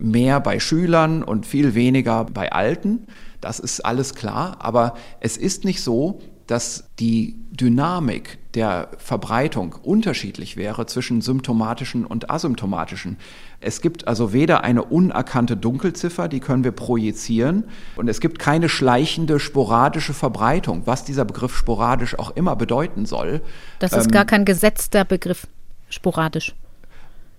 mehr 0.00 0.40
bei 0.40 0.60
Schülern 0.60 1.22
und 1.22 1.46
viel 1.46 1.74
weniger 1.74 2.24
bei 2.24 2.52
Alten. 2.52 3.06
Das 3.40 3.58
ist 3.58 3.80
alles 3.80 4.14
klar. 4.14 4.56
Aber 4.60 4.94
es 5.20 5.36
ist 5.36 5.64
nicht 5.64 5.82
so, 5.82 6.20
dass 6.46 6.84
die 6.98 7.36
Dynamik 7.52 8.38
der 8.54 8.88
Verbreitung 8.98 9.76
unterschiedlich 9.84 10.56
wäre 10.56 10.86
zwischen 10.86 11.20
symptomatischen 11.20 12.04
und 12.04 12.28
asymptomatischen. 12.28 13.18
Es 13.60 13.80
gibt 13.80 14.08
also 14.08 14.32
weder 14.32 14.64
eine 14.64 14.82
unerkannte 14.82 15.56
Dunkelziffer, 15.56 16.26
die 16.26 16.40
können 16.40 16.64
wir 16.64 16.72
projizieren, 16.72 17.64
und 17.94 18.08
es 18.08 18.20
gibt 18.20 18.40
keine 18.40 18.68
schleichende 18.68 19.38
sporadische 19.38 20.12
Verbreitung, 20.14 20.82
was 20.86 21.04
dieser 21.04 21.24
Begriff 21.24 21.56
sporadisch 21.56 22.18
auch 22.18 22.34
immer 22.34 22.56
bedeuten 22.56 23.06
soll. 23.06 23.42
Das 23.78 23.92
ist 23.92 24.06
ähm, 24.06 24.10
gar 24.10 24.24
kein 24.24 24.44
gesetzter 24.44 25.04
Begriff, 25.04 25.46
sporadisch. 25.88 26.54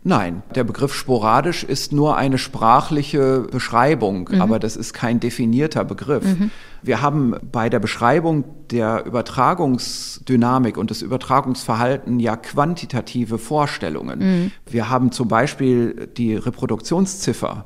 Nein, 0.04 0.42
der 0.56 0.64
Begriff 0.64 0.96
sporadisch 0.96 1.64
ist 1.64 1.94
nur 1.94 2.18
eine 2.18 2.40
sprachliche 2.40 3.42
Beschreibung, 3.52 4.30
mhm. 4.32 4.42
aber 4.42 4.58
das 4.58 4.76
ist 4.76 4.94
kein 4.94 5.20
definierter 5.20 5.86
Begriff. 5.86 6.24
Mhm. 6.24 6.50
Wir 6.82 7.04
haben 7.04 7.36
bei 7.52 7.70
der 7.70 7.80
Beschreibung 7.80 8.44
der 8.72 9.06
Übertragungsdynamik 9.06 10.78
und 10.78 10.90
des 10.90 11.04
Übertragungsverhalten 11.04 12.20
ja 12.20 12.36
quantitative 12.36 13.38
Vorstellungen. 13.38 14.20
Mhm. 14.20 14.52
Wir 14.66 14.90
haben 14.90 15.12
zum 15.12 15.28
Beispiel 15.28 16.10
die 16.18 16.36
Reproduktionsziffer. 16.36 17.66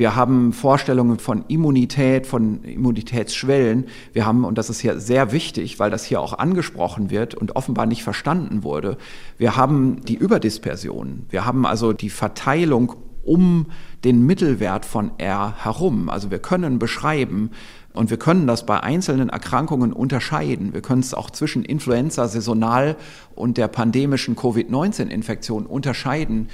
Wir 0.00 0.16
haben 0.16 0.54
Vorstellungen 0.54 1.18
von 1.18 1.44
Immunität, 1.48 2.26
von 2.26 2.64
Immunitätsschwellen. 2.64 3.84
Wir 4.14 4.24
haben, 4.24 4.46
und 4.46 4.56
das 4.56 4.70
ist 4.70 4.80
hier 4.80 4.98
sehr 4.98 5.30
wichtig, 5.30 5.78
weil 5.78 5.90
das 5.90 6.04
hier 6.04 6.22
auch 6.22 6.38
angesprochen 6.38 7.10
wird 7.10 7.34
und 7.34 7.54
offenbar 7.54 7.84
nicht 7.84 8.02
verstanden 8.02 8.62
wurde, 8.62 8.96
wir 9.36 9.56
haben 9.56 10.02
die 10.06 10.14
Überdispersion. 10.14 11.26
Wir 11.28 11.44
haben 11.44 11.66
also 11.66 11.92
die 11.92 12.08
Verteilung 12.08 12.94
um 13.22 13.66
den 14.02 14.24
Mittelwert 14.24 14.86
von 14.86 15.10
R 15.18 15.62
herum. 15.62 16.08
Also 16.08 16.30
wir 16.30 16.38
können 16.38 16.78
beschreiben, 16.78 17.50
und 17.92 18.10
wir 18.10 18.18
können 18.18 18.46
das 18.46 18.66
bei 18.66 18.80
einzelnen 18.80 19.30
Erkrankungen 19.30 19.92
unterscheiden. 19.92 20.72
Wir 20.72 20.80
können 20.80 21.00
es 21.00 21.12
auch 21.12 21.28
zwischen 21.30 21.64
Influenza 21.64 22.28
saisonal 22.28 22.96
und 23.34 23.58
der 23.58 23.66
pandemischen 23.66 24.36
Covid-19-Infektion 24.36 25.66
unterscheiden 25.66 26.48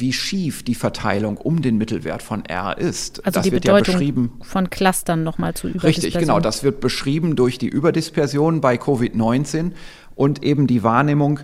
wie 0.00 0.12
schief 0.12 0.62
die 0.62 0.74
Verteilung 0.74 1.36
um 1.36 1.62
den 1.62 1.76
Mittelwert 1.78 2.22
von 2.22 2.44
R 2.44 2.78
ist. 2.78 3.24
Also 3.24 3.38
das 3.38 3.44
die 3.44 3.52
wird 3.52 3.64
Bedeutung 3.64 3.94
ja 3.94 3.98
beschrieben 3.98 4.32
von 4.42 4.70
Clustern 4.70 5.22
nochmal 5.22 5.54
zu 5.54 5.68
Überdispersion. 5.68 6.04
Richtig, 6.04 6.20
genau. 6.20 6.40
Das 6.40 6.62
wird 6.62 6.80
beschrieben 6.80 7.36
durch 7.36 7.58
die 7.58 7.68
Überdispersion 7.68 8.60
bei 8.60 8.76
Covid-19 8.76 9.72
und 10.14 10.42
eben 10.42 10.66
die 10.66 10.82
Wahrnehmung, 10.82 11.40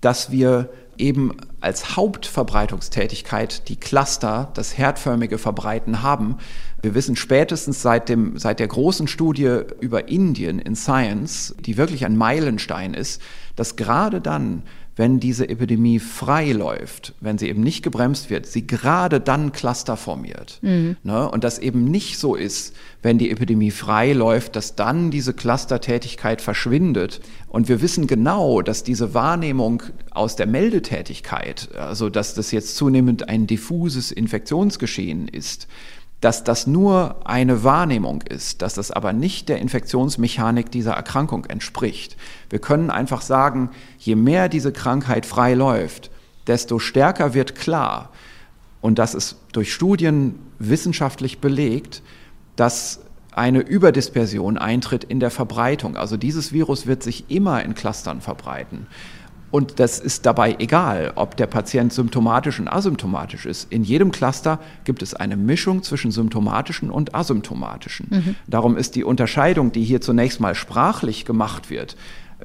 dass 0.00 0.30
wir 0.30 0.70
eben 0.98 1.32
als 1.60 1.96
Hauptverbreitungstätigkeit 1.96 3.68
die 3.68 3.76
Cluster, 3.76 4.50
das 4.54 4.76
herdförmige 4.76 5.38
Verbreiten 5.38 6.02
haben. 6.02 6.38
Wir 6.82 6.94
wissen 6.94 7.16
spätestens 7.16 7.82
seit, 7.82 8.08
dem, 8.08 8.38
seit 8.38 8.60
der 8.60 8.68
großen 8.68 9.08
Studie 9.08 9.60
über 9.80 10.08
Indien 10.08 10.58
in 10.58 10.76
Science, 10.76 11.54
die 11.60 11.76
wirklich 11.76 12.04
ein 12.04 12.16
Meilenstein 12.16 12.94
ist, 12.94 13.20
dass 13.56 13.76
gerade 13.76 14.20
dann, 14.20 14.62
wenn 14.98 15.20
diese 15.20 15.48
Epidemie 15.48 16.00
frei 16.00 16.50
läuft, 16.50 17.14
wenn 17.20 17.38
sie 17.38 17.48
eben 17.48 17.62
nicht 17.62 17.84
gebremst 17.84 18.30
wird, 18.30 18.46
sie 18.46 18.66
gerade 18.66 19.20
dann 19.20 19.52
Cluster 19.52 19.96
formiert. 19.96 20.58
Mhm. 20.60 20.96
Ne? 21.04 21.30
Und 21.30 21.44
das 21.44 21.60
eben 21.60 21.84
nicht 21.84 22.18
so 22.18 22.34
ist, 22.34 22.74
wenn 23.00 23.16
die 23.16 23.30
Epidemie 23.30 23.70
frei 23.70 24.12
läuft, 24.12 24.56
dass 24.56 24.74
dann 24.74 25.12
diese 25.12 25.34
Clustertätigkeit 25.34 26.42
verschwindet. 26.42 27.20
Und 27.48 27.68
wir 27.68 27.80
wissen 27.80 28.08
genau, 28.08 28.60
dass 28.60 28.82
diese 28.82 29.14
Wahrnehmung 29.14 29.84
aus 30.10 30.34
der 30.34 30.46
Meldetätigkeit, 30.46 31.68
also 31.76 32.10
dass 32.10 32.34
das 32.34 32.50
jetzt 32.50 32.76
zunehmend 32.76 33.28
ein 33.28 33.46
diffuses 33.46 34.10
Infektionsgeschehen 34.10 35.28
ist, 35.28 35.68
dass 36.20 36.42
das 36.42 36.66
nur 36.66 37.16
eine 37.24 37.62
Wahrnehmung 37.62 38.22
ist, 38.22 38.62
dass 38.62 38.74
das 38.74 38.90
aber 38.90 39.12
nicht 39.12 39.48
der 39.48 39.58
Infektionsmechanik 39.58 40.70
dieser 40.70 40.94
Erkrankung 40.94 41.44
entspricht. 41.44 42.16
Wir 42.50 42.58
können 42.58 42.90
einfach 42.90 43.22
sagen, 43.22 43.70
je 43.98 44.16
mehr 44.16 44.48
diese 44.48 44.72
Krankheit 44.72 45.26
frei 45.26 45.54
läuft, 45.54 46.10
desto 46.46 46.78
stärker 46.78 47.34
wird 47.34 47.54
klar, 47.54 48.10
und 48.80 48.98
das 48.98 49.14
ist 49.14 49.36
durch 49.52 49.72
Studien 49.72 50.38
wissenschaftlich 50.58 51.40
belegt, 51.40 52.02
dass 52.56 53.00
eine 53.32 53.60
Überdispersion 53.60 54.58
eintritt 54.58 55.04
in 55.04 55.20
der 55.20 55.30
Verbreitung. 55.30 55.96
Also 55.96 56.16
dieses 56.16 56.52
Virus 56.52 56.86
wird 56.86 57.02
sich 57.02 57.24
immer 57.28 57.62
in 57.62 57.74
Clustern 57.74 58.20
verbreiten. 58.20 58.86
Und 59.50 59.80
das 59.80 59.98
ist 59.98 60.26
dabei 60.26 60.56
egal, 60.58 61.12
ob 61.14 61.36
der 61.36 61.46
Patient 61.46 61.92
symptomatisch 61.92 62.60
und 62.60 62.68
asymptomatisch 62.68 63.46
ist. 63.46 63.72
In 63.72 63.82
jedem 63.82 64.12
Cluster 64.12 64.58
gibt 64.84 65.02
es 65.02 65.14
eine 65.14 65.36
Mischung 65.36 65.82
zwischen 65.82 66.10
symptomatischen 66.10 66.90
und 66.90 67.14
asymptomatischen. 67.14 68.08
Mhm. 68.10 68.34
Darum 68.46 68.76
ist 68.76 68.94
die 68.94 69.04
Unterscheidung, 69.04 69.72
die 69.72 69.84
hier 69.84 70.00
zunächst 70.00 70.40
mal 70.40 70.54
sprachlich 70.54 71.24
gemacht 71.24 71.70
wird, 71.70 71.96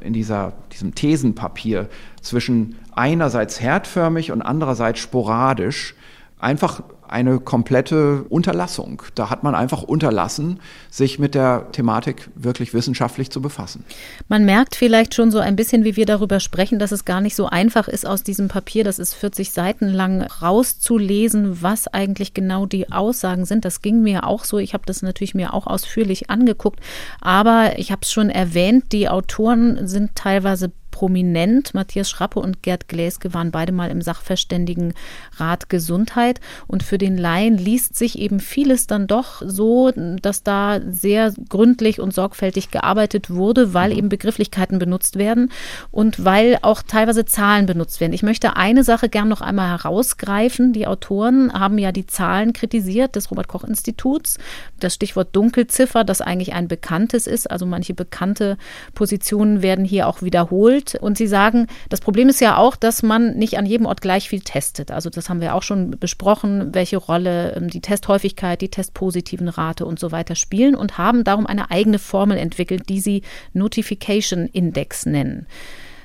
in 0.01 0.13
dieser, 0.13 0.53
diesem 0.71 0.95
Thesenpapier 0.95 1.89
zwischen 2.21 2.75
einerseits 2.95 3.59
herdförmig 3.59 4.31
und 4.31 4.41
andererseits 4.41 4.99
sporadisch, 4.99 5.95
einfach 6.39 6.84
eine 7.14 7.40
komplette 7.40 8.23
Unterlassung. 8.23 9.03
Da 9.14 9.30
hat 9.30 9.44
man 9.44 9.53
einfach 9.53 9.84
unterlassen, 9.84 10.60
sich 10.90 11.19
mit 11.19 11.35
der 11.35 11.72
Thematik 11.72 12.30
wirklich 12.34 12.73
wissenschaftlich 12.73 13.30
zu 13.30 13.40
befassen. 13.40 13.85
Man 14.27 14.45
merkt 14.45 14.76
vielleicht 14.76 15.14
schon 15.14 15.30
so 15.30 15.38
ein 15.38 15.56
bisschen, 15.56 15.84
wie 15.84 15.95
wir 15.95 16.07
darüber 16.07 16.40
sprechen, 16.40 16.80
dass 16.80 16.91
es 16.91 17.06
gar 17.06 17.22
nicht 17.22 17.35
so 17.35 17.45
einfach 17.45 17.88
ist, 17.88 18.07
aus 18.07 18.23
diesem 18.23 18.48
Papier, 18.48 18.84
das 18.84 18.98
ist 18.98 19.14
40 19.14 19.52
Seiten 19.52 19.90
lang, 19.90 20.23
rauszulesen, 20.23 21.61
was 21.61 21.88
eigentlich 21.88 22.34
genau 22.34 22.65
die 22.65 22.91
Aussagen 22.91 23.45
sind. 23.45 23.64
Das 23.64 23.84
ging 23.84 24.02
mir 24.02 24.26
auch 24.26 24.44
so. 24.44 24.57
Ich 24.57 24.73
habe 24.73 24.84
das 24.88 25.03
natürlich 25.03 25.35
mir 25.35 25.53
auch 25.53 25.68
ausführlich 25.68 26.31
angeguckt. 26.31 26.80
Aber 27.22 27.77
ich 27.77 27.91
habe 27.91 28.02
es 28.02 28.11
schon 28.11 28.31
erwähnt, 28.31 28.91
die 28.91 29.07
Autoren 29.07 29.88
sind 29.88 30.15
teilweise 30.15 30.72
prominent. 30.94 31.74
Matthias 31.74 32.07
Schrappe 32.07 32.40
und 32.40 32.61
Gerd 32.61 32.88
Gläske 32.88 33.34
waren 33.34 33.49
beide 33.49 33.72
mal 33.72 33.90
im 33.90 34.02
Sachverständigenrat 34.02 35.68
Gesundheit. 35.68 36.40
Und 36.68 36.84
für 36.84 36.99
den 36.99 37.18
Laien 37.18 37.57
liest 37.57 37.98
sich 37.98 38.20
eben 38.20 38.40
vieles 38.40 38.86
dann 38.86 39.07
doch 39.07 39.41
so, 39.44 39.91
dass 40.22 40.44
da 40.44 40.80
sehr 40.88 41.34
gründlich 41.49 41.99
und 41.99 42.14
sorgfältig 42.14 42.70
gearbeitet 42.70 43.32
wurde, 43.32 43.74
weil 43.74 43.90
mhm. 43.90 43.98
eben 43.98 44.10
Begrifflichkeiten 44.10 44.78
benutzt 44.78 45.18
werden 45.18 45.52
und 45.90 46.24
weil 46.24 46.60
auch 46.61 46.84
teilweise 46.84 47.26
Zahlen 47.26 47.65
benutzt 47.65 47.99
werden. 47.99 48.14
Ich 48.14 48.24
möchte 48.24 48.56
eine 48.56 48.84
Sache 48.84 49.10
gern 49.10 49.28
noch 49.28 49.41
einmal 49.41 49.70
herausgreifen. 49.70 50.74
Die 50.74 50.86
Autoren 50.86 51.52
haben 51.52 51.80
ja 51.80 51.91
die 51.91 52.06
Zahlen 52.06 52.53
kritisiert 52.53 53.15
des 53.15 53.32
Robert 53.32 53.48
Koch 53.48 53.64
Instituts. 53.64 54.38
Das 54.80 54.94
Stichwort 54.94 55.36
Dunkelziffer, 55.36 56.03
das 56.03 56.22
eigentlich 56.22 56.53
ein 56.53 56.68
bekanntes 56.68 57.26
ist. 57.26 57.49
Also 57.49 57.65
manche 57.65 57.95
bekannte 57.95 58.57
Positionen 58.94 59.64
werden 59.64 59.86
hier 59.86 60.07
auch 60.07 60.22
wiederholt 60.22 60.82
erfüllt. 60.84 61.01
Und 61.01 61.18
Sie 61.18 61.27
sagen, 61.27 61.68
das 61.89 62.01
Problem 62.01 62.30
ist 62.30 62.41
ja 62.41 62.57
auch, 62.57 62.76
dass 62.76 63.03
man 63.03 63.35
nicht 63.35 63.57
an 63.57 63.65
jedem 63.65 63.85
Ort 63.85 64.01
gleich 64.01 64.30
viel 64.30 64.41
testet. 64.41 64.91
Also 64.91 65.10
das 65.10 65.30
haben 65.30 65.41
wir 65.41 65.55
auch 65.55 65.64
schon 65.64 65.91
besprochen, 65.91 66.73
welche 66.73 66.97
Rolle 66.97 67.55
ähm, 67.55 67.69
die 67.69 67.81
Testhäufigkeit, 67.81 68.61
die 68.61 68.69
testpositiven 68.69 69.49
Rate 69.49 69.85
und 69.85 69.99
so 69.99 70.11
weiter 70.11 70.35
spielen 70.35 70.76
und 70.76 70.97
haben 70.97 71.23
darum 71.23 71.45
eine 71.45 71.72
eigene 71.72 71.99
Formel 71.99 72.38
entwickelt, 72.38 72.89
die 72.89 72.99
Sie 72.99 73.22
Notification 73.53 74.47
Index 74.47 75.05
nennen. 75.05 75.47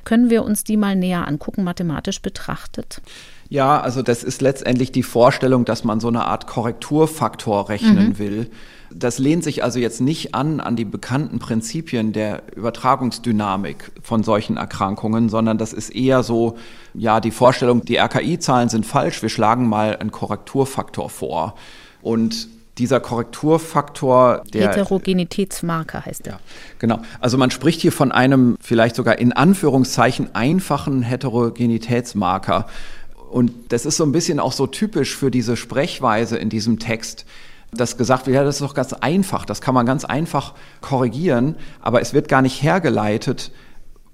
Können 0.04 0.30
wir 0.30 0.42
uns 0.42 0.64
die 0.64 0.78
mal 0.78 0.96
näher 0.96 1.28
angucken, 1.28 1.64
mathematisch 1.64 2.22
betrachtet? 2.22 3.02
Ja, 3.50 3.80
also 3.80 4.02
das 4.02 4.24
ist 4.24 4.40
letztendlich 4.40 4.90
die 4.92 5.02
Vorstellung, 5.02 5.64
dass 5.64 5.84
man 5.84 6.00
so 6.00 6.08
eine 6.08 6.24
Art 6.24 6.46
Korrekturfaktor 6.46 7.68
rechnen 7.68 8.10
mhm. 8.10 8.18
will. 8.18 8.50
Das 8.90 9.18
lehnt 9.18 9.44
sich 9.44 9.62
also 9.62 9.78
jetzt 9.78 10.00
nicht 10.00 10.34
an 10.34 10.60
an 10.60 10.76
die 10.76 10.84
bekannten 10.84 11.38
Prinzipien 11.38 12.12
der 12.12 12.42
Übertragungsdynamik 12.56 13.92
von 14.02 14.22
solchen 14.22 14.56
Erkrankungen, 14.56 15.28
sondern 15.28 15.58
das 15.58 15.72
ist 15.72 15.90
eher 15.90 16.22
so, 16.22 16.56
ja, 16.94 17.20
die 17.20 17.30
Vorstellung, 17.30 17.84
die 17.84 17.96
RKI-Zahlen 17.96 18.68
sind 18.68 18.86
falsch, 18.86 19.20
wir 19.22 19.28
schlagen 19.28 19.68
mal 19.68 19.96
einen 19.96 20.10
Korrekturfaktor 20.10 21.10
vor. 21.10 21.54
Und 22.02 22.48
dieser 22.78 23.00
Korrekturfaktor, 23.00 24.42
der 24.52 24.70
Heterogenitätsmarker 24.70 26.06
heißt 26.06 26.26
er. 26.28 26.34
Ja, 26.34 26.40
genau. 26.78 27.00
Also 27.20 27.36
man 27.36 27.50
spricht 27.50 27.80
hier 27.80 27.92
von 27.92 28.12
einem 28.12 28.56
vielleicht 28.60 28.96
sogar 28.96 29.18
in 29.18 29.32
Anführungszeichen 29.32 30.34
einfachen 30.34 31.02
Heterogenitätsmarker. 31.02 32.68
Und 33.30 33.52
das 33.70 33.84
ist 33.84 33.96
so 33.96 34.04
ein 34.04 34.12
bisschen 34.12 34.40
auch 34.40 34.52
so 34.52 34.66
typisch 34.66 35.16
für 35.16 35.30
diese 35.30 35.56
Sprechweise 35.56 36.38
in 36.38 36.48
diesem 36.48 36.78
Text, 36.78 37.26
dass 37.72 37.96
gesagt 37.96 38.26
wird, 38.26 38.36
ja, 38.36 38.44
das 38.44 38.56
ist 38.56 38.62
doch 38.62 38.74
ganz 38.74 38.92
einfach, 38.92 39.44
das 39.44 39.60
kann 39.60 39.74
man 39.74 39.86
ganz 39.86 40.04
einfach 40.04 40.54
korrigieren, 40.80 41.56
aber 41.80 42.00
es 42.00 42.14
wird 42.14 42.28
gar 42.28 42.42
nicht 42.42 42.62
hergeleitet, 42.62 43.52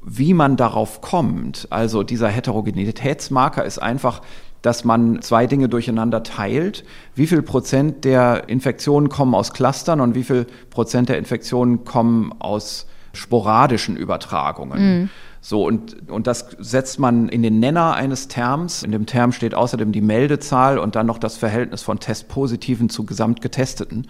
wie 0.05 0.35
man 0.35 0.57
darauf 0.57 1.01
kommt. 1.01 1.69
Also 1.71 2.03
dieser 2.03 2.29
Heterogenitätsmarker 2.29 3.65
ist 3.65 3.79
einfach, 3.79 4.21
dass 4.61 4.85
man 4.85 5.21
zwei 5.23 5.47
Dinge 5.47 5.69
durcheinander 5.69 6.23
teilt. 6.23 6.85
Wie 7.15 7.27
viel 7.27 7.43
Prozent 7.43 8.05
der 8.05 8.49
Infektionen 8.49 9.09
kommen 9.09 9.35
aus 9.35 9.53
Clustern 9.53 10.01
und 10.01 10.15
wie 10.15 10.25
viel 10.25 10.47
Prozent 10.71 11.09
der 11.09 11.19
Infektionen 11.19 11.85
kommen 11.85 12.33
aus 12.39 12.87
sporadischen 13.13 13.97
Übertragungen. 13.97 15.01
Mhm. 15.01 15.11
So, 15.47 15.63
und, 15.63 16.09
und 16.09 16.27
das 16.27 16.47
setzt 16.59 16.99
man 16.99 17.29
in 17.29 17.43
den 17.43 17.61
Nenner 17.61 17.93
eines 17.93 18.29
Terms. 18.29 18.83
In 18.83 18.93
dem 18.93 19.05
Term 19.05 19.31
steht 19.31 19.55
außerdem 19.55 19.93
die 19.93 20.01
Meldezahl 20.01 20.79
und 20.79 20.97
dann 20.97 21.05
noch 21.05 21.19
das 21.19 21.37
Verhältnis 21.37 21.83
von 21.83 22.01
Testpositiven 22.01 22.89
zu 22.89 23.05
Gesamtgetesteten. 23.05 24.09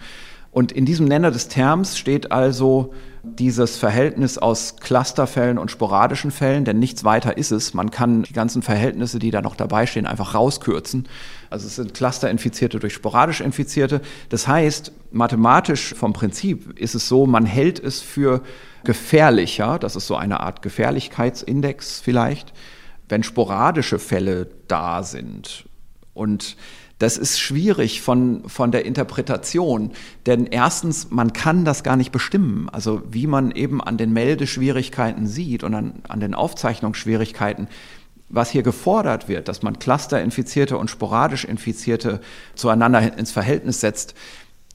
Und 0.51 0.71
in 0.71 0.85
diesem 0.85 1.05
Nenner 1.07 1.31
des 1.31 1.49
Terms 1.49 1.97
steht 1.97 2.31
also 2.31 2.93
dieses 3.21 3.75
Verhältnis 3.75 4.37
aus 4.37 4.77
Clusterfällen 4.77 5.57
und 5.57 5.71
sporadischen 5.71 6.31
Fällen, 6.31 6.63
denn 6.63 6.79
nichts 6.79 7.03
weiter 7.03 7.37
ist 7.37 7.51
es. 7.51 7.73
Man 7.73 7.91
kann 7.91 8.23
die 8.23 8.31
ganzen 8.31 8.61
Verhältnisse, 8.61 9.19
die 9.19 9.31
da 9.31 9.41
noch 9.41 9.57
dabei 9.57 9.87
stehen, 9.87 10.05
einfach 10.05 10.35
rauskürzen. 10.35 11.09
Also 11.49 11.67
es 11.67 11.75
sind 11.75 11.93
Clusterinfizierte 11.93 12.79
durch 12.79 12.93
sporadisch 12.93 13.41
Infizierte. 13.41 13.99
Das 14.29 14.47
heißt, 14.47 14.93
mathematisch 15.11 15.93
vom 15.95 16.13
Prinzip 16.13 16.79
ist 16.79 16.95
es 16.95 17.09
so, 17.09 17.25
man 17.25 17.45
hält 17.45 17.77
es 17.83 17.99
für 17.99 18.41
gefährlicher, 18.85 19.79
das 19.79 19.95
ist 19.95 20.07
so 20.07 20.15
eine 20.15 20.39
Art 20.39 20.61
Gefährlichkeitsindex 20.61 21.99
vielleicht, 21.99 22.53
wenn 23.09 23.23
sporadische 23.23 23.99
Fälle 23.99 24.47
da 24.67 25.03
sind. 25.03 25.65
Und 26.13 26.55
das 26.99 27.17
ist 27.17 27.39
schwierig 27.39 28.01
von, 28.01 28.47
von 28.47 28.71
der 28.71 28.85
Interpretation, 28.85 29.91
denn 30.25 30.45
erstens, 30.45 31.11
man 31.11 31.33
kann 31.33 31.65
das 31.65 31.83
gar 31.83 31.97
nicht 31.97 32.13
bestimmen. 32.13 32.69
Also 32.69 33.01
wie 33.09 33.27
man 33.27 33.51
eben 33.51 33.81
an 33.81 33.97
den 33.97 34.13
Meldeschwierigkeiten 34.13 35.27
sieht 35.27 35.65
und 35.65 35.73
an, 35.73 35.95
an 36.07 36.21
den 36.21 36.33
Aufzeichnungsschwierigkeiten, 36.33 37.67
was 38.29 38.49
hier 38.49 38.63
gefordert 38.63 39.27
wird, 39.27 39.49
dass 39.49 39.61
man 39.61 39.77
Clusterinfizierte 39.77 40.77
und 40.77 40.89
sporadisch 40.89 41.43
Infizierte 41.43 42.21
zueinander 42.55 43.17
ins 43.17 43.31
Verhältnis 43.31 43.81
setzt, 43.81 44.15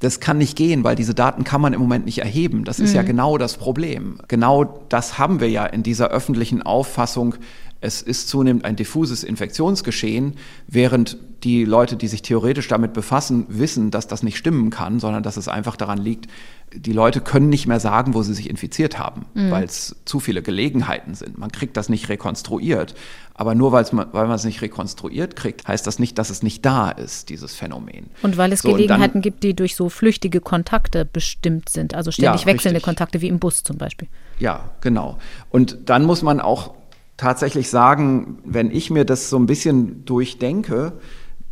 das 0.01 0.18
kann 0.18 0.39
nicht 0.39 0.56
gehen, 0.56 0.82
weil 0.82 0.97
diese 0.97 1.14
Daten 1.14 1.44
kann 1.44 1.60
man 1.60 1.72
im 1.72 1.81
Moment 1.81 2.06
nicht 2.06 2.18
erheben. 2.18 2.64
Das 2.64 2.81
ist 2.81 2.90
mhm. 2.90 2.97
ja 2.97 3.02
genau 3.02 3.39
das 3.39 3.56
Problem. 3.56 4.18
Genau 4.28 4.64
das 4.89 5.18
haben 5.18 5.40
wir 5.40 5.51
ja 5.51 5.66
in 5.66 5.82
dieser 5.82 6.09
öffentlichen 6.09 6.62
Auffassung 6.62 7.36
es 7.81 8.02
ist 8.02 8.28
zunehmend 8.28 8.65
ein 8.65 8.77
diffuses 8.77 9.24
Infektionsgeschehen, 9.24 10.35
während 10.66 11.16
die 11.44 11.65
Leute, 11.65 11.97
die 11.97 12.09
sich 12.09 12.20
theoretisch 12.20 12.69
damit 12.69 12.93
befassen, 12.93 13.47
wissen, 13.48 13.90
dass 13.90 14.07
das 14.07 14.23
nicht 14.23 14.36
stimmen 14.36 14.69
kann, 14.69 15.01
sondern 15.01 15.23
dass 15.23 15.39
es 15.39 15.48
einfach 15.48 15.77
daran 15.77 15.98
liegt, 15.98 16.27
die 16.73 16.93
Leute 16.93 17.20
können 17.20 17.48
nicht 17.48 17.66
mehr 17.66 17.81
sagen, 17.81 18.15
wo 18.15 18.23
sie 18.23 18.35
sich 18.35 18.48
infiziert 18.48 18.98
haben, 18.98 19.27
mhm. 19.35 19.51
weil 19.51 19.65
es 19.65 19.97
zu 20.05 20.20
viele 20.20 20.43
Gelegenheiten 20.43 21.15
sind. 21.15 21.39
Man 21.39 21.51
kriegt 21.51 21.77
das 21.77 21.89
nicht 21.89 22.09
rekonstruiert. 22.09 22.94
Aber 23.35 23.55
nur 23.55 23.70
man, 23.70 24.09
weil 24.12 24.27
man 24.27 24.36
es 24.36 24.44
nicht 24.44 24.61
rekonstruiert 24.61 25.35
kriegt, 25.35 25.66
heißt 25.66 25.86
das 25.86 25.98
nicht, 25.98 26.19
dass 26.19 26.28
es 26.28 26.43
nicht 26.43 26.65
da 26.66 26.90
ist, 26.90 27.31
dieses 27.31 27.55
Phänomen. 27.55 28.11
Und 28.23 28.36
weil 28.36 28.52
es 28.52 28.61
so, 28.61 28.70
Gelegenheiten 28.70 29.15
dann, 29.15 29.23
gibt, 29.23 29.43
die 29.43 29.55
durch 29.55 29.74
so 29.74 29.89
flüchtige 29.89 30.40
Kontakte 30.43 31.07
bestimmt 31.07 31.70
sind, 31.70 31.94
also 31.94 32.11
ständig 32.11 32.43
ja, 32.43 32.47
wechselnde 32.47 32.77
richtig. 32.77 32.85
Kontakte 32.85 33.20
wie 33.23 33.28
im 33.28 33.39
Bus 33.39 33.65
zum 33.65 33.78
Beispiel. 33.78 34.09
Ja, 34.39 34.70
genau. 34.82 35.19
Und 35.48 35.78
dann 35.86 36.05
muss 36.05 36.23
man 36.23 36.40
auch 36.40 36.74
tatsächlich 37.21 37.69
sagen, 37.69 38.39
wenn 38.45 38.71
ich 38.71 38.91
mir 38.91 39.05
das 39.05 39.29
so 39.29 39.39
ein 39.39 39.45
bisschen 39.45 40.07
durchdenke, 40.07 40.95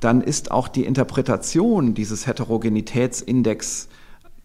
dann 0.00 0.22
ist 0.22 0.50
auch 0.50 0.66
die 0.66 0.84
Interpretation 0.84 1.92
dieses 1.92 2.26
Heterogenitätsindex 2.26 3.88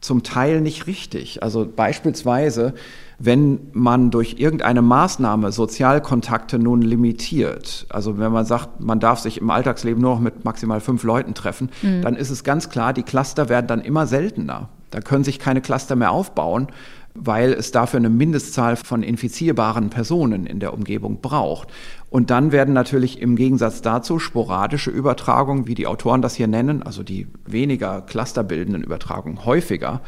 zum 0.02 0.24
Teil 0.24 0.60
nicht 0.60 0.86
richtig. 0.86 1.42
Also 1.42 1.66
beispielsweise, 1.66 2.74
wenn 3.20 3.60
man 3.72 4.12
durch 4.12 4.36
irgendeine 4.38 4.82
Maßnahme 4.82 5.54
Sozialkontakte 5.54 6.60
nun 6.60 6.82
limitiert, 6.82 7.86
also 7.88 8.18
wenn 8.18 8.34
man 8.34 8.46
sagt, 8.46 8.82
man 8.82 9.00
darf 9.00 9.20
sich 9.20 9.40
im 9.40 9.50
Alltagsleben 9.50 10.02
nur 10.02 10.16
noch 10.16 10.20
mit 10.20 10.44
maximal 10.44 10.82
fünf 10.82 11.04
Leuten 11.04 11.36
treffen, 11.36 11.70
mhm. 11.82 12.02
dann 12.02 12.18
ist 12.18 12.32
es 12.32 12.44
ganz 12.44 12.70
klar, 12.70 12.92
die 12.92 13.04
Cluster 13.04 13.48
werden 13.48 13.68
dann 13.68 13.80
immer 13.80 14.08
seltener. 14.08 14.68
Da 14.92 15.00
können 15.00 15.24
sich 15.24 15.40
keine 15.40 15.62
Cluster 15.62 15.96
mehr 15.96 16.12
aufbauen 16.12 16.68
weil 17.16 17.54
es 17.54 17.72
dafür 17.72 18.00
eine 18.00 18.10
Mindestzahl 18.10 18.76
von 18.76 19.04
infizierbaren 19.04 19.90
Personen 19.90 20.46
in 20.46 20.60
der 20.60 20.74
Umgebung 20.74 21.22
braucht. 21.22 21.70
Und 22.10 22.30
dann 22.30 22.52
werden 22.52 22.74
natürlich 22.74 23.22
im 23.22 23.36
Gegensatz 23.36 23.82
dazu 23.82 24.20
sporadische 24.20 24.92
Übertragungen, 24.92 25.68
wie 25.68 25.76
die 25.76 25.88
Autoren 25.88 26.22
das 26.22 26.36
hier 26.36 26.48
nennen, 26.48 26.84
also 26.84 27.04
die 27.04 27.28
weniger 27.46 28.02
clusterbildenden 28.02 28.84
Übertragungen 28.84 29.46
häufiger. 29.46 30.02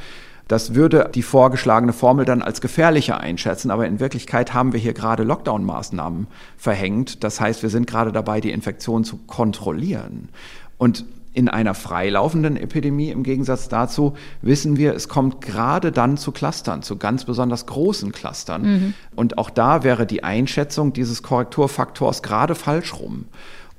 Das 0.48 0.76
würde 0.76 1.10
die 1.14 1.24
vorgeschlagene 1.24 1.94
Formel 1.94 2.26
dann 2.26 2.44
als 2.44 2.62
gefährlicher 2.62 3.20
einschätzen, 3.20 3.72
aber 3.72 3.88
in 3.88 4.00
Wirklichkeit 4.00 4.54
haben 4.54 4.74
wir 4.74 4.80
hier 4.80 4.94
gerade 4.94 5.24
Lockdown-Maßnahmen 5.24 6.28
verhängt. 6.58 7.24
Das 7.24 7.42
heißt, 7.42 7.64
wir 7.64 7.72
sind 7.72 7.88
gerade 7.88 8.12
dabei, 8.12 8.42
die 8.42 8.52
Infektion 8.52 9.04
zu 9.04 9.18
kontrollieren. 9.26 10.30
Und 10.78 11.06
in 11.36 11.50
einer 11.50 11.74
freilaufenden 11.74 12.56
Epidemie 12.56 13.10
im 13.10 13.22
Gegensatz 13.24 13.68
dazu 13.68 14.14
wissen 14.42 14.78
wir, 14.78 14.96
es 14.96 15.10
kommt 15.10 15.42
gerade 15.42 15.92
dann 15.92 16.16
zu 16.16 16.32
Clustern, 16.32 16.82
zu 16.82 16.96
ganz 16.96 17.26
besonders 17.26 17.66
großen 17.66 18.14
Clustern. 18.14 18.62
Mhm. 18.62 18.94
Und 19.18 19.38
auch 19.38 19.50
da 19.50 19.84
wäre 19.84 20.06
die 20.06 20.24
Einschätzung 20.24 20.94
dieses 20.94 21.24
Korrekturfaktors 21.24 22.24
gerade 22.24 22.56
falsch 22.56 22.94
rum. 22.94 23.26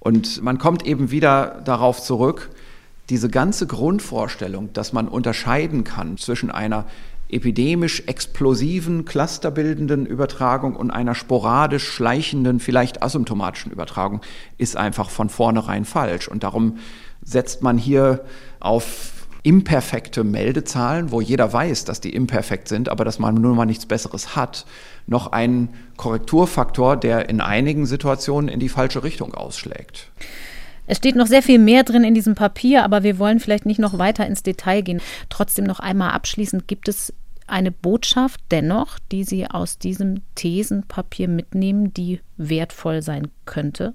Und 0.01 0.43
man 0.43 0.59
kommt 0.59 0.87
eben 0.87 1.11
wieder 1.11 1.63
darauf 1.65 2.03
zurück, 2.03 2.51
diese 3.09 3.31
ganze 3.31 3.67
Grundvorstellung, 3.67 4.75
dass 4.75 4.93
man 4.93 5.09
unterscheiden 5.09 5.83
kann 5.83 6.19
zwischen 6.19 6.51
einer 6.51 6.85
epidemisch 7.29 8.03
explosiven, 8.07 9.07
clusterbildenden 9.07 10.05
Übertragung 10.05 10.77
und 10.77 10.91
einer 10.91 11.15
sporadisch 11.15 11.89
schleichenden, 11.89 12.61
vielleicht 12.61 13.03
asymptomatischen 13.03 13.73
Übertragung, 13.73 14.21
ist 14.59 14.77
einfach 14.77 15.09
von 15.09 15.31
vornherein 15.31 15.87
falsch. 15.87 16.29
Und 16.29 16.45
darum 16.45 16.77
setzt 17.27 17.63
man 17.63 17.77
hier 17.77 18.25
auf 18.61 19.13
imperfekte 19.43 20.25
Meldezahlen, 20.25 21.13
wo 21.13 21.21
jeder 21.21 21.53
weiß, 21.53 21.85
dass 21.85 22.01
die 22.01 22.15
imperfekt 22.15 22.67
sind, 22.67 22.89
aber 22.89 23.05
dass 23.05 23.19
man 23.19 23.35
nur 23.35 23.55
mal 23.55 23.67
nichts 23.67 23.87
Besseres 23.87 24.35
hat, 24.35 24.67
noch 25.07 25.31
einen 25.31 25.69
Korrekturfaktor, 25.97 26.97
der 26.97 27.29
in 27.29 27.41
einigen 27.41 27.87
Situationen 27.87 28.49
in 28.49 28.59
die 28.59 28.69
falsche 28.69 29.05
Richtung 29.05 29.35
ausschlägt. 29.35 30.11
Es 30.89 30.99
steht 30.99 31.17
noch 31.17 31.27
sehr 31.27 31.43
viel 31.43 31.59
mehr 31.59 31.85
drin 31.85 32.05
in 32.05 32.15
diesem 32.15 32.35
Papier, 32.35 32.85
aber 32.85 33.03
wir 33.03 33.19
wollen 33.19 33.39
vielleicht 33.39 33.67
nicht 33.67 33.79
noch 33.79 33.99
weiter 33.99 34.27
ins 34.27 34.43
Detail 34.43 34.83
gehen. 34.83 35.01
Trotzdem 35.29 35.65
noch 35.65 35.81
einmal 35.81 36.11
abschließend, 36.11 36.67
gibt 36.67 36.89
es 36.89 37.13
eine 37.47 37.71
Botschaft 37.71 38.41
dennoch, 38.51 38.99
die 39.13 39.23
Sie 39.23 39.47
aus 39.47 39.79
diesem 39.79 40.23
Thesenpapier 40.35 41.29
mitnehmen, 41.29 41.95
die 41.95 42.21
wertvoll 42.37 43.03
sein 43.03 43.29
könnte? 43.45 43.95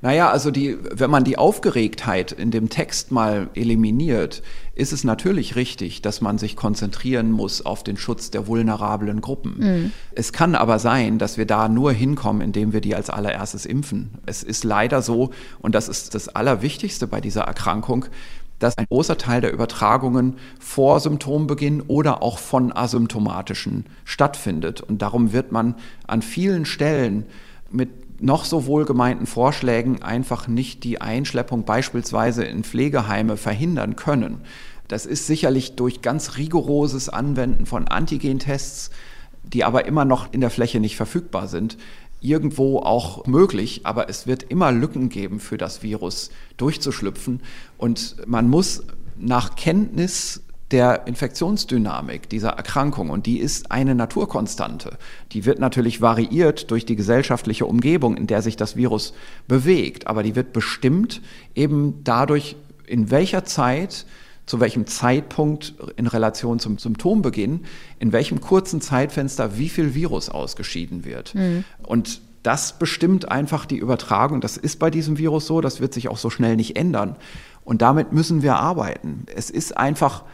Naja, 0.00 0.30
also 0.30 0.50
die, 0.50 0.78
wenn 0.92 1.10
man 1.10 1.24
die 1.24 1.38
Aufgeregtheit 1.38 2.32
in 2.32 2.50
dem 2.50 2.68
Text 2.68 3.10
mal 3.10 3.48
eliminiert, 3.54 4.42
ist 4.74 4.92
es 4.92 5.02
natürlich 5.02 5.56
richtig, 5.56 6.02
dass 6.02 6.20
man 6.20 6.38
sich 6.38 6.54
konzentrieren 6.54 7.32
muss 7.32 7.66
auf 7.66 7.82
den 7.82 7.96
Schutz 7.96 8.30
der 8.30 8.46
vulnerablen 8.46 9.20
Gruppen. 9.20 9.54
Mhm. 9.58 9.92
Es 10.12 10.32
kann 10.32 10.54
aber 10.54 10.78
sein, 10.78 11.18
dass 11.18 11.36
wir 11.36 11.46
da 11.46 11.68
nur 11.68 11.92
hinkommen, 11.92 12.42
indem 12.42 12.72
wir 12.72 12.80
die 12.80 12.94
als 12.94 13.10
allererstes 13.10 13.66
impfen. 13.66 14.10
Es 14.24 14.44
ist 14.44 14.62
leider 14.62 15.02
so, 15.02 15.30
und 15.60 15.74
das 15.74 15.88
ist 15.88 16.14
das 16.14 16.28
Allerwichtigste 16.28 17.08
bei 17.08 17.20
dieser 17.20 17.42
Erkrankung, 17.42 18.06
dass 18.60 18.78
ein 18.78 18.86
großer 18.88 19.18
Teil 19.18 19.40
der 19.40 19.52
Übertragungen 19.52 20.34
vor 20.58 21.00
Symptombeginn 21.00 21.80
oder 21.82 22.22
auch 22.22 22.38
von 22.38 22.72
asymptomatischen 22.72 23.86
stattfindet. 24.04 24.80
Und 24.80 25.02
darum 25.02 25.32
wird 25.32 25.52
man 25.52 25.74
an 26.06 26.22
vielen 26.22 26.64
Stellen 26.64 27.24
mit 27.70 27.90
noch 28.20 28.44
so 28.44 28.66
wohlgemeinten 28.66 29.26
Vorschlägen 29.26 30.02
einfach 30.02 30.48
nicht 30.48 30.84
die 30.84 31.00
Einschleppung 31.00 31.64
beispielsweise 31.64 32.44
in 32.44 32.64
Pflegeheime 32.64 33.36
verhindern 33.36 33.96
können. 33.96 34.40
Das 34.88 35.06
ist 35.06 35.26
sicherlich 35.26 35.76
durch 35.76 36.02
ganz 36.02 36.36
rigoroses 36.36 37.08
Anwenden 37.08 37.66
von 37.66 37.88
Antigentests, 37.88 38.90
die 39.42 39.64
aber 39.64 39.86
immer 39.86 40.04
noch 40.04 40.32
in 40.32 40.40
der 40.40 40.50
Fläche 40.50 40.80
nicht 40.80 40.96
verfügbar 40.96 41.46
sind, 41.46 41.76
irgendwo 42.20 42.80
auch 42.80 43.26
möglich, 43.26 43.82
aber 43.84 44.08
es 44.08 44.26
wird 44.26 44.42
immer 44.42 44.72
Lücken 44.72 45.08
geben 45.08 45.38
für 45.38 45.56
das 45.56 45.82
Virus 45.82 46.30
durchzuschlüpfen 46.56 47.40
und 47.76 48.16
man 48.26 48.48
muss 48.48 48.82
nach 49.16 49.54
Kenntnis 49.56 50.42
der 50.70 51.06
Infektionsdynamik 51.06 52.28
dieser 52.28 52.50
Erkrankung 52.50 53.10
und 53.10 53.26
die 53.26 53.38
ist 53.38 53.72
eine 53.72 53.94
Naturkonstante. 53.94 54.98
Die 55.32 55.46
wird 55.46 55.58
natürlich 55.58 56.00
variiert 56.00 56.70
durch 56.70 56.84
die 56.84 56.96
gesellschaftliche 56.96 57.64
Umgebung, 57.64 58.16
in 58.16 58.26
der 58.26 58.42
sich 58.42 58.56
das 58.56 58.76
Virus 58.76 59.14
bewegt, 59.46 60.06
aber 60.06 60.22
die 60.22 60.36
wird 60.36 60.52
bestimmt 60.52 61.22
eben 61.54 62.04
dadurch, 62.04 62.56
in 62.86 63.10
welcher 63.10 63.44
Zeit, 63.44 64.04
zu 64.44 64.60
welchem 64.60 64.86
Zeitpunkt 64.86 65.74
in 65.96 66.06
Relation 66.06 66.58
zum 66.58 66.78
Symptombeginn, 66.78 67.64
in 67.98 68.12
welchem 68.12 68.40
kurzen 68.40 68.80
Zeitfenster 68.80 69.58
wie 69.58 69.68
viel 69.68 69.94
Virus 69.94 70.28
ausgeschieden 70.28 71.04
wird. 71.04 71.34
Mhm. 71.34 71.64
Und 71.82 72.20
das 72.42 72.78
bestimmt 72.78 73.30
einfach 73.30 73.66
die 73.66 73.76
Übertragung. 73.76 74.40
Das 74.40 74.56
ist 74.56 74.78
bei 74.78 74.90
diesem 74.90 75.18
Virus 75.18 75.46
so, 75.46 75.60
das 75.60 75.80
wird 75.80 75.92
sich 75.92 76.08
auch 76.08 76.16
so 76.16 76.30
schnell 76.30 76.56
nicht 76.56 76.76
ändern. 76.76 77.16
Und 77.64 77.82
damit 77.82 78.12
müssen 78.12 78.42
wir 78.42 78.56
arbeiten. 78.56 79.26
Es 79.34 79.50
ist 79.50 79.76
einfach 79.76 80.24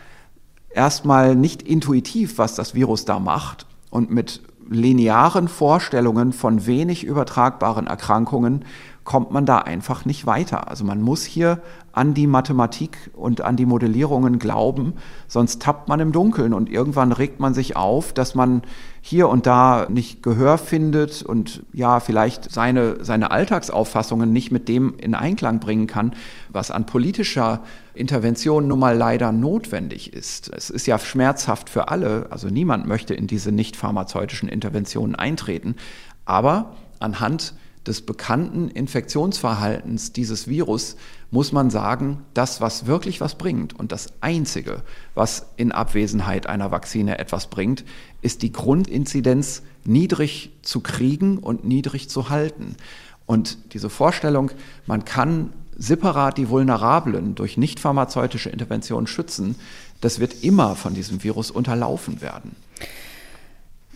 erstmal 0.74 1.34
nicht 1.34 1.62
intuitiv, 1.62 2.38
was 2.38 2.54
das 2.54 2.74
Virus 2.74 3.04
da 3.04 3.18
macht 3.18 3.66
und 3.90 4.10
mit 4.10 4.42
linearen 4.68 5.48
Vorstellungen 5.48 6.32
von 6.32 6.66
wenig 6.66 7.04
übertragbaren 7.04 7.86
Erkrankungen 7.86 8.64
kommt 9.04 9.30
man 9.30 9.44
da 9.44 9.58
einfach 9.58 10.06
nicht 10.06 10.26
weiter. 10.26 10.68
Also 10.68 10.84
man 10.84 11.02
muss 11.02 11.24
hier 11.24 11.60
an 11.92 12.14
die 12.14 12.26
Mathematik 12.26 13.10
und 13.12 13.42
an 13.42 13.56
die 13.56 13.66
Modellierungen 13.66 14.38
glauben, 14.38 14.94
sonst 15.28 15.62
tappt 15.62 15.88
man 15.88 16.00
im 16.00 16.10
Dunkeln 16.10 16.52
und 16.52 16.68
irgendwann 16.70 17.12
regt 17.12 17.38
man 17.38 17.54
sich 17.54 17.76
auf, 17.76 18.12
dass 18.12 18.34
man 18.34 18.62
hier 19.00 19.28
und 19.28 19.46
da 19.46 19.86
nicht 19.90 20.22
Gehör 20.22 20.58
findet 20.58 21.22
und 21.22 21.62
ja, 21.72 22.00
vielleicht 22.00 22.50
seine, 22.50 23.04
seine 23.04 23.30
Alltagsauffassungen 23.30 24.32
nicht 24.32 24.50
mit 24.50 24.68
dem 24.68 24.94
in 24.98 25.14
Einklang 25.14 25.60
bringen 25.60 25.86
kann, 25.86 26.14
was 26.48 26.70
an 26.70 26.86
politischer 26.86 27.60
Intervention 27.92 28.66
nun 28.66 28.78
mal 28.78 28.96
leider 28.96 29.30
notwendig 29.30 30.12
ist. 30.14 30.50
Es 30.52 30.70
ist 30.70 30.86
ja 30.86 30.98
schmerzhaft 30.98 31.68
für 31.68 31.88
alle, 31.88 32.26
also 32.30 32.48
niemand 32.48 32.88
möchte 32.88 33.14
in 33.14 33.26
diese 33.26 33.52
nicht 33.52 33.76
pharmazeutischen 33.76 34.48
Interventionen 34.48 35.14
eintreten, 35.14 35.76
aber 36.24 36.74
anhand 36.98 37.54
des 37.86 38.00
bekannten 38.00 38.68
Infektionsverhaltens 38.68 40.12
dieses 40.12 40.48
Virus 40.48 40.96
muss 41.30 41.52
man 41.52 41.70
sagen, 41.70 42.22
das, 42.32 42.60
was 42.60 42.86
wirklich 42.86 43.20
was 43.20 43.34
bringt 43.34 43.78
und 43.78 43.92
das 43.92 44.08
Einzige, 44.20 44.82
was 45.14 45.46
in 45.56 45.72
Abwesenheit 45.72 46.46
einer 46.46 46.70
Vakzine 46.70 47.18
etwas 47.18 47.48
bringt, 47.48 47.84
ist 48.22 48.42
die 48.42 48.52
Grundinzidenz 48.52 49.62
niedrig 49.84 50.50
zu 50.62 50.80
kriegen 50.80 51.38
und 51.38 51.64
niedrig 51.64 52.08
zu 52.08 52.30
halten. 52.30 52.76
Und 53.26 53.58
diese 53.74 53.90
Vorstellung, 53.90 54.50
man 54.86 55.04
kann 55.04 55.52
separat 55.76 56.38
die 56.38 56.48
Vulnerablen 56.48 57.34
durch 57.34 57.56
nicht 57.56 57.80
pharmazeutische 57.80 58.50
Interventionen 58.50 59.06
schützen, 59.06 59.56
das 60.00 60.20
wird 60.20 60.44
immer 60.44 60.76
von 60.76 60.94
diesem 60.94 61.22
Virus 61.24 61.50
unterlaufen 61.50 62.20
werden. 62.20 62.54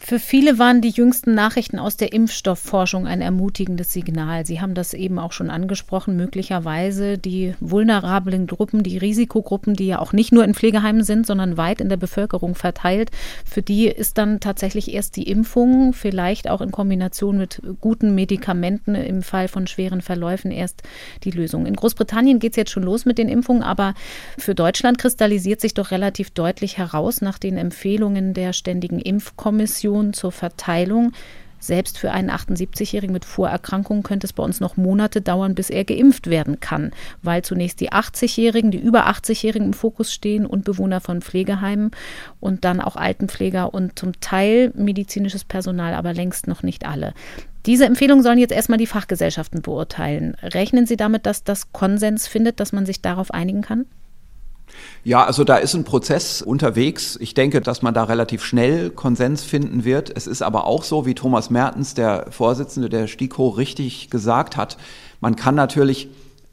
Für 0.00 0.18
viele 0.18 0.58
waren 0.58 0.80
die 0.80 0.90
jüngsten 0.90 1.34
Nachrichten 1.34 1.78
aus 1.78 1.96
der 1.96 2.12
Impfstoffforschung 2.12 3.06
ein 3.06 3.20
ermutigendes 3.20 3.92
Signal. 3.92 4.46
Sie 4.46 4.60
haben 4.60 4.74
das 4.74 4.94
eben 4.94 5.18
auch 5.18 5.32
schon 5.32 5.50
angesprochen. 5.50 6.16
Möglicherweise 6.16 7.18
die 7.18 7.54
vulnerablen 7.60 8.46
Gruppen, 8.46 8.82
die 8.82 8.96
Risikogruppen, 8.96 9.74
die 9.74 9.88
ja 9.88 9.98
auch 9.98 10.12
nicht 10.12 10.32
nur 10.32 10.44
in 10.44 10.54
Pflegeheimen 10.54 11.02
sind, 11.02 11.26
sondern 11.26 11.56
weit 11.56 11.80
in 11.80 11.88
der 11.88 11.96
Bevölkerung 11.96 12.54
verteilt, 12.54 13.10
für 13.44 13.60
die 13.60 13.86
ist 13.86 14.18
dann 14.18 14.40
tatsächlich 14.40 14.94
erst 14.94 15.16
die 15.16 15.28
Impfung, 15.28 15.92
vielleicht 15.92 16.48
auch 16.48 16.60
in 16.60 16.70
Kombination 16.70 17.36
mit 17.36 17.60
guten 17.80 18.14
Medikamenten 18.14 18.94
im 18.94 19.22
Fall 19.22 19.48
von 19.48 19.66
schweren 19.66 20.00
Verläufen 20.00 20.50
erst 20.50 20.82
die 21.24 21.32
Lösung. 21.32 21.66
In 21.66 21.76
Großbritannien 21.76 22.38
geht 22.38 22.52
es 22.52 22.56
jetzt 22.56 22.70
schon 22.70 22.84
los 22.84 23.04
mit 23.04 23.18
den 23.18 23.28
Impfungen, 23.28 23.62
aber 23.62 23.94
für 24.38 24.54
Deutschland 24.54 24.98
kristallisiert 24.98 25.60
sich 25.60 25.74
doch 25.74 25.90
relativ 25.90 26.30
deutlich 26.30 26.78
heraus 26.78 27.20
nach 27.20 27.38
den 27.38 27.56
Empfehlungen 27.56 28.32
der 28.32 28.52
Ständigen 28.52 29.00
Impfkommission 29.00 29.87
Informationen 29.88 30.12
zur 30.12 30.32
Verteilung. 30.32 31.12
Selbst 31.60 31.98
für 31.98 32.12
einen 32.12 32.30
78-Jährigen 32.30 33.12
mit 33.12 33.24
Vorerkrankungen 33.24 34.04
könnte 34.04 34.28
es 34.28 34.32
bei 34.32 34.44
uns 34.44 34.60
noch 34.60 34.76
Monate 34.76 35.20
dauern, 35.20 35.56
bis 35.56 35.70
er 35.70 35.84
geimpft 35.84 36.28
werden 36.28 36.60
kann, 36.60 36.92
weil 37.22 37.42
zunächst 37.42 37.80
die 37.80 37.90
80-Jährigen, 37.90 38.70
die 38.70 38.78
über 38.78 39.08
80-Jährigen 39.08 39.66
im 39.66 39.72
Fokus 39.72 40.12
stehen 40.12 40.46
und 40.46 40.64
Bewohner 40.64 41.00
von 41.00 41.20
Pflegeheimen 41.20 41.90
und 42.38 42.64
dann 42.64 42.80
auch 42.80 42.94
Altenpfleger 42.94 43.74
und 43.74 43.98
zum 43.98 44.20
Teil 44.20 44.72
medizinisches 44.76 45.42
Personal, 45.42 45.94
aber 45.94 46.14
längst 46.14 46.46
noch 46.46 46.62
nicht 46.62 46.86
alle. 46.86 47.12
Diese 47.66 47.86
Empfehlungen 47.86 48.22
sollen 48.22 48.38
jetzt 48.38 48.52
erstmal 48.52 48.78
die 48.78 48.86
Fachgesellschaften 48.86 49.60
beurteilen. 49.60 50.36
Rechnen 50.40 50.86
Sie 50.86 50.96
damit, 50.96 51.26
dass 51.26 51.42
das 51.42 51.72
Konsens 51.72 52.28
findet, 52.28 52.60
dass 52.60 52.72
man 52.72 52.86
sich 52.86 53.02
darauf 53.02 53.32
einigen 53.32 53.62
kann? 53.62 53.86
Ja, 55.04 55.24
also 55.24 55.44
da 55.44 55.56
ist 55.56 55.74
ein 55.74 55.84
Prozess 55.84 56.42
unterwegs. 56.42 57.16
Ich 57.20 57.34
denke, 57.34 57.60
dass 57.60 57.82
man 57.82 57.94
da 57.94 58.04
relativ 58.04 58.44
schnell 58.44 58.90
Konsens 58.90 59.42
finden 59.42 59.84
wird. 59.84 60.12
Es 60.14 60.26
ist 60.26 60.42
aber 60.42 60.66
auch 60.66 60.82
so, 60.82 61.06
wie 61.06 61.14
Thomas 61.14 61.50
Mertens, 61.50 61.94
der 61.94 62.26
Vorsitzende 62.30 62.88
der 62.88 63.06
STIKO, 63.06 63.48
richtig 63.48 64.10
gesagt 64.10 64.56
hat, 64.56 64.76
man 65.20 65.36
kann 65.36 65.54
natürlich 65.54 66.08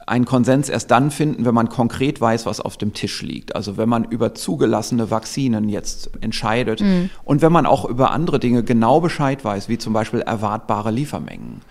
einen 0.06 0.24
Konsens 0.24 0.68
erst 0.68 0.90
dann 0.92 1.10
finden, 1.10 1.44
wenn 1.44 1.54
man 1.54 1.68
konkret 1.68 2.20
weiß, 2.20 2.46
was 2.46 2.60
auf 2.60 2.76
dem 2.76 2.92
Tisch 2.92 3.22
liegt. 3.22 3.56
Also 3.56 3.76
wenn 3.76 3.88
man 3.88 4.04
über 4.04 4.34
zugelassene 4.34 5.10
Vakzinen 5.10 5.68
jetzt 5.68 6.10
entscheidet 6.20 6.80
mhm. 6.80 7.10
und 7.24 7.42
wenn 7.42 7.52
man 7.52 7.66
auch 7.66 7.84
über 7.84 8.12
andere 8.12 8.38
Dinge 8.38 8.62
genau 8.62 9.00
Bescheid 9.00 9.44
weiß, 9.44 9.68
wie 9.68 9.78
zum 9.78 9.92
Beispiel 9.92 10.20
erwartbare 10.20 10.92
Liefermengen. 10.92 11.62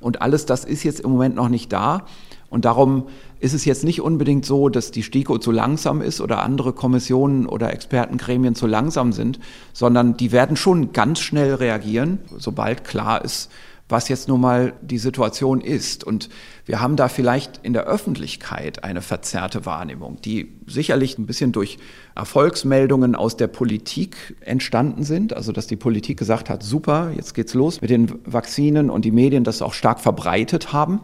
Und 0.00 0.22
alles 0.22 0.46
das 0.46 0.64
ist 0.64 0.82
jetzt 0.82 1.00
im 1.00 1.10
Moment 1.10 1.36
noch 1.36 1.48
nicht 1.48 1.72
da. 1.72 2.06
Und 2.52 2.66
darum 2.66 3.04
ist 3.40 3.54
es 3.54 3.64
jetzt 3.64 3.82
nicht 3.82 4.02
unbedingt 4.02 4.44
so, 4.44 4.68
dass 4.68 4.90
die 4.90 5.02
STIKO 5.02 5.38
zu 5.38 5.50
langsam 5.52 6.02
ist 6.02 6.20
oder 6.20 6.42
andere 6.42 6.74
Kommissionen 6.74 7.46
oder 7.46 7.72
Expertengremien 7.72 8.54
zu 8.54 8.66
langsam 8.66 9.12
sind, 9.12 9.40
sondern 9.72 10.18
die 10.18 10.32
werden 10.32 10.56
schon 10.56 10.92
ganz 10.92 11.20
schnell 11.20 11.54
reagieren, 11.54 12.18
sobald 12.36 12.84
klar 12.84 13.24
ist, 13.24 13.50
was 13.88 14.10
jetzt 14.10 14.28
nun 14.28 14.42
mal 14.42 14.74
die 14.82 14.98
Situation 14.98 15.62
ist. 15.62 16.04
Und 16.04 16.28
wir 16.66 16.82
haben 16.82 16.96
da 16.96 17.08
vielleicht 17.08 17.60
in 17.62 17.72
der 17.72 17.84
Öffentlichkeit 17.84 18.84
eine 18.84 19.00
verzerrte 19.00 19.64
Wahrnehmung, 19.64 20.18
die 20.22 20.52
sicherlich 20.66 21.16
ein 21.16 21.24
bisschen 21.24 21.52
durch 21.52 21.78
Erfolgsmeldungen 22.14 23.14
aus 23.14 23.38
der 23.38 23.46
Politik 23.46 24.36
entstanden 24.40 25.04
sind. 25.04 25.34
Also, 25.34 25.52
dass 25.52 25.68
die 25.68 25.76
Politik 25.76 26.18
gesagt 26.18 26.50
hat, 26.50 26.62
super, 26.62 27.12
jetzt 27.16 27.32
geht's 27.32 27.54
los 27.54 27.80
mit 27.80 27.88
den 27.88 28.12
Vakzinen 28.26 28.90
und 28.90 29.06
die 29.06 29.10
Medien 29.10 29.42
das 29.42 29.62
auch 29.62 29.72
stark 29.72 30.00
verbreitet 30.00 30.74
haben 30.74 31.00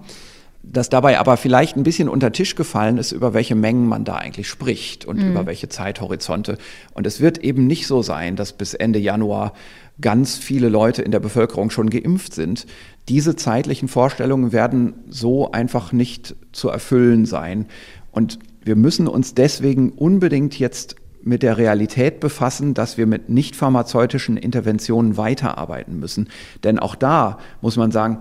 dass 0.71 0.89
dabei 0.89 1.19
aber 1.19 1.37
vielleicht 1.37 1.77
ein 1.77 1.83
bisschen 1.83 2.09
unter 2.09 2.33
Tisch 2.33 2.55
gefallen 2.55 2.99
ist, 2.99 3.13
über 3.13 3.35
welche 3.35 3.55
Mengen 3.55 3.87
man 3.87 4.05
da 4.05 4.17
eigentlich 4.17 4.49
spricht 4.49 5.05
und 5.05 5.19
mhm. 5.19 5.31
über 5.31 5.47
welche 5.47 5.69
Zeithorizonte. 5.69 6.59
Und 6.95 7.07
es 7.07 7.21
wird 7.21 7.39
eben 7.39 7.67
nicht 7.67 7.87
so 7.87 8.03
sein, 8.03 8.37
dass 8.37 8.53
bis 8.53 8.75
Ende 8.75 8.99
Januar 8.99 9.53
ganz 10.01 10.37
viele 10.37 10.69
Leute 10.69 11.03
in 11.03 11.11
der 11.11 11.21
Bevölkerung 11.21 11.71
schon 11.71 11.91
geimpft 11.91 12.35
sind. 12.35 12.67
Diese 13.09 13.35
zeitlichen 13.37 13.89
Vorstellungen 13.89 14.53
werden 14.53 14.95
so 15.09 15.51
einfach 15.51 15.93
nicht 15.93 16.37
zu 16.53 16.69
erfüllen 16.69 17.27
sein. 17.27 17.67
Und 18.13 18.39
wir 18.63 18.77
müssen 18.77 19.09
uns 19.09 19.35
deswegen 19.35 19.91
unbedingt 19.91 20.59
jetzt 20.59 20.97
mit 21.23 21.43
der 21.43 21.59
Realität 21.59 22.21
befassen, 22.21 22.75
dass 22.75 22.97
wir 22.97 23.07
mit 23.07 23.29
nicht 23.29 23.57
pharmazeutischen 23.57 24.37
Interventionen 24.37 25.17
weiterarbeiten 25.17 25.99
müssen. 25.99 26.29
Denn 26.63 26.79
auch 26.79 26.95
da 26.95 27.39
muss 27.61 27.77
man 27.77 27.91
sagen, 27.91 28.21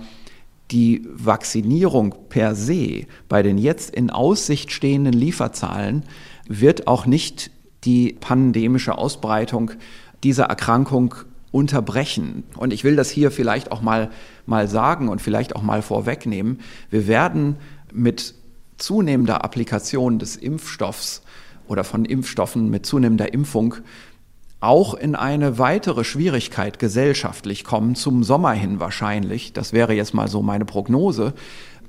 die 0.72 1.08
Vaccinierung 1.14 2.16
per 2.30 2.56
se 2.56 3.06
bei 3.30 3.42
den 3.42 3.58
jetzt 3.58 3.96
in 3.96 4.10
Aussicht 4.10 4.72
stehenden 4.72 5.14
Lieferzahlen 5.14 6.04
wird 6.48 6.88
auch 6.88 7.06
nicht 7.06 7.52
die 7.84 8.18
pandemische 8.20 8.98
Ausbreitung 8.98 9.72
dieser 10.24 10.46
Erkrankung 10.46 11.16
unterbrechen. 11.52 12.44
Und 12.58 12.74
ich 12.74 12.84
will 12.84 12.96
das 12.96 13.10
hier 13.10 13.32
vielleicht 13.32 13.72
auch 13.72 13.82
mal, 13.82 14.12
mal 14.46 14.68
sagen 14.68 15.08
und 15.08 15.22
vielleicht 15.22 15.56
auch 15.56 15.62
mal 15.62 15.82
vorwegnehmen. 15.82 16.60
Wir 16.90 17.08
werden 17.08 17.56
mit 17.94 18.36
zunehmender 18.78 19.44
Applikation 19.44 20.20
des 20.20 20.36
Impfstoffs 20.36 21.24
oder 21.68 21.84
von 21.84 22.06
Impfstoffen 22.06 22.70
mit 22.70 22.86
zunehmender 22.86 23.34
Impfung 23.34 23.76
auch 24.60 24.94
in 24.96 25.16
eine 25.16 25.60
weitere 25.60 26.04
Schwierigkeit 26.04 26.80
gesellschaftlich 26.80 27.64
kommen, 27.64 27.96
zum 27.96 28.24
Sommer 28.24 28.54
hin 28.54 28.80
wahrscheinlich. 28.80 29.54
Das 29.54 29.72
wäre 29.72 29.94
jetzt 29.94 30.14
mal 30.14 30.28
so 30.28 30.42
meine 30.42 30.66
Prognose. 30.66 31.34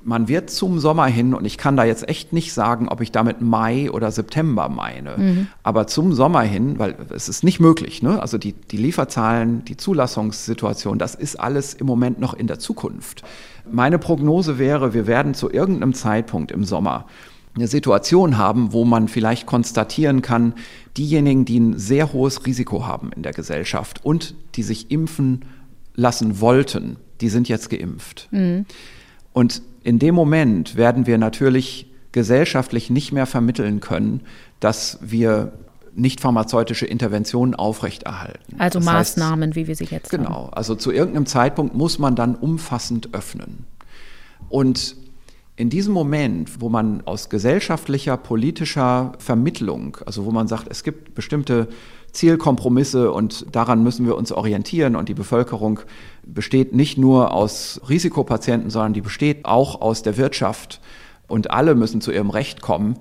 Man 0.03 0.27
wird 0.27 0.49
zum 0.49 0.79
Sommer 0.79 1.07
hin, 1.07 1.33
und 1.33 1.45
ich 1.45 1.57
kann 1.57 1.75
da 1.75 1.83
jetzt 1.83 2.07
echt 2.07 2.31
nicht 2.31 2.53
sagen, 2.53 2.87
ob 2.87 3.01
ich 3.01 3.11
damit 3.11 3.41
Mai 3.41 3.91
oder 3.91 4.11
September 4.11 4.69
meine, 4.69 5.17
mhm. 5.17 5.47
aber 5.61 5.87
zum 5.87 6.13
Sommer 6.13 6.41
hin, 6.41 6.79
weil 6.79 6.95
es 7.13 7.27
ist 7.27 7.43
nicht 7.43 7.59
möglich, 7.59 8.01
ne? 8.01 8.21
also 8.21 8.37
die, 8.37 8.53
die 8.53 8.77
Lieferzahlen, 8.77 9.65
die 9.65 9.75
Zulassungssituation, 9.75 10.99
das 10.99 11.15
ist 11.15 11.37
alles 11.37 11.73
im 11.73 11.85
Moment 11.85 12.17
noch 12.17 12.33
in 12.33 12.47
der 12.47 12.59
Zukunft. 12.59 13.23
Meine 13.69 13.99
Prognose 13.99 14.57
wäre, 14.57 14.93
wir 14.93 15.05
werden 15.05 15.33
zu 15.33 15.51
irgendeinem 15.51 15.93
Zeitpunkt 15.93 16.51
im 16.51 16.63
Sommer 16.63 17.05
eine 17.55 17.67
Situation 17.67 18.37
haben, 18.37 18.73
wo 18.73 18.85
man 18.85 19.07
vielleicht 19.07 19.45
konstatieren 19.45 20.21
kann, 20.21 20.53
diejenigen, 20.97 21.45
die 21.45 21.59
ein 21.59 21.79
sehr 21.79 22.13
hohes 22.13 22.45
Risiko 22.45 22.85
haben 22.85 23.11
in 23.15 23.23
der 23.23 23.33
Gesellschaft 23.33 24.05
und 24.05 24.35
die 24.55 24.63
sich 24.63 24.91
impfen 24.91 25.45
lassen 25.95 26.39
wollten, 26.39 26.97
die 27.21 27.29
sind 27.29 27.49
jetzt 27.49 27.69
geimpft. 27.69 28.27
Mhm. 28.31 28.65
Und 29.33 29.61
in 29.83 29.99
dem 29.99 30.15
Moment 30.15 30.75
werden 30.75 31.07
wir 31.07 31.17
natürlich 31.17 31.91
gesellschaftlich 32.11 32.89
nicht 32.89 33.11
mehr 33.11 33.25
vermitteln 33.25 33.79
können, 33.79 34.21
dass 34.59 34.99
wir 35.01 35.53
nicht 35.95 36.21
pharmazeutische 36.21 36.85
Interventionen 36.85 37.55
aufrechterhalten. 37.55 38.55
Also 38.57 38.79
das 38.79 38.85
Maßnahmen, 38.85 39.49
heißt, 39.49 39.55
wie 39.55 39.67
wir 39.67 39.75
sie 39.75 39.85
jetzt 39.85 40.09
genau, 40.09 40.23
haben. 40.23 40.33
Genau, 40.33 40.49
also 40.51 40.75
zu 40.75 40.91
irgendeinem 40.91 41.25
Zeitpunkt 41.25 41.75
muss 41.75 41.99
man 41.99 42.15
dann 42.15 42.35
umfassend 42.35 43.13
öffnen. 43.13 43.65
Und 44.49 44.95
in 45.59 45.69
diesem 45.69 45.93
Moment, 45.93 46.61
wo 46.61 46.69
man 46.69 47.01
aus 47.05 47.27
gesellschaftlicher, 47.27 48.15
politischer 48.15 49.11
Vermittlung, 49.19 49.97
also 50.05 50.23
wo 50.23 50.31
man 50.31 50.47
sagt, 50.47 50.67
es 50.69 50.85
gibt 50.85 51.15
bestimmte 51.15 51.67
Zielkompromisse 52.13 53.11
und 53.11 53.45
daran 53.53 53.83
müssen 53.83 54.05
wir 54.05 54.15
uns 54.15 54.31
orientieren 54.31 54.95
und 54.95 55.09
die 55.09 55.13
Bevölkerung 55.13 55.81
besteht 56.23 56.73
nicht 56.73 56.97
nur 56.97 57.33
aus 57.33 57.81
Risikopatienten, 57.89 58.69
sondern 58.69 58.93
die 58.93 59.01
besteht 59.01 59.43
auch 59.43 59.81
aus 59.81 60.01
der 60.01 60.15
Wirtschaft 60.15 60.79
und 61.27 61.51
alle 61.51 61.75
müssen 61.75 61.99
zu 61.99 62.13
ihrem 62.13 62.29
Recht 62.29 62.61
kommen, 62.61 62.95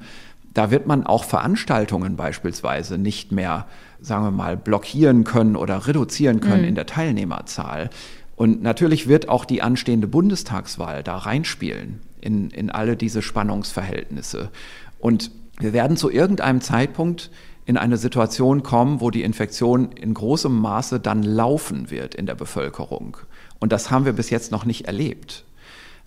da 0.52 0.72
wird 0.72 0.88
man 0.88 1.06
auch 1.06 1.22
Veranstaltungen 1.22 2.16
beispielsweise 2.16 2.98
nicht 2.98 3.30
mehr, 3.30 3.66
sagen 4.00 4.24
wir 4.24 4.32
mal, 4.32 4.56
blockieren 4.56 5.22
können 5.22 5.54
oder 5.54 5.86
reduzieren 5.86 6.40
können 6.40 6.62
mhm. 6.62 6.68
in 6.70 6.74
der 6.74 6.86
Teilnehmerzahl. 6.86 7.88
Und 8.34 8.64
natürlich 8.64 9.06
wird 9.06 9.28
auch 9.28 9.44
die 9.44 9.62
anstehende 9.62 10.08
Bundestagswahl 10.08 11.04
da 11.04 11.18
reinspielen 11.18 12.00
in, 12.20 12.50
in 12.50 12.70
alle 12.70 12.96
diese 12.96 13.22
Spannungsverhältnisse. 13.22 14.50
Und 14.98 15.30
wir 15.58 15.72
werden 15.72 15.96
zu 15.96 16.10
irgendeinem 16.10 16.60
Zeitpunkt 16.60 17.30
in 17.66 17.76
eine 17.76 17.98
Situation 17.98 18.62
kommen, 18.62 19.00
wo 19.00 19.10
die 19.10 19.22
Infektion 19.22 19.92
in 19.92 20.14
großem 20.14 20.58
Maße 20.58 21.00
dann 21.00 21.22
laufen 21.22 21.90
wird 21.90 22.14
in 22.14 22.26
der 22.26 22.34
Bevölkerung. 22.34 23.18
Und 23.58 23.72
das 23.72 23.90
haben 23.90 24.04
wir 24.04 24.14
bis 24.14 24.30
jetzt 24.30 24.52
noch 24.52 24.64
nicht 24.64 24.86
erlebt. 24.86 25.44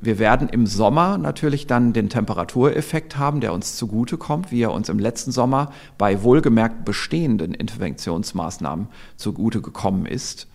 Wir 0.04 0.18
werden 0.18 0.50
im 0.50 0.66
Sommer 0.66 1.20
natürlich 1.20 1.68
dann 1.68 1.94
den 1.94 2.10
Temperatureffekt 2.10 3.20
haben, 3.20 3.40
der 3.40 3.54
uns 3.54 3.76
zugutekommt, 3.76 4.52
wie 4.52 4.64
er 4.64 4.72
uns 4.72 4.90
im 4.90 4.98
letzten 4.98 5.32
Sommer 5.32 5.72
bei 6.00 6.24
wohlgemerkt 6.24 6.84
bestehenden 6.86 7.54
Interventionsmaßnahmen 7.54 8.88
zugute 9.16 9.62
gekommen 9.62 10.08
ist. 10.08 10.48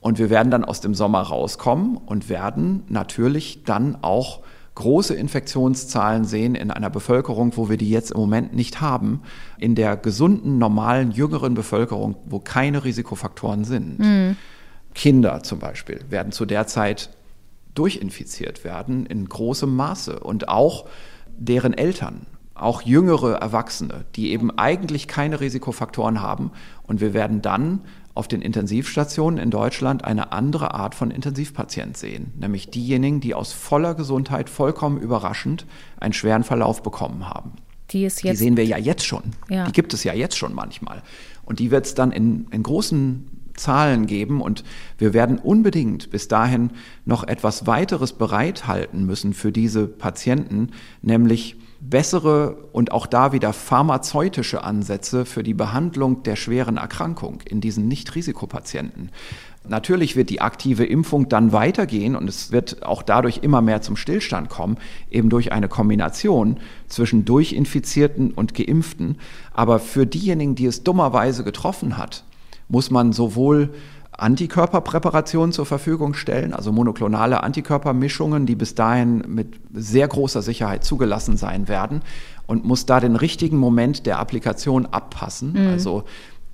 Und 0.00 0.18
wir 0.18 0.28
werden 0.28 0.50
dann 0.50 0.66
aus 0.66 0.82
dem 0.82 0.94
Sommer 0.94 1.22
rauskommen 1.22 1.96
und 1.96 2.28
werden 2.28 2.82
natürlich 2.88 3.64
dann 3.64 3.96
auch 4.02 4.40
große 4.76 5.14
Infektionszahlen 5.14 6.24
sehen 6.24 6.54
in 6.54 6.70
einer 6.70 6.90
Bevölkerung, 6.90 7.56
wo 7.56 7.68
wir 7.68 7.76
die 7.76 7.90
jetzt 7.90 8.12
im 8.12 8.20
Moment 8.20 8.54
nicht 8.54 8.80
haben, 8.80 9.22
in 9.58 9.74
der 9.74 9.96
gesunden, 9.96 10.58
normalen, 10.58 11.10
jüngeren 11.10 11.54
Bevölkerung, 11.54 12.16
wo 12.26 12.38
keine 12.38 12.84
Risikofaktoren 12.84 13.64
sind. 13.64 13.98
Mhm. 13.98 14.36
Kinder 14.94 15.42
zum 15.42 15.58
Beispiel 15.58 16.00
werden 16.08 16.30
zu 16.30 16.46
der 16.46 16.66
Zeit 16.66 17.10
durchinfiziert 17.74 18.64
werden 18.64 19.06
in 19.06 19.28
großem 19.28 19.74
Maße 19.74 20.20
und 20.20 20.48
auch 20.48 20.86
deren 21.36 21.74
Eltern, 21.74 22.26
auch 22.54 22.82
jüngere 22.82 23.34
Erwachsene, 23.34 24.04
die 24.14 24.30
eben 24.30 24.56
eigentlich 24.58 25.08
keine 25.08 25.40
Risikofaktoren 25.40 26.22
haben. 26.22 26.52
Und 26.84 27.00
wir 27.00 27.12
werden 27.12 27.42
dann 27.42 27.80
auf 28.16 28.28
den 28.28 28.40
Intensivstationen 28.40 29.38
in 29.38 29.50
Deutschland 29.50 30.04
eine 30.04 30.32
andere 30.32 30.74
Art 30.74 30.94
von 30.94 31.10
Intensivpatient 31.10 31.96
sehen, 31.96 32.32
nämlich 32.38 32.70
diejenigen, 32.70 33.20
die 33.20 33.34
aus 33.34 33.52
voller 33.52 33.94
Gesundheit 33.94 34.48
vollkommen 34.48 34.98
überraschend 34.98 35.66
einen 35.98 36.12
schweren 36.12 36.44
Verlauf 36.44 36.82
bekommen 36.82 37.28
haben. 37.28 37.52
Die, 37.90 38.04
ist 38.04 38.22
jetzt, 38.22 38.32
die 38.40 38.44
sehen 38.44 38.56
wir 38.56 38.64
ja 38.64 38.78
jetzt 38.78 39.04
schon. 39.04 39.22
Ja. 39.48 39.64
Die 39.66 39.72
gibt 39.72 39.94
es 39.94 40.02
ja 40.02 40.14
jetzt 40.14 40.36
schon 40.36 40.54
manchmal. 40.54 41.02
Und 41.44 41.60
die 41.60 41.70
wird 41.70 41.86
es 41.86 41.94
dann 41.94 42.10
in, 42.10 42.46
in 42.50 42.62
großen 42.62 43.30
Zahlen 43.54 44.06
geben 44.06 44.40
und 44.40 44.64
wir 44.98 45.14
werden 45.14 45.38
unbedingt 45.38 46.10
bis 46.10 46.28
dahin 46.28 46.70
noch 47.04 47.24
etwas 47.24 47.66
weiteres 47.66 48.12
bereithalten 48.12 49.04
müssen 49.06 49.34
für 49.34 49.52
diese 49.52 49.86
Patienten, 49.86 50.70
nämlich 51.02 51.56
bessere 51.80 52.56
und 52.72 52.92
auch 52.92 53.06
da 53.06 53.32
wieder 53.32 53.52
pharmazeutische 53.52 54.64
Ansätze 54.64 55.24
für 55.24 55.42
die 55.42 55.54
Behandlung 55.54 56.22
der 56.22 56.36
schweren 56.36 56.76
Erkrankung 56.76 57.40
in 57.48 57.60
diesen 57.60 57.88
Nicht-Risikopatienten. 57.88 59.10
Natürlich 59.68 60.14
wird 60.14 60.30
die 60.30 60.40
aktive 60.40 60.84
Impfung 60.84 61.28
dann 61.28 61.52
weitergehen 61.52 62.14
und 62.14 62.28
es 62.28 62.52
wird 62.52 62.84
auch 62.84 63.02
dadurch 63.02 63.38
immer 63.38 63.60
mehr 63.62 63.82
zum 63.82 63.96
Stillstand 63.96 64.48
kommen, 64.48 64.76
eben 65.10 65.28
durch 65.28 65.52
eine 65.52 65.68
Kombination 65.68 66.60
zwischen 66.88 67.24
Durchinfizierten 67.24 68.30
und 68.30 68.54
Geimpften. 68.54 69.18
Aber 69.52 69.80
für 69.80 70.06
diejenigen, 70.06 70.54
die 70.54 70.66
es 70.66 70.84
dummerweise 70.84 71.42
getroffen 71.42 71.96
hat, 71.96 72.24
muss 72.68 72.90
man 72.90 73.12
sowohl 73.12 73.70
Antikörperpräparationen 74.18 75.52
zur 75.52 75.66
Verfügung 75.66 76.14
stellen, 76.14 76.54
also 76.54 76.72
monoklonale 76.72 77.42
Antikörpermischungen, 77.42 78.46
die 78.46 78.54
bis 78.54 78.74
dahin 78.74 79.22
mit 79.26 79.60
sehr 79.74 80.08
großer 80.08 80.40
Sicherheit 80.40 80.84
zugelassen 80.84 81.36
sein 81.36 81.68
werden 81.68 82.02
und 82.46 82.64
muss 82.64 82.86
da 82.86 83.00
den 83.00 83.16
richtigen 83.16 83.58
Moment 83.58 84.06
der 84.06 84.18
Applikation 84.18 84.86
abpassen. 84.86 85.52
Mhm. 85.52 85.68
Also 85.68 86.04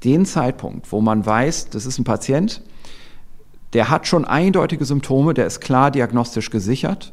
den 0.03 0.27
Zeitpunkt, 0.27 0.91
wo 0.91 1.01
man 1.01 1.25
weiß, 1.25 1.71
das 1.71 1.87
ist 1.87 1.99
ein 1.99 2.05
Patient, 2.05 2.63
der 3.75 3.89
hat 3.89 4.07
schon 4.07 4.25
eindeutige 4.25 4.85
Symptome, 4.85 5.33
der 5.33 5.47
ist 5.47 5.61
klar 5.61 5.91
diagnostisch 5.91 6.51
gesichert 6.51 7.13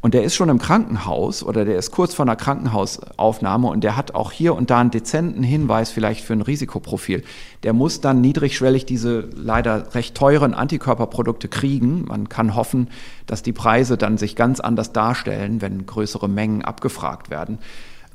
und 0.00 0.14
der 0.14 0.22
ist 0.22 0.36
schon 0.36 0.48
im 0.48 0.60
Krankenhaus 0.60 1.42
oder 1.42 1.64
der 1.64 1.76
ist 1.76 1.90
kurz 1.90 2.14
vor 2.14 2.24
einer 2.24 2.36
Krankenhausaufnahme 2.36 3.66
und 3.66 3.82
der 3.82 3.96
hat 3.96 4.14
auch 4.14 4.30
hier 4.30 4.54
und 4.54 4.70
da 4.70 4.78
einen 4.78 4.92
dezenten 4.92 5.42
Hinweis 5.42 5.90
vielleicht 5.90 6.24
für 6.24 6.34
ein 6.34 6.42
Risikoprofil. 6.42 7.24
Der 7.64 7.72
muss 7.72 8.00
dann 8.00 8.20
niedrigschwellig 8.20 8.86
diese 8.86 9.28
leider 9.34 9.94
recht 9.96 10.14
teuren 10.14 10.54
Antikörperprodukte 10.54 11.48
kriegen. 11.48 12.04
Man 12.06 12.28
kann 12.28 12.54
hoffen, 12.54 12.90
dass 13.26 13.42
die 13.42 13.52
Preise 13.52 13.98
dann 13.98 14.18
sich 14.18 14.36
ganz 14.36 14.60
anders 14.60 14.92
darstellen, 14.92 15.60
wenn 15.62 15.84
größere 15.84 16.28
Mengen 16.28 16.62
abgefragt 16.62 17.28
werden. 17.28 17.58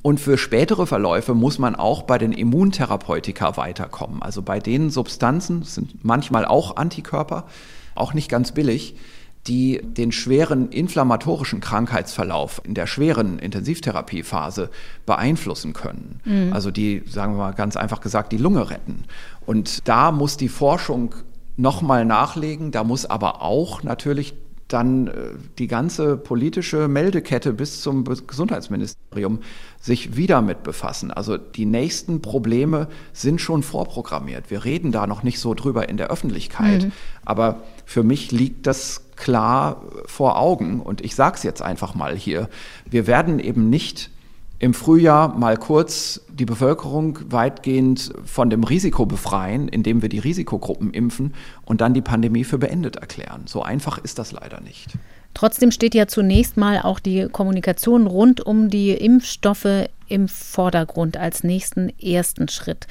Und 0.02 0.22
für 0.22 0.38
spätere 0.38 0.86
Verläufe 0.86 1.34
muss 1.34 1.60
man 1.60 1.76
auch 1.76 2.04
bei 2.04 2.18
den 2.18 2.32
Immuntherapeutika 2.32 3.58
weiterkommen. 3.58 4.22
Also 4.22 4.42
bei 4.42 4.60
den 4.60 4.90
Substanzen, 4.90 5.64
sind 5.64 6.04
manchmal 6.06 6.46
auch 6.46 6.78
Antikörper, 6.78 7.46
auch 7.96 8.14
nicht 8.14 8.30
ganz 8.30 8.54
billig, 8.54 8.96
die 9.48 9.82
den 9.84 10.12
schweren 10.12 10.70
inflammatorischen 10.70 11.60
Krankheitsverlauf 11.60 12.62
in 12.64 12.74
der 12.74 12.88
schweren 12.88 13.40
Intensivtherapiephase 13.40 14.70
beeinflussen 15.06 15.74
können. 15.74 16.22
Mhm. 16.24 16.54
Also 16.54 16.72
die, 16.72 17.04
sagen 17.08 17.34
wir 17.34 17.40
mal 17.40 17.54
ganz 17.54 17.76
einfach 17.76 18.00
gesagt, 18.00 18.32
die 18.32 18.38
Lunge 18.38 18.70
retten. 18.70 19.04
Und 19.46 19.88
da 19.88 20.12
muss 20.12 20.38
die 20.38 20.50
Forschung 20.50 21.16
nochmal 21.58 22.06
nachlegen, 22.06 22.72
da 22.72 22.84
muss 22.84 23.06
aber 23.06 23.42
auch 23.42 23.84
natürlich 23.84 24.34
dann 24.68 25.08
äh, 25.08 25.12
die 25.60 25.68
ganze 25.68 26.18
politische 26.18 26.88
Meldekette 26.88 27.54
bis 27.54 27.82
zum 27.82 28.06
Gesundheitsministerium 28.06 29.40
sich 29.80 30.16
wieder 30.16 30.42
mit 30.42 30.64
befassen. 30.64 31.12
Also 31.12 31.38
die 31.38 31.66
nächsten 31.66 32.22
Probleme 32.22 32.88
sind 33.12 33.40
schon 33.40 33.62
vorprogrammiert. 33.62 34.50
Wir 34.50 34.66
reden 34.66 34.92
da 34.92 35.06
noch 35.06 35.22
nicht 35.22 35.40
so 35.40 35.54
drüber 35.54 35.90
in 35.90 35.98
der 35.98 36.10
Öffentlichkeit. 36.10 36.86
Mhm. 36.86 36.92
Aber 37.24 37.64
für 37.86 38.04
mich 38.04 38.32
liegt 38.32 38.66
das 38.66 39.03
klar 39.16 39.82
vor 40.06 40.40
Augen. 40.40 40.80
Und 40.80 41.02
ich 41.02 41.16
sage 41.16 41.38
es 41.38 41.44
jetzt 41.44 41.62
einfach 41.62 41.96
mal 41.96 42.16
hier. 42.16 42.50
Wir 42.90 43.08
werden 43.08 43.40
eben 43.40 43.70
nicht 43.70 44.10
im 44.60 44.74
Frühjahr 44.74 45.38
mal 45.38 45.58
kurz 45.58 46.22
die 46.30 46.46
Bevölkerung 46.46 47.20
weitgehend 47.30 48.14
von 48.24 48.50
dem 48.50 48.64
Risiko 48.64 49.06
befreien, 49.06 49.68
indem 49.68 50.02
wir 50.02 50.10
die 50.10 50.20
Risikogruppen 50.20 50.92
impfen 50.92 51.34
und 51.66 51.82
dann 51.82 51.94
die 51.94 52.02
Pandemie 52.02 52.46
für 52.46 52.58
beendet 52.58 52.96
erklären. 52.96 53.44
So 53.46 53.62
einfach 53.62 53.98
ist 53.98 54.20
das 54.20 54.32
leider 54.32 54.62
nicht. 54.62 54.94
Trotzdem 55.34 55.72
steht 55.72 55.96
ja 55.96 56.08
zunächst 56.08 56.58
mal 56.58 56.80
auch 56.82 57.00
die 57.00 57.28
Kommunikation 57.30 58.08
rund 58.08 58.40
um 58.40 58.70
die 58.70 58.92
Impfstoffe 58.92 59.90
im 60.08 60.28
Vordergrund 60.28 61.18
als 61.18 61.44
nächsten 61.44 61.90
ersten 62.00 62.48
Schritt. 62.48 62.88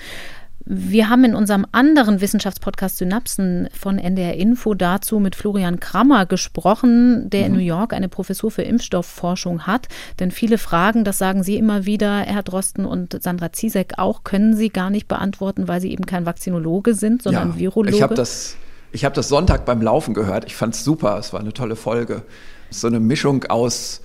Wir 0.64 1.08
haben 1.08 1.24
in 1.24 1.34
unserem 1.34 1.66
anderen 1.72 2.20
Wissenschaftspodcast 2.20 2.98
Synapsen 2.98 3.68
von 3.78 3.98
NDR 3.98 4.34
Info 4.34 4.74
dazu 4.74 5.18
mit 5.18 5.34
Florian 5.34 5.80
Krammer 5.80 6.24
gesprochen, 6.26 7.28
der 7.30 7.40
mhm. 7.40 7.46
in 7.46 7.52
New 7.54 7.64
York 7.64 7.92
eine 7.92 8.08
Professur 8.08 8.50
für 8.50 8.62
Impfstoffforschung 8.62 9.66
hat. 9.66 9.88
Denn 10.20 10.30
viele 10.30 10.58
Fragen, 10.58 11.04
das 11.04 11.18
sagen 11.18 11.42
Sie 11.42 11.56
immer 11.56 11.84
wieder, 11.84 12.20
Herr 12.20 12.44
Drosten 12.44 12.86
und 12.86 13.20
Sandra 13.22 13.52
Ziesek 13.52 13.94
auch, 13.98 14.22
können 14.22 14.56
Sie 14.56 14.68
gar 14.68 14.90
nicht 14.90 15.08
beantworten, 15.08 15.66
weil 15.66 15.80
Sie 15.80 15.90
eben 15.90 16.06
kein 16.06 16.26
Vakzinologe 16.26 16.94
sind, 16.94 17.22
sondern 17.22 17.50
ja, 17.50 17.58
Virologe. 17.58 17.96
Ich 17.96 18.02
habe 18.02 18.14
das, 18.14 18.56
hab 18.94 19.14
das 19.14 19.28
Sonntag 19.28 19.64
beim 19.64 19.82
Laufen 19.82 20.14
gehört. 20.14 20.44
Ich 20.44 20.54
fand 20.54 20.74
es 20.74 20.84
super. 20.84 21.18
Es 21.18 21.32
war 21.32 21.40
eine 21.40 21.52
tolle 21.52 21.74
Folge. 21.74 22.22
So 22.70 22.86
eine 22.86 23.00
Mischung 23.00 23.44
aus 23.44 24.00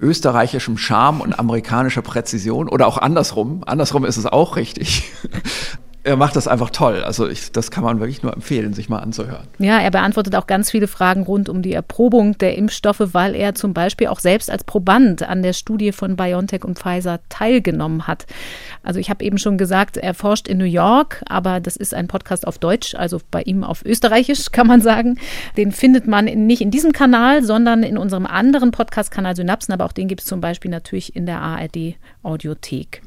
österreichischem 0.00 0.78
Charme 0.78 1.20
und 1.20 1.38
amerikanischer 1.38 2.00
Präzision 2.00 2.70
oder 2.70 2.86
auch 2.86 2.96
andersrum. 2.96 3.64
Andersrum 3.66 4.06
ist 4.06 4.16
es 4.16 4.24
auch 4.24 4.56
richtig 4.56 5.12
er 6.02 6.16
macht 6.16 6.34
das 6.34 6.48
einfach 6.48 6.70
toll. 6.70 7.02
Also 7.04 7.28
ich, 7.28 7.52
das 7.52 7.70
kann 7.70 7.84
man 7.84 8.00
wirklich 8.00 8.22
nur 8.22 8.32
empfehlen, 8.32 8.72
sich 8.72 8.88
mal 8.88 9.00
anzuhören. 9.00 9.46
Ja, 9.58 9.78
er 9.78 9.90
beantwortet 9.90 10.34
auch 10.34 10.46
ganz 10.46 10.70
viele 10.70 10.86
Fragen 10.86 11.22
rund 11.22 11.48
um 11.48 11.60
die 11.60 11.74
Erprobung 11.74 12.38
der 12.38 12.56
Impfstoffe, 12.56 13.02
weil 13.12 13.34
er 13.34 13.54
zum 13.54 13.74
Beispiel 13.74 14.06
auch 14.06 14.20
selbst 14.20 14.50
als 14.50 14.64
Proband 14.64 15.22
an 15.22 15.42
der 15.42 15.52
Studie 15.52 15.92
von 15.92 16.16
BioNTech 16.16 16.64
und 16.64 16.78
Pfizer 16.78 17.20
teilgenommen 17.28 18.06
hat. 18.06 18.26
Also 18.82 18.98
ich 18.98 19.10
habe 19.10 19.24
eben 19.24 19.36
schon 19.36 19.58
gesagt, 19.58 19.98
er 19.98 20.14
forscht 20.14 20.48
in 20.48 20.56
New 20.56 20.64
York, 20.64 21.22
aber 21.28 21.60
das 21.60 21.76
ist 21.76 21.92
ein 21.92 22.08
Podcast 22.08 22.46
auf 22.46 22.58
Deutsch, 22.58 22.94
also 22.94 23.20
bei 23.30 23.42
ihm 23.42 23.62
auf 23.62 23.84
Österreichisch 23.84 24.52
kann 24.52 24.66
man 24.66 24.80
sagen. 24.80 25.18
Den 25.58 25.70
findet 25.70 26.06
man 26.06 26.24
nicht 26.24 26.62
in 26.62 26.70
diesem 26.70 26.92
Kanal, 26.92 27.42
sondern 27.42 27.82
in 27.82 27.98
unserem 27.98 28.24
anderen 28.24 28.70
Podcast-Kanal 28.70 29.36
Synapsen, 29.36 29.74
aber 29.74 29.84
auch 29.84 29.92
den 29.92 30.08
gibt 30.08 30.22
es 30.22 30.26
zum 30.26 30.40
Beispiel 30.40 30.70
natürlich 30.70 31.14
in 31.14 31.26
der 31.26 31.42
ARD 31.42 31.96
Audiothek. 32.22 33.02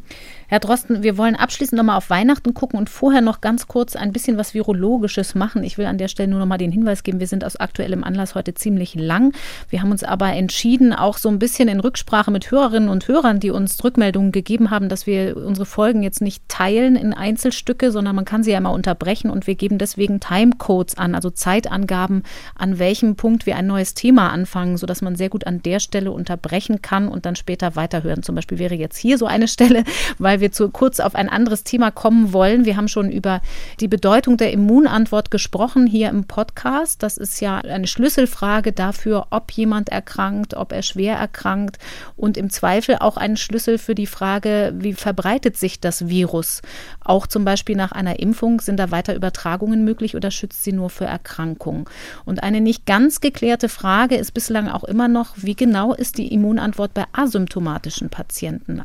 Herr 0.53 0.59
Drosten, 0.59 1.01
wir 1.01 1.17
wollen 1.17 1.35
abschließend 1.35 1.79
nochmal 1.79 1.97
auf 1.97 2.11
Weihnachten 2.11 2.53
gucken 2.53 2.77
und 2.77 2.87
vorher 2.87 3.21
noch 3.21 3.41
ganz 3.41 3.67
kurz 3.67 3.95
ein 3.95 4.11
bisschen 4.11 4.37
was 4.37 4.53
Virologisches 4.53 5.33
machen. 5.33 5.63
Ich 5.63 5.79
will 5.79 5.87
an 5.87 5.97
der 5.97 6.07
Stelle 6.07 6.29
nur 6.29 6.39
nochmal 6.39 6.59
den 6.59 6.71
Hinweis 6.71 7.01
geben, 7.01 7.19
wir 7.19 7.25
sind 7.25 7.43
aus 7.43 7.55
aktuellem 7.55 8.03
Anlass 8.03 8.35
heute 8.35 8.53
ziemlich 8.53 8.93
lang. 8.93 9.33
Wir 9.69 9.81
haben 9.81 9.89
uns 9.89 10.03
aber 10.03 10.31
entschieden, 10.31 10.93
auch 10.93 11.17
so 11.17 11.29
ein 11.29 11.39
bisschen 11.39 11.69
in 11.69 11.79
Rücksprache 11.79 12.29
mit 12.29 12.51
Hörerinnen 12.51 12.87
und 12.87 13.07
Hörern, 13.07 13.39
die 13.39 13.49
uns 13.49 13.83
Rückmeldungen 13.83 14.31
gegeben 14.31 14.69
haben, 14.69 14.89
dass 14.89 15.07
wir 15.07 15.35
unsere 15.37 15.65
Folgen 15.65 16.03
jetzt 16.03 16.21
nicht 16.21 16.47
teilen 16.49 16.95
in 16.97 17.15
Einzelstücke, 17.15 17.91
sondern 17.91 18.15
man 18.15 18.25
kann 18.25 18.43
sie 18.43 18.51
ja 18.51 18.59
immer 18.59 18.73
unterbrechen 18.73 19.31
und 19.31 19.47
wir 19.47 19.55
geben 19.55 19.79
deswegen 19.79 20.19
Timecodes 20.19 20.99
an, 20.99 21.15
also 21.15 21.31
Zeitangaben, 21.31 22.21
an 22.53 22.77
welchem 22.77 23.15
Punkt 23.15 23.47
wir 23.47 23.55
ein 23.55 23.65
neues 23.65 23.95
Thema 23.95 24.29
anfangen, 24.29 24.77
sodass 24.77 25.01
man 25.01 25.15
sehr 25.15 25.29
gut 25.29 25.47
an 25.47 25.63
der 25.63 25.79
Stelle 25.79 26.11
unterbrechen 26.11 26.83
kann 26.83 27.07
und 27.07 27.25
dann 27.25 27.35
später 27.35 27.75
weiterhören. 27.75 28.21
Zum 28.21 28.35
Beispiel 28.35 28.59
wäre 28.59 28.75
jetzt 28.75 28.97
hier 28.97 29.17
so 29.17 29.25
eine 29.25 29.47
Stelle, 29.47 29.83
weil 30.19 30.42
wir 30.42 30.42
wir 30.43 30.51
zu 30.51 30.69
kurz 30.69 30.99
auf 30.99 31.15
ein 31.15 31.29
anderes 31.29 31.63
Thema 31.63 31.89
kommen 31.89 32.33
wollen. 32.33 32.65
Wir 32.65 32.75
haben 32.75 32.89
schon 32.89 33.09
über 33.09 33.41
die 33.79 33.87
Bedeutung 33.87 34.35
der 34.35 34.51
Immunantwort 34.51 35.31
gesprochen 35.31 35.87
hier 35.87 36.09
im 36.09 36.25
Podcast. 36.25 37.01
Das 37.01 37.17
ist 37.17 37.39
ja 37.39 37.59
eine 37.59 37.87
Schlüsselfrage 37.87 38.73
dafür, 38.73 39.27
ob 39.29 39.51
jemand 39.53 39.87
erkrankt, 39.87 40.53
ob 40.53 40.73
er 40.73 40.81
schwer 40.81 41.15
erkrankt 41.15 41.77
und 42.17 42.35
im 42.35 42.49
Zweifel 42.49 42.97
auch 42.99 43.15
ein 43.15 43.37
Schlüssel 43.37 43.77
für 43.77 43.95
die 43.95 44.05
Frage, 44.05 44.73
wie 44.77 44.93
verbreitet 44.93 45.55
sich 45.55 45.79
das 45.79 46.09
Virus. 46.09 46.61
Auch 46.99 47.25
zum 47.25 47.45
Beispiel 47.45 47.77
nach 47.77 47.93
einer 47.93 48.19
Impfung 48.19 48.59
sind 48.59 48.77
da 48.77 48.91
weiter 48.91 49.15
Übertragungen 49.15 49.85
möglich 49.85 50.13
oder 50.13 50.29
schützt 50.29 50.65
sie 50.65 50.73
nur 50.73 50.89
für 50.89 51.05
Erkrankungen? 51.05 51.85
Und 52.25 52.43
eine 52.43 52.59
nicht 52.59 52.85
ganz 52.85 53.21
geklärte 53.21 53.69
Frage 53.69 54.15
ist 54.17 54.33
bislang 54.33 54.67
auch 54.67 54.83
immer 54.83 55.07
noch, 55.07 55.35
wie 55.37 55.55
genau 55.55 55.93
ist 55.93 56.17
die 56.17 56.33
Immunantwort 56.33 56.93
bei 56.93 57.05
asymptomatischen 57.13 58.09
Patienten? 58.09 58.83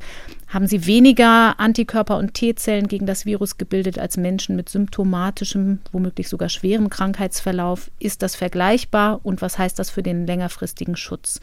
Haben 0.48 0.66
sie 0.66 0.86
weniger 0.86 1.60
Antikörper 1.60 2.16
und 2.16 2.34
T-Zellen 2.34 2.88
gegen 2.88 3.06
das 3.06 3.26
Virus 3.26 3.58
gebildet 3.58 3.98
als 3.98 4.16
Menschen 4.16 4.56
mit 4.56 4.68
symptomatischem, 4.68 5.80
womöglich 5.92 6.28
sogar 6.28 6.48
schwerem 6.48 6.88
Krankheitsverlauf. 6.88 7.90
Ist 7.98 8.22
das 8.22 8.34
vergleichbar 8.34 9.20
und 9.22 9.42
was 9.42 9.58
heißt 9.58 9.78
das 9.78 9.90
für 9.90 10.02
den 10.02 10.26
längerfristigen 10.26 10.96
Schutz? 10.96 11.40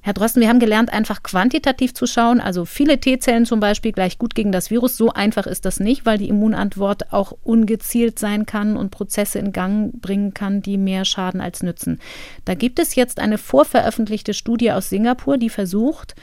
Herr 0.00 0.12
Drosten, 0.12 0.42
wir 0.42 0.50
haben 0.50 0.58
gelernt, 0.58 0.92
einfach 0.92 1.22
quantitativ 1.22 1.94
zu 1.94 2.06
schauen, 2.06 2.38
also 2.38 2.66
viele 2.66 3.00
T-Zellen 3.00 3.46
zum 3.46 3.58
Beispiel 3.58 3.90
gleich 3.92 4.18
gut 4.18 4.34
gegen 4.34 4.52
das 4.52 4.70
Virus. 4.70 4.98
So 4.98 5.14
einfach 5.14 5.46
ist 5.46 5.64
das 5.64 5.80
nicht, 5.80 6.04
weil 6.04 6.18
die 6.18 6.28
Immunantwort 6.28 7.10
auch 7.10 7.32
ungezielt 7.42 8.18
sein 8.18 8.44
kann 8.44 8.76
und 8.76 8.90
Prozesse 8.90 9.38
in 9.38 9.52
Gang 9.52 9.98
bringen 10.02 10.34
kann, 10.34 10.60
die 10.60 10.76
mehr 10.76 11.06
schaden 11.06 11.40
als 11.40 11.62
nützen. 11.62 12.00
Da 12.44 12.54
gibt 12.54 12.80
es 12.80 12.96
jetzt 12.96 13.18
eine 13.18 13.38
vorveröffentlichte 13.38 14.34
Studie 14.34 14.72
aus 14.72 14.90
Singapur, 14.90 15.38
die 15.38 15.48
versucht, 15.48 16.14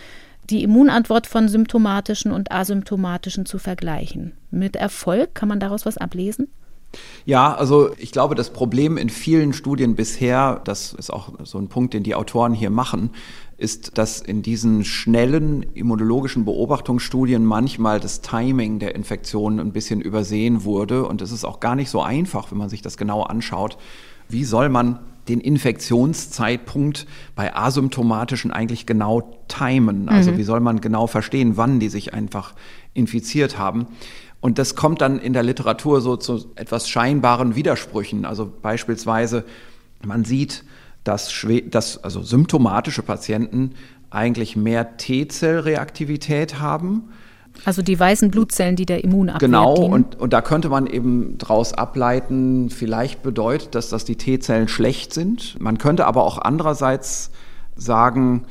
die 0.52 0.64
Immunantwort 0.64 1.28
von 1.28 1.48
symptomatischen 1.48 2.32
und 2.32 2.52
asymptomatischen 2.52 3.46
zu 3.46 3.58
vergleichen. 3.58 4.34
Mit 4.52 4.76
Erfolg 4.76 5.34
kann 5.34 5.50
man 5.50 5.60
daraus 5.60 5.86
was 5.86 5.98
ablesen? 5.98 6.50
Ja, 7.26 7.54
also 7.54 7.92
ich 7.98 8.12
glaube, 8.12 8.36
das 8.36 8.52
Problem 8.52 8.98
in 8.98 9.10
vielen 9.10 9.54
Studien 9.54 9.96
bisher, 9.96 10.62
das 10.66 10.94
ist 10.94 11.10
auch 11.10 11.30
so 11.44 11.58
ein 11.58 11.70
Punkt, 11.70 11.94
den 11.94 12.04
die 12.04 12.16
Autoren 12.16 12.54
hier 12.54 12.70
machen, 12.70 13.12
ist, 13.58 13.98
dass 13.98 14.20
in 14.20 14.42
diesen 14.42 14.84
schnellen 14.84 15.64
immunologischen 15.74 16.46
Beobachtungsstudien 16.46 17.46
manchmal 17.46 18.00
das 18.00 18.22
Timing 18.22 18.80
der 18.80 18.96
Infektion 18.96 19.60
ein 19.60 19.72
bisschen 19.72 20.02
übersehen 20.02 20.66
wurde. 20.66 21.06
Und 21.08 21.22
es 21.22 21.32
ist 21.32 21.46
auch 21.46 21.60
gar 21.60 21.76
nicht 21.76 21.90
so 21.90 22.02
einfach, 22.02 22.52
wenn 22.52 22.58
man 22.58 22.70
sich 22.70 22.82
das 22.82 22.98
genau 22.98 23.22
anschaut. 23.22 23.78
Wie 24.28 24.44
soll 24.44 24.70
man 24.70 25.00
den 25.28 25.40
Infektionszeitpunkt 25.40 27.06
bei 27.36 27.56
asymptomatischen 27.56 28.52
eigentlich 28.52 28.86
genau 28.86 29.38
timen? 29.48 30.10
Also 30.10 30.32
mhm. 30.32 30.38
wie 30.38 30.44
soll 30.44 30.60
man 30.60 30.82
genau 30.82 31.08
verstehen, 31.08 31.58
wann 31.58 31.80
die 31.80 31.90
sich 31.90 32.14
einfach 32.14 32.54
infiziert 32.94 33.58
haben? 33.58 33.88
Und 34.40 34.58
das 34.58 34.76
kommt 34.76 35.02
dann 35.02 35.20
in 35.20 35.34
der 35.34 35.44
Literatur 35.44 36.02
so 36.02 36.18
zu 36.18 36.52
etwas 36.56 36.90
scheinbaren 36.90 37.56
Widersprüchen. 37.56 38.26
Also 38.26 38.52
beispielsweise, 38.62 39.46
man 40.04 40.26
sieht, 40.26 40.64
dass, 41.04 41.46
dass 41.70 42.04
also 42.04 42.24
symptomatische 42.24 43.04
Patienten 43.04 43.76
eigentlich 44.10 44.56
mehr 44.56 44.98
T-Zellreaktivität 44.98 46.60
haben. 46.60 47.10
Also 47.66 47.82
die 47.82 48.00
weißen 48.00 48.32
Blutzellen, 48.32 48.76
die 48.76 48.86
der 48.86 49.04
Immunabwehr 49.04 49.48
Genau, 49.48 49.74
und, 49.76 50.20
und 50.20 50.34
da 50.34 50.42
könnte 50.42 50.70
man 50.70 50.88
eben 50.88 51.38
daraus 51.38 51.74
ableiten, 51.74 52.70
vielleicht 52.70 53.22
bedeutet 53.24 53.76
das, 53.76 53.90
dass 53.90 54.06
die 54.06 54.16
T-Zellen 54.16 54.68
schlecht 54.68 55.14
sind. 55.14 55.60
Man 55.60 55.78
könnte 55.78 56.08
aber 56.08 56.24
auch 56.24 56.38
andererseits 56.38 57.32
sagen, 57.76 58.46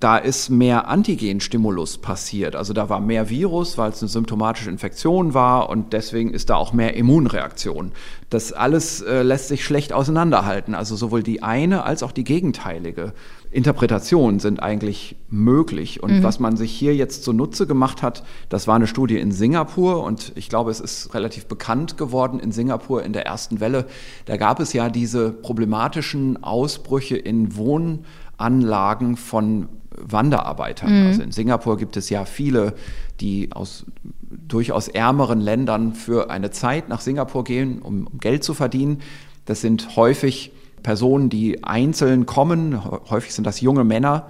da 0.00 0.18
ist 0.18 0.50
mehr 0.50 0.88
Antigenstimulus 0.88 1.98
passiert. 1.98 2.54
Also 2.54 2.74
da 2.74 2.90
war 2.90 3.00
mehr 3.00 3.30
Virus, 3.30 3.78
weil 3.78 3.90
es 3.90 4.02
eine 4.02 4.10
symptomatische 4.10 4.68
Infektion 4.68 5.32
war 5.32 5.70
und 5.70 5.94
deswegen 5.94 6.34
ist 6.34 6.50
da 6.50 6.56
auch 6.56 6.74
mehr 6.74 6.94
Immunreaktion. 6.94 7.92
Das 8.28 8.52
alles 8.52 9.00
äh, 9.00 9.22
lässt 9.22 9.48
sich 9.48 9.64
schlecht 9.64 9.94
auseinanderhalten. 9.94 10.74
Also 10.74 10.96
sowohl 10.96 11.22
die 11.22 11.42
eine 11.42 11.84
als 11.84 12.02
auch 12.02 12.12
die 12.12 12.24
gegenteilige 12.24 13.14
Interpretation 13.50 14.38
sind 14.38 14.62
eigentlich 14.62 15.16
möglich. 15.28 16.02
Und 16.02 16.18
mhm. 16.18 16.22
was 16.22 16.40
man 16.40 16.56
sich 16.56 16.72
hier 16.72 16.94
jetzt 16.94 17.24
zunutze 17.24 17.66
gemacht 17.66 18.02
hat, 18.02 18.24
das 18.48 18.66
war 18.66 18.76
eine 18.76 18.86
Studie 18.86 19.18
in 19.18 19.32
Singapur 19.32 20.02
und 20.04 20.32
ich 20.34 20.48
glaube, 20.48 20.70
es 20.70 20.80
ist 20.80 21.14
relativ 21.14 21.46
bekannt 21.46 21.96
geworden 21.96 22.40
in 22.40 22.52
Singapur 22.52 23.02
in 23.02 23.12
der 23.12 23.26
ersten 23.26 23.60
Welle. 23.60 23.86
Da 24.26 24.36
gab 24.36 24.60
es 24.60 24.72
ja 24.72 24.88
diese 24.88 25.30
problematischen 25.30 26.42
Ausbrüche 26.42 27.16
in 27.16 27.56
Wohnanlagen 27.56 29.16
von 29.16 29.68
Wanderarbeitern. 29.96 31.00
Mhm. 31.00 31.06
Also 31.06 31.22
in 31.22 31.32
Singapur 31.32 31.76
gibt 31.78 31.96
es 31.96 32.10
ja 32.10 32.24
viele, 32.24 32.74
die 33.20 33.50
aus 33.52 33.86
durchaus 34.30 34.88
ärmeren 34.88 35.40
Ländern 35.40 35.94
für 35.94 36.30
eine 36.30 36.50
Zeit 36.50 36.88
nach 36.88 37.00
Singapur 37.00 37.44
gehen, 37.44 37.80
um, 37.80 38.06
um 38.06 38.18
Geld 38.18 38.44
zu 38.44 38.54
verdienen. 38.54 39.00
Das 39.44 39.60
sind 39.60 39.96
häufig 39.96 40.52
Personen, 40.86 41.30
die 41.30 41.64
einzeln 41.64 42.26
kommen. 42.26 42.80
Häufig 43.10 43.34
sind 43.34 43.44
das 43.44 43.60
junge 43.60 43.82
Männer, 43.82 44.28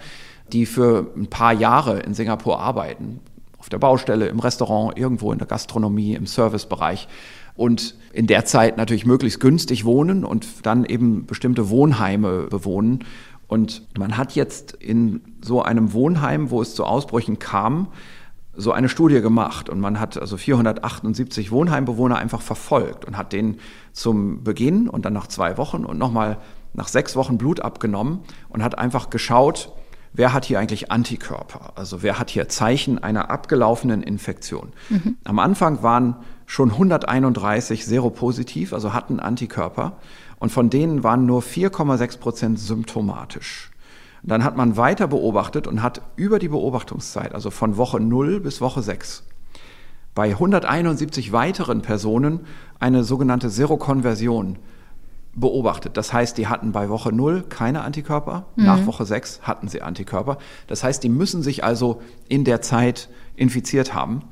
die 0.54 0.64
für 0.64 1.12
ein 1.14 1.26
paar 1.26 1.52
Jahre 1.52 1.98
in 1.98 2.14
Singapur 2.14 2.58
arbeiten. 2.60 3.20
Auf 3.58 3.68
der 3.68 3.76
Baustelle, 3.76 4.28
im 4.28 4.38
Restaurant, 4.38 4.96
irgendwo 4.96 5.32
in 5.32 5.38
der 5.38 5.46
Gastronomie, 5.46 6.14
im 6.14 6.24
Servicebereich 6.24 7.08
und 7.56 7.94
in 8.14 8.26
der 8.26 8.46
Zeit 8.46 8.78
natürlich 8.78 9.04
möglichst 9.04 9.38
günstig 9.38 9.84
wohnen 9.84 10.24
und 10.24 10.46
dann 10.62 10.86
eben 10.86 11.26
bestimmte 11.26 11.68
Wohnheime 11.68 12.44
bewohnen 12.44 13.04
und 13.48 13.82
man 13.96 14.16
hat 14.16 14.34
jetzt 14.34 14.72
in 14.72 15.20
so 15.40 15.62
einem 15.62 15.92
Wohnheim, 15.92 16.50
wo 16.50 16.62
es 16.62 16.74
zu 16.74 16.84
Ausbrüchen 16.84 17.38
kam, 17.38 17.88
so 18.56 18.72
eine 18.72 18.88
Studie 18.88 19.20
gemacht 19.20 19.68
und 19.68 19.80
man 19.80 20.00
hat 20.00 20.18
also 20.18 20.36
478 20.36 21.50
Wohnheimbewohner 21.50 22.16
einfach 22.16 22.40
verfolgt 22.40 23.04
und 23.04 23.16
hat 23.16 23.32
denen 23.32 23.58
zum 23.92 24.44
Beginn 24.44 24.88
und 24.88 25.04
dann 25.04 25.12
nach 25.12 25.26
zwei 25.26 25.58
Wochen 25.58 25.84
und 25.84 25.98
nochmal 25.98 26.38
nach 26.72 26.88
sechs 26.88 27.16
Wochen 27.16 27.38
Blut 27.38 27.60
abgenommen 27.60 28.20
und 28.48 28.62
hat 28.62 28.78
einfach 28.78 29.10
geschaut, 29.10 29.72
wer 30.12 30.32
hat 30.32 30.44
hier 30.44 30.58
eigentlich 30.58 30.90
Antikörper? 30.90 31.72
Also 31.76 32.02
wer 32.02 32.18
hat 32.18 32.30
hier 32.30 32.48
Zeichen 32.48 33.02
einer 33.02 33.30
abgelaufenen 33.30 34.02
Infektion? 34.02 34.72
Mhm. 34.88 35.16
Am 35.24 35.38
Anfang 35.38 35.82
waren 35.82 36.16
schon 36.46 36.70
131 36.70 37.84
seropositiv, 37.84 38.72
also 38.72 38.92
hatten 38.92 39.20
Antikörper. 39.20 39.98
Und 40.38 40.52
von 40.52 40.70
denen 40.70 41.02
waren 41.02 41.26
nur 41.26 41.42
4,6 41.42 42.18
Prozent 42.18 42.58
symptomatisch. 42.58 43.70
Dann 44.26 44.42
hat 44.42 44.56
man 44.56 44.76
weiter 44.76 45.06
beobachtet 45.06 45.66
und 45.66 45.82
hat 45.82 46.02
über 46.16 46.38
die 46.38 46.48
Beobachtungszeit, 46.48 47.34
also 47.34 47.50
von 47.50 47.76
Woche 47.76 48.00
0 48.00 48.40
bis 48.40 48.60
Woche 48.60 48.82
6, 48.82 49.24
bei 50.14 50.30
171 50.30 51.32
weiteren 51.32 51.82
Personen 51.82 52.40
eine 52.80 53.04
sogenannte 53.04 53.50
Serokonversion 53.50 54.58
beobachtet. 55.34 55.96
Das 55.96 56.12
heißt, 56.12 56.38
die 56.38 56.48
hatten 56.48 56.72
bei 56.72 56.88
Woche 56.88 57.12
0 57.12 57.44
keine 57.48 57.82
Antikörper, 57.82 58.46
mhm. 58.56 58.64
nach 58.64 58.86
Woche 58.86 59.04
6 59.04 59.42
hatten 59.42 59.68
sie 59.68 59.82
Antikörper. 59.82 60.38
Das 60.66 60.82
heißt, 60.82 61.04
die 61.04 61.08
müssen 61.08 61.42
sich 61.42 61.62
also 61.62 62.00
in 62.28 62.44
der 62.44 62.62
Zeit 62.62 63.08
infiziert 63.36 63.94
haben. 63.94 64.22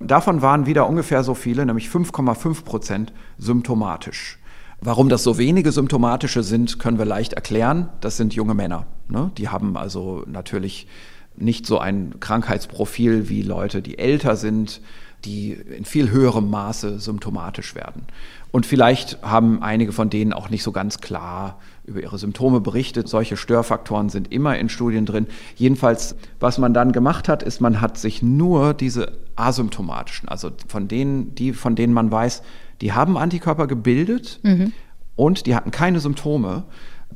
Davon 0.00 0.42
waren 0.42 0.66
wieder 0.66 0.88
ungefähr 0.88 1.22
so 1.24 1.34
viele, 1.34 1.66
nämlich 1.66 1.88
5,5 1.88 2.64
Prozent 2.64 3.12
symptomatisch. 3.38 4.38
Warum 4.84 5.08
das 5.08 5.22
so 5.22 5.38
wenige 5.38 5.70
symptomatische 5.70 6.42
sind, 6.42 6.80
können 6.80 6.98
wir 6.98 7.04
leicht 7.04 7.34
erklären. 7.34 7.88
Das 8.00 8.16
sind 8.16 8.34
junge 8.34 8.54
Männer. 8.54 8.86
Ne? 9.08 9.30
Die 9.38 9.48
haben 9.48 9.76
also 9.76 10.24
natürlich 10.26 10.88
nicht 11.36 11.66
so 11.66 11.78
ein 11.78 12.18
Krankheitsprofil 12.18 13.28
wie 13.28 13.42
Leute, 13.42 13.80
die 13.80 13.98
älter 13.98 14.34
sind, 14.34 14.80
die 15.24 15.52
in 15.52 15.84
viel 15.84 16.10
höherem 16.10 16.50
Maße 16.50 16.98
symptomatisch 16.98 17.76
werden. 17.76 18.06
Und 18.50 18.66
vielleicht 18.66 19.22
haben 19.22 19.62
einige 19.62 19.92
von 19.92 20.10
denen 20.10 20.32
auch 20.32 20.50
nicht 20.50 20.64
so 20.64 20.72
ganz 20.72 20.98
klar 20.98 21.60
über 21.84 22.02
ihre 22.02 22.18
Symptome 22.18 22.60
berichtet. 22.60 23.08
Solche 23.08 23.36
Störfaktoren 23.36 24.08
sind 24.08 24.32
immer 24.32 24.58
in 24.58 24.68
Studien 24.68 25.06
drin. 25.06 25.28
Jedenfalls, 25.54 26.16
was 26.40 26.58
man 26.58 26.74
dann 26.74 26.90
gemacht 26.90 27.28
hat, 27.28 27.44
ist, 27.44 27.60
man 27.60 27.80
hat 27.80 27.98
sich 27.98 28.20
nur 28.20 28.74
diese 28.74 29.12
asymptomatischen, 29.36 30.28
also 30.28 30.50
von 30.66 30.88
denen, 30.88 31.36
die, 31.36 31.52
von 31.52 31.76
denen 31.76 31.94
man 31.94 32.10
weiß, 32.10 32.42
die 32.82 32.92
haben 32.92 33.16
Antikörper 33.16 33.66
gebildet 33.66 34.40
mhm. 34.42 34.72
und 35.16 35.46
die 35.46 35.54
hatten 35.54 35.70
keine 35.70 36.00
Symptome, 36.00 36.64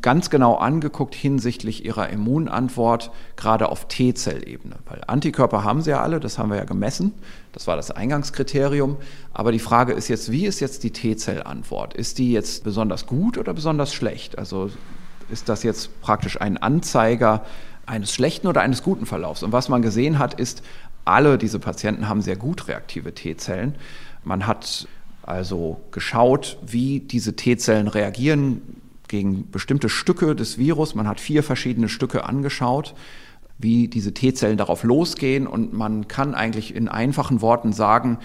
ganz 0.01 0.30
genau 0.30 0.55
angeguckt 0.55 1.14
hinsichtlich 1.14 1.84
ihrer 1.84 2.09
Immunantwort, 2.09 3.10
gerade 3.34 3.68
auf 3.68 3.88
T-Zellebene. 3.88 4.76
Weil 4.86 5.02
Antikörper 5.06 5.64
haben 5.64 5.82
sie 5.82 5.90
ja 5.90 6.02
alle, 6.02 6.20
das 6.20 6.38
haben 6.38 6.51
wir 6.51 6.56
ja 6.56 6.64
gemessen, 6.64 7.12
das 7.52 7.66
war 7.66 7.76
das 7.76 7.90
Eingangskriterium. 7.90 8.97
Aber 9.32 9.52
die 9.52 9.59
Frage 9.59 9.93
ist 9.93 10.09
jetzt, 10.09 10.30
wie 10.30 10.47
ist 10.47 10.60
jetzt 10.60 10.84
die 10.84 10.93
T-Zellantwort? 10.93 11.94
Ist 11.94 12.18
die 12.18 12.32
jetzt 12.32 12.62
besonders 12.62 13.06
gut 13.06 13.36
oder 13.36 13.52
besonders 13.52 13.93
schlecht? 13.93 14.38
Also 14.38 14.70
ist 15.30 15.48
das 15.48 15.62
jetzt 15.64 16.01
praktisch 16.01 16.40
ein 16.40 16.59
Anzeiger 16.59 17.44
eines 17.86 18.14
schlechten 18.14 18.47
oder 18.47 18.60
eines 18.60 18.82
guten 18.82 19.06
Verlaufs? 19.06 19.43
Und 19.43 19.51
was 19.52 19.68
man 19.68 19.82
gesehen 19.82 20.18
hat, 20.20 20.34
ist, 20.34 20.62
alle 21.05 21.38
diese 21.38 21.59
Patienten 21.59 22.09
haben 22.09 22.20
sehr 22.20 22.36
gut 22.36 22.68
reaktive 22.68 23.14
T-Zellen. 23.14 23.74
Man 24.24 24.47
hat 24.47 24.86
also 25.27 25.81
geschaut, 25.90 26.59
wie 26.65 27.01
diese 27.01 27.36
T-Zellen 27.36 27.89
reagieren 27.89 28.62
gegen 29.09 29.51
bestimmte 29.51 29.89
Stücke 29.89 30.35
des 30.35 30.59
Virus. 30.59 30.94
Man 30.94 31.09
hat 31.09 31.20
vier 31.20 31.43
verschiedene 31.43 31.89
Stücke 31.89 32.24
angeschaut, 32.24 32.94
wie 33.59 33.89
diese 33.89 34.15
T-Zellen 34.15 34.57
darauf 34.57 34.85
losgehen. 34.85 35.47
Und 35.47 35.73
man 35.73 36.09
kann 36.09 36.35
eigentlich 36.35 36.74
in 36.74 36.89
einfachen 36.89 37.40
Worten 37.40 37.73
sagen, 37.73 38.19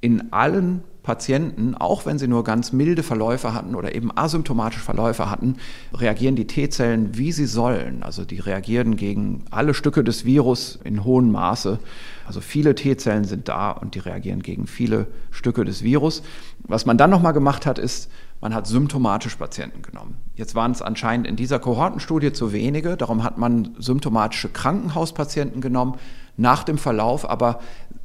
in 0.00 0.32
allen 0.32 0.82
Patienten, 1.04 1.74
auch 1.74 2.06
wenn 2.06 2.18
sie 2.18 2.26
nur 2.26 2.42
ganz 2.44 2.72
milde 2.72 3.02
Verläufe 3.02 3.52
hatten 3.52 3.74
oder 3.74 3.94
eben 3.94 4.10
asymptomatische 4.16 4.82
Verläufe 4.82 5.30
hatten, 5.30 5.58
reagieren 5.92 6.34
die 6.34 6.46
T-Zellen, 6.46 7.16
wie 7.16 7.30
sie 7.30 7.44
sollen. 7.46 8.02
Also 8.02 8.24
die 8.24 8.40
reagieren 8.40 8.96
gegen 8.96 9.44
alle 9.50 9.74
Stücke 9.74 10.02
des 10.02 10.24
Virus 10.24 10.78
in 10.82 11.04
hohem 11.04 11.30
Maße. 11.30 11.78
Also 12.26 12.40
viele 12.40 12.74
T-Zellen 12.74 13.24
sind 13.24 13.48
da 13.48 13.70
und 13.70 13.94
die 13.94 13.98
reagieren 13.98 14.42
gegen 14.42 14.66
viele 14.66 15.06
Stücke 15.30 15.66
des 15.66 15.82
Virus. 15.82 16.22
Was 16.60 16.86
man 16.86 16.96
dann 16.96 17.10
nochmal 17.10 17.34
gemacht 17.34 17.66
hat, 17.66 17.78
ist, 17.78 18.10
man 18.40 18.54
hat 18.54 18.66
symptomatische 18.66 19.36
Patienten 19.36 19.82
genommen. 19.82 20.16
Jetzt 20.34 20.54
waren 20.54 20.72
es 20.72 20.80
anscheinend 20.80 21.26
in 21.26 21.36
dieser 21.36 21.58
Kohortenstudie 21.58 22.32
zu 22.32 22.52
wenige, 22.52 22.96
darum 22.96 23.22
hat 23.22 23.36
man 23.36 23.74
symptomatische 23.78 24.48
Krankenhauspatienten 24.48 25.60
genommen, 25.60 25.96
nach 26.36 26.64
dem 26.64 26.78
Verlauf 26.78 27.28
aber 27.28 27.60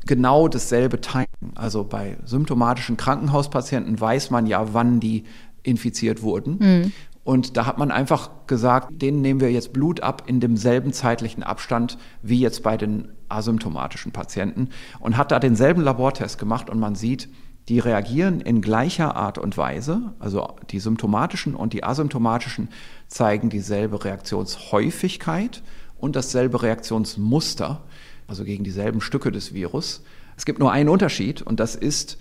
genau 0.09 0.47
dasselbe 0.47 0.99
Timing. 0.99 1.53
Also 1.53 1.83
bei 1.83 2.17
symptomatischen 2.25 2.97
Krankenhauspatienten 2.97 4.01
weiß 4.01 4.31
man 4.31 4.47
ja, 4.47 4.73
wann 4.73 4.99
die 4.99 5.23
infiziert 5.61 6.23
wurden. 6.23 6.57
Mhm. 6.59 6.91
Und 7.23 7.57
da 7.57 7.67
hat 7.67 7.77
man 7.77 7.91
einfach 7.91 8.31
gesagt, 8.47 9.03
denen 9.03 9.21
nehmen 9.21 9.39
wir 9.39 9.51
jetzt 9.51 9.71
Blut 9.71 10.01
ab 10.01 10.23
in 10.25 10.39
demselben 10.39 10.93
zeitlichen 10.93 11.43
Abstand 11.43 11.99
wie 12.23 12.39
jetzt 12.39 12.63
bei 12.63 12.75
den 12.75 13.09
asymptomatischen 13.27 14.11
Patienten 14.11 14.69
und 14.99 15.15
hat 15.15 15.31
da 15.31 15.37
denselben 15.37 15.81
Labortest 15.81 16.39
gemacht 16.39 16.71
und 16.71 16.79
man 16.79 16.95
sieht, 16.95 17.29
die 17.67 17.77
reagieren 17.77 18.41
in 18.41 18.61
gleicher 18.61 19.15
Art 19.15 19.37
und 19.37 19.57
Weise. 19.57 20.15
Also 20.17 20.55
die 20.71 20.79
symptomatischen 20.79 21.53
und 21.53 21.73
die 21.73 21.83
asymptomatischen 21.83 22.69
zeigen 23.07 23.51
dieselbe 23.51 24.03
Reaktionshäufigkeit 24.03 25.61
und 25.99 26.15
dasselbe 26.15 26.63
Reaktionsmuster 26.63 27.83
also 28.29 28.43
gegen 28.43 28.63
dieselben 28.63 29.01
Stücke 29.01 29.31
des 29.31 29.53
Virus. 29.53 30.01
Es 30.37 30.45
gibt 30.45 30.59
nur 30.59 30.71
einen 30.71 30.87
Unterschied 30.87 31.41
und 31.41 31.59
das 31.59 31.75
ist 31.75 32.17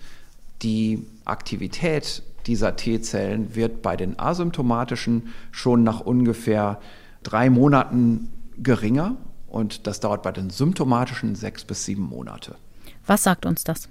die 0.61 1.05
Aktivität 1.25 2.23
dieser 2.47 2.75
T-Zellen 2.75 3.55
wird 3.55 3.81
bei 3.81 3.95
den 3.95 4.19
asymptomatischen 4.19 5.33
schon 5.51 5.83
nach 5.83 6.01
ungefähr 6.01 6.81
drei 7.23 7.49
Monaten 7.49 8.29
geringer 8.57 9.15
und 9.47 9.87
das 9.87 9.99
dauert 9.99 10.23
bei 10.23 10.31
den 10.31 10.49
symptomatischen 10.49 11.35
sechs 11.35 11.63
bis 11.63 11.85
sieben 11.85 12.03
Monate. 12.03 12.55
Was 13.05 13.23
sagt 13.23 13.45
uns 13.45 13.63
das? 13.63 13.87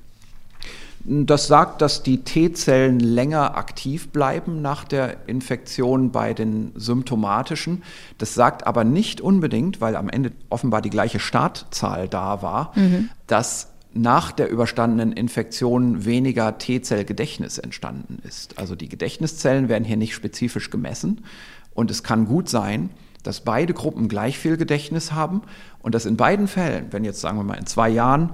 Das 1.10 1.46
sagt, 1.46 1.80
dass 1.80 2.02
die 2.02 2.18
T-Zellen 2.22 3.00
länger 3.00 3.56
aktiv 3.56 4.10
bleiben 4.10 4.60
nach 4.60 4.84
der 4.84 5.26
Infektion 5.26 6.12
bei 6.12 6.34
den 6.34 6.72
symptomatischen. 6.74 7.82
Das 8.18 8.34
sagt 8.34 8.66
aber 8.66 8.84
nicht 8.84 9.22
unbedingt, 9.22 9.80
weil 9.80 9.96
am 9.96 10.10
Ende 10.10 10.32
offenbar 10.50 10.82
die 10.82 10.90
gleiche 10.90 11.18
Startzahl 11.18 12.08
da 12.08 12.42
war, 12.42 12.72
mhm. 12.76 13.08
dass 13.26 13.68
nach 13.94 14.32
der 14.32 14.50
überstandenen 14.50 15.12
Infektion 15.12 16.04
weniger 16.04 16.58
T-Zell-Gedächtnis 16.58 17.56
entstanden 17.56 18.18
ist. 18.26 18.58
Also 18.58 18.74
die 18.74 18.90
Gedächtniszellen 18.90 19.70
werden 19.70 19.84
hier 19.84 19.96
nicht 19.96 20.14
spezifisch 20.14 20.68
gemessen 20.68 21.24
und 21.72 21.90
es 21.90 22.02
kann 22.02 22.26
gut 22.26 22.50
sein, 22.50 22.90
dass 23.22 23.40
beide 23.40 23.72
Gruppen 23.72 24.08
gleich 24.08 24.38
viel 24.38 24.56
Gedächtnis 24.56 25.12
haben 25.12 25.42
und 25.80 25.94
dass 25.94 26.06
in 26.06 26.16
beiden 26.16 26.48
Fällen, 26.48 26.88
wenn 26.90 27.04
jetzt 27.04 27.20
sagen 27.20 27.38
wir 27.38 27.44
mal 27.44 27.58
in 27.58 27.66
zwei 27.66 27.88
Jahren 27.88 28.30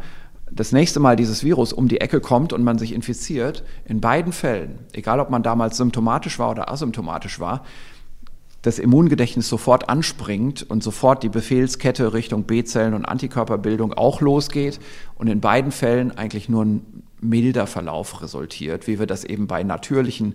das 0.54 0.72
nächste 0.72 1.00
Mal 1.00 1.16
dieses 1.16 1.42
Virus 1.42 1.72
um 1.72 1.88
die 1.88 2.00
Ecke 2.00 2.20
kommt 2.20 2.52
und 2.52 2.62
man 2.62 2.78
sich 2.78 2.92
infiziert, 2.92 3.64
in 3.84 4.00
beiden 4.00 4.32
Fällen, 4.32 4.78
egal 4.92 5.20
ob 5.20 5.30
man 5.30 5.42
damals 5.42 5.76
symptomatisch 5.76 6.38
war 6.38 6.50
oder 6.50 6.70
asymptomatisch 6.70 7.40
war, 7.40 7.64
das 8.62 8.78
Immungedächtnis 8.78 9.48
sofort 9.48 9.90
anspringt 9.90 10.62
und 10.62 10.82
sofort 10.82 11.22
die 11.22 11.28
Befehlskette 11.28 12.14
Richtung 12.14 12.44
B-Zellen 12.44 12.94
und 12.94 13.04
Antikörperbildung 13.04 13.92
auch 13.92 14.22
losgeht 14.22 14.80
und 15.16 15.26
in 15.26 15.40
beiden 15.40 15.70
Fällen 15.70 16.16
eigentlich 16.16 16.48
nur 16.48 16.64
ein 16.64 17.02
milder 17.20 17.66
Verlauf 17.66 18.22
resultiert, 18.22 18.86
wie 18.86 18.98
wir 18.98 19.06
das 19.06 19.24
eben 19.24 19.46
bei 19.46 19.62
natürlichen 19.62 20.34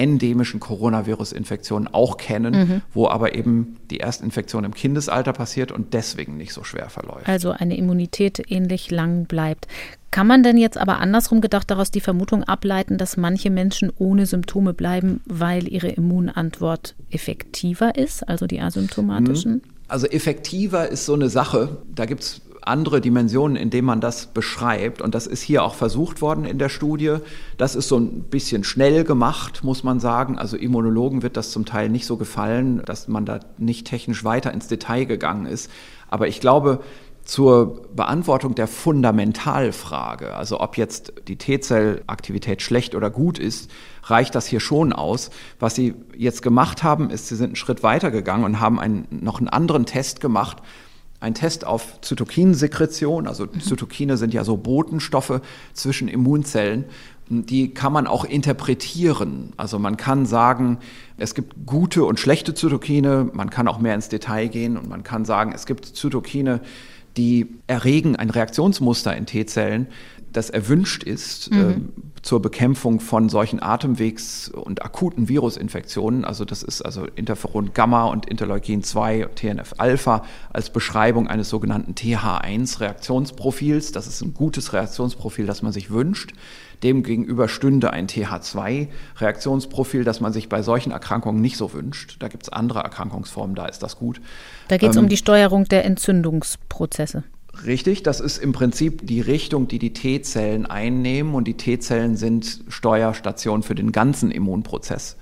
endemischen 0.00 0.60
Coronavirus-Infektionen 0.60 1.86
auch 1.86 2.16
kennen, 2.16 2.54
mhm. 2.54 2.82
wo 2.94 3.06
aber 3.06 3.34
eben 3.34 3.76
die 3.90 4.00
Erstinfektion 4.00 4.64
im 4.64 4.72
Kindesalter 4.72 5.34
passiert 5.34 5.70
und 5.70 5.92
deswegen 5.92 6.38
nicht 6.38 6.54
so 6.54 6.64
schwer 6.64 6.88
verläuft. 6.88 7.28
Also 7.28 7.50
eine 7.50 7.76
Immunität 7.76 8.50
ähnlich 8.50 8.90
lang 8.90 9.26
bleibt. 9.26 9.68
Kann 10.10 10.26
man 10.26 10.42
denn 10.42 10.56
jetzt 10.56 10.78
aber 10.78 10.98
andersrum 10.98 11.42
gedacht 11.42 11.70
daraus 11.70 11.90
die 11.90 12.00
Vermutung 12.00 12.42
ableiten, 12.44 12.96
dass 12.96 13.18
manche 13.18 13.50
Menschen 13.50 13.92
ohne 13.98 14.24
Symptome 14.24 14.72
bleiben, 14.72 15.20
weil 15.26 15.68
ihre 15.68 15.88
Immunantwort 15.88 16.96
effektiver 17.10 17.96
ist, 17.96 18.26
also 18.26 18.46
die 18.46 18.60
asymptomatischen? 18.60 19.52
Mhm. 19.52 19.62
Also 19.86 20.06
effektiver 20.06 20.88
ist 20.88 21.04
so 21.04 21.14
eine 21.14 21.28
Sache. 21.28 21.82
Da 21.94 22.06
gibt 22.06 22.22
es 22.22 22.40
andere 22.62 23.00
Dimensionen, 23.00 23.56
in 23.56 23.70
denen 23.70 23.86
man 23.86 24.00
das 24.00 24.26
beschreibt. 24.26 25.00
Und 25.02 25.14
das 25.14 25.26
ist 25.26 25.42
hier 25.42 25.64
auch 25.64 25.74
versucht 25.74 26.20
worden 26.20 26.44
in 26.44 26.58
der 26.58 26.68
Studie. 26.68 27.16
Das 27.56 27.74
ist 27.74 27.88
so 27.88 27.98
ein 27.98 28.22
bisschen 28.24 28.64
schnell 28.64 29.04
gemacht, 29.04 29.64
muss 29.64 29.82
man 29.82 30.00
sagen. 30.00 30.38
Also 30.38 30.56
Immunologen 30.56 31.22
wird 31.22 31.36
das 31.36 31.50
zum 31.50 31.64
Teil 31.64 31.88
nicht 31.88 32.06
so 32.06 32.16
gefallen, 32.16 32.82
dass 32.84 33.08
man 33.08 33.24
da 33.24 33.40
nicht 33.58 33.86
technisch 33.86 34.24
weiter 34.24 34.52
ins 34.52 34.68
Detail 34.68 35.04
gegangen 35.04 35.46
ist. 35.46 35.70
Aber 36.08 36.28
ich 36.28 36.40
glaube, 36.40 36.80
zur 37.24 37.82
Beantwortung 37.94 38.54
der 38.54 38.66
Fundamentalfrage, 38.66 40.34
also 40.34 40.60
ob 40.60 40.76
jetzt 40.76 41.12
die 41.28 41.36
T-Zellaktivität 41.36 42.62
schlecht 42.62 42.94
oder 42.94 43.10
gut 43.10 43.38
ist, 43.38 43.70
reicht 44.02 44.34
das 44.34 44.46
hier 44.46 44.60
schon 44.60 44.92
aus. 44.92 45.30
Was 45.60 45.74
Sie 45.74 45.94
jetzt 46.16 46.42
gemacht 46.42 46.82
haben, 46.82 47.10
ist, 47.10 47.28
Sie 47.28 47.36
sind 47.36 47.50
einen 47.50 47.56
Schritt 47.56 47.82
weiter 47.82 48.10
gegangen 48.10 48.44
und 48.44 48.60
haben 48.60 48.80
einen, 48.80 49.06
noch 49.10 49.38
einen 49.38 49.48
anderen 49.48 49.86
Test 49.86 50.20
gemacht, 50.20 50.58
ein 51.20 51.34
Test 51.34 51.66
auf 51.66 52.00
Zytokinsekretion. 52.00 53.28
Also 53.28 53.44
mhm. 53.44 53.60
Zytokine 53.60 54.16
sind 54.16 54.34
ja 54.34 54.42
so 54.44 54.56
Botenstoffe 54.56 55.40
zwischen 55.74 56.08
Immunzellen. 56.08 56.86
Die 57.28 57.72
kann 57.72 57.92
man 57.92 58.08
auch 58.08 58.24
interpretieren. 58.24 59.52
Also 59.56 59.78
man 59.78 59.96
kann 59.96 60.26
sagen, 60.26 60.78
es 61.16 61.34
gibt 61.34 61.54
gute 61.64 62.04
und 62.04 62.18
schlechte 62.18 62.54
Zytokine. 62.54 63.30
Man 63.32 63.50
kann 63.50 63.68
auch 63.68 63.78
mehr 63.78 63.94
ins 63.94 64.08
Detail 64.08 64.48
gehen 64.48 64.76
und 64.76 64.88
man 64.88 65.04
kann 65.04 65.24
sagen, 65.24 65.52
es 65.54 65.66
gibt 65.66 65.84
Zytokine, 65.84 66.60
die 67.16 67.54
erregen 67.66 68.16
ein 68.16 68.30
Reaktionsmuster 68.30 69.16
in 69.16 69.26
T-Zellen, 69.26 69.88
das 70.32 70.50
erwünscht 70.50 71.02
ist 71.02 71.50
mhm. 71.52 71.58
äh, 71.58 71.76
zur 72.22 72.42
Bekämpfung 72.42 73.00
von 73.00 73.28
solchen 73.28 73.60
Atemwegs- 73.60 74.48
und 74.48 74.82
akuten 74.84 75.28
Virusinfektionen. 75.28 76.24
Also 76.24 76.44
das 76.44 76.62
ist 76.62 76.82
also 76.82 77.06
Interferon 77.14 77.72
Gamma 77.72 78.04
und 78.04 78.26
Interleukin 78.26 78.82
2, 78.82 79.28
TNF-Alpha 79.34 80.24
als 80.52 80.70
Beschreibung 80.70 81.28
eines 81.28 81.48
sogenannten 81.48 81.94
TH1-Reaktionsprofils. 81.94 83.92
Das 83.92 84.06
ist 84.06 84.20
ein 84.22 84.34
gutes 84.34 84.72
Reaktionsprofil, 84.72 85.46
das 85.46 85.62
man 85.62 85.72
sich 85.72 85.90
wünscht. 85.90 86.32
Demgegenüber 86.82 87.48
stünde 87.48 87.92
ein 87.92 88.06
TH2-Reaktionsprofil, 88.06 90.04
das 90.04 90.20
man 90.20 90.32
sich 90.32 90.48
bei 90.48 90.62
solchen 90.62 90.92
Erkrankungen 90.92 91.40
nicht 91.40 91.56
so 91.56 91.72
wünscht. 91.72 92.16
Da 92.20 92.28
gibt 92.28 92.44
es 92.44 92.48
andere 92.48 92.80
Erkrankungsformen, 92.80 93.54
da 93.54 93.66
ist 93.66 93.82
das 93.82 93.98
gut. 93.98 94.20
Da 94.68 94.76
geht 94.76 94.90
es 94.90 94.96
ähm, 94.96 95.04
um 95.04 95.08
die 95.08 95.16
Steuerung 95.16 95.64
der 95.64 95.84
Entzündungsprozesse. 95.84 97.24
Richtig, 97.66 98.02
das 98.02 98.20
ist 98.20 98.38
im 98.38 98.52
Prinzip 98.52 99.06
die 99.06 99.20
Richtung, 99.20 99.68
die 99.68 99.78
die 99.78 99.92
T-Zellen 99.92 100.66
einnehmen 100.66 101.34
und 101.34 101.44
die 101.44 101.56
T-Zellen 101.56 102.16
sind 102.16 102.60
Steuerstation 102.68 103.62
für 103.62 103.74
den 103.74 103.92
ganzen 103.92 104.30
Immunprozess. 104.30 105.16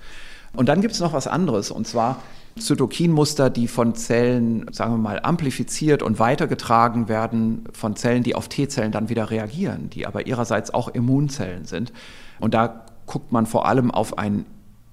Und 0.53 0.69
dann 0.69 0.81
gibt 0.81 0.93
es 0.93 0.99
noch 0.99 1.13
was 1.13 1.27
anderes 1.27 1.71
und 1.71 1.85
zwar 1.87 2.21
Zytokinmuster, 2.57 3.49
die 3.49 3.67
von 3.67 3.95
Zellen, 3.95 4.65
sagen 4.71 4.93
wir 4.93 4.97
mal, 4.97 5.19
amplifiziert 5.21 6.03
und 6.03 6.19
weitergetragen 6.19 7.07
werden, 7.07 7.63
von 7.73 7.95
Zellen, 7.95 8.23
die 8.23 8.35
auf 8.35 8.49
T-Zellen 8.49 8.91
dann 8.91 9.09
wieder 9.09 9.31
reagieren, 9.31 9.89
die 9.89 10.05
aber 10.05 10.27
ihrerseits 10.27 10.73
auch 10.73 10.89
Immunzellen 10.89 11.65
sind. 11.65 11.93
Und 12.39 12.53
da 12.53 12.85
guckt 13.05 13.31
man 13.31 13.45
vor 13.45 13.65
allem 13.65 13.91
auf 13.91 14.17
ein 14.17 14.45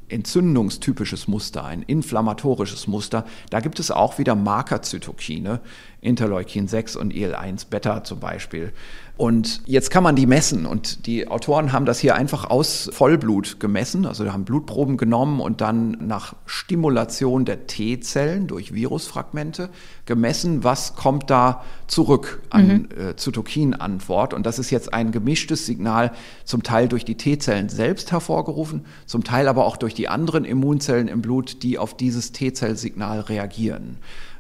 entzündungstypisches 0.09 1.27
Muster, 1.27 1.65
ein 1.65 1.83
inflammatorisches 1.83 2.87
Muster. 2.87 3.25
Da 3.51 3.61
gibt 3.61 3.81
es 3.81 3.91
auch 3.91 4.19
wieder 4.19 4.35
Markerzytokine, 4.35 5.61
Interleukin 6.07 6.69
6 6.69 6.97
und 6.97 7.15
IL-1 7.15 7.69
Beta 7.69 8.05
zum 8.05 8.21
Beispiel. 8.21 8.73
Und 9.17 9.63
jetzt 9.65 9.91
kann 9.91 10.03
man 10.03 10.15
die 10.15 10.27
messen 10.27 10.67
und 10.67 11.07
die 11.07 11.27
Autoren 11.29 11.73
haben 11.73 11.87
das 11.87 11.99
hier 11.99 12.17
einfach 12.17 12.51
aus 12.51 12.91
Vollblut 12.93 13.59
gemessen, 13.59 14.05
also 14.05 14.31
haben 14.31 14.45
Blutproben 14.45 14.99
genommen 14.99 15.41
und 15.41 15.63
dann 15.63 15.97
nach 16.07 16.37
Stimulation 16.45 17.47
der 17.47 17.67
T-Zellen 17.67 18.47
durch 18.47 18.75
Virusfragmente 18.75 19.71
gemessen, 20.05 20.65
was 20.65 20.97
kommt 20.97 21.31
da 21.31 21.65
zurück 21.87 22.43
an 22.51 22.67
mhm. 22.67 22.89
äh, 22.95 23.17
Zytokinantwort. 23.17 24.35
Und 24.35 24.45
das 24.45 24.59
ist 24.59 24.71
jetzt 24.71 24.93
ein 24.93 25.13
gemischtes 25.13 25.65
Signal, 25.65 26.13
zum 26.45 26.63
Teil 26.63 26.87
durch 26.87 27.07
die 27.07 27.17
T-Zellen 27.17 27.71
selbst 27.71 28.13
hervorgerufen, 28.13 28.85
zum 29.07 29.25
Teil 29.25 29.49
aber 29.49 29.65
auch 29.65 29.79
durch 29.79 29.95
die 29.95 30.09
anderen 30.09 30.45
Immunzellen 30.45 31.09
im 31.09 31.23
Blut, 31.23 31.63
die 31.63 31.79
auf 31.79 31.97
dieses 31.97 32.33
T-Zellsignal 32.33 33.21
reagieren. 33.21 33.97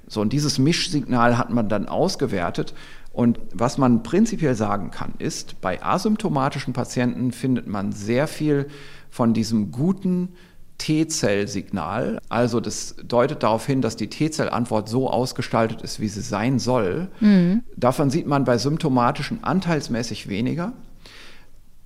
So, 0.08 0.20
und 0.20 0.32
dieses 0.32 0.58
Mischsignal 0.58 1.38
hat 1.38 1.50
man 1.50 1.68
dann 1.68 1.88
ausgewertet. 1.88 2.74
Und 3.12 3.40
was 3.52 3.78
man 3.78 4.02
prinzipiell 4.02 4.54
sagen 4.54 4.90
kann, 4.90 5.14
ist, 5.18 5.60
bei 5.60 5.82
asymptomatischen 5.82 6.74
Patienten 6.74 7.32
findet 7.32 7.66
man 7.66 7.92
sehr 7.92 8.26
viel 8.26 8.68
von 9.10 9.32
diesem 9.32 9.72
guten 9.72 10.34
T-Zell-Signal. 10.78 12.20
Also 12.28 12.60
das 12.60 12.96
deutet 13.02 13.42
darauf 13.42 13.66
hin, 13.66 13.80
dass 13.80 13.96
die 13.96 14.08
T-Zell-Antwort 14.08 14.88
so 14.88 15.08
ausgestaltet 15.08 15.82
ist, 15.82 16.00
wie 16.00 16.08
sie 16.08 16.20
sein 16.20 16.58
soll. 16.58 17.08
Mhm. 17.20 17.62
Davon 17.76 18.10
sieht 18.10 18.26
man 18.26 18.44
bei 18.44 18.58
symptomatischen 18.58 19.42
anteilsmäßig 19.42 20.28
weniger. 20.28 20.74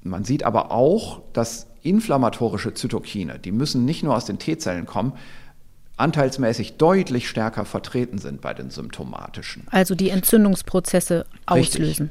Man 0.02 0.24
sieht 0.24 0.42
aber 0.42 0.72
auch, 0.72 1.22
dass 1.32 1.68
inflammatorische 1.82 2.74
Zytokine, 2.74 3.38
die 3.38 3.52
müssen 3.52 3.84
nicht 3.84 4.02
nur 4.02 4.16
aus 4.16 4.24
den 4.24 4.38
T-Zellen 4.38 4.86
kommen, 4.86 5.12
anteilsmäßig 6.00 6.76
deutlich 6.76 7.28
stärker 7.28 7.64
vertreten 7.64 8.18
sind 8.18 8.40
bei 8.40 8.54
den 8.54 8.70
symptomatischen. 8.70 9.66
Also 9.70 9.94
die 9.94 10.10
Entzündungsprozesse 10.10 11.26
auslösen. 11.46 12.06
Richtig. 12.06 12.10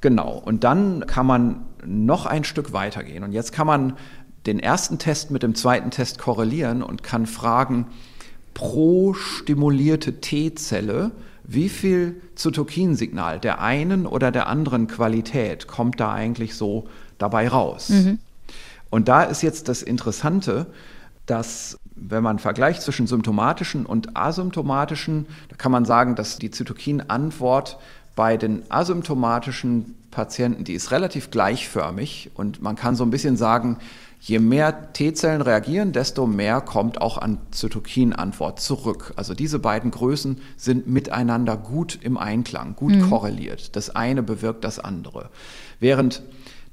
Genau. 0.00 0.42
Und 0.44 0.64
dann 0.64 1.06
kann 1.06 1.26
man 1.26 1.66
noch 1.84 2.26
ein 2.26 2.44
Stück 2.44 2.72
weitergehen. 2.72 3.24
Und 3.24 3.32
jetzt 3.32 3.52
kann 3.52 3.66
man 3.66 3.94
den 4.46 4.58
ersten 4.58 4.98
Test 4.98 5.30
mit 5.30 5.42
dem 5.42 5.54
zweiten 5.54 5.90
Test 5.90 6.18
korrelieren 6.18 6.82
und 6.82 7.02
kann 7.02 7.26
fragen, 7.26 7.86
pro 8.52 9.14
stimulierte 9.14 10.20
T-Zelle, 10.20 11.10
wie 11.44 11.68
viel 11.68 12.20
Zytokinsignal 12.36 13.38
der 13.40 13.60
einen 13.60 14.06
oder 14.06 14.30
der 14.30 14.46
anderen 14.46 14.86
Qualität 14.86 15.66
kommt 15.66 16.00
da 16.00 16.12
eigentlich 16.12 16.54
so 16.54 16.86
dabei 17.18 17.48
raus? 17.48 17.90
Mhm. 17.90 18.18
Und 18.90 19.08
da 19.08 19.24
ist 19.24 19.42
jetzt 19.42 19.68
das 19.68 19.82
Interessante, 19.82 20.66
dass 21.26 21.78
wenn 22.08 22.22
man 22.22 22.38
vergleicht 22.38 22.82
zwischen 22.82 23.06
symptomatischen 23.06 23.86
und 23.86 24.16
asymptomatischen, 24.16 25.26
da 25.48 25.56
kann 25.56 25.72
man 25.72 25.84
sagen, 25.84 26.14
dass 26.14 26.38
die 26.38 26.50
Zytokinantwort 26.50 27.78
bei 28.14 28.36
den 28.36 28.62
asymptomatischen 28.68 29.94
Patienten, 30.10 30.64
die 30.64 30.74
ist 30.74 30.92
relativ 30.92 31.30
gleichförmig 31.30 32.30
und 32.34 32.62
man 32.62 32.76
kann 32.76 32.94
so 32.94 33.04
ein 33.04 33.10
bisschen 33.10 33.36
sagen, 33.36 33.78
je 34.20 34.38
mehr 34.38 34.92
T-Zellen 34.92 35.42
reagieren, 35.42 35.92
desto 35.92 36.26
mehr 36.26 36.60
kommt 36.60 37.00
auch 37.00 37.18
an 37.18 37.38
Zytokinantwort 37.50 38.60
zurück. 38.60 39.12
Also 39.16 39.34
diese 39.34 39.58
beiden 39.58 39.90
Größen 39.90 40.40
sind 40.56 40.86
miteinander 40.86 41.56
gut 41.56 41.98
im 42.00 42.16
Einklang, 42.16 42.76
gut 42.76 42.94
mhm. 42.94 43.10
korreliert. 43.10 43.76
Das 43.76 43.90
eine 43.90 44.22
bewirkt 44.22 44.64
das 44.64 44.78
andere. 44.78 45.30
Während 45.80 46.22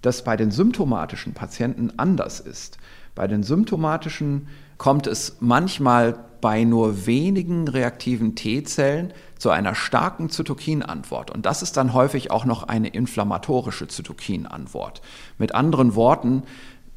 das 0.02 0.24
bei 0.24 0.38
den 0.38 0.52
symptomatischen 0.52 1.34
Patienten 1.34 1.92
anders 1.98 2.40
ist. 2.40 2.78
Bei 3.16 3.28
den 3.28 3.44
symptomatischen 3.44 4.48
kommt 4.82 5.06
es 5.06 5.38
manchmal 5.42 6.18
bei 6.42 6.64
nur 6.64 7.06
wenigen 7.06 7.68
reaktiven 7.68 8.34
T-Zellen 8.34 9.14
zu 9.38 9.52
einer 9.52 9.76
starken 9.76 10.32
Zytokinantwort. 10.32 11.30
Und 11.30 11.46
das 11.46 11.62
ist 11.62 11.78
dann 11.78 11.94
häufig 11.94 12.32
auch 12.32 12.46
noch 12.46 12.64
eine 12.64 12.88
inflammatorische 12.88 13.88
Zytokinantwort. 13.88 15.04
Mit 15.38 15.54
anderen 15.54 15.94
Worten, 15.94 16.42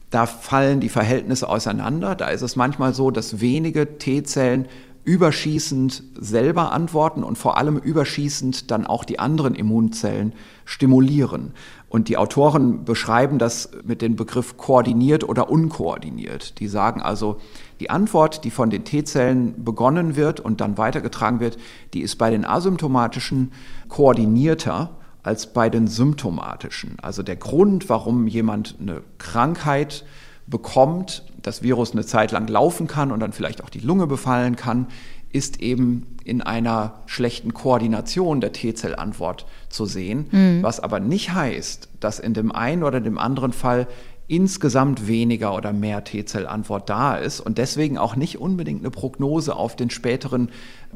da 0.09 0.25
fallen 0.25 0.81
die 0.81 0.89
Verhältnisse 0.89 1.47
auseinander. 1.47 2.15
Da 2.15 2.29
ist 2.29 2.41
es 2.41 2.57
manchmal 2.57 2.95
so, 2.95 3.11
dass 3.11 3.43
wenige 3.43 3.99
T-Zellen 3.99 4.67
überschießend 5.05 6.03
selber 6.19 6.73
antworten 6.73 7.23
und 7.23 7.37
vor 7.37 7.59
allem 7.59 7.77
überschießend 7.77 8.71
dann 8.71 8.87
auch 8.87 9.05
die 9.05 9.19
anderen 9.19 9.55
Immunzellen 9.55 10.33
stimulieren. 10.65 11.53
Und 11.91 12.09
die 12.09 12.17
Autoren 12.17 12.85
beschreiben 12.85 13.39
das 13.39 13.71
mit 13.85 14.01
dem 14.01 14.17
Begriff 14.17 14.57
koordiniert 14.57 15.29
oder 15.29 15.51
unkoordiniert. 15.51 16.59
Die 16.59 16.69
sagen 16.69 17.03
also, 17.03 17.39
die 17.81 17.91
Antwort, 17.91 18.45
die 18.45 18.51
von 18.51 18.71
den 18.71 18.85
T-Zellen 18.85 19.65
begonnen 19.65 20.17
wird 20.17 20.41
und 20.41 20.61
dann 20.61 20.79
weitergetragen 20.79 21.41
wird, 21.41 21.59
die 21.93 22.03
ist 22.03 22.17
bei 22.17 22.31
den 22.31 22.45
asymptomatischen 22.45 23.53
koordinierter 23.89 24.91
als 25.23 25.53
bei 25.53 25.71
den 25.71 25.87
symptomatischen. 25.87 26.97
Also 27.01 27.23
der 27.23 27.37
Grund, 27.37 27.89
warum 27.89 28.27
jemand 28.27 28.77
eine 28.81 29.03
Krankheit 29.19 30.05
bekommt, 30.47 31.25
das 31.41 31.63
Virus 31.63 31.93
eine 31.93 32.05
Zeit 32.05 32.33
lang 32.33 32.47
laufen 32.49 32.87
kann 32.87 33.11
und 33.11 33.21
dann 33.21 33.33
vielleicht 33.33 33.65
auch 33.65 33.71
die 33.71 33.81
Lunge 33.81 34.07
befallen 34.07 34.57
kann, 34.57 34.87
ist 35.33 35.61
eben 35.61 36.07
in 36.23 36.43
einer 36.43 37.03
schlechten 37.07 37.55
Koordination 37.55 38.41
der 38.41 38.53
T-Zellantwort 38.53 39.47
zu 39.69 39.85
sehen, 39.85 40.29
mhm. 40.31 40.63
was 40.63 40.79
aber 40.79 41.01
nicht 41.01 41.33
heißt, 41.33 41.89
dass 41.99 42.21
in 42.21 42.35
dem 42.35 42.53
einen 42.53 42.85
oder 42.85 43.01
dem 43.01 43.19
anderen 43.19 43.53
Fall 43.53 43.89
insgesamt 44.27 45.07
weniger 45.07 45.55
oder 45.55 45.73
mehr 45.73 46.05
T-Zellantwort 46.05 46.89
da 46.89 47.17
ist 47.17 47.41
und 47.41 47.59
deswegen 47.59 47.99
auch 47.99 48.17
nicht 48.17 48.39
unbedingt 48.39 48.81
eine 48.81 48.91
Prognose 48.91 49.55
auf 49.55 49.77
den 49.77 49.91
späteren 49.91 50.51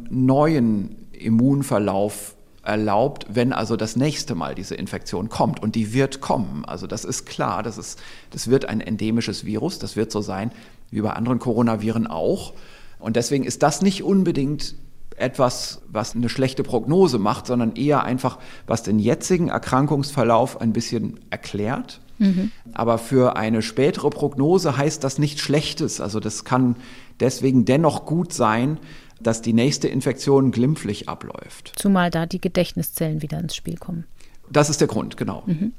neuen 0.09 1.09
Immunverlauf 1.13 2.37
erlaubt, 2.63 3.27
wenn 3.31 3.53
also 3.53 3.77
das 3.77 3.97
nächste 3.97 4.35
Mal 4.35 4.55
diese 4.55 4.75
Infektion 4.75 5.29
kommt. 5.29 5.61
Und 5.63 5.75
die 5.75 5.93
wird 5.95 6.21
kommen. 6.21 6.65
Also 6.67 6.87
das 6.87 7.05
ist 7.05 7.25
klar, 7.25 7.63
das, 7.63 7.79
ist, 7.79 7.99
das 8.31 8.49
wird 8.49 8.67
ein 8.67 8.81
endemisches 8.81 9.45
Virus, 9.45 9.79
das 9.79 9.97
wird 9.97 10.13
so 10.13 10.21
sein 10.21 10.53
wie 10.91 11.01
bei 11.01 11.11
anderen 11.11 11.39
Coronaviren 11.39 12.07
auch. 12.07 12.55
Und 12.99 13.17
deswegen 13.17 13.45
ist 13.45 13.63
das 13.63 13.83
nicht 13.83 14.03
unbedingt 14.03 14.75
etwas, 15.17 15.83
was 15.89 16.15
eine 16.15 16.29
schlechte 16.29 16.63
Prognose 16.63 17.19
macht, 17.19 17.47
sondern 17.47 17.75
eher 17.75 18.05
einfach, 18.05 18.39
was 18.67 18.83
den 18.83 18.99
jetzigen 18.99 19.49
Erkrankungsverlauf 19.49 20.61
ein 20.61 20.73
bisschen 20.73 21.21
erklärt. 21.31 22.01
Mhm. 22.19 22.51
Aber 22.73 22.99
für 22.99 23.37
eine 23.37 23.63
spätere 23.63 24.11
Prognose 24.11 24.77
heißt 24.77 25.03
das 25.03 25.19
nichts 25.19 25.41
Schlechtes. 25.41 26.01
Also 26.01 26.21
das 26.21 26.45
kann 26.45 26.77
deswegen 27.21 27.65
dennoch 27.65 28.07
gut 28.07 28.33
sein, 28.33 28.79
dass 29.21 29.43
die 29.43 29.53
nächste 29.53 29.89
Infektion 29.89 30.51
glimpflich 30.53 31.09
abläuft. 31.09 31.73
Zumal 31.77 32.11
da 32.11 32.27
die 32.27 32.41
Gedächtniszellen 32.41 33.23
wieder 33.23 33.39
ins 33.39 33.57
Spiel 33.57 33.77
kommen. 33.77 34.05
Das 34.51 34.71
ist 34.71 34.81
der 34.81 34.89
Grund, 34.89 35.17
genau. 35.17 35.43
Mhm. 35.47 35.73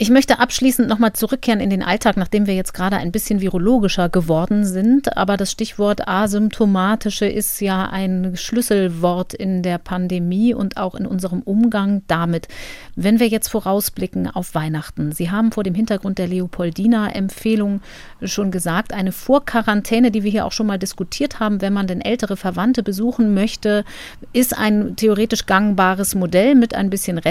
Ich 0.00 0.10
möchte 0.10 0.38
abschließend 0.38 0.86
nochmal 0.88 1.14
zurückkehren 1.14 1.58
in 1.58 1.70
den 1.70 1.82
Alltag, 1.82 2.16
nachdem 2.16 2.46
wir 2.46 2.54
jetzt 2.54 2.72
gerade 2.72 2.98
ein 2.98 3.10
bisschen 3.10 3.40
virologischer 3.40 4.08
geworden 4.08 4.64
sind. 4.64 5.16
Aber 5.16 5.36
das 5.36 5.50
Stichwort 5.50 6.06
asymptomatische 6.06 7.26
ist 7.26 7.60
ja 7.60 7.88
ein 7.90 8.36
Schlüsselwort 8.36 9.34
in 9.34 9.64
der 9.64 9.78
Pandemie 9.78 10.54
und 10.54 10.76
auch 10.76 10.94
in 10.94 11.04
unserem 11.04 11.42
Umgang 11.42 12.02
damit. 12.06 12.46
Wenn 12.94 13.18
wir 13.18 13.26
jetzt 13.26 13.48
vorausblicken 13.48 14.30
auf 14.30 14.54
Weihnachten, 14.54 15.10
Sie 15.10 15.32
haben 15.32 15.50
vor 15.50 15.64
dem 15.64 15.74
Hintergrund 15.74 16.18
der 16.18 16.28
Leopoldina-Empfehlung 16.28 17.80
schon 18.22 18.52
gesagt, 18.52 18.92
eine 18.92 19.10
Vorquarantäne, 19.10 20.12
die 20.12 20.22
wir 20.22 20.30
hier 20.30 20.46
auch 20.46 20.52
schon 20.52 20.68
mal 20.68 20.78
diskutiert 20.78 21.40
haben, 21.40 21.60
wenn 21.60 21.72
man 21.72 21.88
denn 21.88 22.00
ältere 22.00 22.36
Verwandte 22.36 22.84
besuchen 22.84 23.34
möchte, 23.34 23.84
ist 24.32 24.56
ein 24.56 24.94
theoretisch 24.94 25.46
gangbares 25.46 26.14
Modell 26.14 26.54
mit 26.54 26.72
ein 26.72 26.88
bisschen 26.88 27.16
mhm. 27.16 27.22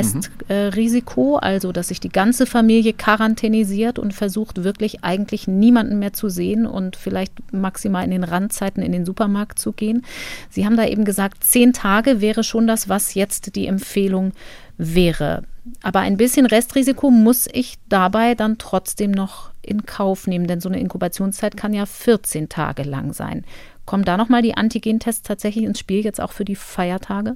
Restrisiko, 0.49 1.35
mhm. 1.35 1.39
also 1.39 1.72
dass 1.72 1.88
sich 1.88 2.02
die 2.02 2.10
ganze 2.10 2.45
Familie 2.45 2.56
quarantänisiert 2.93 3.99
und 3.99 4.13
versucht 4.13 4.63
wirklich 4.63 5.03
eigentlich 5.03 5.47
niemanden 5.47 5.99
mehr 5.99 6.13
zu 6.13 6.29
sehen 6.29 6.65
und 6.65 6.95
vielleicht 6.95 7.53
maximal 7.53 8.03
in 8.03 8.11
den 8.11 8.23
Randzeiten 8.23 8.84
in 8.84 8.91
den 8.91 9.05
Supermarkt 9.05 9.59
zu 9.59 9.71
gehen. 9.71 10.05
Sie 10.49 10.65
haben 10.65 10.77
da 10.77 10.85
eben 10.85 11.05
gesagt, 11.05 11.43
zehn 11.43 11.73
Tage 11.73 12.21
wäre 12.21 12.43
schon 12.43 12.67
das, 12.67 12.89
was 12.89 13.13
jetzt 13.13 13.55
die 13.55 13.67
Empfehlung 13.67 14.31
wäre. 14.77 15.43
Aber 15.81 15.99
ein 15.99 16.17
bisschen 16.17 16.45
Restrisiko 16.45 17.09
muss 17.09 17.47
ich 17.51 17.75
dabei 17.89 18.35
dann 18.35 18.57
trotzdem 18.57 19.11
noch 19.11 19.51
in 19.61 19.85
Kauf 19.85 20.27
nehmen, 20.27 20.47
denn 20.47 20.61
so 20.61 20.69
eine 20.69 20.79
Inkubationszeit 20.79 21.57
kann 21.57 21.73
ja 21.73 21.85
14 21.85 22.49
Tage 22.49 22.84
lang 22.84 23.13
sein. 23.13 23.43
Kommen 23.85 24.05
da 24.05 24.17
nochmal 24.17 24.41
die 24.41 24.55
Antigentests 24.55 25.23
tatsächlich 25.23 25.65
ins 25.65 25.79
Spiel, 25.79 26.03
jetzt 26.03 26.21
auch 26.21 26.31
für 26.31 26.45
die 26.45 26.55
Feiertage? 26.55 27.35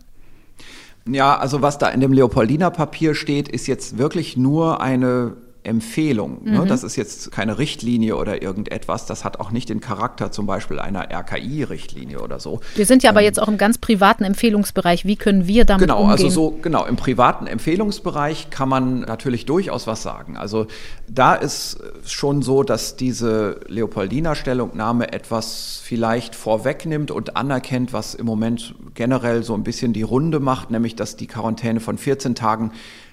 Ja, 1.08 1.38
also 1.38 1.62
was 1.62 1.78
da 1.78 1.90
in 1.90 2.00
dem 2.00 2.14
Leopoldiner 2.14 2.70
Papier 2.70 3.16
steht, 3.16 3.48
ist 3.48 3.68
jetzt 3.68 3.98
wirklich 3.98 4.38
nur 4.38 4.82
eine 4.82 5.36
Empfehlung. 5.64 6.44
Ne? 6.44 6.62
Mhm. 6.62 6.68
Das 6.68 6.84
ist 6.84 6.96
jetzt 6.96 7.32
keine 7.32 7.60
Richtlinie 7.60 8.16
oder 8.16 8.42
irgendetwas. 8.42 9.06
Das 9.06 9.24
hat 9.24 9.40
auch 9.40 9.52
nicht 9.52 9.70
den 9.70 9.80
Charakter 9.80 10.32
zum 10.32 10.48
Beispiel 10.48 10.80
einer 10.80 11.12
RKI-Richtlinie 11.12 12.20
oder 12.20 12.40
so. 12.40 12.62
Wir 12.76 12.86
sind 12.88 13.04
ja 13.04 13.12
ähm, 13.12 13.18
aber 13.18 13.24
jetzt 13.24 13.40
auch 13.40 13.48
im 13.48 13.60
ganz 13.60 13.78
privaten 13.78 14.24
Empfehlungsbereich. 14.24 15.06
Wie 15.06 15.16
können 15.16 15.48
wir 15.48 15.66
damit 15.66 15.82
genau, 15.82 16.02
umgehen? 16.02 16.18
Genau, 16.18 16.28
also 16.28 16.30
so 16.30 16.58
genau 16.62 16.86
im 16.86 16.96
privaten 16.96 17.46
Empfehlungsbereich 17.46 18.50
kann 18.50 18.70
man 18.70 19.02
natürlich 19.02 19.46
durchaus 19.46 19.86
was 19.86 20.02
sagen. 20.02 20.36
Also 20.36 20.66
da 21.08 21.36
ist 21.36 21.78
schon 22.06 22.42
so, 22.42 22.64
dass 22.64 22.96
diese 22.96 23.60
Leopoldiner 23.68 24.34
Stellungnahme 24.34 25.14
etwas 25.14 25.80
vielleicht 25.84 26.34
vorwegnimmt 26.34 27.12
und 27.12 27.38
anerkennt, 27.38 27.94
was 27.94 28.16
im 28.16 28.26
Moment 28.26 28.74
generell 28.96 29.44
so 29.44 29.54
ein 29.54 29.64
bisschen 29.64 29.94
die 29.94 30.02
Runde 30.02 30.40
macht, 30.40 30.72
nämlich 30.72 30.96
dass 30.96 31.18
die 31.18 31.28
Quarantäne 31.28 31.80
von 31.80 32.00
14 32.00 32.34
Tagen 32.34 32.72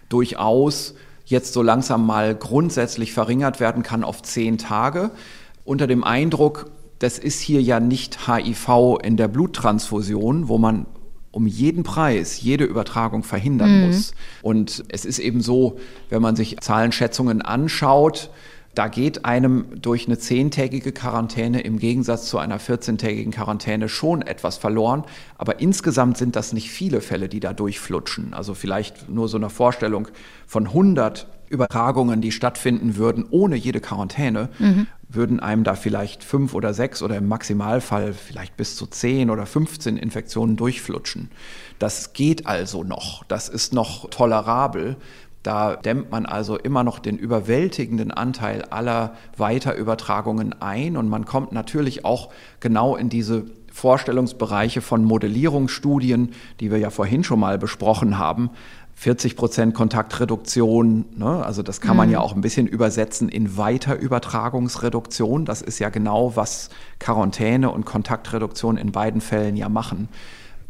durchaus 0.09 0.95
jetzt 1.29 1.53
so 1.53 1.63
langsam 1.63 2.07
mal 2.07 2.35
grundsätzlich 2.35 3.13
verringert 3.13 3.61
werden 3.61 3.83
kann 3.83 4.03
auf 4.05 4.23
zehn 4.23 4.59
Tage. 4.59 5.11
Unter 5.65 5.87
dem 5.87 6.03
Eindruck, 6.03 6.71
das 6.99 7.19
ist 7.19 7.41
hier 7.41 7.63
ja 7.63 7.81
nicht 7.81 8.27
HIV 8.27 8.99
in 9.03 9.17
der 9.17 9.29
Bluttransfusion, 9.29 10.49
wo 10.49 10.59
man 10.59 10.87
um 11.31 11.47
jeden 11.47 11.83
Preis 11.83 12.41
jede 12.41 12.65
Übertragung 12.65 13.23
verhindern 13.23 13.81
mhm. 13.81 13.87
muss. 13.87 14.13
Und 14.43 14.85
es 14.89 15.05
ist 15.05 15.19
eben 15.19 15.43
so, 15.43 15.79
wenn 16.09 16.23
man 16.23 16.35
sich 16.35 16.59
Zahlenschätzungen 16.61 17.43
anschaut, 17.43 18.31
da 18.79 18.87
geht 18.87 19.25
einem 19.25 19.65
durch 19.83 20.07
eine 20.07 20.19
zehntägige 20.19 20.93
Quarantäne 20.93 21.63
im 21.63 21.81
Gegensatz 21.81 22.29
zu 22.29 22.39
einer 22.39 22.61
14-tägigen 22.61 23.33
Quarantäne 23.33 23.89
schon 23.89 24.23
etwas 24.23 24.57
verloren. 24.57 25.03
Aber 25.37 25.59
insgesamt 25.59 26.17
sind 26.17 26.37
das 26.37 26.53
nicht 26.53 26.71
viele 26.71 27.01
Fälle, 27.01 27.29
die 27.29 27.41
da 27.41 27.53
durchflutschen. 27.53 28.35
Also 28.35 28.55
vielleicht 28.55 29.09
nur 29.09 29.27
so 29.27 29.37
eine 29.37 29.51
Vorstellung 29.51 30.07
von 30.47 30.69
100 30.69 31.27
Übertragungen, 31.49 32.21
die 32.21 32.31
stattfinden 32.31 32.95
würden 32.95 33.27
ohne 33.29 33.57
jede 33.57 33.81
Quarantäne, 33.81 34.49
mhm. 34.61 34.87
würden 35.09 35.41
einem 35.41 35.65
da 35.65 35.75
vielleicht 35.75 36.23
fünf 36.23 36.55
oder 36.55 36.73
sechs 36.73 37.03
oder 37.03 37.17
im 37.17 37.27
Maximalfall 37.27 38.13
vielleicht 38.13 38.57
bis 38.57 38.77
zu 38.77 38.87
zehn 38.87 39.31
oder 39.31 39.45
15 39.45 39.97
Infektionen 39.97 40.57
durchflutschen. 40.57 41.33
Das 41.81 42.13
geht 42.13 42.47
also 42.47 42.85
noch. 42.85 43.25
Das 43.25 43.49
ist 43.49 43.73
noch 43.73 44.09
tolerabel. 44.11 44.97
Da 45.43 45.77
dämmt 45.77 46.11
man 46.11 46.27
also 46.27 46.57
immer 46.57 46.85
noch 46.85 46.99
den 46.99 47.17
überwältigenden 47.17 48.11
Anteil 48.11 48.63
aller 48.71 49.15
Weiterübertragungen 49.37 50.61
ein 50.61 50.97
und 50.97 51.09
man 51.09 51.25
kommt 51.25 51.53
natürlich 51.53 52.05
auch 52.05 52.31
genau 52.61 52.97
in 52.97 53.09
diese 53.09 53.47
Vorstellungsbereiche 53.73 54.81
von 54.81 55.05
Modellierungsstudien, 55.05 56.33
die 56.59 56.71
wir 56.71 56.79
ja 56.79 56.91
vorhin 56.91 57.23
schon 57.23 57.39
mal 57.39 57.59
besprochen 57.59 58.19
haben. 58.19 58.51
40 58.99 59.37
Prozent 59.37 59.75
Kontaktreduktion, 59.75 61.05
ne? 61.17 61.45
also 61.45 61.63
das 61.63 61.81
kann 61.81 61.97
man 61.97 62.09
mhm. 62.09 62.15
ja 62.15 62.21
auch 62.21 62.35
ein 62.35 62.41
bisschen 62.41 62.67
übersetzen 62.67 63.29
in 63.29 63.57
Weiterübertragungsreduktion. 63.57 65.45
Das 65.45 65.63
ist 65.63 65.79
ja 65.79 65.89
genau, 65.89 66.35
was 66.35 66.71
Quarantäne 66.99 67.71
und 67.71 67.85
Kontaktreduktion 67.85 68.77
in 68.77 68.91
beiden 68.91 69.21
Fällen 69.21 69.57
ja 69.57 69.69
machen. 69.69 70.09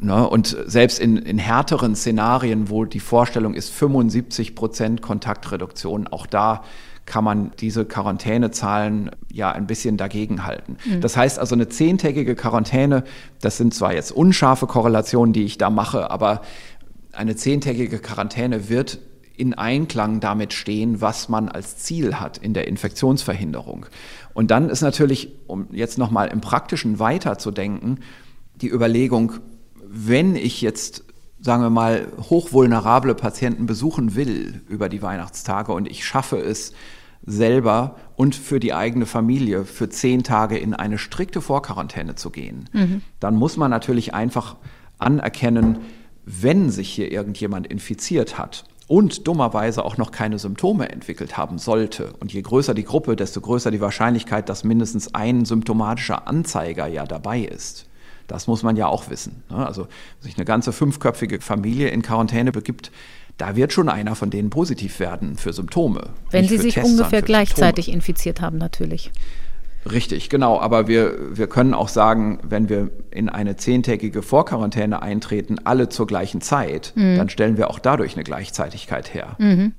Ne? 0.01 0.29
Und 0.29 0.57
selbst 0.67 1.01
in, 1.01 1.17
in 1.17 1.39
härteren 1.39 1.97
Szenarien, 1.97 2.71
wo 2.71 2.85
die 2.85 3.01
Vorstellung 3.01 3.55
ist 3.55 3.71
75 3.71 4.55
Prozent 4.55 5.03
Kontaktreduktion, 5.03 6.07
auch 6.07 6.27
da 6.27 6.63
kann 7.05 7.25
man 7.25 7.53
diese 7.59 7.87
Quarantänezahlen 7.87 9.11
ja 9.33 9.51
ein 9.51 9.67
bisschen 9.67 9.97
dagegenhalten. 9.97 10.77
Mhm. 10.85 11.01
Das 11.01 11.17
heißt 11.17 11.39
also 11.39 11.55
eine 11.55 11.69
zehntägige 11.69 12.37
Quarantäne, 12.37 13.03
das 13.41 13.57
sind 13.57 13.75
zwar 13.75 13.95
jetzt 13.95 14.13
unscharfe 14.13 14.67
Korrelationen, 14.67 15.33
die 15.33 15.45
ich 15.45 15.57
da 15.57 15.71
mache, 15.71 16.11
aber 16.11 16.43
eine 17.13 17.35
zehntägige 17.35 17.99
Quarantäne 17.99 18.69
wird 18.69 18.99
in 19.37 19.55
Einklang 19.55 20.21
damit 20.21 20.53
stehen, 20.53 21.01
was 21.01 21.29
man 21.29 21.49
als 21.49 21.79
Ziel 21.79 22.17
hat 22.17 22.39
in 22.39 22.55
der 22.55 22.69
Infektionsverhinderung. 22.69 23.87
Und 24.35 24.51
dann 24.51 24.69
ist 24.69 24.83
natürlich, 24.83 25.31
um 25.47 25.69
jetzt 25.73 25.97
nochmal 25.97 26.29
im 26.29 26.41
Praktischen 26.41 26.99
weiterzudenken, 26.99 28.01
die 28.57 28.69
Überlegung, 28.69 29.35
wenn 29.91 30.37
ich 30.37 30.61
jetzt, 30.61 31.05
sagen 31.41 31.63
wir 31.63 31.71
mal, 31.71 32.09
hochvulnerable 32.29 33.15
Patienten 33.15 33.67
besuchen 33.67 34.15
will 34.15 34.63
über 34.69 34.89
die 34.89 35.03
Weihnachtstage 35.03 35.73
und 35.73 35.89
ich 35.89 36.05
schaffe 36.05 36.39
es 36.39 36.73
selber 37.25 37.97
und 38.17 38.35
für 38.35 38.61
die 38.61 38.75
eigene 38.75 39.07
Familie 39.07 39.65
für 39.65 39.89
zehn 39.89 40.23
Tage 40.23 40.57
in 40.59 40.75
eine 40.75 40.99
strikte 40.99 41.41
Vorquarantäne 41.41 42.15
zu 42.15 42.31
gehen, 42.31 42.69
mhm. 42.73 43.03
dann 43.21 43.35
muss 43.35 43.57
man 43.57 43.71
natürlich 43.71 44.15
einfach 44.15 44.57
anerkennen, 44.99 45.79
wenn 46.25 46.71
sich 46.71 46.91
hier 46.91 47.11
irgendjemand 47.11 47.67
infiziert 47.67 48.39
hat 48.39 48.65
und 48.87 49.27
dummerweise 49.27 49.85
auch 49.85 49.97
noch 49.97 50.11
keine 50.11 50.39
Symptome 50.39 50.91
entwickelt 50.91 51.37
haben 51.37 51.59
sollte. 51.59 52.15
Und 52.21 52.33
je 52.33 52.43
größer 52.43 52.75
die 52.75 52.85
Gruppe, 52.85 53.17
desto 53.17 53.41
größer 53.41 53.71
die 53.71 53.81
Wahrscheinlichkeit, 53.81 54.49
dass 54.49 54.65
mindestens 54.65 55.15
ein 55.15 55.45
symptomatischer 55.45 56.27
Anzeiger 56.27 56.87
ja 56.87 57.05
dabei 57.05 57.41
ist. 57.41 57.88
Das 58.29 58.47
muss 58.47 58.63
man 58.63 58.77
ja 58.77 58.87
auch 58.87 59.11
wissen. 59.11 59.43
Ne? 59.51 59.67
Also, 59.67 59.83
wenn 59.83 60.31
sich 60.31 60.37
eine 60.37 60.45
ganze 60.45 60.73
fünfköpfige 60.73 61.41
Familie 61.41 61.89
in 61.89 62.03
Quarantäne 62.03 62.53
begibt, 62.53 62.93
da 63.39 63.57
wird 63.57 63.73
schon 63.73 63.89
einer 63.89 64.15
von 64.15 64.31
denen 64.31 64.51
positiv 64.51 65.01
werden 65.01 65.37
für 65.37 65.53
Symptome. 65.53 66.11
Wenn 66.31 66.47
sie 66.47 66.59
sich 66.59 66.75
Tests, 66.75 66.91
ungefähr 66.91 67.23
gleichzeitig 67.23 67.87
Symptome. 67.87 67.97
infiziert 67.97 68.41
haben, 68.41 68.59
natürlich. 68.59 69.11
Richtig, 69.91 70.29
genau. 70.29 70.61
Aber 70.61 70.89
wir, 70.89 71.37
wir 71.37 71.47
können 71.47 71.73
auch 71.73 71.89
sagen, 71.89 72.41
wenn 72.43 72.69
wir 72.69 72.91
in 73.11 73.29
eine 73.29 73.57
zehntägige 73.57 74.23
Vorquarantäne 74.23 75.03
eintreten, 75.03 75.57
alle 75.65 75.89
zur 75.89 76.07
gleichen 76.07 76.41
Zeit, 76.41 76.93
mhm. 76.97 77.17
dann 77.17 77.29
stellen 77.29 77.57
wir 77.57 77.71
auch 77.71 77.79
dadurch 77.79 78.15
eine 78.15 78.25
Gleichzeitigkeit 78.25 79.15
her. 79.15 79.37
Mhm. 79.39 79.73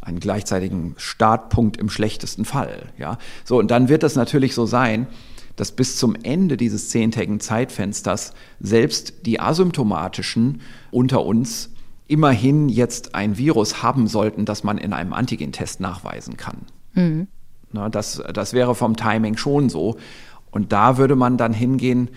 Einen 0.00 0.18
gleichzeitigen 0.18 0.94
Startpunkt 0.98 1.76
im 1.76 1.88
schlechtesten 1.88 2.44
Fall. 2.44 2.86
Ja? 2.98 3.18
So, 3.44 3.58
und 3.58 3.70
dann 3.70 3.88
wird 3.88 4.02
das 4.02 4.16
natürlich 4.16 4.54
so 4.54 4.66
sein, 4.66 5.06
dass 5.56 5.72
bis 5.72 5.96
zum 5.96 6.14
Ende 6.22 6.56
dieses 6.56 6.88
zehntägigen 6.88 7.40
Zeitfensters 7.40 8.32
selbst 8.60 9.26
die 9.26 9.40
asymptomatischen 9.40 10.60
unter 10.90 11.24
uns 11.24 11.70
immerhin 12.08 12.68
jetzt 12.68 13.14
ein 13.14 13.38
Virus 13.38 13.82
haben 13.82 14.06
sollten, 14.06 14.44
das 14.44 14.64
man 14.64 14.78
in 14.78 14.92
einem 14.92 15.12
Antigentest 15.12 15.80
nachweisen 15.80 16.36
kann. 16.36 16.58
Mhm. 16.94 17.28
Na, 17.72 17.88
das, 17.88 18.22
das 18.32 18.52
wäre 18.52 18.74
vom 18.74 18.96
Timing 18.96 19.36
schon 19.36 19.68
so. 19.68 19.96
Und 20.50 20.72
da 20.72 20.98
würde 20.98 21.16
man 21.16 21.38
dann 21.38 21.54
hingehen 21.54 22.10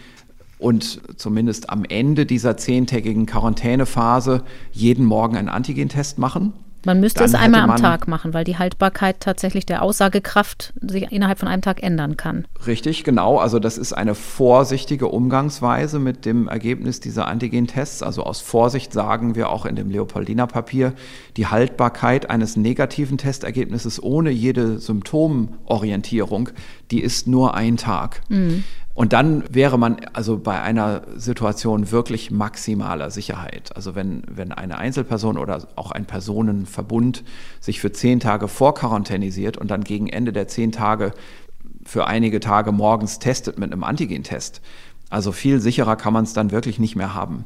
und 0.58 1.02
zumindest 1.18 1.70
am 1.70 1.86
Ende 1.86 2.26
dieser 2.26 2.58
zehntägigen 2.58 3.26
Quarantänephase 3.26 4.44
jeden 4.72 5.06
Morgen 5.06 5.38
einen 5.38 5.50
Antigentest 5.50 6.18
machen 6.18 6.54
man 6.86 7.00
müsste 7.00 7.24
es 7.24 7.34
einmal 7.34 7.70
am 7.70 7.76
Tag 7.76 8.08
machen, 8.08 8.34
weil 8.34 8.44
die 8.44 8.58
Haltbarkeit 8.58 9.20
tatsächlich 9.20 9.66
der 9.66 9.82
Aussagekraft 9.82 10.74
sich 10.80 11.12
innerhalb 11.12 11.40
von 11.40 11.48
einem 11.48 11.62
Tag 11.62 11.84
ändern 11.84 12.16
kann. 12.16 12.46
Richtig, 12.66 13.04
genau. 13.04 13.38
Also 13.38 13.60
das 13.60 13.78
ist 13.78 13.94
eine 13.94 14.16
vorsichtige 14.16 15.08
Umgangsweise 15.08 16.00
mit 16.00 16.26
dem 16.26 16.48
Ergebnis 16.48 17.00
dieser 17.00 17.28
Antigen-Tests. 17.28 18.04
Also 18.04 18.24
aus 18.24 18.42
Vorsicht 18.42 18.94
sagen 18.94 19.36
wir 19.36 19.50
auch 19.50 19.66
in 19.66 19.76
dem 19.76 19.90
Leopoldiner 19.90 20.48
Papier, 20.48 20.94
die 21.38 21.48
Haltbarkeit 21.48 22.30
eines 22.30 22.56
negativen 22.56 23.18
Testergebnisses 23.18 24.02
ohne 24.02 24.30
jede 24.30 24.80
Symptomorientierung, 24.80 26.50
die 26.92 27.02
ist 27.02 27.28
nur 27.28 27.56
ein 27.56 27.78
Tag. 27.78 28.22
Mhm. 28.30 28.64
Und 28.96 29.12
dann 29.12 29.44
wäre 29.54 29.78
man 29.78 29.98
also 30.14 30.40
bei 30.40 30.62
einer 30.62 31.02
Situation 31.18 31.92
wirklich 31.92 32.32
maximaler 32.32 33.12
Sicherheit. 33.12 33.76
Also 33.76 33.94
wenn, 33.94 34.24
wenn 34.32 34.54
eine 34.54 34.78
Einzelperson 34.78 35.38
oder 35.38 35.68
auch 35.76 35.92
ein 35.92 36.06
Personenverbund 36.06 37.26
sich 37.60 37.82
für 37.82 37.92
zehn 37.92 38.22
Tage 38.22 38.48
vorquarantänisiert 38.48 39.58
und 39.58 39.70
dann 39.70 39.84
gegen 39.84 40.08
Ende 40.08 40.32
der 40.32 40.48
zehn 40.48 40.72
Tage 40.72 41.12
für 41.84 42.08
einige 42.08 42.40
Tage 42.40 42.72
morgens 42.72 43.20
testet 43.20 43.60
mit 43.60 43.74
einem 43.74 43.84
Antigentest. 43.84 44.62
Also 45.10 45.34
viel 45.34 45.60
sicherer 45.60 45.98
kann 45.98 46.14
man 46.14 46.24
es 46.24 46.32
dann 46.32 46.52
wirklich 46.52 46.80
nicht 46.80 46.96
mehr 46.96 47.14
haben. 47.14 47.44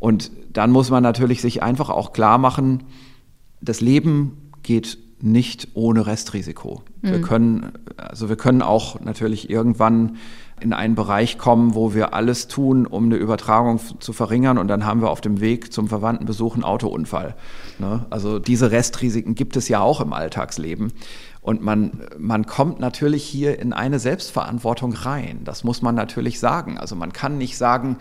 Und 0.00 0.30
dann 0.54 0.70
muss 0.70 0.88
man 0.88 1.02
natürlich 1.02 1.42
sich 1.42 1.62
einfach 1.62 1.90
auch 1.90 2.14
klar 2.14 2.38
machen, 2.38 2.84
das 3.60 3.82
Leben 3.82 4.50
geht 4.62 4.98
nicht 5.20 5.68
ohne 5.74 6.06
Restrisiko. 6.06 6.82
Mhm. 7.02 7.10
Wir 7.10 7.20
können, 7.20 7.72
also 7.98 8.30
wir 8.30 8.36
können 8.36 8.62
auch 8.62 9.00
natürlich 9.00 9.50
irgendwann 9.50 10.16
in 10.60 10.72
einen 10.72 10.94
Bereich 10.94 11.36
kommen, 11.36 11.74
wo 11.74 11.92
wir 11.92 12.14
alles 12.14 12.48
tun, 12.48 12.86
um 12.86 13.06
eine 13.06 13.16
Übertragung 13.16 13.78
zu 14.00 14.12
verringern 14.12 14.56
und 14.56 14.68
dann 14.68 14.86
haben 14.86 15.02
wir 15.02 15.10
auf 15.10 15.20
dem 15.20 15.40
Weg 15.40 15.72
zum 15.72 15.88
Verwandtenbesuch 15.88 16.54
einen 16.54 16.64
Autounfall. 16.64 17.34
Ne? 17.78 18.06
Also 18.08 18.38
diese 18.38 18.70
Restrisiken 18.70 19.34
gibt 19.34 19.56
es 19.56 19.68
ja 19.68 19.80
auch 19.80 20.00
im 20.00 20.12
Alltagsleben. 20.12 20.92
Und 21.42 21.62
man, 21.62 22.00
man 22.18 22.46
kommt 22.46 22.80
natürlich 22.80 23.22
hier 23.22 23.60
in 23.60 23.72
eine 23.72 24.00
Selbstverantwortung 24.00 24.94
rein. 24.94 25.42
Das 25.44 25.62
muss 25.62 25.80
man 25.80 25.94
natürlich 25.94 26.40
sagen. 26.40 26.76
Also 26.76 26.96
man 26.96 27.12
kann 27.12 27.38
nicht 27.38 27.56
sagen, 27.56 27.98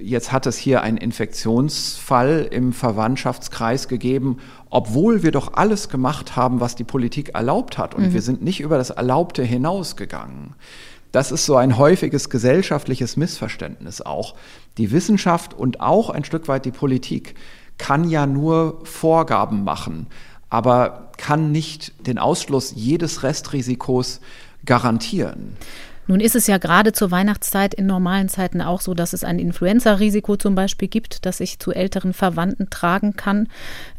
jetzt 0.00 0.32
hat 0.32 0.46
es 0.46 0.56
hier 0.56 0.82
einen 0.82 0.96
Infektionsfall 0.96 2.48
im 2.50 2.72
Verwandtschaftskreis 2.72 3.88
gegeben, 3.88 4.38
obwohl 4.70 5.22
wir 5.22 5.30
doch 5.30 5.54
alles 5.54 5.90
gemacht 5.90 6.36
haben, 6.36 6.60
was 6.60 6.74
die 6.74 6.84
Politik 6.84 7.34
erlaubt 7.34 7.76
hat. 7.76 7.94
Und 7.94 8.08
mhm. 8.08 8.12
wir 8.14 8.22
sind 8.22 8.42
nicht 8.42 8.60
über 8.60 8.78
das 8.78 8.88
Erlaubte 8.88 9.42
hinausgegangen. 9.42 10.54
Das 11.16 11.32
ist 11.32 11.46
so 11.46 11.56
ein 11.56 11.78
häufiges 11.78 12.28
gesellschaftliches 12.28 13.16
Missverständnis 13.16 14.02
auch. 14.02 14.34
Die 14.76 14.90
Wissenschaft 14.90 15.54
und 15.54 15.80
auch 15.80 16.10
ein 16.10 16.24
Stück 16.24 16.46
weit 16.46 16.66
die 16.66 16.72
Politik 16.72 17.36
kann 17.78 18.10
ja 18.10 18.26
nur 18.26 18.80
Vorgaben 18.84 19.64
machen, 19.64 20.08
aber 20.50 21.12
kann 21.16 21.52
nicht 21.52 22.06
den 22.06 22.18
Ausschluss 22.18 22.74
jedes 22.76 23.22
Restrisikos 23.22 24.20
garantieren. 24.66 25.56
Nun 26.06 26.20
ist 26.20 26.36
es 26.36 26.46
ja 26.46 26.58
gerade 26.58 26.92
zur 26.92 27.10
Weihnachtszeit 27.10 27.74
in 27.74 27.86
normalen 27.86 28.28
Zeiten 28.28 28.60
auch 28.60 28.80
so, 28.80 28.94
dass 28.94 29.12
es 29.12 29.24
ein 29.24 29.38
Influenza-Risiko 29.38 30.36
zum 30.36 30.54
Beispiel 30.54 30.88
gibt, 30.88 31.26
das 31.26 31.40
ich 31.40 31.58
zu 31.58 31.72
älteren 31.72 32.12
Verwandten 32.12 32.70
tragen 32.70 33.16
kann, 33.16 33.48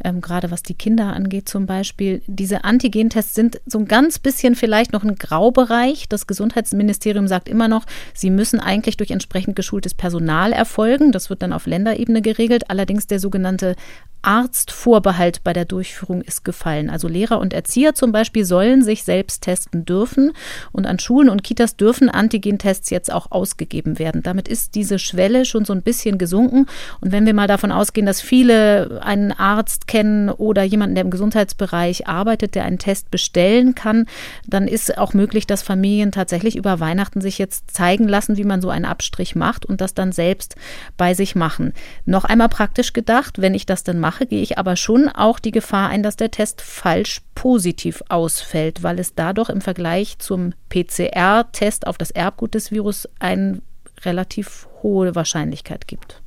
ähm, 0.04 0.22
gerade 0.22 0.50
was 0.52 0.64
die 0.64 0.74
Kinder 0.74 1.14
angeht 1.14 1.50
zum 1.50 1.66
Beispiel. 1.66 2.22
Diese 2.28 2.64
Antigentests 2.64 3.36
sind 3.36 3.60
so 3.66 3.80
ein 3.80 3.88
ganz 3.88 4.20
bisschen 4.20 4.56
vielleicht 4.56 4.94
noch 4.94 5.04
ein 5.04 5.16
Graubereich. 5.16 6.08
Das 6.08 6.28
Gesundheitsministerium 6.28 7.28
sagt 7.28 7.50
immer 7.50 7.68
noch, 7.68 7.86
sie 8.14 8.30
müssen 8.30 8.60
eigentlich 8.60 8.98
durch 8.98 9.12
entsprechend 9.12 9.56
geschultes 9.56 9.94
Personal 9.94 10.54
erfolgen. 10.54 11.12
Das 11.12 11.30
wird 11.30 11.42
dann 11.42 11.54
auf 11.54 11.66
Länderebene 11.66 12.22
geregelt. 12.22 12.70
Allerdings 12.70 13.08
der 13.08 13.20
sogenannte 13.20 13.76
Arztvorbehalt 14.22 15.44
bei 15.46 15.54
der 15.54 15.64
Durchführung 15.66 16.22
ist 16.22 16.44
gefallen. 16.44 16.90
Also 16.90 17.08
Lehrer 17.08 17.40
und 17.40 17.54
Erzieher 17.54 17.94
zum 17.94 18.12
Beispiel 18.12 18.44
sollen 18.44 18.84
sich 18.84 19.04
selbst 19.04 19.44
testen 19.44 19.86
dürfen 19.86 20.34
und 20.74 20.86
an 20.86 21.00
Schulen 21.00 21.30
und 21.30 21.44
Kitas 21.44 21.78
dürfen 21.78 21.97
Antigentests 22.02 22.90
jetzt 22.90 23.12
auch 23.12 23.32
ausgegeben 23.32 24.00
werden. 24.00 24.24
Damit 24.24 24.48
ist 24.48 24.76
diese 24.76 25.00
Schwelle 25.00 25.46
schon 25.46 25.66
so 25.66 25.74
ein 25.74 25.84
bisschen 25.84 26.18
gesunken. 26.18 26.66
Und 27.02 27.12
wenn 27.12 27.26
wir 27.26 27.34
mal 27.34 27.48
davon 27.48 27.72
ausgehen, 27.72 28.06
dass 28.06 28.20
viele 28.20 29.02
einen 29.02 29.32
Arzt 29.32 29.88
kennen 29.88 30.30
oder 30.30 30.64
jemanden, 30.64 30.96
der 30.96 31.04
im 31.04 31.12
Gesundheitsbereich 31.12 32.08
arbeitet, 32.08 32.56
der 32.56 32.66
einen 32.66 32.80
Test 32.80 33.12
bestellen 33.12 33.76
kann, 33.76 34.08
dann 34.46 34.68
ist 34.68 34.98
auch 34.98 35.14
möglich, 35.14 35.48
dass 35.48 35.62
Familien 35.62 36.12
tatsächlich 36.12 36.56
über 36.56 36.80
Weihnachten 36.80 37.22
sich 37.22 37.38
jetzt 37.38 37.72
zeigen 37.72 38.08
lassen, 38.08 38.38
wie 38.38 38.44
man 38.44 38.62
so 38.62 38.70
einen 38.70 38.86
Abstrich 38.86 39.36
macht 39.36 39.66
und 39.66 39.80
das 39.80 39.94
dann 39.94 40.12
selbst 40.12 40.56
bei 40.98 41.14
sich 41.14 41.36
machen. 41.36 41.74
Noch 42.06 42.26
einmal 42.26 42.50
praktisch 42.50 42.94
gedacht, 42.94 43.42
wenn 43.42 43.54
ich 43.54 43.66
das 43.66 43.84
dann 43.84 44.00
mache, 44.00 44.18
mache, 44.18 44.26
gehe 44.26 44.42
ich 44.42 44.58
aber 44.58 44.76
schon 44.76 45.10
auch 45.10 45.38
die 45.38 45.52
Gefahr 45.52 45.90
ein, 45.90 46.02
dass 46.02 46.16
der 46.16 46.32
Test 46.32 46.62
falsch 46.62 47.22
positiv 47.36 48.02
ausfällt, 48.10 48.82
weil 48.82 49.00
es 49.00 49.14
dadurch 49.14 49.50
im 49.50 49.62
Vergleich 49.62 50.18
zum 50.18 50.54
PCR-Test 50.70 51.86
auf 51.88 51.98
das 51.98 52.12
Erbgut 52.12 52.54
des 52.54 52.72
Virus 52.72 53.08
eine 53.20 53.62
relativ 54.04 54.68
hohe 54.84 55.16
Wahrscheinlichkeit 55.16 55.88
gibt. 55.88 56.22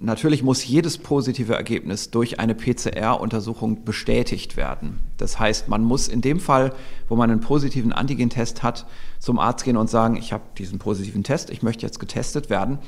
Natürlich 0.00 0.42
muss 0.42 0.66
jedes 0.66 0.98
positive 0.98 1.54
Ergebnis 1.54 2.10
durch 2.10 2.40
eine 2.40 2.54
PCR-Untersuchung 2.54 3.84
bestätigt 3.84 4.56
werden. 4.56 4.98
Das 5.16 5.38
heißt, 5.38 5.68
man 5.68 5.84
muss 5.84 6.08
in 6.08 6.20
dem 6.20 6.40
Fall, 6.40 6.74
wo 7.08 7.14
man 7.14 7.30
einen 7.30 7.40
positiven 7.40 7.92
Antigentest 7.92 8.62
hat, 8.62 8.86
zum 9.20 9.38
Arzt 9.38 9.64
gehen 9.64 9.76
und 9.76 9.88
sagen, 9.88 10.16
ich 10.16 10.32
habe 10.32 10.42
diesen 10.58 10.78
positiven 10.78 11.22
Test, 11.22 11.50
ich 11.50 11.62
möchte 11.62 11.86
jetzt 11.86 12.00
getestet 12.00 12.50
werden. 12.50 12.78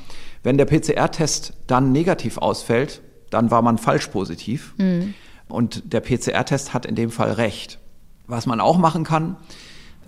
Wenn 0.42 0.58
der 0.58 0.64
PCR-Test 0.64 1.54
dann 1.66 1.92
negativ 1.92 2.38
ausfällt, 2.38 3.00
dann 3.30 3.50
war 3.50 3.62
man 3.62 3.78
falsch 3.78 4.08
positiv. 4.08 4.74
Mhm. 4.78 5.14
Und 5.48 5.92
der 5.92 6.00
PCR-Test 6.00 6.74
hat 6.74 6.84
in 6.86 6.94
dem 6.94 7.10
Fall 7.10 7.32
recht. 7.32 7.78
Was 8.26 8.46
man 8.46 8.60
auch 8.60 8.78
machen 8.78 9.04
kann, 9.04 9.36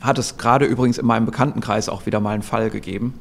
hat 0.01 0.19
es 0.19 0.37
gerade 0.37 0.67
übrigens 0.67 0.99
in 0.99 1.07
meinem 1.07 1.27
Bekanntenkreis 1.27 1.89
auch 1.89 2.07
wieder 2.07 2.21
mal 2.21 2.31
einen 2.31 2.43
Fall 2.43 2.71
gegeben. 2.71 3.15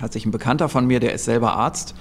Hat 0.00 0.12
sich 0.12 0.26
ein 0.26 0.30
Bekannter 0.30 0.68
von 0.68 0.86
mir, 0.86 1.00
der 1.00 1.12
ist 1.12 1.24
selber 1.24 1.52
Arzt, 1.52 1.94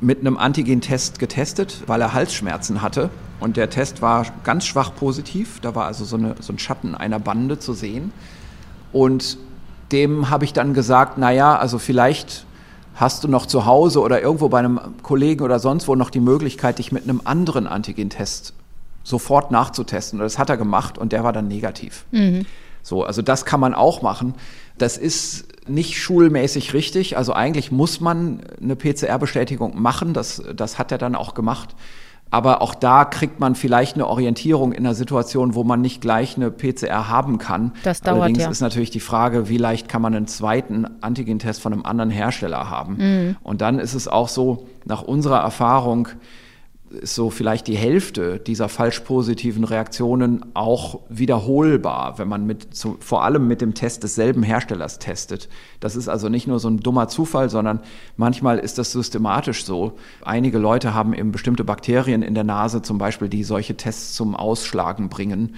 mit 0.00 0.20
einem 0.20 0.36
Antigen-Test 0.36 1.18
getestet, 1.18 1.82
weil 1.86 2.00
er 2.00 2.12
Halsschmerzen 2.12 2.82
hatte. 2.82 3.10
Und 3.38 3.56
der 3.56 3.70
Test 3.70 4.02
war 4.02 4.26
ganz 4.44 4.66
schwach 4.66 4.94
positiv. 4.94 5.60
Da 5.60 5.74
war 5.74 5.86
also 5.86 6.04
so, 6.04 6.16
eine, 6.16 6.34
so 6.40 6.52
ein 6.52 6.58
Schatten 6.58 6.94
einer 6.94 7.18
Bande 7.18 7.58
zu 7.58 7.72
sehen. 7.72 8.12
Und 8.92 9.38
dem 9.92 10.30
habe 10.30 10.44
ich 10.44 10.52
dann 10.52 10.74
gesagt, 10.74 11.18
naja, 11.18 11.56
also 11.56 11.78
vielleicht 11.78 12.46
hast 12.94 13.24
du 13.24 13.28
noch 13.28 13.46
zu 13.46 13.66
Hause 13.66 14.00
oder 14.00 14.20
irgendwo 14.20 14.48
bei 14.48 14.58
einem 14.58 14.80
Kollegen 15.02 15.42
oder 15.42 15.58
sonst 15.58 15.88
wo 15.88 15.94
noch 15.94 16.10
die 16.10 16.20
Möglichkeit, 16.20 16.78
dich 16.78 16.92
mit 16.92 17.04
einem 17.04 17.22
anderen 17.24 17.66
Antigentest 17.66 18.54
sofort 19.02 19.50
nachzutesten. 19.50 20.20
Und 20.20 20.24
das 20.24 20.38
hat 20.38 20.50
er 20.50 20.56
gemacht 20.56 20.98
und 20.98 21.12
der 21.12 21.24
war 21.24 21.32
dann 21.32 21.48
negativ. 21.48 22.04
Mhm. 22.10 22.46
So, 22.90 23.04
also 23.04 23.22
das 23.22 23.44
kann 23.44 23.60
man 23.60 23.72
auch 23.72 24.02
machen. 24.02 24.34
Das 24.76 24.98
ist 24.98 25.46
nicht 25.68 25.96
schulmäßig 25.96 26.74
richtig. 26.74 27.16
Also 27.16 27.32
eigentlich 27.32 27.70
muss 27.70 28.00
man 28.00 28.40
eine 28.60 28.74
PCR-Bestätigung 28.74 29.80
machen. 29.80 30.12
Das, 30.12 30.42
das 30.56 30.76
hat 30.76 30.90
er 30.90 30.98
dann 30.98 31.14
auch 31.14 31.34
gemacht. 31.34 31.76
Aber 32.32 32.62
auch 32.62 32.74
da 32.74 33.04
kriegt 33.04 33.38
man 33.38 33.54
vielleicht 33.54 33.94
eine 33.94 34.08
Orientierung 34.08 34.72
in 34.72 34.84
einer 34.84 34.96
Situation, 34.96 35.54
wo 35.54 35.62
man 35.62 35.80
nicht 35.80 36.00
gleich 36.00 36.34
eine 36.34 36.50
PCR 36.50 37.08
haben 37.08 37.38
kann. 37.38 37.74
Das 37.84 38.00
dauert 38.00 38.22
Allerdings 38.22 38.42
ja. 38.42 38.50
ist 38.50 38.60
natürlich 38.60 38.90
die 38.90 38.98
Frage, 38.98 39.48
wie 39.48 39.56
leicht 39.56 39.88
kann 39.88 40.02
man 40.02 40.12
einen 40.16 40.26
zweiten 40.26 40.84
Antigentest 41.00 41.62
von 41.62 41.72
einem 41.72 41.84
anderen 41.84 42.10
Hersteller 42.10 42.68
haben. 42.68 42.96
Mhm. 42.96 43.36
Und 43.44 43.60
dann 43.60 43.78
ist 43.78 43.94
es 43.94 44.08
auch 44.08 44.28
so, 44.28 44.66
nach 44.84 45.02
unserer 45.02 45.38
Erfahrung, 45.38 46.08
ist 46.90 47.14
so 47.14 47.30
vielleicht 47.30 47.68
die 47.68 47.76
Hälfte 47.76 48.38
dieser 48.38 48.68
falsch 48.68 49.00
positiven 49.00 49.64
Reaktionen 49.64 50.44
auch 50.54 51.00
wiederholbar, 51.08 52.18
wenn 52.18 52.28
man 52.28 52.46
mit, 52.46 52.74
so, 52.74 52.96
vor 53.00 53.24
allem 53.24 53.46
mit 53.46 53.60
dem 53.60 53.74
Test 53.74 54.02
desselben 54.02 54.42
Herstellers 54.42 54.98
testet. 54.98 55.48
Das 55.78 55.96
ist 55.96 56.08
also 56.08 56.28
nicht 56.28 56.46
nur 56.46 56.58
so 56.58 56.68
ein 56.68 56.80
dummer 56.80 57.08
Zufall, 57.08 57.48
sondern 57.48 57.80
manchmal 58.16 58.58
ist 58.58 58.78
das 58.78 58.92
systematisch 58.92 59.64
so. 59.64 59.98
Einige 60.22 60.58
Leute 60.58 60.92
haben 60.92 61.14
eben 61.14 61.32
bestimmte 61.32 61.64
Bakterien 61.64 62.22
in 62.22 62.34
der 62.34 62.44
Nase 62.44 62.82
zum 62.82 62.98
Beispiel, 62.98 63.28
die 63.28 63.44
solche 63.44 63.76
Tests 63.76 64.14
zum 64.14 64.34
Ausschlagen 64.34 65.08
bringen. 65.08 65.54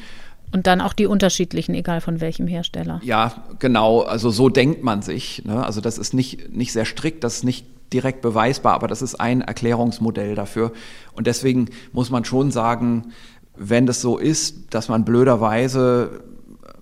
Und 0.52 0.66
dann 0.66 0.82
auch 0.82 0.92
die 0.92 1.06
unterschiedlichen, 1.06 1.74
egal 1.74 2.02
von 2.02 2.20
welchem 2.20 2.46
Hersteller. 2.46 3.00
Ja, 3.02 3.32
genau. 3.58 4.02
Also 4.02 4.28
so 4.28 4.50
denkt 4.50 4.84
man 4.84 5.00
sich. 5.00 5.44
Ne? 5.46 5.64
Also 5.64 5.80
das 5.80 5.96
ist 5.96 6.12
nicht, 6.12 6.54
nicht 6.54 6.72
sehr 6.72 6.84
strikt, 6.84 7.24
das 7.24 7.36
ist 7.36 7.44
nicht 7.44 7.71
direkt 7.92 8.22
beweisbar, 8.22 8.74
aber 8.74 8.88
das 8.88 9.02
ist 9.02 9.16
ein 9.16 9.42
Erklärungsmodell 9.42 10.34
dafür. 10.34 10.72
Und 11.14 11.26
deswegen 11.26 11.68
muss 11.92 12.10
man 12.10 12.24
schon 12.24 12.50
sagen, 12.50 13.12
wenn 13.56 13.86
das 13.86 14.00
so 14.00 14.18
ist, 14.18 14.74
dass 14.74 14.88
man 14.88 15.04
blöderweise 15.04 16.22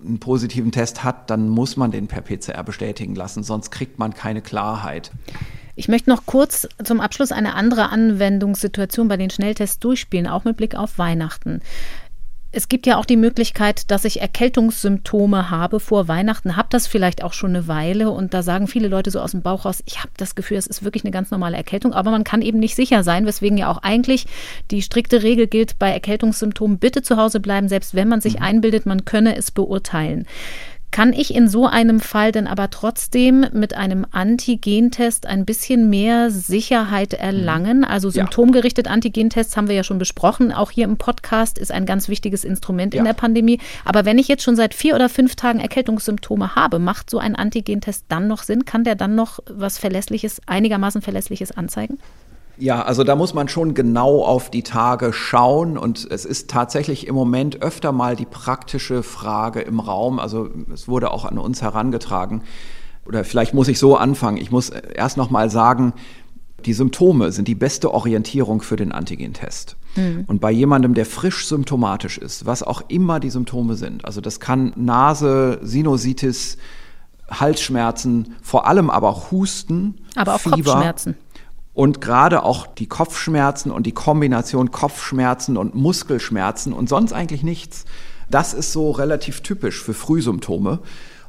einen 0.03 0.19
positiven 0.19 0.71
Test 0.71 1.03
hat, 1.03 1.29
dann 1.29 1.49
muss 1.49 1.77
man 1.77 1.91
den 1.91 2.07
per 2.07 2.21
PCR 2.21 2.63
bestätigen 2.63 3.15
lassen, 3.15 3.43
sonst 3.43 3.71
kriegt 3.71 3.99
man 3.99 4.13
keine 4.13 4.41
Klarheit. 4.41 5.11
Ich 5.75 5.87
möchte 5.87 6.09
noch 6.09 6.25
kurz 6.25 6.67
zum 6.83 6.99
Abschluss 6.99 7.31
eine 7.31 7.55
andere 7.55 7.89
Anwendungssituation 7.89 9.07
bei 9.07 9.17
den 9.17 9.29
Schnelltests 9.29 9.79
durchspielen, 9.79 10.27
auch 10.27 10.43
mit 10.43 10.57
Blick 10.57 10.75
auf 10.75 10.97
Weihnachten. 10.97 11.61
Es 12.53 12.67
gibt 12.67 12.85
ja 12.85 12.97
auch 12.97 13.05
die 13.05 13.15
Möglichkeit, 13.15 13.89
dass 13.91 14.03
ich 14.03 14.19
Erkältungssymptome 14.19 15.49
habe 15.49 15.79
vor 15.79 16.09
Weihnachten, 16.09 16.57
habe 16.57 16.67
das 16.69 16.85
vielleicht 16.85 17.23
auch 17.23 17.31
schon 17.31 17.51
eine 17.55 17.69
Weile 17.69 18.11
und 18.11 18.33
da 18.33 18.43
sagen 18.43 18.67
viele 18.67 18.89
Leute 18.89 19.09
so 19.09 19.21
aus 19.21 19.31
dem 19.31 19.41
Bauch 19.41 19.63
raus, 19.63 19.81
ich 19.85 19.99
habe 19.99 20.11
das 20.17 20.35
Gefühl, 20.35 20.57
es 20.57 20.67
ist 20.67 20.83
wirklich 20.83 21.05
eine 21.05 21.11
ganz 21.11 21.31
normale 21.31 21.55
Erkältung, 21.55 21.93
aber 21.93 22.11
man 22.11 22.25
kann 22.25 22.41
eben 22.41 22.59
nicht 22.59 22.75
sicher 22.75 23.03
sein, 23.03 23.25
weswegen 23.25 23.57
ja 23.57 23.71
auch 23.71 23.77
eigentlich 23.77 24.25
die 24.69 24.81
strikte 24.81 25.23
Regel 25.23 25.47
gilt, 25.47 25.79
bei 25.79 25.91
Erkältungssymptomen 25.91 26.77
bitte 26.77 27.01
zu 27.01 27.15
Hause 27.15 27.39
bleiben, 27.39 27.69
selbst 27.69 27.95
wenn 27.95 28.09
man 28.09 28.19
sich 28.19 28.35
mhm. 28.35 28.43
einbildet, 28.43 28.85
man 28.85 29.05
könne 29.05 29.37
es 29.37 29.51
beurteilen. 29.51 30.25
Kann 30.91 31.13
ich 31.13 31.33
in 31.33 31.47
so 31.47 31.67
einem 31.67 32.01
Fall 32.01 32.33
denn 32.33 32.47
aber 32.47 32.69
trotzdem 32.69 33.45
mit 33.53 33.73
einem 33.73 34.05
Antigentest 34.11 35.25
ein 35.25 35.45
bisschen 35.45 35.89
mehr 35.89 36.29
Sicherheit 36.29 37.13
erlangen? 37.13 37.85
Also 37.85 38.09
symptomgerichtet 38.09 38.89
Antigentests 38.89 39.55
haben 39.55 39.69
wir 39.69 39.75
ja 39.75 39.85
schon 39.85 39.99
besprochen. 39.99 40.51
Auch 40.51 40.69
hier 40.69 40.83
im 40.83 40.97
Podcast 40.97 41.57
ist 41.57 41.71
ein 41.71 41.85
ganz 41.85 42.09
wichtiges 42.09 42.43
Instrument 42.43 42.93
ja. 42.93 42.99
in 42.99 43.05
der 43.05 43.13
Pandemie. 43.13 43.59
Aber 43.85 44.03
wenn 44.03 44.17
ich 44.17 44.27
jetzt 44.27 44.43
schon 44.43 44.57
seit 44.57 44.73
vier 44.73 44.95
oder 44.95 45.07
fünf 45.07 45.37
Tagen 45.37 45.61
Erkältungssymptome 45.61 46.55
habe, 46.55 46.77
macht 46.77 47.09
so 47.09 47.19
ein 47.19 47.37
Antigentest 47.37 48.05
dann 48.09 48.27
noch 48.27 48.43
Sinn? 48.43 48.65
Kann 48.65 48.83
der 48.83 48.95
dann 48.95 49.15
noch 49.15 49.39
was 49.49 49.77
Verlässliches, 49.77 50.41
einigermaßen 50.45 51.01
Verlässliches 51.01 51.51
anzeigen? 51.51 51.99
Ja, 52.57 52.83
also 52.83 53.03
da 53.03 53.15
muss 53.15 53.33
man 53.33 53.47
schon 53.47 53.73
genau 53.73 54.23
auf 54.23 54.49
die 54.49 54.63
Tage 54.63 55.13
schauen 55.13 55.77
und 55.77 56.07
es 56.09 56.25
ist 56.25 56.49
tatsächlich 56.49 57.07
im 57.07 57.15
Moment 57.15 57.61
öfter 57.61 57.91
mal 57.91 58.15
die 58.15 58.25
praktische 58.25 59.03
Frage 59.03 59.61
im 59.61 59.79
Raum. 59.79 60.19
Also 60.19 60.49
es 60.73 60.87
wurde 60.87 61.11
auch 61.11 61.25
an 61.25 61.37
uns 61.37 61.61
herangetragen. 61.61 62.43
Oder 63.05 63.23
vielleicht 63.23 63.53
muss 63.53 63.67
ich 63.67 63.79
so 63.79 63.97
anfangen. 63.97 64.37
Ich 64.37 64.51
muss 64.51 64.69
erst 64.69 65.17
noch 65.17 65.31
mal 65.31 65.49
sagen, 65.49 65.93
die 66.65 66.73
Symptome 66.73 67.31
sind 67.31 67.47
die 67.47 67.55
beste 67.55 67.93
Orientierung 67.93 68.61
für 68.61 68.75
den 68.75 68.91
Antigentest. 68.91 69.75
Mhm. 69.95 70.25
Und 70.27 70.39
bei 70.39 70.51
jemandem, 70.51 70.93
der 70.93 71.05
frisch 71.05 71.47
symptomatisch 71.47 72.17
ist, 72.17 72.45
was 72.45 72.63
auch 72.63 72.83
immer 72.87 73.19
die 73.19 73.29
Symptome 73.29 73.75
sind, 73.75 74.05
also 74.05 74.21
das 74.21 74.39
kann 74.39 74.73
Nase, 74.75 75.59
Sinusitis, 75.63 76.57
Halsschmerzen, 77.29 78.35
vor 78.41 78.67
allem 78.67 78.89
aber 78.89 79.31
Husten, 79.31 79.95
aber 80.15 80.35
auch 80.35 80.39
Fieber, 80.39 80.73
Kopfschmerzen. 80.73 81.15
Und 81.73 82.01
gerade 82.01 82.43
auch 82.43 82.67
die 82.67 82.87
Kopfschmerzen 82.87 83.71
und 83.71 83.85
die 83.85 83.93
Kombination 83.93 84.71
Kopfschmerzen 84.71 85.57
und 85.57 85.73
Muskelschmerzen 85.73 86.73
und 86.73 86.89
sonst 86.89 87.13
eigentlich 87.13 87.43
nichts, 87.43 87.85
das 88.29 88.53
ist 88.53 88.71
so 88.71 88.91
relativ 88.91 89.41
typisch 89.41 89.81
für 89.81 89.93
Frühsymptome. 89.93 90.79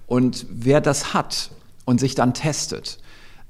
Und 0.07 0.47
wer 0.51 0.81
das 0.81 1.15
hat 1.15 1.51
und 1.85 2.01
sich 2.01 2.15
dann 2.15 2.35
testet, 2.35 2.99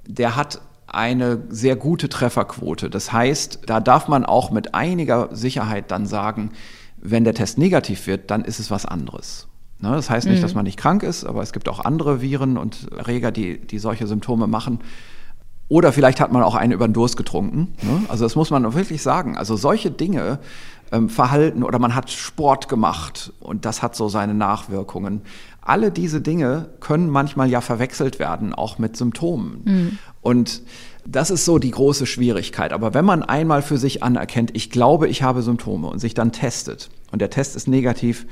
der 0.06 0.36
hat 0.36 0.60
eine 0.86 1.43
sehr 1.48 1.77
gute 1.77 2.09
Trefferquote. 2.09 2.90
Das 2.90 3.12
heißt, 3.12 3.60
da 3.66 3.81
darf 3.81 4.09
man 4.09 4.27
auch 4.27 4.51
mit 4.51 4.74
einiger 4.74 5.31
Sicherheit 5.32 5.90
dann 5.90 6.06
sagen, 6.06 6.51
wenn 6.98 7.24
der 7.24 7.35
Test 7.35 7.59
negativ 7.59 8.06
wird, 8.06 8.31
dann 8.31 8.44
ist 8.44 8.60
es 8.60 8.70
was 8.70 8.85
anderes. 8.85 9.48
Ne, 9.81 9.90
das 9.90 10.10
heißt 10.10 10.28
nicht, 10.28 10.39
mhm. 10.39 10.43
dass 10.43 10.55
man 10.55 10.64
nicht 10.64 10.78
krank 10.78 11.02
ist, 11.02 11.24
aber 11.24 11.43
es 11.43 11.52
gibt 11.52 11.69
auch 11.69 11.81
andere 11.81 12.20
Viren 12.20 12.56
und 12.56 12.93
Erreger, 12.93 13.32
die, 13.32 13.59
die 13.59 13.78
solche 13.78 14.06
Symptome 14.06 14.47
machen. 14.47 14.78
Oder 15.72 15.90
vielleicht 15.90 16.20
hat 16.20 16.30
man 16.30 16.42
auch 16.42 16.54
einen 16.54 16.72
über 16.72 16.86
den 16.86 16.92
Durst 16.92 17.16
getrunken. 17.16 17.72
Ne? 17.80 18.02
Also 18.08 18.26
das 18.26 18.36
muss 18.36 18.50
man 18.50 18.74
wirklich 18.74 19.00
sagen. 19.00 19.38
Also 19.38 19.56
solche 19.56 19.90
Dinge, 19.90 20.38
ähm, 20.92 21.08
Verhalten 21.08 21.62
oder 21.62 21.78
man 21.78 21.94
hat 21.94 22.10
Sport 22.10 22.68
gemacht 22.68 23.32
und 23.40 23.64
das 23.64 23.80
hat 23.80 23.96
so 23.96 24.10
seine 24.10 24.34
Nachwirkungen. 24.34 25.22
Alle 25.62 25.90
diese 25.90 26.20
Dinge 26.20 26.68
können 26.80 27.08
manchmal 27.08 27.48
ja 27.48 27.62
verwechselt 27.62 28.18
werden, 28.18 28.54
auch 28.54 28.78
mit 28.78 28.98
Symptomen. 28.98 29.62
Mhm. 29.64 29.98
Und 30.20 30.62
das 31.06 31.30
ist 31.30 31.46
so 31.46 31.58
die 31.58 31.70
große 31.70 32.04
Schwierigkeit. 32.04 32.74
Aber 32.74 32.92
wenn 32.92 33.06
man 33.06 33.22
einmal 33.22 33.62
für 33.62 33.78
sich 33.78 34.02
anerkennt, 34.02 34.50
ich 34.54 34.68
glaube, 34.68 35.08
ich 35.08 35.22
habe 35.22 35.40
Symptome 35.40 35.88
und 35.88 36.00
sich 36.00 36.12
dann 36.12 36.32
testet 36.32 36.90
und 37.12 37.22
der 37.22 37.30
Test 37.30 37.56
ist 37.56 37.66
negativ, 37.66 38.26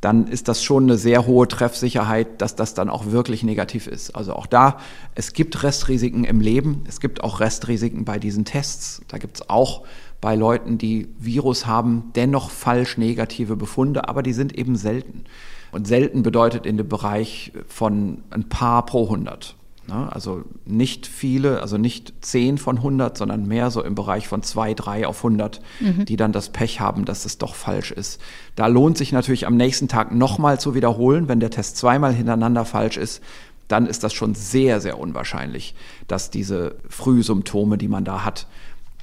dann 0.00 0.26
ist 0.26 0.48
das 0.48 0.62
schon 0.62 0.84
eine 0.84 0.98
sehr 0.98 1.26
hohe 1.26 1.48
Treffsicherheit, 1.48 2.40
dass 2.42 2.54
das 2.54 2.74
dann 2.74 2.90
auch 2.90 3.06
wirklich 3.06 3.42
negativ 3.42 3.86
ist. 3.86 4.14
Also 4.14 4.34
auch 4.34 4.46
da, 4.46 4.78
es 5.14 5.32
gibt 5.32 5.62
Restrisiken 5.62 6.24
im 6.24 6.40
Leben, 6.40 6.84
es 6.86 7.00
gibt 7.00 7.24
auch 7.24 7.40
Restrisiken 7.40 8.04
bei 8.04 8.18
diesen 8.18 8.44
Tests. 8.44 9.02
Da 9.08 9.18
gibt 9.18 9.38
es 9.38 9.50
auch 9.50 9.84
bei 10.20 10.34
Leuten, 10.34 10.78
die 10.78 11.08
Virus 11.18 11.66
haben, 11.66 12.12
dennoch 12.14 12.50
falsch 12.50 12.98
negative 12.98 13.56
Befunde, 13.56 14.08
aber 14.08 14.22
die 14.22 14.32
sind 14.32 14.56
eben 14.56 14.76
selten. 14.76 15.24
Und 15.72 15.86
selten 15.86 16.22
bedeutet 16.22 16.66
in 16.66 16.76
dem 16.76 16.88
Bereich 16.88 17.52
von 17.66 18.22
ein 18.30 18.48
paar 18.48 18.86
pro 18.86 19.08
hundert. 19.08 19.55
Ne? 19.88 20.12
Also 20.12 20.44
nicht 20.64 21.06
viele, 21.06 21.60
also 21.60 21.78
nicht 21.78 22.12
10 22.20 22.58
von 22.58 22.78
100, 22.78 23.16
sondern 23.16 23.46
mehr 23.46 23.70
so 23.70 23.82
im 23.82 23.94
Bereich 23.94 24.28
von 24.28 24.42
2, 24.42 24.74
3 24.74 25.06
auf 25.06 25.18
100, 25.18 25.60
mhm. 25.80 26.04
die 26.04 26.16
dann 26.16 26.32
das 26.32 26.50
Pech 26.50 26.80
haben, 26.80 27.04
dass 27.04 27.24
es 27.24 27.38
doch 27.38 27.54
falsch 27.54 27.92
ist. 27.92 28.20
Da 28.54 28.66
lohnt 28.66 28.98
sich 28.98 29.12
natürlich 29.12 29.46
am 29.46 29.56
nächsten 29.56 29.88
Tag 29.88 30.12
nochmal 30.12 30.58
zu 30.60 30.74
wiederholen. 30.74 31.28
Wenn 31.28 31.40
der 31.40 31.50
Test 31.50 31.76
zweimal 31.76 32.12
hintereinander 32.12 32.64
falsch 32.64 32.96
ist, 32.96 33.22
dann 33.68 33.86
ist 33.86 34.04
das 34.04 34.12
schon 34.12 34.34
sehr, 34.34 34.80
sehr 34.80 34.98
unwahrscheinlich, 34.98 35.74
dass 36.06 36.30
diese 36.30 36.76
Frühsymptome, 36.88 37.78
die 37.78 37.88
man 37.88 38.04
da 38.04 38.24
hat, 38.24 38.46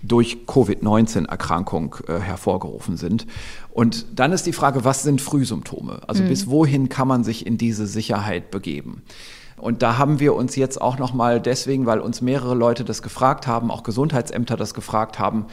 durch 0.04 0.46
Covid-19-Erkrankung 0.48 1.96
äh, 2.08 2.20
hervorgerufen 2.20 2.98
sind. 2.98 3.26
Und 3.72 4.06
dann 4.14 4.34
ist 4.34 4.46
die 4.46 4.54
Frage, 4.54 4.84
was 4.84 5.04
sind 5.04 5.22
Frühsymptome? 5.22 6.02
Also 6.08 6.24
mhm. 6.24 6.28
bis 6.28 6.48
wohin 6.48 6.90
kann 6.90 7.08
man 7.08 7.24
sich 7.24 7.48
in 7.48 7.58
diese 7.58 7.88
Sicherheit 7.88 8.52
begeben? 8.52 9.02
Und 9.58 9.82
da 9.82 9.98
haben 9.98 10.20
wir 10.20 10.36
uns 10.36 10.56
jetzt 10.56 10.82
auch 10.82 10.98
noch 10.98 11.14
mal 11.14 11.40
deswegen, 11.40 11.86
weil 11.86 12.00
uns 12.00 12.22
mehrere 12.22 12.56
Leute 12.56 12.84
das 12.84 13.02
gefragt 13.02 13.48
haben, 13.48 13.72
auch 13.72 13.84
Gesundheitsämter 13.84 14.58
das 14.58 14.74
gefragt 14.74 15.20
haben, 15.20 15.48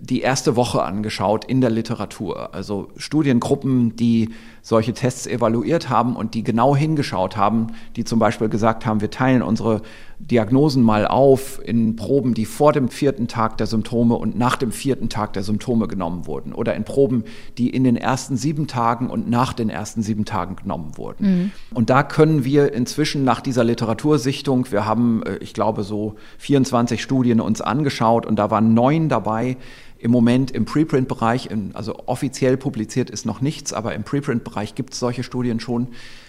die 0.00 0.20
erste 0.20 0.56
Woche 0.56 0.82
angeschaut 0.82 1.44
in 1.44 1.60
der 1.60 1.70
Literatur. 1.70 2.54
Also 2.54 2.88
Studiengruppen, 2.96 3.96
die 3.96 4.30
solche 4.62 4.92
Tests 4.92 5.26
evaluiert 5.26 5.88
haben 5.88 6.16
und 6.16 6.34
die 6.34 6.42
genau 6.42 6.76
hingeschaut 6.76 7.36
haben, 7.36 7.68
die 7.96 8.04
zum 8.04 8.18
Beispiel 8.18 8.48
gesagt 8.48 8.84
haben, 8.84 9.00
wir 9.00 9.10
teilen 9.10 9.42
unsere 9.42 9.82
Diagnosen 10.18 10.82
mal 10.82 11.06
auf 11.06 11.60
in 11.62 11.94
Proben, 11.94 12.34
die 12.34 12.46
vor 12.46 12.72
dem 12.72 12.88
vierten 12.88 13.28
Tag 13.28 13.58
der 13.58 13.66
Symptome 13.66 14.14
und 14.14 14.36
nach 14.36 14.56
dem 14.56 14.72
vierten 14.72 15.08
Tag 15.08 15.34
der 15.34 15.42
Symptome 15.42 15.88
genommen 15.88 16.26
wurden. 16.26 16.52
Oder 16.52 16.74
in 16.74 16.84
Proben, 16.84 17.24
die 17.58 17.70
in 17.70 17.84
den 17.84 17.96
ersten 17.96 18.36
sieben 18.36 18.66
Tagen 18.66 19.10
und 19.10 19.28
nach 19.28 19.52
den 19.52 19.68
ersten 19.68 20.02
sieben 20.02 20.24
Tagen 20.24 20.56
genommen 20.56 20.96
wurden. 20.96 21.26
Mhm. 21.26 21.52
Und 21.74 21.90
da 21.90 22.02
können 22.02 22.44
wir 22.44 22.72
inzwischen 22.72 23.24
nach 23.24 23.40
dieser 23.40 23.64
Literatursichtung, 23.64 24.70
wir 24.70 24.86
haben, 24.86 25.22
äh, 25.22 25.36
ich 25.36 25.52
glaube, 25.52 25.82
so 25.82 26.14
24 26.38 27.02
Studien 27.02 27.40
uns 27.40 27.60
angeschaut 27.60 28.24
und 28.24 28.36
da 28.36 28.50
waren 28.50 28.74
neun 28.74 29.08
dabei, 29.08 29.56
im 29.98 30.10
Moment 30.10 30.50
im 30.50 30.66
Preprint-Bereich, 30.66 31.48
also 31.72 31.94
offiziell 32.06 32.56
publiziert 32.56 33.08
ist 33.08 33.24
noch 33.24 33.40
nichts, 33.40 33.72
aber 33.72 33.94
im 33.94 34.04
Preprint-Bereich 34.04 34.74
gibt 34.74 34.92
es 34.92 35.00
solche 35.00 35.22
Studien 35.22 35.58
schon, 35.58 35.88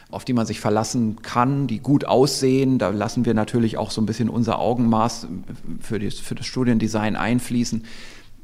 auf 0.10 0.24
die 0.24 0.34
man 0.34 0.46
sich 0.46 0.60
verlassen 0.60 1.22
kann, 1.22 1.68
die 1.68 1.80
gut 1.80 2.06
aussehen. 2.06 2.80
Da 2.80 2.90
lassen 2.90 3.26
wir 3.26 3.34
natürlich 3.34 3.78
auch 3.78 3.92
so 3.92 4.02
ein 4.02 4.06
bisschen 4.06 4.30
unser 4.30 4.60
Augenmaß 4.60 5.28
für, 5.82 6.00
die, 6.00 6.12
für 6.12 6.36
das 6.36 6.46
Studiendesign 6.46 7.16
einfließen. 7.16 7.84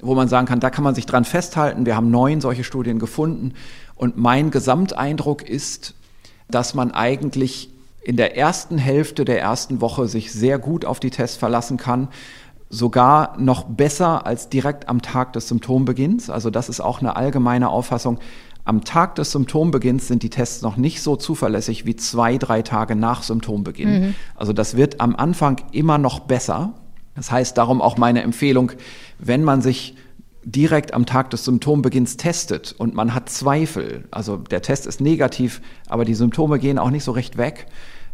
wo 0.01 0.15
man 0.15 0.27
sagen 0.27 0.47
kann, 0.47 0.59
da 0.59 0.69
kann 0.69 0.83
man 0.83 0.95
sich 0.95 1.05
dran 1.05 1.23
festhalten. 1.23 1.85
Wir 1.85 1.95
haben 1.95 2.11
neun 2.11 2.41
solche 2.41 2.65
Studien 2.65 2.99
gefunden. 2.99 3.53
Und 3.95 4.17
mein 4.17 4.51
Gesamteindruck 4.51 5.47
ist, 5.47 5.95
dass 6.49 6.73
man 6.73 6.91
eigentlich 6.91 7.69
in 8.03 8.17
der 8.17 8.35
ersten 8.35 8.77
Hälfte 8.77 9.23
der 9.23 9.39
ersten 9.39 9.79
Woche 9.79 10.09
sich 10.09 10.33
sehr 10.33 10.59
gut 10.59 10.83
auf 10.83 10.99
die 10.99 11.09
Tests 11.09 11.37
verlassen 11.37 11.77
kann. 11.77 12.09
Sogar 12.69 13.39
noch 13.39 13.63
besser 13.63 14.25
als 14.25 14.49
direkt 14.49 14.89
am 14.89 15.01
Tag 15.01 15.31
des 15.33 15.47
Symptombeginns. 15.47 16.29
Also 16.29 16.49
das 16.49 16.67
ist 16.67 16.81
auch 16.81 16.99
eine 16.99 17.15
allgemeine 17.15 17.69
Auffassung. 17.69 18.19
Am 18.65 18.83
Tag 18.85 19.15
des 19.15 19.31
Symptombeginns 19.31 20.07
sind 20.07 20.23
die 20.23 20.29
Tests 20.29 20.61
noch 20.61 20.77
nicht 20.77 21.01
so 21.01 21.15
zuverlässig 21.15 21.85
wie 21.85 21.95
zwei, 21.95 22.37
drei 22.37 22.61
Tage 22.61 22.95
nach 22.95 23.23
Symptombeginn. 23.23 24.01
Mhm. 24.01 24.15
Also 24.35 24.53
das 24.53 24.77
wird 24.77 25.01
am 25.01 25.15
Anfang 25.15 25.61
immer 25.71 25.97
noch 25.97 26.21
besser. 26.21 26.73
Das 27.15 27.29
heißt 27.29 27.57
darum 27.57 27.81
auch 27.81 27.97
meine 27.97 28.21
Empfehlung, 28.21 28.71
wenn 29.19 29.43
man 29.43 29.61
sich 29.61 29.95
direkt 30.45 30.93
am 30.93 31.05
Tag 31.05 31.29
des 31.29 31.45
Symptombeginns 31.45 32.17
testet 32.17 32.73
und 32.77 32.93
man 32.93 33.13
hat 33.13 33.29
Zweifel, 33.29 34.05
also 34.11 34.37
der 34.37 34.61
Test 34.61 34.85
ist 34.87 34.99
negativ, 34.99 35.61
aber 35.87 36.05
die 36.05 36.15
Symptome 36.15 36.59
gehen 36.59 36.79
auch 36.79 36.89
nicht 36.89 37.03
so 37.03 37.11
recht 37.11 37.37
weg, 37.37 37.67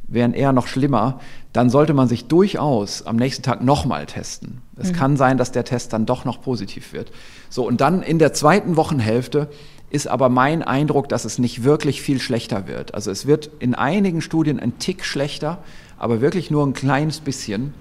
wären 0.08 0.34
eher 0.34 0.52
noch 0.52 0.68
schlimmer, 0.68 1.20
dann 1.54 1.70
sollte 1.70 1.94
man 1.94 2.08
sich 2.08 2.26
durchaus 2.26 3.06
am 3.06 3.16
nächsten 3.16 3.44
Tag 3.44 3.64
nochmal 3.64 4.06
testen. 4.06 4.62
Es 4.76 4.92
mhm. 4.92 4.96
kann 4.96 5.18
sein, 5.18 5.38
dass 5.38 5.52
der 5.52 5.66
Test 5.66 5.94
dann 5.94 6.06
doch 6.06 6.26
noch 6.26 6.42
positiv 6.42 6.94
wird. 6.94 7.12
So, 7.50 7.66
und 7.68 7.82
dann 7.82 8.02
in 8.02 8.20
der 8.20 8.34
zweiten 8.34 8.76
Wochenhälfte 8.76 9.50
ist 9.90 10.08
aber 10.08 10.30
mein 10.30 10.62
Eindruck, 10.62 11.10
dass 11.10 11.26
es 11.26 11.40
nicht 11.40 11.64
wirklich 11.64 12.02
viel 12.02 12.20
schlechter 12.20 12.68
wird. 12.68 12.94
Also 12.94 13.12
es 13.12 13.26
wird 13.26 13.50
in 13.60 13.76
einigen 13.76 14.22
Studien 14.22 14.60
ein 14.60 14.78
Tick 14.80 15.04
schlechter, 15.04 15.60
aber 15.98 16.22
wirklich 16.22 16.52
nur 16.52 16.66
ein 16.66 16.74
kleines 16.74 17.20
bisschen. 17.20 17.74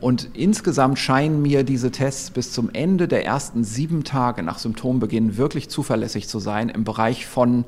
Und 0.00 0.30
insgesamt 0.34 0.98
scheinen 0.98 1.42
mir 1.42 1.62
diese 1.62 1.92
Tests 1.92 2.30
bis 2.30 2.52
zum 2.52 2.70
Ende 2.72 3.06
der 3.06 3.24
ersten 3.24 3.62
sieben 3.62 4.02
Tage 4.02 4.42
nach 4.42 4.58
Symptombeginn 4.58 5.36
wirklich 5.36 5.68
zuverlässig 5.68 6.26
zu 6.26 6.40
sein 6.40 6.68
im 6.68 6.82
Bereich 6.82 7.26
von 7.26 7.64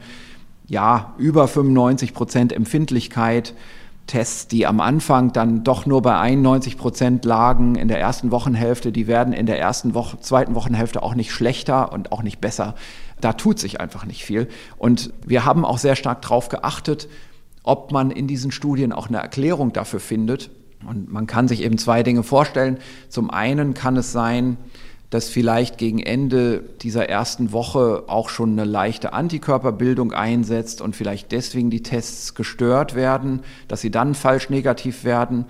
ja, 0.67 1.15
über 1.19 1.47
95 1.47 2.15
Prozent 2.15 2.53
Empfindlichkeit. 2.53 3.55
Tests, 4.07 4.49
die 4.49 4.67
am 4.67 4.81
Anfang 4.81 5.33
dann 5.33 5.65
doch 5.65 5.87
nur 5.87 6.03
bei 6.03 6.17
91 6.19 6.77
Prozent 6.77 7.25
lagen 7.25 7.75
in 7.75 7.89
der 7.89 8.01
ersten 8.01 8.31
Wochenhälfte, 8.31 8.93
die 8.93 9.07
werden 9.07 9.33
in 9.33 9.47
der 9.47 9.59
ersten 9.59 9.95
Woche, 9.95 10.21
zweiten 10.21 10.55
Wochenhälfte 10.55 11.03
auch 11.03 11.15
nicht 11.15 11.33
schlechter 11.33 11.93
und 11.93 12.13
auch 12.13 12.23
nicht 12.23 12.41
besser. 12.41 12.75
Da 13.21 13.33
tut 13.33 13.59
sich 13.59 13.81
einfach 13.81 14.05
nicht 14.05 14.25
viel. 14.25 14.49
Und 14.77 15.13
wir 15.27 15.45
haben 15.45 15.65
auch 15.65 15.79
sehr 15.79 15.97
stark 15.97 16.23
darauf 16.23 16.49
geachtet, 16.49 17.09
ob 17.63 17.93
man 17.93 18.11
in 18.11 18.27
diesen 18.27 18.51
Studien 18.51 18.93
auch 18.93 19.09
eine 19.09 19.19
Erklärung 19.19 19.73
dafür 19.73 20.01
findet. 20.01 20.51
Und 20.87 21.11
man 21.11 21.27
kann 21.27 21.49
sich 21.49 21.63
eben 21.63 21.79
zwei 21.79 22.03
Dinge 22.03 22.23
vorstellen. 22.23 22.79
Zum 23.09 23.31
einen 23.31 23.73
kann 23.73 23.97
es 23.97 24.13
sein, 24.13 24.59
dass 25.15 25.29
vielleicht 25.29 25.79
gegen 25.79 26.01
Ende 26.01 26.65
dieser 26.83 27.09
ersten 27.09 27.53
Woche 27.53 28.03
auch 28.09 28.29
schon 28.29 28.51
eine 28.51 28.65
leichte 28.65 29.13
Antikörperbildung 29.13 30.13
einsetzt 30.13 30.81
und 30.81 30.97
vielleicht 30.97 31.31
deswegen 31.31 31.71
die 31.71 31.85
Tests 31.85 32.35
gestört 32.35 32.97
werden, 32.97 33.43
dass 33.69 33.81
sie 33.81 33.93
dann 33.93 34.17
falsch 34.17 34.51
negativ 34.51 35.05
werden 35.05 35.45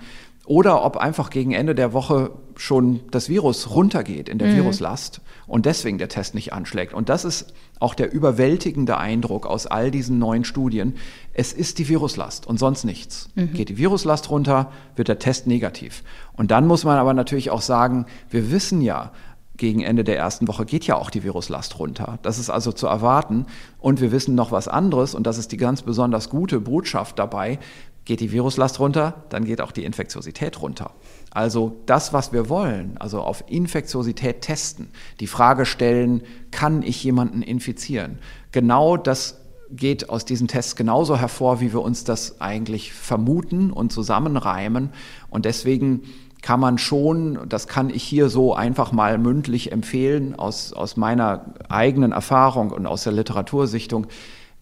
oder 0.45 0.85
ob 0.85 0.97
einfach 0.97 1.31
gegen 1.31 1.51
Ende 1.51 1.73
der 1.73 1.93
Woche 1.93 2.29
schon 2.55 2.99
das 3.09 3.27
Virus 3.27 3.71
runtergeht 3.71 4.29
in 4.29 4.37
der 4.37 4.49
mhm. 4.49 4.57
Viruslast 4.57 5.21
und 5.47 5.65
deswegen 5.65 5.97
der 5.97 6.09
Test 6.09 6.35
nicht 6.35 6.53
anschlägt. 6.53 6.93
Und 6.93 7.09
das 7.09 7.25
ist 7.25 7.51
auch 7.79 7.95
der 7.95 8.13
überwältigende 8.13 8.99
Eindruck 8.99 9.47
aus 9.47 9.65
all 9.65 9.89
diesen 9.89 10.19
neuen 10.19 10.45
Studien. 10.45 10.93
Es 11.33 11.53
ist 11.53 11.79
die 11.79 11.89
Viruslast 11.89 12.45
und 12.45 12.59
sonst 12.59 12.83
nichts. 12.83 13.29
Mhm. 13.33 13.53
Geht 13.53 13.69
die 13.69 13.77
Viruslast 13.79 14.29
runter, 14.29 14.71
wird 14.95 15.07
der 15.07 15.17
Test 15.17 15.47
negativ. 15.47 16.03
Und 16.33 16.51
dann 16.51 16.67
muss 16.67 16.83
man 16.83 16.99
aber 16.99 17.15
natürlich 17.15 17.49
auch 17.49 17.61
sagen, 17.61 18.05
wir 18.29 18.51
wissen 18.51 18.81
ja, 18.81 19.11
gegen 19.57 19.81
Ende 19.81 20.03
der 20.03 20.17
ersten 20.17 20.47
Woche 20.47 20.65
geht 20.65 20.85
ja 20.85 20.95
auch 20.95 21.09
die 21.09 21.23
Viruslast 21.23 21.79
runter. 21.79 22.19
Das 22.21 22.39
ist 22.39 22.49
also 22.49 22.71
zu 22.71 22.87
erwarten. 22.87 23.45
Und 23.79 24.01
wir 24.01 24.11
wissen 24.11 24.35
noch 24.35 24.51
was 24.51 24.67
anderes, 24.67 25.15
und 25.15 25.25
das 25.25 25.37
ist 25.37 25.51
die 25.51 25.57
ganz 25.57 25.81
besonders 25.81 26.29
gute 26.29 26.59
Botschaft 26.59 27.19
dabei. 27.19 27.59
Geht 28.03 28.19
die 28.19 28.31
Viruslast 28.31 28.79
runter, 28.79 29.23
dann 29.29 29.45
geht 29.45 29.61
auch 29.61 29.71
die 29.71 29.83
Infektiosität 29.83 30.61
runter. 30.61 30.91
Also 31.31 31.81
das, 31.85 32.13
was 32.13 32.33
wir 32.33 32.49
wollen, 32.49 32.97
also 32.99 33.21
auf 33.21 33.43
Infektiosität 33.47 34.41
testen, 34.41 34.89
die 35.19 35.27
Frage 35.27 35.65
stellen, 35.65 36.21
kann 36.51 36.83
ich 36.83 37.03
jemanden 37.03 37.41
infizieren? 37.41 38.19
Genau 38.51 38.95
das 38.95 39.39
geht 39.71 40.09
aus 40.09 40.25
diesen 40.25 40.47
Tests 40.47 40.75
genauso 40.75 41.17
hervor, 41.17 41.59
wie 41.59 41.73
wir 41.73 41.81
uns 41.81 42.03
das 42.03 42.39
eigentlich 42.39 42.93
vermuten 42.93 43.71
und 43.71 43.91
zusammenreimen. 43.91 44.91
Und 45.29 45.45
deswegen 45.45 46.03
kann 46.45 46.59
man 46.59 46.77
schon, 46.77 47.39
das 47.49 47.67
kann 47.67 47.89
ich 47.89 48.03
hier 48.03 48.29
so 48.29 48.53
einfach 48.53 48.91
mal 48.91 49.17
mündlich 49.17 49.71
empfehlen, 49.71 50.35
aus, 50.35 50.73
aus 50.73 50.95
meiner 50.95 51.55
eigenen 51.69 52.11
Erfahrung 52.11 52.69
und 52.69 52.85
aus 52.85 53.03
der 53.03 53.13
Literatursichtung, 53.13 54.05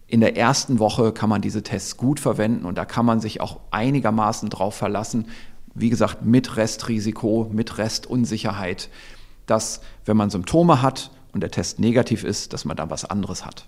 in 0.06 0.20
der 0.20 0.34
ersten 0.34 0.78
Woche 0.78 1.12
kann 1.12 1.28
man 1.28 1.42
diese 1.42 1.62
Tests 1.62 1.98
gut 1.98 2.20
verwenden 2.20 2.64
und 2.64 2.78
da 2.78 2.86
kann 2.86 3.04
man 3.04 3.20
sich 3.20 3.42
auch 3.42 3.60
einigermaßen 3.70 4.48
drauf 4.48 4.74
verlassen, 4.74 5.26
wie 5.74 5.90
gesagt, 5.90 6.24
mit 6.24 6.56
Restrisiko, 6.56 7.50
mit 7.52 7.76
Restunsicherheit, 7.76 8.88
dass 9.44 9.82
wenn 10.06 10.16
man 10.16 10.30
Symptome 10.30 10.80
hat, 10.80 11.10
und 11.34 11.40
der 11.40 11.50
Test 11.50 11.80
negativ 11.80 12.24
ist, 12.24 12.52
dass 12.52 12.64
man 12.64 12.76
da 12.76 12.88
was 12.90 13.04
anderes 13.04 13.44
hat. 13.44 13.66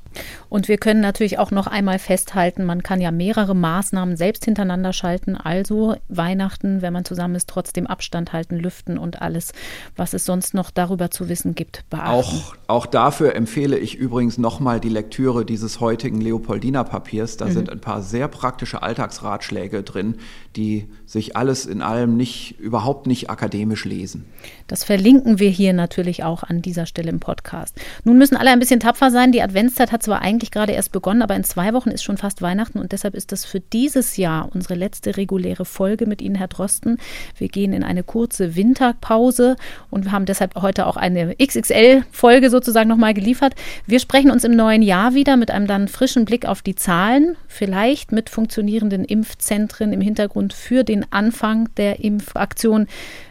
Und 0.48 0.68
wir 0.68 0.78
können 0.78 1.00
natürlich 1.00 1.38
auch 1.38 1.50
noch 1.50 1.66
einmal 1.66 1.98
festhalten, 1.98 2.64
man 2.64 2.82
kann 2.82 3.00
ja 3.00 3.10
mehrere 3.10 3.54
Maßnahmen 3.54 4.16
selbst 4.16 4.44
hintereinander 4.44 4.92
schalten. 4.92 5.36
Also 5.36 5.96
Weihnachten, 6.08 6.80
wenn 6.80 6.92
man 6.92 7.04
zusammen 7.04 7.34
ist, 7.34 7.48
trotzdem 7.48 7.86
Abstand 7.86 8.32
halten, 8.32 8.56
lüften 8.56 8.98
und 8.98 9.20
alles, 9.20 9.52
was 9.96 10.14
es 10.14 10.24
sonst 10.24 10.54
noch 10.54 10.70
darüber 10.70 11.10
zu 11.10 11.28
wissen 11.28 11.54
gibt, 11.54 11.84
beachten. 11.90 12.08
Auch, 12.08 12.54
auch 12.68 12.86
dafür 12.86 13.34
empfehle 13.34 13.78
ich 13.78 13.96
übrigens 13.96 14.38
nochmal 14.38 14.80
die 14.80 14.88
Lektüre 14.88 15.44
dieses 15.44 15.80
heutigen 15.80 16.20
Leopoldiner 16.20 16.84
Papiers. 16.84 17.36
Da 17.36 17.46
mhm. 17.46 17.52
sind 17.52 17.70
ein 17.70 17.80
paar 17.80 18.02
sehr 18.02 18.28
praktische 18.28 18.82
Alltagsratschläge 18.82 19.82
drin, 19.82 20.16
die 20.54 20.88
sich 21.04 21.36
alles 21.36 21.66
in 21.66 21.82
allem 21.82 22.16
nicht, 22.16 22.58
überhaupt 22.60 23.06
nicht 23.06 23.28
akademisch 23.28 23.84
lesen. 23.84 24.24
Das 24.68 24.84
verlinken 24.84 25.38
wir 25.38 25.50
hier 25.50 25.72
natürlich 25.72 26.22
auch 26.24 26.42
an 26.42 26.62
dieser 26.62 26.86
Stelle 26.86 27.10
im 27.10 27.20
Podcast. 27.20 27.55
Nun 28.04 28.18
müssen 28.18 28.36
alle 28.36 28.50
ein 28.50 28.58
bisschen 28.58 28.80
tapfer 28.80 29.10
sein. 29.10 29.32
Die 29.32 29.42
Adventszeit 29.42 29.92
hat 29.92 30.02
zwar 30.02 30.22
eigentlich 30.22 30.50
gerade 30.50 30.72
erst 30.72 30.92
begonnen, 30.92 31.22
aber 31.22 31.36
in 31.36 31.44
zwei 31.44 31.72
Wochen 31.72 31.90
ist 31.90 32.02
schon 32.02 32.16
fast 32.16 32.42
Weihnachten 32.42 32.78
und 32.78 32.92
deshalb 32.92 33.14
ist 33.14 33.32
das 33.32 33.44
für 33.44 33.60
dieses 33.60 34.16
Jahr 34.16 34.48
unsere 34.54 34.74
letzte 34.74 35.16
reguläre 35.16 35.64
Folge 35.64 36.06
mit 36.06 36.22
Ihnen, 36.22 36.34
Herr 36.34 36.48
Drosten. 36.48 36.98
Wir 37.36 37.48
gehen 37.48 37.72
in 37.72 37.82
eine 37.82 38.02
kurze 38.02 38.56
Winterpause 38.56 39.56
und 39.90 40.04
wir 40.04 40.12
haben 40.12 40.26
deshalb 40.26 40.54
heute 40.56 40.86
auch 40.86 40.96
eine 40.96 41.34
XXL-Folge 41.36 42.50
sozusagen 42.50 42.88
nochmal 42.88 43.14
geliefert. 43.14 43.54
Wir 43.86 44.00
sprechen 44.00 44.30
uns 44.30 44.44
im 44.44 44.54
neuen 44.54 44.82
Jahr 44.82 45.14
wieder 45.14 45.36
mit 45.36 45.50
einem 45.50 45.66
dann 45.66 45.88
frischen 45.88 46.24
Blick 46.24 46.46
auf 46.46 46.62
die 46.62 46.74
Zahlen, 46.74 47.36
vielleicht 47.48 48.12
mit 48.12 48.30
funktionierenden 48.30 49.04
Impfzentren 49.04 49.92
im 49.92 50.00
Hintergrund 50.00 50.52
für 50.52 50.84
den 50.84 51.10
Anfang 51.12 51.68
der 51.76 52.00
Impfaktion. 52.00 52.86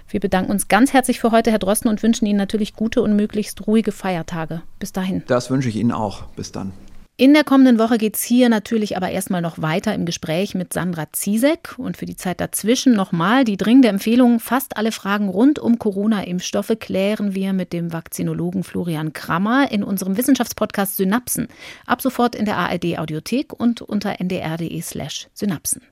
Wir 0.08 0.20
bedanken 0.20 0.52
uns 0.52 0.68
ganz 0.68 0.94
herzlich 0.94 1.20
für 1.20 1.32
heute, 1.32 1.52
Herr 1.52 1.60
Drosten, 1.60 1.90
und 1.90 2.04
wünschen 2.04 2.26
Ihnen 2.26 2.38
natürlich 2.38 2.74
gute 2.76 3.02
und 3.02 3.16
möglichst 3.16 3.66
ruhige 3.68 3.92
Feiertage. 3.92 4.62
Bis 4.80 4.92
dahin. 4.92 5.24
Das 5.28 5.50
wünsche 5.50 5.70
ich 5.70 5.76
Ihnen 5.76 5.92
auch. 5.92 6.24
Bis 6.36 6.52
dann. 6.52 6.74
In 7.18 7.34
der 7.34 7.46
kommenden 7.46 7.80
Woche 7.80 7.98
geht 7.98 8.18
es 8.18 8.24
hier 8.24 8.50
natürlich 8.50 8.98
aber 8.98 9.10
erstmal 9.10 9.42
noch 9.42 9.62
weiter 9.62 9.94
im 9.96 10.06
Gespräch 10.06 10.54
mit 10.54 10.74
Sandra 10.74 11.06
Ziesek 11.14 11.76
und 11.78 11.96
für 11.96 12.06
die 12.06 12.18
Zeit 12.18 12.42
dazwischen 12.42 12.94
nochmal 12.94 13.46
die 13.46 13.56
dringende 13.56 13.88
Empfehlung, 13.88 14.42
fast 14.42 14.76
alle 14.76 14.92
Fragen 14.92 15.30
rund 15.30 15.58
um 15.58 15.80
Corona-Impfstoffe 15.80 16.74
klären 16.78 17.34
wir 17.34 17.54
mit 17.54 17.72
dem 17.72 17.94
Vakzinologen 17.94 18.66
Florian 18.66 19.14
Krammer 19.14 19.72
in 19.72 19.82
unserem 19.82 20.18
Wissenschaftspodcast 20.18 20.98
Synapsen. 20.98 21.48
Ab 21.86 22.02
sofort 22.02 22.36
in 22.36 22.44
der 22.44 22.58
ARD 22.58 23.00
Audiothek 23.00 23.54
und 23.54 23.82
unter 23.82 24.20
ndr.de 24.20 24.82
slash 24.82 25.30
Synapsen. 25.34 25.84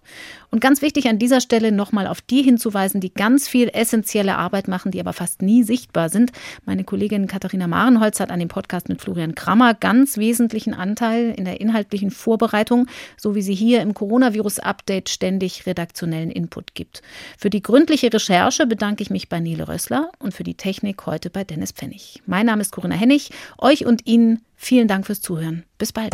Und 0.52 0.60
ganz 0.60 0.82
wichtig 0.82 1.08
an 1.08 1.18
dieser 1.18 1.42
Stelle 1.42 1.72
nochmal 1.72 2.06
auf 2.06 2.22
die 2.22 2.44
hinzuweisen, 2.44 3.02
die 3.02 3.14
ganz 3.14 3.48
viel 3.48 3.70
essentielle 3.74 4.38
Arbeit 4.38 4.68
machen, 4.68 4.92
die 4.92 5.00
aber 5.00 5.14
fast 5.14 5.42
nie 5.42 5.64
sichtbar 5.64 6.10
sind. 6.10 6.32
Meine 6.66 6.84
Kollegin 6.84 7.28
Katharina 7.28 7.68
Marenholz 7.68 8.20
hat 8.20 8.32
an 8.32 8.40
dem 8.40 8.50
Podcast 8.50 8.88
mit 8.88 9.02
Florian 9.02 9.34
Krammer 9.34 9.74
ganz 9.74 10.18
wesentlichen 10.18 10.76
Anteil 10.76 11.34
in 11.36 11.46
der 11.46 11.60
inhaltlichen 11.60 12.12
Vorbereitung, 12.12 12.88
so 13.18 13.34
wie 13.34 13.42
sie 13.42 13.56
hier 13.56 13.82
im 13.82 13.94
Coronavirus-Update 13.96 15.10
ständig 15.10 15.66
redaktionellen 15.66 16.30
Input 16.30 16.76
gibt. 16.76 17.02
Für 17.38 17.50
die 17.50 17.64
gründliche 17.64 18.14
Recherche 18.14 18.68
bedanke 18.68 19.02
ich 19.02 19.10
mich 19.10 19.30
bei 19.30 19.40
Nele 19.40 19.68
Rössler 19.68 20.12
und 20.20 20.34
für 20.34 20.44
die 20.44 20.56
Technik 20.56 21.06
heute 21.06 21.30
bei 21.30 21.44
Dennis 21.44 21.72
Pfennig. 21.72 22.22
Mein 22.28 22.46
Name 22.46 22.62
ist 22.62 22.72
Corinna 22.72 22.96
Hennig. 22.96 23.32
Euch 23.58 23.86
und 23.86 24.06
Ihnen 24.06 24.42
vielen 24.56 24.88
Dank 24.88 25.08
fürs 25.08 25.22
Zuhören. 25.22 25.64
Bis 25.78 25.92
bald. 25.92 26.14